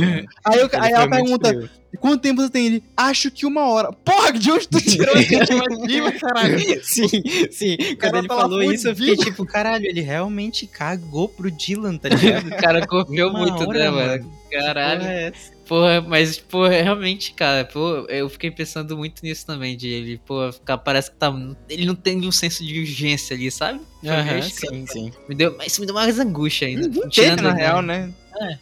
aí 0.45 0.59
eu- 0.59 0.69
aí 0.79 0.91
ela 0.93 1.07
pergunta, 1.23 1.71
quanto 1.99 2.21
tempo 2.21 2.41
você 2.41 2.49
tem? 2.49 2.65
Ele, 2.67 2.83
acho 2.95 3.31
que 3.31 3.45
uma 3.45 3.67
hora. 3.67 3.91
Porra, 3.91 4.33
de 4.33 4.51
onde 4.51 4.67
tu 4.67 4.81
tirou 4.81 5.15
essa 5.15 5.33
estimativa, 5.41 6.11
caralho? 6.13 6.83
Sim, 6.83 7.07
sim. 7.51 7.77
Quando 7.77 7.97
cara 7.97 8.17
ele 8.19 8.27
falou 8.27 8.63
isso, 8.63 8.87
eu 8.87 8.95
fiquei 8.95 9.15
tipo, 9.15 9.45
caralho, 9.45 9.85
ele 9.85 10.01
realmente 10.01 10.67
cagou 10.67 11.27
pro 11.29 11.51
Dylan, 11.51 11.97
tá 11.97 12.09
ligado? 12.09 12.47
O 12.47 12.57
cara 12.57 12.85
Uma 12.89 13.29
muito, 13.39 13.67
hora, 13.67 13.79
né, 13.79 13.89
mano. 13.89 14.23
mano? 14.23 14.37
Caralho. 14.51 15.01
Porra, 15.01 15.11
é? 15.11 15.31
Porra, 15.67 16.01
mas, 16.01 16.37
porra, 16.37 16.69
realmente, 16.81 17.33
cara, 17.33 17.65
pô, 17.65 18.05
eu 18.07 18.29
fiquei 18.29 18.49
pensando 18.49 18.95
muito 18.95 19.21
nisso 19.21 19.45
também, 19.45 19.75
de 19.75 19.89
ele, 19.89 20.21
pô, 20.25 20.49
ficar, 20.51 20.77
parece 20.77 21.11
que 21.11 21.17
tá. 21.17 21.33
Ele 21.69 21.85
não 21.85 21.95
tem 21.95 22.25
um 22.25 22.31
senso 22.31 22.65
de 22.65 22.79
urgência 22.79 23.35
ali, 23.35 23.51
sabe? 23.51 23.81
Meio 24.01 24.15
Aham, 24.15 24.39
escroto. 24.39 24.73
sim, 24.75 24.85
sim. 24.87 25.11
Me 25.27 25.35
deu, 25.35 25.57
isso 25.65 25.81
me 25.81 25.85
deu 25.87 25.93
mais 25.95 26.17
angústia 26.19 26.67
ainda. 26.67 26.87
Ninguém 26.87 27.09
Tirando, 27.09 27.39
entende, 27.39 27.47
na 27.49 27.53
né? 27.53 27.59
real, 27.61 27.81
né? 27.81 28.13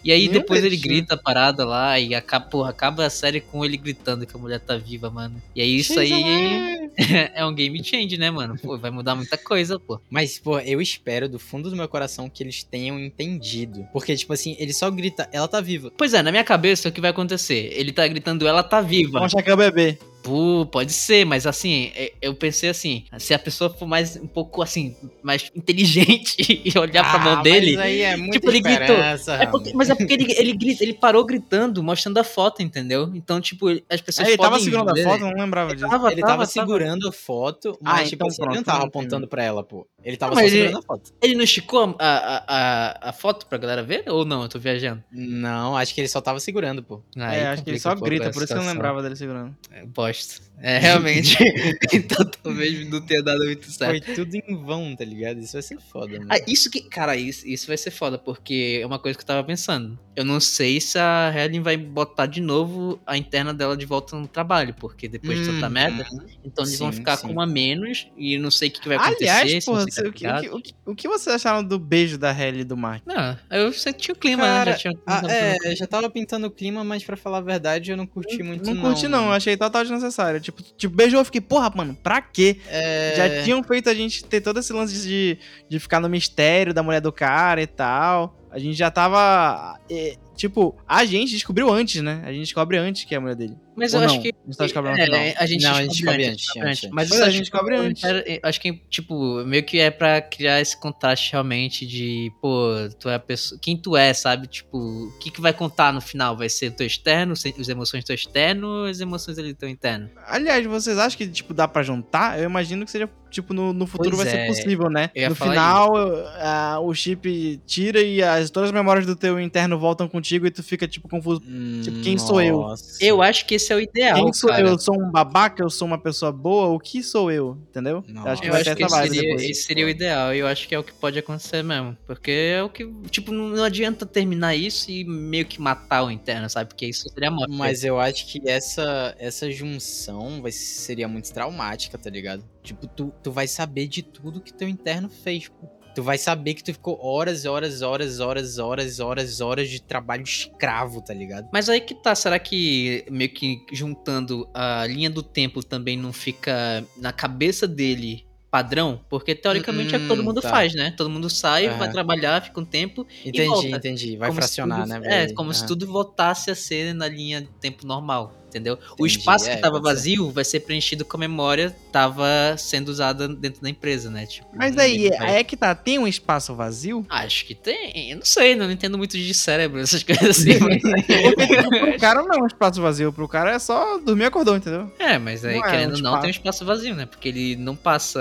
E 0.04 0.12
aí 0.12 0.28
depois 0.28 0.64
ele 0.64 0.76
né? 0.76 0.82
grita 0.82 1.16
a 1.16 1.18
parada 1.18 1.66
lá 1.66 2.00
e 2.00 2.14
acaba, 2.14 2.46
porra, 2.46 2.70
acaba 2.70 3.06
a 3.06 3.10
série 3.10 3.42
com 3.42 3.64
ele 3.64 3.78
gritando 3.78 4.26
que 4.26 4.36
a 4.36 4.40
mulher 4.40 4.60
tá 4.60 4.78
viva, 4.78 5.10
mano. 5.10 5.42
E 5.56 5.62
aí 5.62 5.78
isso 5.78 6.00
aí 6.00 6.12
é 7.34 7.46
um 7.46 7.54
game 7.54 7.84
change, 7.84 8.18
né, 8.18 8.30
mano? 8.32 8.58
Pô, 8.58 8.78
vai 8.78 8.92
mudar 8.92 9.16
muita 9.16 9.38
coisa, 9.38 9.80
pô. 9.80 10.00
Mas, 10.10 10.40
pô, 10.40 10.60
eu 10.60 10.82
espero 10.82 11.28
do 11.28 11.40
fundo 11.40 11.70
do 11.70 11.76
meu 11.76 11.88
coração 11.88 12.30
que 12.30 12.44
eles 12.44 12.64
tenham 12.64 13.00
entendido. 13.00 13.88
Porque, 13.92 14.16
tipo 14.16 14.34
assim, 14.34 14.56
ele 14.60 14.74
só 14.74 14.90
grita, 14.90 15.28
ela 15.32 15.48
tá 15.48 15.62
viva. 15.62 15.92
Pois 15.98 16.14
é, 16.14 16.22
na 16.22 16.32
minha 16.32 16.44
cabeça 16.44 16.90
o 16.90 16.92
que 16.92 17.02
vai 17.02 17.12
acontecer? 17.12 17.72
Ele 17.74 17.92
tá 17.92 18.08
gritando, 18.08 18.48
ela 18.48 18.64
tá 18.64 18.82
viva. 18.82 19.14
Vamos 19.14 19.34
achar 19.34 19.44
que 19.44 19.50
é 19.50 19.54
o 19.54 19.58
bebê. 19.58 19.98
Pô, 20.26 20.66
pode 20.66 20.92
ser, 20.92 21.24
mas 21.24 21.46
assim, 21.46 21.92
é- 21.96 22.12
eu 22.20 22.34
pensei 22.34 22.68
assim, 22.68 23.06
se 23.20 23.32
a 23.32 23.38
pessoa 23.38 23.70
for 23.70 23.86
mais 23.86 24.16
um 24.18 24.26
pouco 24.26 24.64
assim, 24.64 24.96
mais 25.22 25.52
inteligente 25.56 26.36
e 26.66 26.78
olhar 26.80 27.04
pra 27.08 27.20
mão 27.20 27.44
dele. 27.44 27.74
Ah, 27.74 27.78
Mas 27.78 27.86
aí 27.86 28.02
é 28.02 28.18
muito 28.18 28.32
Tipo, 28.34 28.50
ele 28.50 28.60
gritou. 28.60 28.96
É 28.98 29.46
porque- 29.46 29.72
mas 29.76 29.88
é 29.92 29.94
porque 29.96 30.14
ele, 30.14 30.34
ele, 30.36 30.54
grita- 30.54 30.84
ele 30.84 30.94
parou 30.96 31.24
gritando, 31.24 31.84
mostrando 31.84 32.18
a 32.18 32.24
foto, 32.24 32.64
entendeu? 32.64 33.12
Então, 33.14 33.40
tipo, 33.40 33.68
as 33.88 34.02
pessoas 34.02 34.26
Aí 34.28 34.34
ele 34.34 34.42
tava 34.42 34.60
segurando 34.60 34.90
a 34.90 34.94
ver- 34.94 35.04
foto, 35.04 35.22
eu 35.24 35.30
não 35.32 35.38
lembrava 35.44 35.76
disso. 35.76 35.88
Tava, 35.88 36.12
Ele 36.12 36.22
tava, 36.22 36.46
segurando 36.48 37.08
a 37.08 37.12
foto, 37.12 37.78
mas, 37.80 38.00
Ah, 38.00 38.04
tipo 38.04 38.16
então 38.16 38.28
assim, 38.28 38.42
ele 38.42 38.46
não 38.48 38.54
pronto, 38.56 38.66
tava 38.66 38.80
não 38.80 38.86
apontando 38.88 39.28
pra 39.28 39.44
ela, 39.44 39.64
pô. 39.64 39.86
Ele 40.04 40.18
tava 40.18 40.32
Não, 40.32 40.38
só 40.38 40.44
mas 40.44 40.54
ele- 40.54 40.62
segurando 40.64 40.84
a 40.84 40.86
foto. 40.88 41.12
Ele 41.22 41.36
não 41.36 41.44
esticou 41.44 41.96
a, 42.00 42.06
a, 42.08 42.44
a, 42.48 43.10
a 43.10 43.14
foto 43.14 43.46
pra 43.46 43.60
galera 43.60 43.84
ver? 43.84 44.06
Ou 44.08 44.26
não? 44.26 44.42
Eu 44.42 44.50
tô 44.50 44.58
viajando. 44.58 45.04
Não, 45.12 45.78
acho 45.78 45.94
que 45.94 46.02
ele 46.02 46.08
só 46.08 46.20
tava 46.20 46.40
segurando, 46.40 46.82
pô. 46.82 47.02
Aí 47.16 47.40
é, 47.42 47.48
acho 47.48 47.64
que 47.64 47.70
ele 47.70 47.80
só 47.80 47.94
grita, 47.94 48.30
a 48.30 48.32
por 48.32 48.40
isso 48.44 48.48
que 48.48 48.54
eu 48.60 48.64
não 48.64 48.72
lembrava 48.72 49.04
dele 49.04 49.16
segurando. 49.16 49.56
É, 49.72 49.86
bosta. 49.86 50.15
É, 50.62 50.78
realmente. 50.78 51.38
então 51.94 52.26
talvez 52.42 52.90
não 52.90 53.02
tenha 53.02 53.22
dado 53.22 53.44
muito 53.44 53.70
certo. 53.70 54.06
Foi 54.06 54.16
tudo 54.16 54.36
em 54.36 54.56
vão, 54.64 54.96
tá 54.96 55.04
ligado? 55.04 55.40
Isso 55.40 55.54
vai 55.54 55.62
ser 55.62 55.78
foda, 55.80 56.18
mano. 56.18 56.28
Ah, 56.30 56.38
isso 56.48 56.72
que. 56.72 56.82
Cara, 56.90 57.16
isso, 57.16 57.48
isso 57.48 57.68
vai 57.68 57.78
ser 57.78 57.92
foda, 57.92 58.18
porque 58.18 58.80
é 58.82 58.86
uma 58.86 58.98
coisa 58.98 59.18
que 59.18 59.24
eu 59.24 59.28
tava 59.28 59.44
pensando. 59.44 60.00
Eu 60.16 60.24
não 60.24 60.40
sei 60.40 60.80
se 60.80 60.98
a 60.98 61.32
Helen 61.36 61.62
vai 61.62 61.76
botar 61.76 62.26
de 62.26 62.40
novo 62.40 63.00
a 63.06 63.18
interna 63.18 63.54
dela 63.54 63.76
de 63.76 63.86
volta 63.86 64.16
no 64.16 64.28
trabalho, 64.28 64.74
porque 64.80 65.10
depois 65.10 65.40
de 65.40 65.46
tanta 65.46 65.66
Uhum. 65.66 65.72
merda. 65.74 66.06
Então 66.44 66.64
eles 66.64 66.80
vão 66.80 66.92
Sim, 66.92 67.00
ficar 67.00 67.18
sim. 67.18 67.28
com 67.28 67.34
uma 67.34 67.46
menos 67.46 68.08
e 68.18 68.38
não 68.38 68.50
sei 68.50 68.70
o 68.70 68.72
que, 68.72 68.80
que 68.80 68.88
vai 68.88 68.98
acontecer. 68.98 69.30
Aliás, 69.30 69.66
porra, 69.66 69.84
o, 69.84 69.86
que, 69.86 70.02
o, 70.02 70.14
que, 70.14 70.28
o, 70.50 70.62
que, 70.62 70.74
o 70.86 70.96
que 70.96 71.08
vocês 71.08 71.36
acharam 71.36 71.64
do 71.64 71.78
beijo 71.78 72.18
da 72.18 72.32
Halle 72.32 72.62
e 72.62 72.64
do 72.64 72.78
Mark? 72.78 73.04
Não, 73.06 73.38
eu 73.52 73.74
senti 73.74 74.12
o 74.12 74.16
clima, 74.16 74.44
Cara, 74.44 74.72
né? 74.72 74.78
Já 74.78 74.78
tinha. 74.78 74.94
Ah, 75.06 75.22
é, 75.28 75.76
já 75.76 75.86
tava 75.86 76.10
pintando 76.10 76.48
o 76.48 76.52
clima, 76.52 76.84
mas 76.84 77.04
pra 77.04 77.18
falar 77.18 77.40
a 77.40 77.42
verdade, 77.42 77.92
eu 77.92 77.98
não 77.98 78.08
curti 78.08 78.42
muito, 78.42 78.66
não 78.66 78.74
não. 78.74 78.82
curti, 78.84 79.08
não, 79.10 79.32
achei 79.34 79.58
total 79.58 79.82
desnecessário. 79.84 80.05
Tipo, 80.40 80.62
tipo, 80.62 80.96
beijou, 80.96 81.20
eu 81.20 81.26
fiquei, 81.26 81.42
porra, 81.42 81.72
mano, 81.76 81.96
pra 81.96 82.22
quê? 82.22 82.58
É... 82.68 83.14
Já 83.16 83.44
tinham 83.44 83.64
feito 83.64 83.90
a 83.90 83.94
gente 83.94 84.24
ter 84.24 84.42
todo 84.42 84.60
esse 84.60 84.72
lance 84.74 85.02
de, 85.08 85.38
de 85.70 85.80
ficar 85.80 86.00
no 86.00 86.10
mistério 86.10 86.74
da 86.74 86.84
mulher 86.84 87.02
do 87.02 87.12
cara 87.12 87.62
e 87.62 87.68
tal. 87.68 88.36
A 88.52 88.60
gente 88.60 88.76
já 88.76 88.90
tava. 88.90 89.80
é, 89.90 90.16
tipo, 90.36 90.76
a 90.88 91.04
gente 91.04 91.32
descobriu 91.32 91.72
antes, 91.72 92.02
né? 92.02 92.22
A 92.26 92.32
gente 92.32 92.42
descobre 92.42 92.78
antes 92.78 93.04
que 93.04 93.14
é 93.14 93.18
a 93.18 93.22
mulher 93.22 93.36
dele. 93.36 93.58
Mas 93.76 93.94
Ou 93.94 94.02
eu 94.02 94.08
não? 94.08 94.14
acho 94.14 94.22
que. 94.22 94.30
A 94.30 94.46
gente 94.48 94.58
tá 94.58 94.64
descobrindo 94.64 94.96
no 94.98 95.02
é, 95.02 95.06
final. 95.06 95.20
a 95.38 95.46
gente 95.46 95.64
Não, 95.64 95.72
a 95.76 95.82
gente 95.82 95.92
descobre 95.92 96.18
descobre 96.18 96.26
antes, 96.26 96.30
antes, 96.30 96.46
descobre 96.46 96.70
antes. 96.70 96.84
antes. 96.84 96.90
Mas 96.96 97.12
é, 97.12 97.14
a 97.14 97.18
acho 97.18 97.32
gente 97.32 97.36
que- 97.36 97.52
descobre 97.52 97.76
antes. 97.76 98.04
eu 98.04 98.40
Acho 98.44 98.62
que, 98.62 98.74
tipo, 98.90 99.46
meio 99.46 99.64
que 99.64 99.80
é 99.80 99.92
pra 99.92 100.22
criar 100.22 100.62
esse 100.62 100.80
contraste 100.80 101.32
realmente 101.32 101.86
de, 101.86 102.32
pô, 102.42 102.70
tu 103.00 103.10
é 103.10 103.16
a 103.16 103.20
pessoa. 103.20 103.60
Quem 103.62 103.76
tu 103.78 103.98
é, 103.98 104.14
sabe? 104.14 104.48
Tipo, 104.48 104.78
o 104.78 105.12
que, 105.20 105.30
que 105.32 105.42
vai 105.42 105.52
contar 105.54 105.92
no 105.92 106.00
final? 106.02 106.38
Vai 106.38 106.48
ser 106.50 106.68
o 106.68 106.72
teu 106.72 106.88
externo, 106.88 107.34
as 107.34 107.70
emoções 107.70 108.04
do 108.04 108.08
teu 108.08 108.16
externo 108.16 108.68
ou 108.68 108.86
as 108.86 109.00
emoções 109.00 109.38
ali 109.38 109.54
do 109.54 109.58
teu 109.60 109.68
interno? 109.70 110.10
Aliás, 110.28 110.66
vocês 110.66 110.98
acham 110.98 111.18
que, 111.18 111.28
tipo, 111.28 111.54
dá 111.54 111.68
pra 111.68 111.84
juntar? 111.84 112.40
Eu 112.40 112.46
imagino 112.46 112.86
que 112.86 112.92
seja, 112.92 113.10
tipo, 113.30 113.54
no, 113.54 113.74
no 113.74 113.86
futuro 113.86 114.16
Pois 114.16 114.24
vai 114.24 114.32
ser 114.32 114.40
é, 114.44 114.48
possível, 114.48 114.90
né? 114.90 115.10
No 115.30 115.36
final, 115.36 115.94
ah, 116.40 116.80
o 116.82 116.94
chip 116.94 117.60
tira 117.66 118.00
e 118.02 118.22
as, 118.24 118.50
todas 118.50 118.70
as 118.70 118.74
memórias 118.74 119.06
do 119.06 119.16
teu 119.16 119.40
interno 119.40 119.78
voltam 119.78 120.08
contigo 120.08 120.46
e 120.48 120.52
tu 120.52 120.64
fica, 120.64 120.88
tipo, 120.88 121.08
confuso. 121.10 121.42
Tipo, 121.84 122.00
quem 122.02 122.18
sou 122.18 122.42
eu? 122.42 122.62
Nossa. 122.62 123.04
Eu 123.04 123.22
acho 123.22 123.46
que 123.46 123.56
esse 123.56 123.65
é 123.74 123.76
o 123.76 123.80
ideal. 123.80 124.16
Quem 124.16 124.34
sou 124.34 124.50
cara. 124.50 124.68
eu? 124.68 124.80
Sou 124.80 124.96
um 125.00 125.12
babaca? 125.12 125.64
Eu 125.64 125.70
sou 125.70 125.88
uma 125.88 125.98
pessoa 125.98 126.32
boa? 126.32 126.68
O 126.68 126.80
que 126.80 127.04
sou 127.04 127.32
eu? 127.32 127.58
Entendeu? 127.70 128.04
Nossa. 128.08 128.28
Eu 128.28 128.32
acho 128.32 128.42
que 128.42 128.48
Eu 128.48 128.52
vai 128.52 128.62
acho 128.62 128.70
ter 128.70 128.76
que 128.76 128.84
essa 128.84 129.06
esse 129.06 129.14
seria, 129.14 129.30
depois. 129.30 129.50
esse 129.50 129.64
seria 129.64 129.86
o 129.86 129.90
ideal, 129.90 130.34
e 130.36 130.40
eu 130.40 130.48
acho 130.48 130.68
que 130.68 130.76
é 130.76 130.80
o 130.80 130.84
que 130.84 130.94
pode 130.94 131.20
acontecer 131.20 131.64
mesmo. 131.64 131.98
Porque 132.06 132.32
é 132.32 132.64
o 132.64 132.70
que. 132.70 132.86
Tipo, 133.10 133.32
não 133.32 133.64
adianta 133.64 134.06
terminar 134.06 134.56
isso 134.56 134.90
e 134.92 135.04
meio 135.04 135.46
que 135.46 135.62
matar 135.62 136.04
o 136.04 136.12
interno, 136.12 136.50
sabe? 136.50 136.70
Porque 136.70 136.86
isso 136.86 137.10
seria 137.10 137.32
morte. 137.32 137.54
Mas 137.54 137.84
eu 137.84 138.00
acho 138.00 138.28
que 138.28 138.42
essa, 138.48 139.16
essa 139.20 139.50
junção 139.52 140.42
vai, 140.42 140.52
seria 140.52 141.08
muito 141.08 141.32
traumática, 141.34 141.98
tá 141.98 142.10
ligado? 142.10 142.44
Tipo, 142.64 142.88
tu, 142.88 143.14
tu 143.22 143.32
vai 143.32 143.48
saber 143.48 143.88
de 143.88 144.02
tudo 144.02 144.42
que 144.42 144.54
teu 144.54 144.68
interno 144.68 145.10
fez, 145.10 145.48
pô. 145.48 145.75
Tu 145.96 146.04
vai 146.04 146.18
saber 146.18 146.54
que 146.56 146.64
tu 146.64 146.74
ficou 146.74 147.00
horas, 147.02 147.46
horas, 147.46 147.82
horas, 147.82 148.20
horas, 148.20 148.60
horas, 148.60 149.00
horas, 149.00 149.40
horas 149.42 149.70
de 149.70 149.82
trabalho 149.82 150.24
escravo, 150.24 151.02
tá 151.02 151.14
ligado? 151.14 151.48
Mas 151.54 151.70
aí 151.70 151.80
que 151.80 151.96
tá, 151.96 152.14
será 152.14 152.38
que 152.38 153.06
meio 153.10 153.30
que 153.34 153.62
juntando 153.72 154.48
a 154.54 154.86
linha 154.86 155.10
do 155.10 155.24
tempo 155.24 155.64
também 155.64 155.98
não 155.98 156.12
fica 156.12 156.86
na 156.98 157.14
cabeça 157.14 157.66
dele 157.66 158.26
padrão? 158.52 159.00
Porque 159.10 159.34
teoricamente 159.34 159.94
é 159.96 159.98
o 159.98 160.02
que 160.02 160.08
todo 160.08 160.22
Hum, 160.22 160.26
mundo 160.26 160.42
tá. 160.42 160.50
faz, 160.50 160.74
né? 160.74 160.94
Todo 160.98 161.10
mundo 161.10 161.30
sai, 161.30 161.68
Aham. 161.68 161.78
vai 161.78 161.92
trabalhar, 161.92 162.42
fica 162.44 162.60
um 162.60 162.66
tempo. 162.66 163.08
Entendi, 163.26 163.48
volta. 163.48 163.68
entendi. 163.70 164.18
Vai 164.18 164.30
como 164.30 164.42
se 164.42 164.48
fracionar, 164.48 164.82
tudo- 164.88 165.00
né, 165.00 165.24
É, 165.24 165.34
como 165.34 165.54
se 165.54 165.60
Aham. 165.62 165.68
tudo 165.68 165.88
voltasse 165.88 166.52
a 166.52 166.56
ser 166.56 166.94
na 166.94 167.08
linha 167.08 167.42
de 167.42 167.48
tempo 167.62 167.86
normal. 167.88 168.34
Entendeu? 168.56 168.80
o 168.98 169.06
Entendi, 169.06 169.20
espaço 169.20 169.50
é, 169.50 169.56
que 169.56 169.62
tava 169.62 169.82
pode 169.82 169.88
ser. 169.88 169.94
vazio 169.96 170.32
vai 170.32 170.46
ser 170.46 170.62
preenchido 170.62 171.04
com 171.04 171.18
a 171.18 171.20
memória 171.20 171.76
tava 171.92 172.26
sendo 172.58 172.90
usada 172.90 173.28
dentro 173.28 173.62
da 173.62 173.70
empresa, 173.70 174.10
né? 174.10 174.26
Tipo, 174.26 174.48
Mas 174.54 174.78
aí, 174.78 175.10
vai- 175.10 175.38
é 175.40 175.44
que 175.44 175.58
tá, 175.58 175.74
tem 175.76 176.00
um 176.00 176.08
espaço 176.08 176.54
vazio? 176.56 177.06
Acho 177.10 177.46
que 177.46 177.54
tem. 177.56 178.12
Eu 178.12 178.18
não 178.18 178.26
sei, 178.26 178.56
não 178.56 178.72
entendo 178.72 178.98
muito 178.98 179.18
de 179.18 179.34
cérebro, 179.34 179.80
essas 179.82 180.04
coisas 180.04 180.30
assim. 180.40 180.58
mas- 180.60 180.82
Pro 180.82 182.00
cara 182.00 182.22
não 182.24 182.34
é 182.34 182.42
um 182.44 182.48
espaço 182.48 182.82
vazio, 182.82 183.12
pro 183.14 183.28
cara 183.28 183.52
é 183.52 183.60
só 183.60 183.98
dormir 183.98 184.24
e 184.24 184.28
acordou, 184.28 184.56
entendeu? 184.56 184.92
é, 185.00 185.18
mas 185.18 185.44
aí, 185.46 185.58
Não 185.58 185.66
é 185.66 185.70
querendo 185.72 185.92
um 185.94 185.96
ou 185.96 186.02
não, 186.02 186.10
espaço. 186.12 186.22
tem 186.22 186.28
um 186.30 186.32
espaço 186.32 186.66
vazio, 186.66 186.96
né? 186.96 187.06
Porque 187.06 187.28
ele 187.30 187.56
não 187.56 187.76
passa 187.76 188.20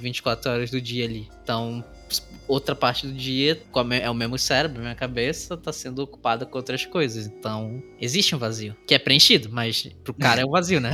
24 0.00 0.50
horas 0.50 0.70
do 0.70 0.80
dia 0.80 1.04
ali. 1.04 1.28
Então, 1.42 1.84
outra 2.48 2.74
parte 2.74 3.06
do 3.06 3.12
dia 3.12 3.60
é 4.02 4.10
o 4.10 4.14
mesmo 4.14 4.38
cérebro, 4.38 4.78
a 4.78 4.82
mesma 4.82 4.94
cabeça, 4.96 5.56
tá 5.56 5.72
sendo 5.72 6.00
ocupada 6.02 6.46
com 6.46 6.56
outras 6.56 6.84
coisas. 6.86 7.26
Então, 7.26 7.82
existe 8.00 8.34
um 8.34 8.38
vazio. 8.38 8.74
Que 8.86 8.94
é 8.94 8.98
preenchido, 8.98 9.48
mas 9.50 9.88
pro 10.04 10.14
cara 10.14 10.40
é 10.42 10.44
um 10.44 10.50
vazio, 10.50 10.80
né? 10.80 10.92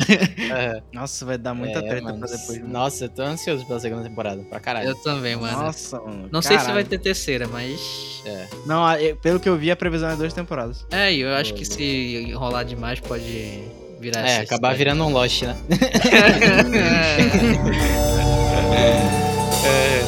Aham. 0.51 0.83
Nossa, 0.93 1.25
vai 1.25 1.39
dar 1.39 1.55
muita 1.55 1.79
É, 1.79 1.83
treta 1.83 2.03
mano. 2.05 2.19
pra 2.19 2.29
depois. 2.29 2.59
mano. 2.59 2.73
Nossa, 2.73 3.05
eu 3.05 3.09
tô 3.09 3.23
ansioso 3.23 3.67
pela 3.67 3.81
segunda 3.81 4.03
temporada, 4.03 4.43
pra 4.45 4.61
caralho. 4.61 4.89
Eu 4.91 4.95
também, 5.03 5.37
mano. 5.37 5.63
Nossa, 5.63 6.01
mano. 6.01 6.29
Não 6.31 6.43
sei 6.43 6.59
se 6.59 6.65
vai 6.65 6.75
caralho. 6.75 6.89
ter 6.89 6.99
terceira, 6.99 7.47
mas. 7.49 8.23
É. 8.25 8.47
Não, 8.67 8.83
pelo 9.21 9.41
que 9.41 9.49
eu 9.49 9.57
vi, 9.57 9.71
a 9.71 9.77
previsão 9.77 10.11
é 10.11 10.17
duas 10.17 10.33
temporadas. 10.33 10.87
É, 10.91 11.13
e 11.13 11.21
eu 11.21 11.35
acho 11.35 11.55
que 11.55 11.65
se 11.65 11.83
enrolar 12.29 12.65
demais 12.65 13.01
pode 13.01 13.63
virar 14.01 14.21
É, 14.21 14.25
essa 14.33 14.43
acabar 14.43 14.73
história. 14.73 14.79
virando 14.79 15.05
um 15.05 15.13
Lost, 15.13 15.43
né? 15.43 15.57
Qual 15.69 15.79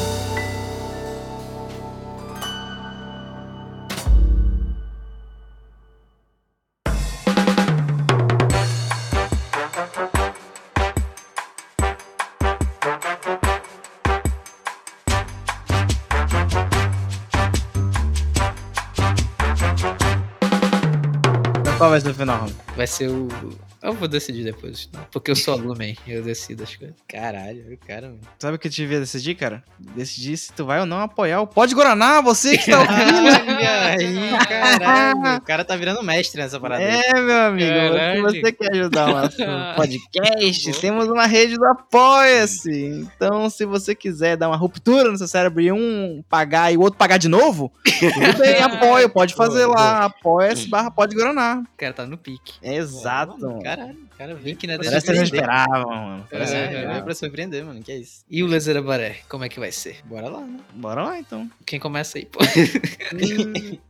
Vai 22.85 22.89
ser 22.89 23.09
o. 23.09 23.29
Eu 23.85 23.93
vou 23.93 24.09
decidir 24.09 24.45
depois, 24.45 24.89
porque 25.13 25.31
eu 25.31 25.37
sou 25.37 25.53
aluno, 25.53 25.83
hein, 25.83 25.95
eu 26.07 26.23
decido 26.23 26.63
as 26.63 26.75
coisas. 26.75 26.97
Caralho, 27.07 27.79
cara, 27.87 28.09
mano. 28.09 28.21
Sabe 28.39 28.57
o 28.57 28.59
que 28.59 28.67
eu 28.69 28.73
devia 28.73 28.99
decidir, 28.99 29.35
cara? 29.35 29.63
Decidir 29.79 30.39
se 30.39 30.51
tu 30.55 30.65
vai 30.65 30.81
ou 30.81 30.87
não 30.87 31.01
apoiar 31.01 31.43
o 31.43 31.47
Pode 31.47 31.75
Guaraná, 31.75 32.23
você 32.23 32.57
que 32.57 32.71
tá 32.71 32.81
ouvindo. 32.81 33.29
Aí, 33.85 34.47
caralho. 34.49 35.37
O 35.37 35.41
cara 35.43 35.67
tá 35.67 35.77
virando 35.77 36.03
mestre 36.03 36.41
nessa 36.41 36.59
parada. 36.59 36.83
É, 36.83 37.21
meu 37.21 37.37
amigo, 37.37 37.71
Caralho. 37.71 38.31
se 38.31 38.41
você 38.41 38.53
quer 38.53 38.73
ajudar 38.73 39.11
o 39.11 39.13
nosso 39.21 39.37
podcast, 39.77 40.81
temos 40.81 41.07
uma 41.07 41.27
rede 41.27 41.57
do 41.57 41.67
Apoia-se. 41.67 42.87
Então, 42.87 43.51
se 43.51 43.67
você 43.67 43.95
quiser 43.95 44.39
dar 44.39 44.49
uma 44.49 44.57
ruptura 44.57 45.11
no 45.11 45.19
seu 45.19 45.29
cérebro 45.29 45.61
e 45.61 45.71
um 45.71 46.25
pagar 46.27 46.73
e 46.73 46.79
o 46.79 46.81
outro 46.81 46.99
pagar 46.99 47.19
de 47.19 47.29
novo, 47.29 47.71
tudo 47.85 48.39
bem, 48.39 48.61
apoio, 48.65 49.11
pode 49.11 49.35
fazer 49.35 49.67
lá, 49.67 50.07
apoia-se 50.07 50.69
barra 50.69 50.91
Pode 50.91 51.15
Guaraná. 51.15 51.63
O 51.63 51.77
cara 51.77 51.93
tá 51.93 52.07
no 52.07 52.17
pique. 52.17 52.55
Exato. 52.63 53.59
Caralho, 53.77 53.99
o 54.13 54.17
cara 54.17 54.35
vem 54.35 54.45
Link 54.53 54.67
na 54.67 54.77
Parece 54.77 55.07
que 55.07 55.13
não 55.13 55.23
esperava, 55.23 55.85
mano. 55.87 56.27
Parece 56.31 56.55
É, 56.55 56.69
que 56.69 56.75
é. 56.75 56.87
veio 56.89 57.05
pra 57.05 57.15
surpreender, 57.15 57.65
mano. 57.65 57.83
Que 57.83 57.93
é 57.93 57.97
isso? 57.99 58.25
E 58.31 58.43
o 58.43 58.47
Laser 58.47 58.83
Baré, 58.83 59.19
como 59.29 59.45
é 59.45 59.49
que 59.49 59.59
vai 59.61 59.73
ser? 59.73 59.99
Bora 60.05 60.29
lá, 60.29 60.41
né? 60.41 60.61
Bora 60.75 61.03
lá, 61.03 61.19
então. 61.19 61.51
Quem 61.67 61.79
começa 61.81 62.19
aí, 62.19 62.27
pô? 62.27 62.39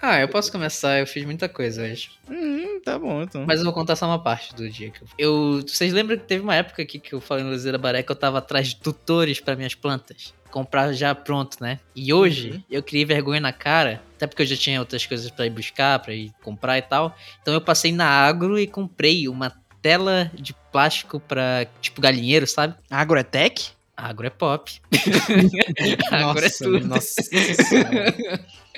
ah, 0.00 0.20
eu 0.20 0.28
posso 0.28 0.50
começar, 0.50 0.98
eu 0.98 1.06
fiz 1.06 1.24
muita 1.24 1.48
coisa 1.48 1.82
hoje. 1.82 2.10
hum, 2.28 2.80
tá 2.84 2.98
bom, 2.98 3.22
então. 3.22 3.44
Mas 3.46 3.58
eu 3.60 3.64
vou 3.64 3.74
contar 3.74 3.96
só 3.96 4.06
uma 4.06 4.22
parte 4.22 4.54
do 4.54 4.68
dia 4.68 4.90
que 4.90 5.02
eu. 5.02 5.08
eu 5.18 5.62
vocês 5.66 5.92
lembram 5.92 6.16
que 6.16 6.24
teve 6.24 6.42
uma 6.42 6.54
época 6.54 6.82
aqui 6.82 6.98
que 6.98 7.12
eu 7.12 7.20
falei 7.20 7.44
no 7.44 7.50
Laser 7.50 7.78
Baré 7.78 8.02
que 8.02 8.10
eu 8.10 8.16
tava 8.16 8.38
atrás 8.38 8.68
de 8.68 8.76
tutores 8.76 9.40
pra 9.40 9.56
minhas 9.56 9.74
plantas? 9.74 10.32
Comprar 10.50 10.92
já 10.92 11.14
pronto, 11.14 11.56
né? 11.60 11.78
E 11.94 12.12
hoje 12.12 12.50
Uhum. 12.50 12.62
eu 12.70 12.82
criei 12.82 13.04
vergonha 13.04 13.40
na 13.40 13.52
cara, 13.52 14.02
até 14.16 14.26
porque 14.26 14.42
eu 14.42 14.46
já 14.46 14.56
tinha 14.56 14.80
outras 14.80 15.06
coisas 15.06 15.30
pra 15.30 15.46
ir 15.46 15.50
buscar, 15.50 15.98
pra 16.00 16.12
ir 16.14 16.32
comprar 16.42 16.78
e 16.78 16.82
tal. 16.82 17.16
Então 17.40 17.54
eu 17.54 17.60
passei 17.60 17.92
na 17.92 18.06
agro 18.06 18.58
e 18.58 18.66
comprei 18.66 19.28
uma 19.28 19.52
tela 19.80 20.30
de 20.34 20.52
plástico 20.72 21.18
pra, 21.20 21.66
tipo, 21.80 22.00
galinheiro, 22.00 22.46
sabe? 22.46 22.74
Agrotech? 22.90 23.70
Agro 23.96 24.26
é 24.26 24.30
pop. 24.30 24.80
agro 26.10 26.38
é 26.38 26.42
Nossa, 26.48 26.64
tudo. 26.64 26.86
Nossa. 26.88 27.14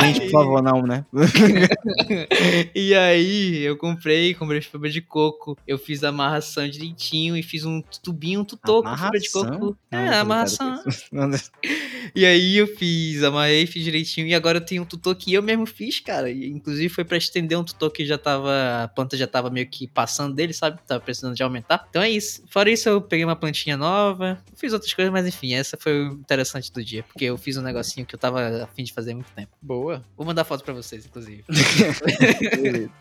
Gente, 0.00 0.20
por 0.22 0.30
favor, 0.30 0.62
não, 0.62 0.82
né? 0.82 1.04
e 2.74 2.94
aí, 2.94 3.62
eu 3.62 3.76
comprei, 3.76 4.34
comprei 4.34 4.60
fibra 4.60 4.90
de 4.90 5.00
coco, 5.00 5.56
eu 5.66 5.78
fiz 5.78 6.02
a 6.04 6.08
amarração 6.08 6.68
direitinho 6.68 7.36
e 7.36 7.42
fiz 7.42 7.64
um 7.64 7.82
tubinho, 8.02 8.40
um 8.40 8.44
tutor 8.44 8.82
com 8.82 8.96
fibra 8.96 9.18
de 9.18 9.28
Amarração? 9.34 9.60
coco. 9.60 9.78
Não, 9.90 9.98
É, 9.98 10.18
amarração. 10.18 10.82
não. 11.12 11.30
E 12.14 12.24
aí 12.24 12.56
eu 12.56 12.66
fiz, 12.66 13.22
amarrei, 13.22 13.66
fiz 13.66 13.84
direitinho 13.84 14.26
e 14.26 14.34
agora 14.34 14.58
eu 14.58 14.64
tenho 14.64 14.82
um 14.82 14.86
tutor 14.86 15.14
que 15.14 15.32
eu 15.32 15.42
mesmo 15.42 15.66
fiz, 15.66 16.00
cara. 16.00 16.30
E, 16.30 16.48
inclusive 16.48 16.88
foi 16.88 17.04
pra 17.04 17.16
estender 17.16 17.58
um 17.58 17.64
tutor 17.64 17.90
que 17.90 18.04
já 18.04 18.18
tava, 18.18 18.84
a 18.84 18.88
planta 18.88 19.16
já 19.16 19.26
tava 19.26 19.50
meio 19.50 19.68
que 19.68 19.86
passando 19.86 20.34
dele, 20.34 20.52
sabe? 20.52 20.80
Tava 20.86 21.00
precisando 21.00 21.34
de 21.34 21.42
aumentar. 21.42 21.86
Então 21.88 22.02
é 22.02 22.10
isso. 22.10 22.42
Fora 22.48 22.70
isso, 22.70 22.88
eu 22.88 23.00
peguei 23.00 23.24
uma 23.24 23.36
plantinha 23.36 23.76
nova, 23.76 24.42
fiz 24.56 24.72
outras 24.72 24.92
coisas, 24.92 25.12
mas 25.12 25.26
enfim, 25.26 25.54
essa 25.54 25.76
foi 25.78 26.08
o 26.08 26.12
interessante 26.12 26.72
do 26.72 26.82
dia, 26.82 27.02
porque 27.02 27.24
eu 27.24 27.36
fiz 27.36 27.56
um 27.56 27.62
negocinho 27.62 28.06
que 28.06 28.14
eu 28.14 28.18
tava 28.18 28.64
a 28.64 28.66
fim 28.68 28.82
de 28.84 28.92
fazer 28.92 29.14
muito 29.14 29.30
tempo. 29.36 29.52
Boa. 29.60 30.02
Vou 30.16 30.26
mandar 30.26 30.44
foto 30.44 30.64
pra 30.64 30.74
vocês, 30.74 31.06
inclusive. 31.06 31.44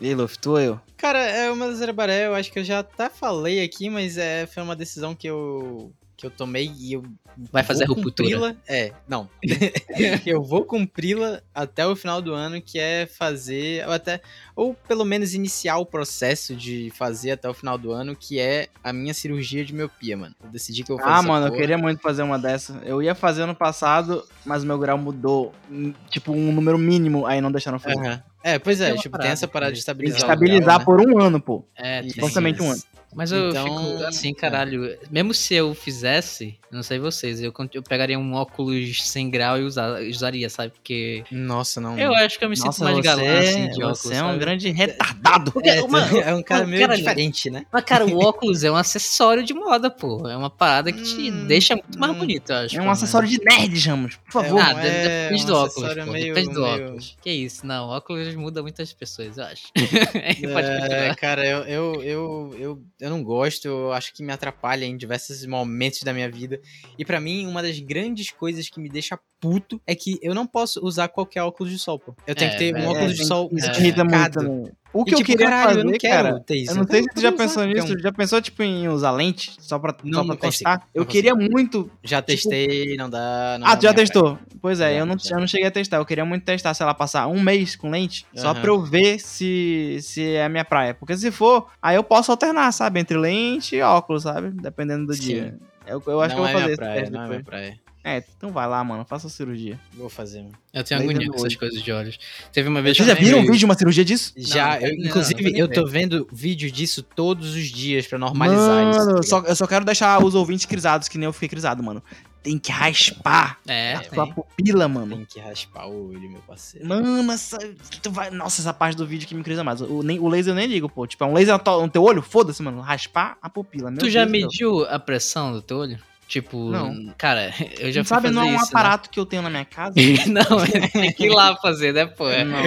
E 0.00 0.14
Luffy, 0.14 0.38
tu 0.38 0.52
ou 0.52 0.60
eu? 0.60 0.80
Cara, 0.96 1.18
é 1.18 1.50
uma 1.50 1.72
Zerabaré, 1.74 2.26
eu 2.26 2.34
acho 2.34 2.50
que 2.50 2.58
eu 2.58 2.64
já 2.64 2.78
até 2.78 3.10
falei 3.10 3.62
aqui, 3.62 3.90
mas 3.90 4.16
é, 4.16 4.46
foi 4.46 4.62
uma 4.62 4.74
decisão 4.74 5.14
que 5.14 5.26
eu 5.26 5.92
que 6.20 6.26
eu 6.26 6.30
tomei 6.30 6.70
e 6.78 6.92
eu 6.92 7.02
Vai 7.50 7.62
fazer 7.62 7.86
vou 7.86 7.96
ruptura. 7.96 8.28
cumpri-la. 8.28 8.54
É, 8.68 8.92
não. 9.08 9.28
eu 10.26 10.42
vou 10.42 10.64
cumpri-la 10.64 11.40
até 11.54 11.86
o 11.86 11.96
final 11.96 12.20
do 12.20 12.34
ano, 12.34 12.60
que 12.60 12.78
é 12.78 13.06
fazer, 13.06 13.86
ou 13.86 13.92
até, 13.94 14.20
ou 14.54 14.74
pelo 14.74 15.04
menos 15.04 15.32
iniciar 15.32 15.78
o 15.78 15.86
processo 15.86 16.54
de 16.54 16.90
fazer 16.94 17.30
até 17.32 17.48
o 17.48 17.54
final 17.54 17.78
do 17.78 17.90
ano, 17.92 18.14
que 18.14 18.38
é 18.38 18.68
a 18.84 18.92
minha 18.92 19.14
cirurgia 19.14 19.64
de 19.64 19.72
miopia, 19.72 20.16
mano. 20.16 20.34
Eu 20.44 20.50
decidi 20.50 20.84
que 20.84 20.92
eu 20.92 20.96
vou 20.96 21.04
fazer 21.06 21.18
Ah, 21.18 21.22
mano, 21.22 21.46
eu 21.46 21.50
porra. 21.50 21.60
queria 21.60 21.78
muito 21.78 22.02
fazer 22.02 22.22
uma 22.22 22.38
dessa. 22.38 22.80
Eu 22.84 23.02
ia 23.02 23.14
fazer 23.14 23.42
ano 23.42 23.54
passado, 23.54 24.22
mas 24.44 24.62
meu 24.64 24.78
grau 24.78 24.98
mudou. 24.98 25.54
hum, 25.70 25.94
Tipo, 26.10 26.32
um 26.32 26.52
número 26.52 26.76
mínimo, 26.76 27.26
aí 27.26 27.40
não 27.40 27.50
deixaram 27.50 27.78
fazer. 27.78 27.98
Aham. 27.98 28.22
É, 28.42 28.58
pois 28.58 28.80
é, 28.80 28.86
Tem 28.92 28.96
tipo, 28.96 29.02
tem 29.02 29.10
parada 29.18 29.32
essa 29.34 29.46
parada 29.48 29.72
de 29.72 29.84
Tem 29.84 29.94
que 29.94 30.02
estabilizar. 30.08 30.20
o 30.20 30.32
estabilizar 30.32 30.64
grau, 30.64 30.78
né? 30.78 30.84
por 30.86 31.00
um 31.00 31.20
ano, 31.22 31.40
pô. 31.40 31.64
É, 31.76 32.00
tem 32.00 32.12
Constantemente 32.12 32.62
um 32.62 32.70
ano. 32.70 32.82
Mas 33.14 33.32
eu 33.32 33.50
Então, 33.50 33.64
fico 33.64 34.04
assim, 34.04 34.30
é. 34.30 34.34
caralho. 34.34 34.96
Mesmo 35.10 35.34
se 35.34 35.54
eu 35.54 35.74
fizesse, 35.74 36.56
não 36.70 36.82
sei 36.82 36.98
vocês, 36.98 37.40
eu, 37.40 37.52
eu 37.74 37.82
pegaria 37.82 38.18
um 38.18 38.34
óculos 38.34 39.02
sem 39.08 39.28
grau 39.28 39.58
e 39.58 39.62
usar, 39.62 40.00
usaria, 40.02 40.48
sabe? 40.48 40.72
Porque 40.72 41.24
Nossa, 41.30 41.80
não. 41.80 41.98
eu 41.98 42.14
acho 42.14 42.38
que 42.38 42.44
eu 42.44 42.48
me 42.48 42.56
sinto 42.56 42.66
Nossa, 42.66 42.84
mais 42.84 42.96
você, 42.98 43.02
galã 43.02 43.38
assim 43.40 43.68
de 43.68 43.74
você 43.80 43.82
óculos. 43.82 44.10
é 44.12 44.22
um 44.22 44.26
sabe? 44.28 44.38
grande 44.38 44.70
retardado. 44.70 45.52
É, 45.64 45.80
Mano, 45.88 46.18
é 46.20 46.34
um 46.34 46.42
cara 46.42 46.60
mano, 46.60 46.70
meio 46.70 46.82
caralho. 46.82 46.98
diferente, 46.98 47.50
né? 47.50 47.66
Mas, 47.72 47.84
cara, 47.84 48.06
o 48.06 48.16
óculos 48.22 48.62
é 48.62 48.70
um 48.70 48.76
acessório 48.76 49.42
de 49.42 49.52
moda, 49.54 49.90
pô. 49.90 50.28
É 50.28 50.36
uma 50.36 50.50
parada 50.50 50.92
que 50.92 51.02
te 51.02 51.30
Hum, 51.30 51.46
deixa 51.46 51.74
muito 51.74 51.98
mais 51.98 52.12
hum. 52.14 52.18
bonito, 52.18 52.50
eu 52.50 52.56
acho. 52.56 52.78
É 52.78 52.82
um 52.82 52.90
acessório 52.90 53.28
de 53.28 53.38
nerd, 53.44 53.78
Ramos. 53.88 54.16
Por 54.16 54.28
É 54.44 54.48
favor. 54.48 54.58
um- 54.60 54.62
Ah, 54.62 54.72
de- 54.74 54.86
é 54.86 55.24
depende 55.24 55.42
um 55.42 55.46
do 55.46 55.54
óculos, 55.56 55.94
pô. 55.94 56.12
meio- 56.12 56.34
depende 56.34 56.54
do 56.54 56.60
meio- 56.62 56.84
óculos. 56.86 57.16
Que 57.22 57.30
isso, 57.30 57.66
não, 57.66 57.88
óculos 57.88 58.34
muda 58.36 58.62
muitas 58.62 58.92
pessoas, 58.92 59.36
eu 59.36 59.44
acho. 59.44 59.64
É, 60.14 60.34
continuar. 60.34 61.16
cara, 61.16 61.46
eu, 61.46 61.58
eu, 61.64 62.02
eu, 62.02 62.56
eu, 62.58 62.82
eu 63.00 63.10
não 63.10 63.22
gosto, 63.22 63.66
eu 63.66 63.92
acho 63.92 64.12
que 64.12 64.22
me 64.22 64.32
atrapalha 64.32 64.84
em 64.84 64.96
diversos 64.96 65.44
momentos 65.46 66.02
da 66.02 66.12
minha 66.12 66.30
vida. 66.30 66.60
E 66.98 67.04
pra 67.04 67.20
mim, 67.20 67.46
uma 67.46 67.62
das 67.62 67.78
grandes 67.78 68.30
coisas 68.30 68.68
que 68.68 68.78
me 68.80 68.88
deixa 68.88 69.18
puto 69.40 69.80
é 69.86 69.94
que 69.94 70.18
eu 70.22 70.34
não 70.34 70.46
posso 70.46 70.84
usar 70.84 71.08
qualquer 71.08 71.42
óculos 71.42 71.72
de 71.72 71.78
sol, 71.78 71.98
pô. 71.98 72.14
Eu 72.26 72.34
tenho 72.34 72.48
É, 72.50 72.52
que 72.52 72.58
ter 72.58 72.74
um 72.76 72.86
óculos 72.88 73.12
de 73.12 73.18
tem- 73.18 73.26
sol 73.26 73.48
Isso 73.52 73.70
é, 73.70 73.78
irrita 73.78 74.04
muito 74.04 74.72
O 74.92 75.02
E, 75.02 75.04
que 75.04 75.14
eu 75.14 75.18
tipo, 75.18 75.30
queria 75.30 75.46
caralho, 75.46 75.68
fazer, 75.68 75.80
eu 75.80 75.84
não 75.84 75.92
quero 75.92 76.22
cara... 76.28 76.40
ter 76.40 76.56
isso. 76.56 76.72
Eu 76.72 76.74
não 76.76 76.86
sei 76.86 77.02
se 77.02 77.08
tu 77.10 77.20
já 77.20 77.30
pensou 77.32 77.64
nisso. 77.64 77.94
um. 77.94 77.98
Já 78.00 78.12
pensou, 78.12 78.42
tipo, 78.42 78.62
em 78.62 78.88
usar 78.88 79.12
lente? 79.12 79.52
Só 79.60 79.78
pra, 79.78 79.94
Não, 80.02 80.12
só 80.12 80.24
pra 80.24 80.28
não 80.34 80.36
consigo, 80.36 80.70
testar? 80.70 80.88
Eu 80.92 81.06
queria 81.06 81.34
muito... 81.34 81.88
Já 82.02 82.20
testei, 82.20 82.96
não 82.96 83.08
dá. 83.08 83.56
Não 83.60 83.66
Ah, 83.68 83.76
tu 83.76 83.82
já 83.82 83.92
praia. 83.92 83.94
testou? 83.94 84.38
Pois 84.60 84.80
é, 84.80 85.00
eu, 85.00 85.06
não, 85.06 85.16
já. 85.16 85.36
eu 85.36 85.40
não 85.40 85.46
cheguei 85.46 85.66
a 85.68 85.70
testar. 85.70 85.98
Eu 85.98 86.04
queria 86.04 86.24
muito 86.24 86.44
testar, 86.44 86.74
sei 86.74 86.84
lá, 86.84 86.92
passar 86.92 87.28
um 87.28 87.40
mês 87.40 87.76
com 87.76 87.88
lente, 87.88 88.26
só 88.34 88.48
Aham. 88.50 88.60
pra 88.60 88.70
eu 88.70 88.82
ver 88.82 89.20
se, 89.20 89.98
se 90.02 90.34
é 90.34 90.44
a 90.44 90.48
minha 90.48 90.64
praia. 90.64 90.92
Porque 90.92 91.16
se 91.16 91.30
for, 91.30 91.68
aí 91.80 91.94
eu 91.96 92.02
posso 92.02 92.30
alternar, 92.32 92.72
sabe? 92.72 92.98
Entre 93.00 93.16
lente 93.16 93.76
e 93.76 93.82
óculos, 93.82 94.24
sabe? 94.24 94.50
Dependendo 94.50 95.06
do 95.06 95.14
Sim. 95.14 95.22
dia. 95.22 95.54
Eu, 95.86 96.02
eu 96.06 96.20
acho 96.20 96.36
não 96.36 96.44
que 96.44 96.48
eu 96.50 96.52
vou 96.52 96.58
é 96.58 96.62
fazer 96.62 96.66
esse 96.72 96.76
praia, 96.76 96.94
teste 97.00 97.12
não 97.12 97.22
é 97.22 97.26
minha 97.26 97.38
depois. 97.38 97.46
praia. 97.60 97.80
É, 98.02 98.24
então 98.36 98.50
vai 98.50 98.66
lá, 98.66 98.82
mano, 98.82 99.04
faça 99.04 99.26
a 99.26 99.30
cirurgia. 99.30 99.78
Vou 99.92 100.08
fazer, 100.08 100.38
mano. 100.42 100.54
Eu 100.72 100.82
tenho 100.82 101.00
Laser 101.00 101.14
agonia 101.16 101.30
com 101.30 101.36
essas 101.36 101.54
coisas 101.56 101.82
de 101.82 101.92
olhos. 101.92 102.18
Teve 102.52 102.68
uma 102.68 102.80
vez 102.80 102.96
Vocês 102.96 103.06
que 103.08 103.14
já 103.14 103.20
viram 103.20 103.38
um 103.40 103.42
vídeo 103.42 103.58
de 103.58 103.64
uma 103.66 103.74
cirurgia 103.74 104.04
disso? 104.04 104.32
Já, 104.36 104.78
não, 104.80 104.86
eu- 104.86 104.96
não, 104.96 105.04
inclusive, 105.06 105.42
não, 105.52 105.58
eu 105.58 105.68
tô 105.68 105.86
vendo 105.86 106.26
vídeo 106.32 106.70
disso 106.70 107.02
todos 107.02 107.54
os 107.54 107.64
dias 107.66 108.06
pra 108.06 108.18
normalizar 108.18 108.60
isso. 108.88 108.98
tá 108.98 109.04
Mano, 109.04 109.08
ligado? 109.20 109.26
só, 109.26 109.40
eu 109.40 109.54
só 109.56 109.66
quero 109.66 109.84
deixar 109.84 110.24
os 110.24 110.34
ouvintes 110.34 110.64
crisados, 110.64 111.08
que 111.08 111.18
nem 111.18 111.26
eu 111.26 111.32
fiquei 111.32 111.48
crisado, 111.50 111.82
mano. 111.82 112.02
tem 112.42 112.56
que 112.58 112.72
raspar 112.72 113.58
É, 113.68 113.96
a 113.96 114.26
pupila, 114.28 114.88
mano. 114.88 115.16
Tem 115.18 115.24
que 115.26 115.38
raspar 115.38 115.86
o 115.86 116.08
olho, 116.08 116.30
meu 116.30 116.40
parceiro. 116.40 116.88
Mano, 116.88 117.30
essa, 117.32 117.58
tu 118.02 118.10
vai, 118.10 118.30
nossa, 118.30 118.62
essa 118.62 118.72
parte 118.72 118.96
do 118.96 119.06
vídeo 119.06 119.28
que 119.28 119.34
me 119.34 119.40
incomoda 119.42 119.62
mais. 119.62 119.82
O, 119.82 120.02
nem, 120.02 120.18
o 120.18 120.26
laser 120.26 120.52
eu 120.52 120.56
nem 120.56 120.66
ligo, 120.66 120.88
pô. 120.88 121.06
Tipo, 121.06 121.24
é 121.24 121.26
um 121.26 121.34
laser 121.34 121.60
no 121.66 121.88
teu 121.90 122.02
olho? 122.02 122.22
Foda-se, 122.22 122.62
mano. 122.62 122.80
Raspar 122.80 123.36
a 123.42 123.50
pupila. 123.50 123.90
Meu 123.90 124.00
Tu 124.00 124.08
já 124.08 124.24
Deus 124.24 124.32
mediu 124.32 124.84
a 124.86 124.98
pressão 124.98 125.52
do 125.52 125.60
teu 125.60 125.76
olho? 125.80 125.98
Tipo, 126.30 126.70
Não. 126.70 127.12
cara, 127.18 127.52
eu 127.80 127.90
já 127.90 128.02
Não 128.02 128.04
fui 128.04 128.08
sabe, 128.08 128.28
fazer 128.28 128.34
não 128.36 128.42
é 128.42 128.44
um 128.44 128.54
isso, 128.54 128.62
né? 128.66 128.68
aparato 128.70 129.10
que 129.10 129.18
eu 129.18 129.26
tenho 129.26 129.42
na 129.42 129.50
minha 129.50 129.64
casa? 129.64 129.96
não, 130.30 130.90
tem 130.92 131.12
que 131.12 131.24
ir 131.26 131.30
lá 131.30 131.56
fazer, 131.56 131.92
né, 131.92 132.06
pô? 132.06 132.26
Não. 132.30 132.64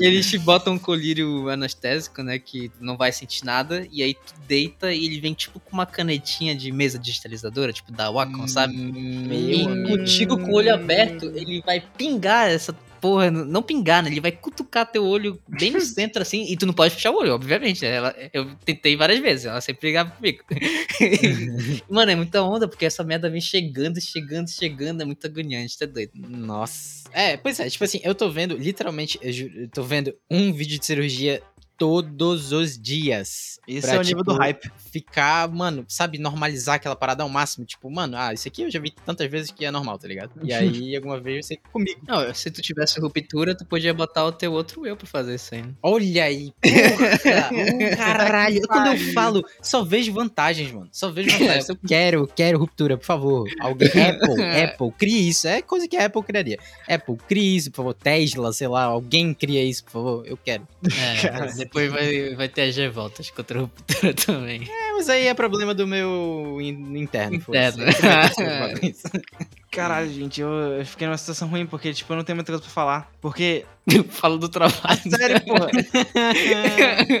E 0.00 0.06
eles 0.06 0.30
te 0.30 0.38
botam 0.38 0.74
um 0.74 0.78
colírio 0.78 1.48
anestésico, 1.48 2.22
né? 2.22 2.38
Que 2.38 2.70
não 2.80 2.96
vai 2.96 3.10
sentir 3.10 3.44
nada. 3.44 3.84
E 3.90 4.04
aí 4.04 4.14
tu 4.14 4.34
deita 4.46 4.94
e 4.94 5.04
ele 5.04 5.18
vem 5.20 5.34
tipo 5.34 5.58
com 5.58 5.72
uma 5.72 5.84
canetinha 5.84 6.54
de 6.54 6.70
mesa 6.70 6.96
digitalizadora, 6.96 7.72
tipo 7.72 7.90
da 7.90 8.08
Wacom, 8.08 8.46
sabe? 8.46 8.76
Meu 8.76 9.36
E 9.36 9.64
amigo. 9.64 9.88
contigo 9.98 10.38
com 10.38 10.52
o 10.52 10.54
olho 10.54 10.72
aberto, 10.72 11.24
ele 11.34 11.60
vai 11.66 11.80
pingar 11.98 12.48
essa 12.50 12.72
porra. 13.02 13.30
Não 13.30 13.62
pingar, 13.62 14.02
né? 14.02 14.08
Ele 14.08 14.20
vai 14.20 14.32
cutucar 14.32 14.90
teu 14.90 15.04
olho 15.04 15.38
bem 15.46 15.70
no 15.72 15.80
centro, 15.82 16.22
assim. 16.22 16.44
E 16.50 16.56
tu 16.56 16.64
não 16.64 16.72
pode 16.72 16.94
fechar 16.94 17.10
o 17.10 17.16
olho, 17.18 17.34
obviamente. 17.34 17.82
né? 17.82 17.90
Ela, 17.96 18.14
eu 18.32 18.54
tentei 18.64 18.96
várias 18.96 19.18
vezes, 19.18 19.44
ela 19.44 19.60
sempre 19.60 19.80
brigava 19.82 20.12
comigo. 20.12 20.42
Mano, 21.90 22.10
é 22.10 22.14
muita 22.14 22.42
onda, 22.42 22.66
porque 22.68 22.86
essa 22.86 23.02
merda 23.04 23.28
vem 23.28 23.40
chegando, 23.40 24.00
chegando, 24.00 24.48
chegando. 24.48 25.02
É 25.02 25.04
muito 25.04 25.26
agoniante, 25.26 25.76
tá 25.78 25.84
doido. 25.86 26.12
Nossa. 26.14 27.02
É, 27.12 27.36
pois 27.36 27.60
é, 27.60 27.68
tipo 27.68 27.84
assim, 27.84 28.00
eu 28.02 28.14
tô 28.14 28.30
vendo, 28.30 28.56
literalmente, 28.56 29.18
eu, 29.20 29.32
ju- 29.32 29.50
eu 29.54 29.68
tô 29.68 29.82
vendo 29.82 30.14
um 30.30 30.52
vídeo 30.52 30.78
de 30.78 30.86
cirurgia 30.86 31.42
todos 31.76 32.52
os 32.52 32.78
dias. 32.80 33.58
Esse 33.66 33.88
Pra, 33.88 33.96
é 33.96 33.98
o 33.98 34.02
nível 34.02 34.22
do 34.22 34.30
tipo, 34.32 34.42
hype. 34.42 34.70
Ficar, 34.92 35.48
mano, 35.48 35.86
sabe, 35.88 36.18
normalizar 36.18 36.74
aquela 36.74 36.94
parada 36.94 37.22
ao 37.22 37.28
máximo. 37.30 37.64
Tipo, 37.64 37.90
mano, 37.90 38.14
ah, 38.16 38.32
isso 38.34 38.46
aqui 38.46 38.60
eu 38.62 38.70
já 38.70 38.78
vi 38.78 38.90
tantas 38.90 39.30
vezes 39.30 39.50
que 39.50 39.64
é 39.64 39.70
normal, 39.70 39.98
tá 39.98 40.06
ligado? 40.06 40.32
E 40.42 40.52
aí, 40.52 40.94
alguma 40.96 41.18
vez, 41.18 41.46
você 41.46 41.56
comigo. 41.72 41.98
Não, 42.06 42.32
se 42.34 42.50
tu 42.50 42.60
tivesse 42.60 43.00
ruptura, 43.00 43.56
tu 43.56 43.64
podia 43.64 43.94
botar 43.94 44.26
o 44.26 44.32
teu 44.32 44.52
outro 44.52 44.86
eu 44.86 44.94
pra 44.94 45.06
fazer 45.06 45.36
isso 45.36 45.54
aí. 45.54 45.62
né? 45.62 45.70
Olha 45.82 46.24
aí, 46.24 46.52
porra! 46.60 47.96
Caralho, 47.96 48.60
quando 48.68 48.86
eu 48.88 49.12
falo, 49.14 49.44
só 49.62 49.82
vejo 49.82 50.12
vantagens, 50.12 50.70
mano. 50.70 50.88
Só 50.92 51.10
vejo 51.10 51.30
vantagens. 51.30 51.68
Eu 51.68 51.76
quero, 51.86 52.26
quero 52.26 52.58
ruptura, 52.58 52.98
por 52.98 53.04
favor. 53.06 53.48
Alguém, 53.60 53.88
Apple, 53.96 54.44
Apple, 54.44 54.92
crie 54.98 55.28
isso. 55.28 55.48
É 55.48 55.62
coisa 55.62 55.88
que 55.88 55.96
a 55.96 56.06
Apple 56.06 56.22
criaria. 56.22 56.58
Apple, 56.88 57.16
crie 57.28 57.56
isso, 57.56 57.70
por 57.70 57.78
favor. 57.78 57.94
Tesla, 57.94 58.52
sei 58.52 58.68
lá, 58.68 58.84
alguém 58.84 59.32
cria 59.32 59.64
isso, 59.64 59.84
por 59.84 59.90
favor. 59.92 60.26
Eu 60.26 60.36
quero. 60.36 60.66
É, 60.84 61.52
depois 61.54 61.90
vai, 61.90 62.34
vai 62.34 62.48
ter 62.48 62.62
as 62.62 62.76
revoltas 62.76 63.30
contra 63.30 63.58
a 63.58 63.62
ruptura 63.62 64.12
também. 64.14 64.68
Mas 65.02 65.10
aí 65.10 65.26
é 65.26 65.34
problema 65.34 65.74
do 65.74 65.84
meu 65.84 66.58
in- 66.60 66.96
interno. 66.96 67.34
Interno. 67.34 67.82
Caralho, 69.68 70.12
gente, 70.12 70.40
eu, 70.40 70.48
fiquei 70.84 71.08
numa 71.08 71.16
situação 71.18 71.48
ruim, 71.48 71.66
porque, 71.66 71.92
tipo, 71.92 72.12
eu 72.12 72.16
não 72.18 72.22
tenho 72.24 72.36
muita 72.36 72.52
coisa 72.52 72.62
pra 72.62 72.70
falar. 72.70 73.10
Porque, 73.20 73.64
Eu 73.92 74.04
falo 74.04 74.38
do 74.38 74.48
trabalho. 74.48 74.78
a 74.84 74.96
série, 74.96 75.40
porra. 75.44 75.70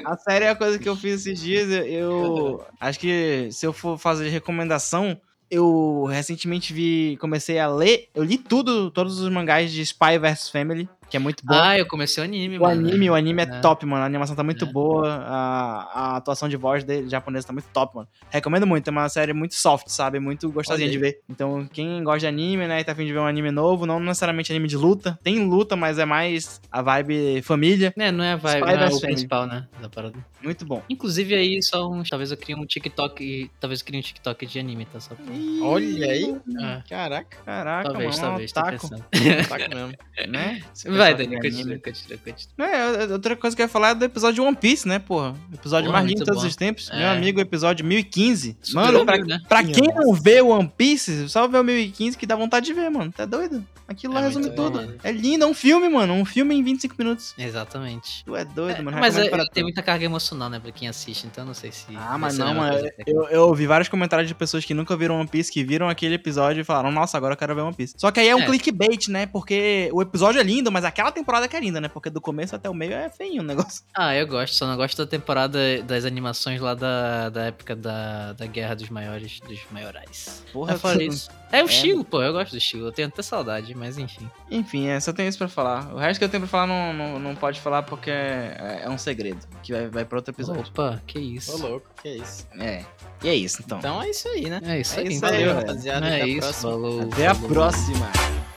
a 0.04 0.16
série 0.18 0.44
é 0.44 0.50
a 0.50 0.54
coisa 0.54 0.78
que 0.78 0.88
eu 0.88 0.94
fiz 0.94 1.26
esses 1.26 1.40
dias. 1.40 1.68
Eu, 1.70 1.86
eu 1.88 2.64
acho 2.80 3.00
que 3.00 3.48
se 3.50 3.66
eu 3.66 3.72
for 3.72 3.98
fazer 3.98 4.28
recomendação, 4.28 5.18
eu 5.50 6.04
recentemente 6.04 6.72
vi, 6.72 7.16
comecei 7.20 7.58
a 7.58 7.66
ler, 7.68 8.08
eu 8.14 8.22
li 8.22 8.38
tudo, 8.38 8.90
todos 8.92 9.18
os 9.18 9.28
mangás 9.28 9.72
de 9.72 9.82
Spy 9.82 10.18
vs 10.20 10.48
Family, 10.50 10.88
que 11.12 11.16
é 11.18 11.20
muito 11.20 11.44
bom. 11.44 11.52
Ah, 11.54 11.78
eu 11.78 11.84
comecei 11.86 12.22
o 12.22 12.24
anime, 12.24 12.56
O 12.56 12.62
mano. 12.62 12.88
anime, 12.88 13.10
o 13.10 13.14
anime 13.14 13.42
é, 13.42 13.44
É. 13.44 13.60
top, 13.60 13.84
mano. 13.84 14.02
A 14.02 14.06
animação 14.06 14.34
tá 14.34 14.42
muito 14.42 14.64
É. 14.64 14.68
boa. 14.68 15.06
A, 15.26 15.82
a 16.14 16.16
atuação 16.16 16.48
de 16.48 16.56
voz 16.56 16.82
dele, 16.84 17.06
japonesa, 17.08 17.46
tá 17.48 17.52
muito 17.52 17.66
top, 17.72 17.94
mano. 17.96 18.08
Recomendo 18.30 18.66
muito. 18.66 18.88
É 18.88 18.90
uma 18.90 19.06
série 19.10 19.34
muito 19.34 19.54
soft, 19.54 19.88
sabe? 19.88 20.18
Muito 20.18 20.50
gostosinha 20.50 20.88
de 20.90 20.96
ver. 20.98 21.20
Então, 21.28 21.68
quem 21.70 22.02
gosta 22.02 22.20
de 22.20 22.26
anime, 22.28 22.66
né, 22.66 22.80
e 22.80 22.84
tá 22.84 22.92
afim 22.92 23.04
de 23.04 23.12
ver 23.12 23.18
um 23.18 23.26
anime 23.26 23.50
novo, 23.50 23.84
não 23.84 24.00
necessariamente 24.00 24.50
anime 24.50 24.68
de 24.68 24.76
luta. 24.78 25.18
Tem 25.22 25.38
luta, 25.46 25.76
mas 25.76 25.98
é 25.98 26.06
mais 26.06 26.60
a 26.70 26.80
vibe 26.80 27.42
família. 27.42 27.92
É, 27.98 28.10
não 28.10 28.24
é 28.24 28.32
a 28.32 28.36
vibe, 28.36 28.60
Spy 28.64 28.76
não 28.76 28.82
é 28.82 28.88
o 28.88 29.00
principal, 29.00 29.46
né? 29.46 29.68
Da 29.82 29.88
parada. 29.90 30.14
Muito 30.42 30.64
bom. 30.64 30.82
Inclusive 30.88 31.34
aí, 31.34 31.62
só 31.62 31.88
um. 31.90 32.02
Talvez 32.02 32.30
eu 32.30 32.36
crie 32.38 32.54
um 32.54 32.64
TikTok. 32.64 33.50
Talvez 33.60 33.80
eu 33.80 33.86
crie 33.86 33.98
um 33.98 34.02
TikTok 34.02 34.46
de 34.46 34.58
anime, 34.58 34.86
tá? 34.86 34.98
Só 34.98 35.14
pra... 35.14 35.24
Olha 35.62 36.06
aí. 36.10 36.34
É, 36.58 36.82
Caraca, 36.88 37.36
Caraca, 37.44 37.90
talvez, 37.90 38.16
mano. 38.18 38.28
talvez, 38.30 38.52
taco, 38.52 38.70
pensando. 38.70 39.04
tá 39.48 39.58
mesmo. 39.68 39.92
né? 40.28 40.60
Vai, 41.02 41.14
Dani, 41.16 41.40
continua, 41.40 41.78
continua, 41.78 42.18
continua. 42.18 42.68
É, 42.68 43.12
outra 43.12 43.34
coisa 43.34 43.56
que 43.56 43.62
eu 43.62 43.64
ia 43.64 43.68
falar 43.68 43.88
é 43.90 43.94
do 43.96 44.04
episódio 44.04 44.36
de 44.36 44.40
One 44.40 44.56
Piece, 44.56 44.86
né, 44.86 45.00
porra? 45.00 45.34
Episódio 45.52 45.90
Porra, 45.90 45.98
mais 45.98 46.08
lindo 46.08 46.20
de 46.20 46.24
todos 46.24 46.42
bom. 46.42 46.48
os 46.48 46.54
tempos. 46.54 46.90
É. 46.92 46.98
Meu 46.98 47.08
amigo, 47.08 47.40
episódio 47.40 47.84
1015. 47.84 48.56
Superou 48.62 49.04
Mano, 49.04 49.06
pra, 49.06 49.18
né? 49.18 49.40
pra 49.48 49.64
quem 49.64 49.88
não 49.88 50.14
vê 50.14 50.40
One 50.40 50.70
Piece, 50.76 51.28
só 51.28 51.48
vê 51.48 51.58
o 51.58 51.64
1015 51.64 52.16
que 52.16 52.24
dá 52.24 52.36
vontade 52.36 52.66
de 52.66 52.72
ver, 52.72 52.88
mano. 52.88 53.10
Tá 53.10 53.24
doido? 53.24 53.66
Aquilo 53.88 54.14
lá 54.14 54.20
É 54.20 54.24
resume 54.24 54.46
muito 54.46 54.56
tudo. 54.56 54.78
bom. 54.86 54.92
É 55.02 55.12
lindo, 55.12 55.44
é 55.44 55.46
um 55.46 55.54
filme, 55.54 55.88
mano. 55.88 56.14
Um 56.14 56.24
filme 56.24 56.54
em 56.54 56.62
25 56.62 56.94
minutos. 56.98 57.34
Exatamente. 57.36 58.24
Tu 58.24 58.34
é 58.36 58.44
doido, 58.44 58.78
É, 58.78 58.82
mano. 58.82 58.98
mas 58.98 59.16
é, 59.16 59.22
tem 59.28 59.30
todos. 59.30 59.62
muita 59.62 59.82
carga 59.82 60.04
emocional, 60.04 60.48
né, 60.48 60.58
pra 60.60 60.72
quem 60.72 60.88
assiste, 60.88 61.26
então 61.26 61.44
não 61.44 61.54
sei 61.54 61.72
se. 61.72 61.86
Ah, 61.96 62.16
mas 62.18 62.38
não, 62.38 62.54
mano. 62.54 62.88
Eu, 63.06 63.24
eu 63.28 63.42
ouvi 63.48 63.66
vários 63.66 63.88
comentários 63.88 64.28
de 64.28 64.34
pessoas 64.34 64.64
que 64.64 64.72
nunca 64.74 64.96
viram 64.96 65.18
One 65.18 65.28
Piece, 65.28 65.50
que 65.52 65.62
viram 65.64 65.88
aquele 65.88 66.14
episódio 66.14 66.60
e 66.60 66.64
falaram, 66.64 66.90
nossa, 66.90 67.16
agora 67.16 67.34
eu 67.34 67.38
quero 67.38 67.54
ver 67.54 67.60
One 67.62 67.74
Piece. 67.74 67.94
Só 67.98 68.10
que 68.10 68.20
aí 68.20 68.28
é 68.28 68.36
um 68.36 68.40
É. 68.40 68.46
clickbait, 68.46 69.08
né? 69.08 69.26
Porque 69.26 69.90
o 69.92 70.00
episódio 70.02 70.40
é 70.40 70.44
lindo, 70.44 70.70
mas 70.72 70.84
aquela 70.84 71.10
temporada 71.12 71.46
que 71.48 71.56
é 71.56 71.60
linda, 71.60 71.80
né? 71.80 71.88
Porque 71.88 72.08
do 72.10 72.20
começo 72.20 72.54
até 72.56 72.68
o 72.70 72.74
meio 72.74 72.92
é 72.92 73.08
feinho 73.10 73.42
o 73.42 73.44
negócio. 73.44 73.82
Ah, 73.94 74.14
eu 74.16 74.26
gosto, 74.26 74.54
só 74.54 74.66
não 74.66 74.76
gosto 74.76 74.96
da 74.96 75.06
temporada 75.06 75.58
das 75.82 76.04
animações 76.04 76.60
lá 76.60 76.74
da, 76.74 77.28
da 77.28 77.44
época 77.44 77.76
da, 77.76 78.32
da 78.32 78.46
Guerra 78.46 78.74
dos 78.74 78.88
Maiores, 78.88 79.38
dos 79.40 79.60
Maiorais. 79.70 80.42
Porra, 80.52 80.78
fora 80.78 80.96
tu- 80.96 81.02
isso. 81.02 81.30
É 81.50 81.62
o 81.62 81.66
É. 81.66 81.70
estilo, 81.70 82.04
pô, 82.04 82.22
eu 82.22 82.32
gosto 82.32 82.52
do 82.52 82.58
estilo, 82.58 82.86
eu 82.86 82.92
tenho 82.92 83.08
até 83.08 83.20
saudade, 83.22 83.71
mas 83.74 83.98
enfim. 83.98 84.28
Enfim, 84.50 84.88
é, 84.88 84.98
só 85.00 85.12
tenho 85.12 85.28
isso 85.28 85.38
pra 85.38 85.48
falar. 85.48 85.92
O 85.94 85.98
resto 85.98 86.18
que 86.18 86.24
eu 86.24 86.28
tenho 86.28 86.42
pra 86.42 86.48
falar 86.50 86.66
não, 86.66 86.92
não, 86.92 87.18
não 87.18 87.34
pode 87.34 87.60
falar 87.60 87.82
porque 87.82 88.10
é, 88.10 88.82
é 88.84 88.88
um 88.90 88.98
segredo. 88.98 89.38
Que 89.62 89.72
vai, 89.72 89.88
vai 89.88 90.04
pra 90.04 90.18
outro 90.18 90.32
episódio. 90.32 90.62
Opa, 90.68 91.00
que 91.06 91.18
isso. 91.18 91.54
Ô, 91.54 91.68
louco, 91.68 91.86
que 92.02 92.08
isso. 92.08 92.46
É. 92.58 92.84
E 93.22 93.28
é 93.28 93.34
isso, 93.34 93.62
então. 93.64 93.78
Então 93.78 94.02
é 94.02 94.10
isso 94.10 94.28
aí, 94.28 94.48
né? 94.50 94.60
É 94.64 94.80
isso 94.80 94.98
É 94.98 95.02
aí, 95.02 95.08
isso 95.08 95.16
então. 95.18 95.28
aí, 95.30 95.44
Valeu, 95.44 95.54
rapaziada. 95.54 96.06
É 96.08 96.14
até 96.14 96.22
a 96.22 96.26
isso, 96.26 96.38
próxima. 96.40 96.70
falou. 96.70 97.00
Até 97.02 97.26
a 97.26 97.34
falou. 97.34 97.50
próxima. 97.50 98.12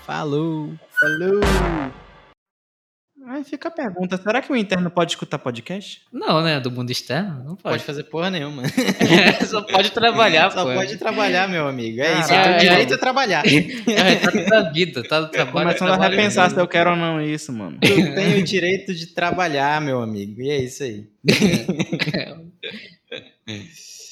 Falou. 0.06 0.74
Falou! 1.00 2.05
Aí 3.28 3.44
fica 3.44 3.70
a 3.70 3.72
pergunta: 3.72 4.18
será 4.18 4.42
que 4.42 4.52
o 4.52 4.56
interno 4.56 4.90
pode 4.92 5.14
escutar 5.14 5.40
podcast? 5.40 6.02
Não, 6.14 6.42
né, 6.44 6.60
do 6.60 6.70
mundo 6.70 6.92
externo, 6.92 7.44
não 7.44 7.56
Pode 7.56 7.62
pode. 7.76 7.84
fazer 7.84 8.04
porra 8.04 8.30
nenhuma. 8.30 8.64
Só 9.48 9.62
pode 9.62 9.92
trabalhar, 9.92 10.52
Só 10.52 10.64
pô. 10.64 10.74
pode 10.74 10.98
trabalhar, 10.98 11.48
meu 11.50 11.68
amigo. 11.68 12.02
É 12.02 12.20
isso. 12.20 12.30
Caralho. 12.30 12.56
O 12.56 12.60
direito 12.60 12.94
é 12.94 12.98
trabalhar. 12.98 13.44
É, 13.46 14.16
tá 14.18 14.32
da 14.50 14.70
vida, 14.70 15.04
tá 15.04 15.22
do 15.22 15.30
trabalho. 15.30 15.68
Começando 15.68 15.90
a 15.90 16.08
repensar 16.08 16.44
mesmo. 16.44 16.56
se 16.56 16.62
eu 16.62 16.68
quero 16.68 16.92
ou 16.92 16.96
não 16.96 17.20
isso, 17.22 17.52
mano. 17.52 17.80
Eu 17.82 18.14
tenho 18.14 18.40
o 18.40 18.44
direito 18.44 18.94
de 18.94 19.08
trabalhar, 19.08 19.82
meu 19.82 20.02
amigo. 20.02 20.42
E 20.42 20.50
é 20.50 20.58
isso 20.58 20.84
aí. 20.84 21.08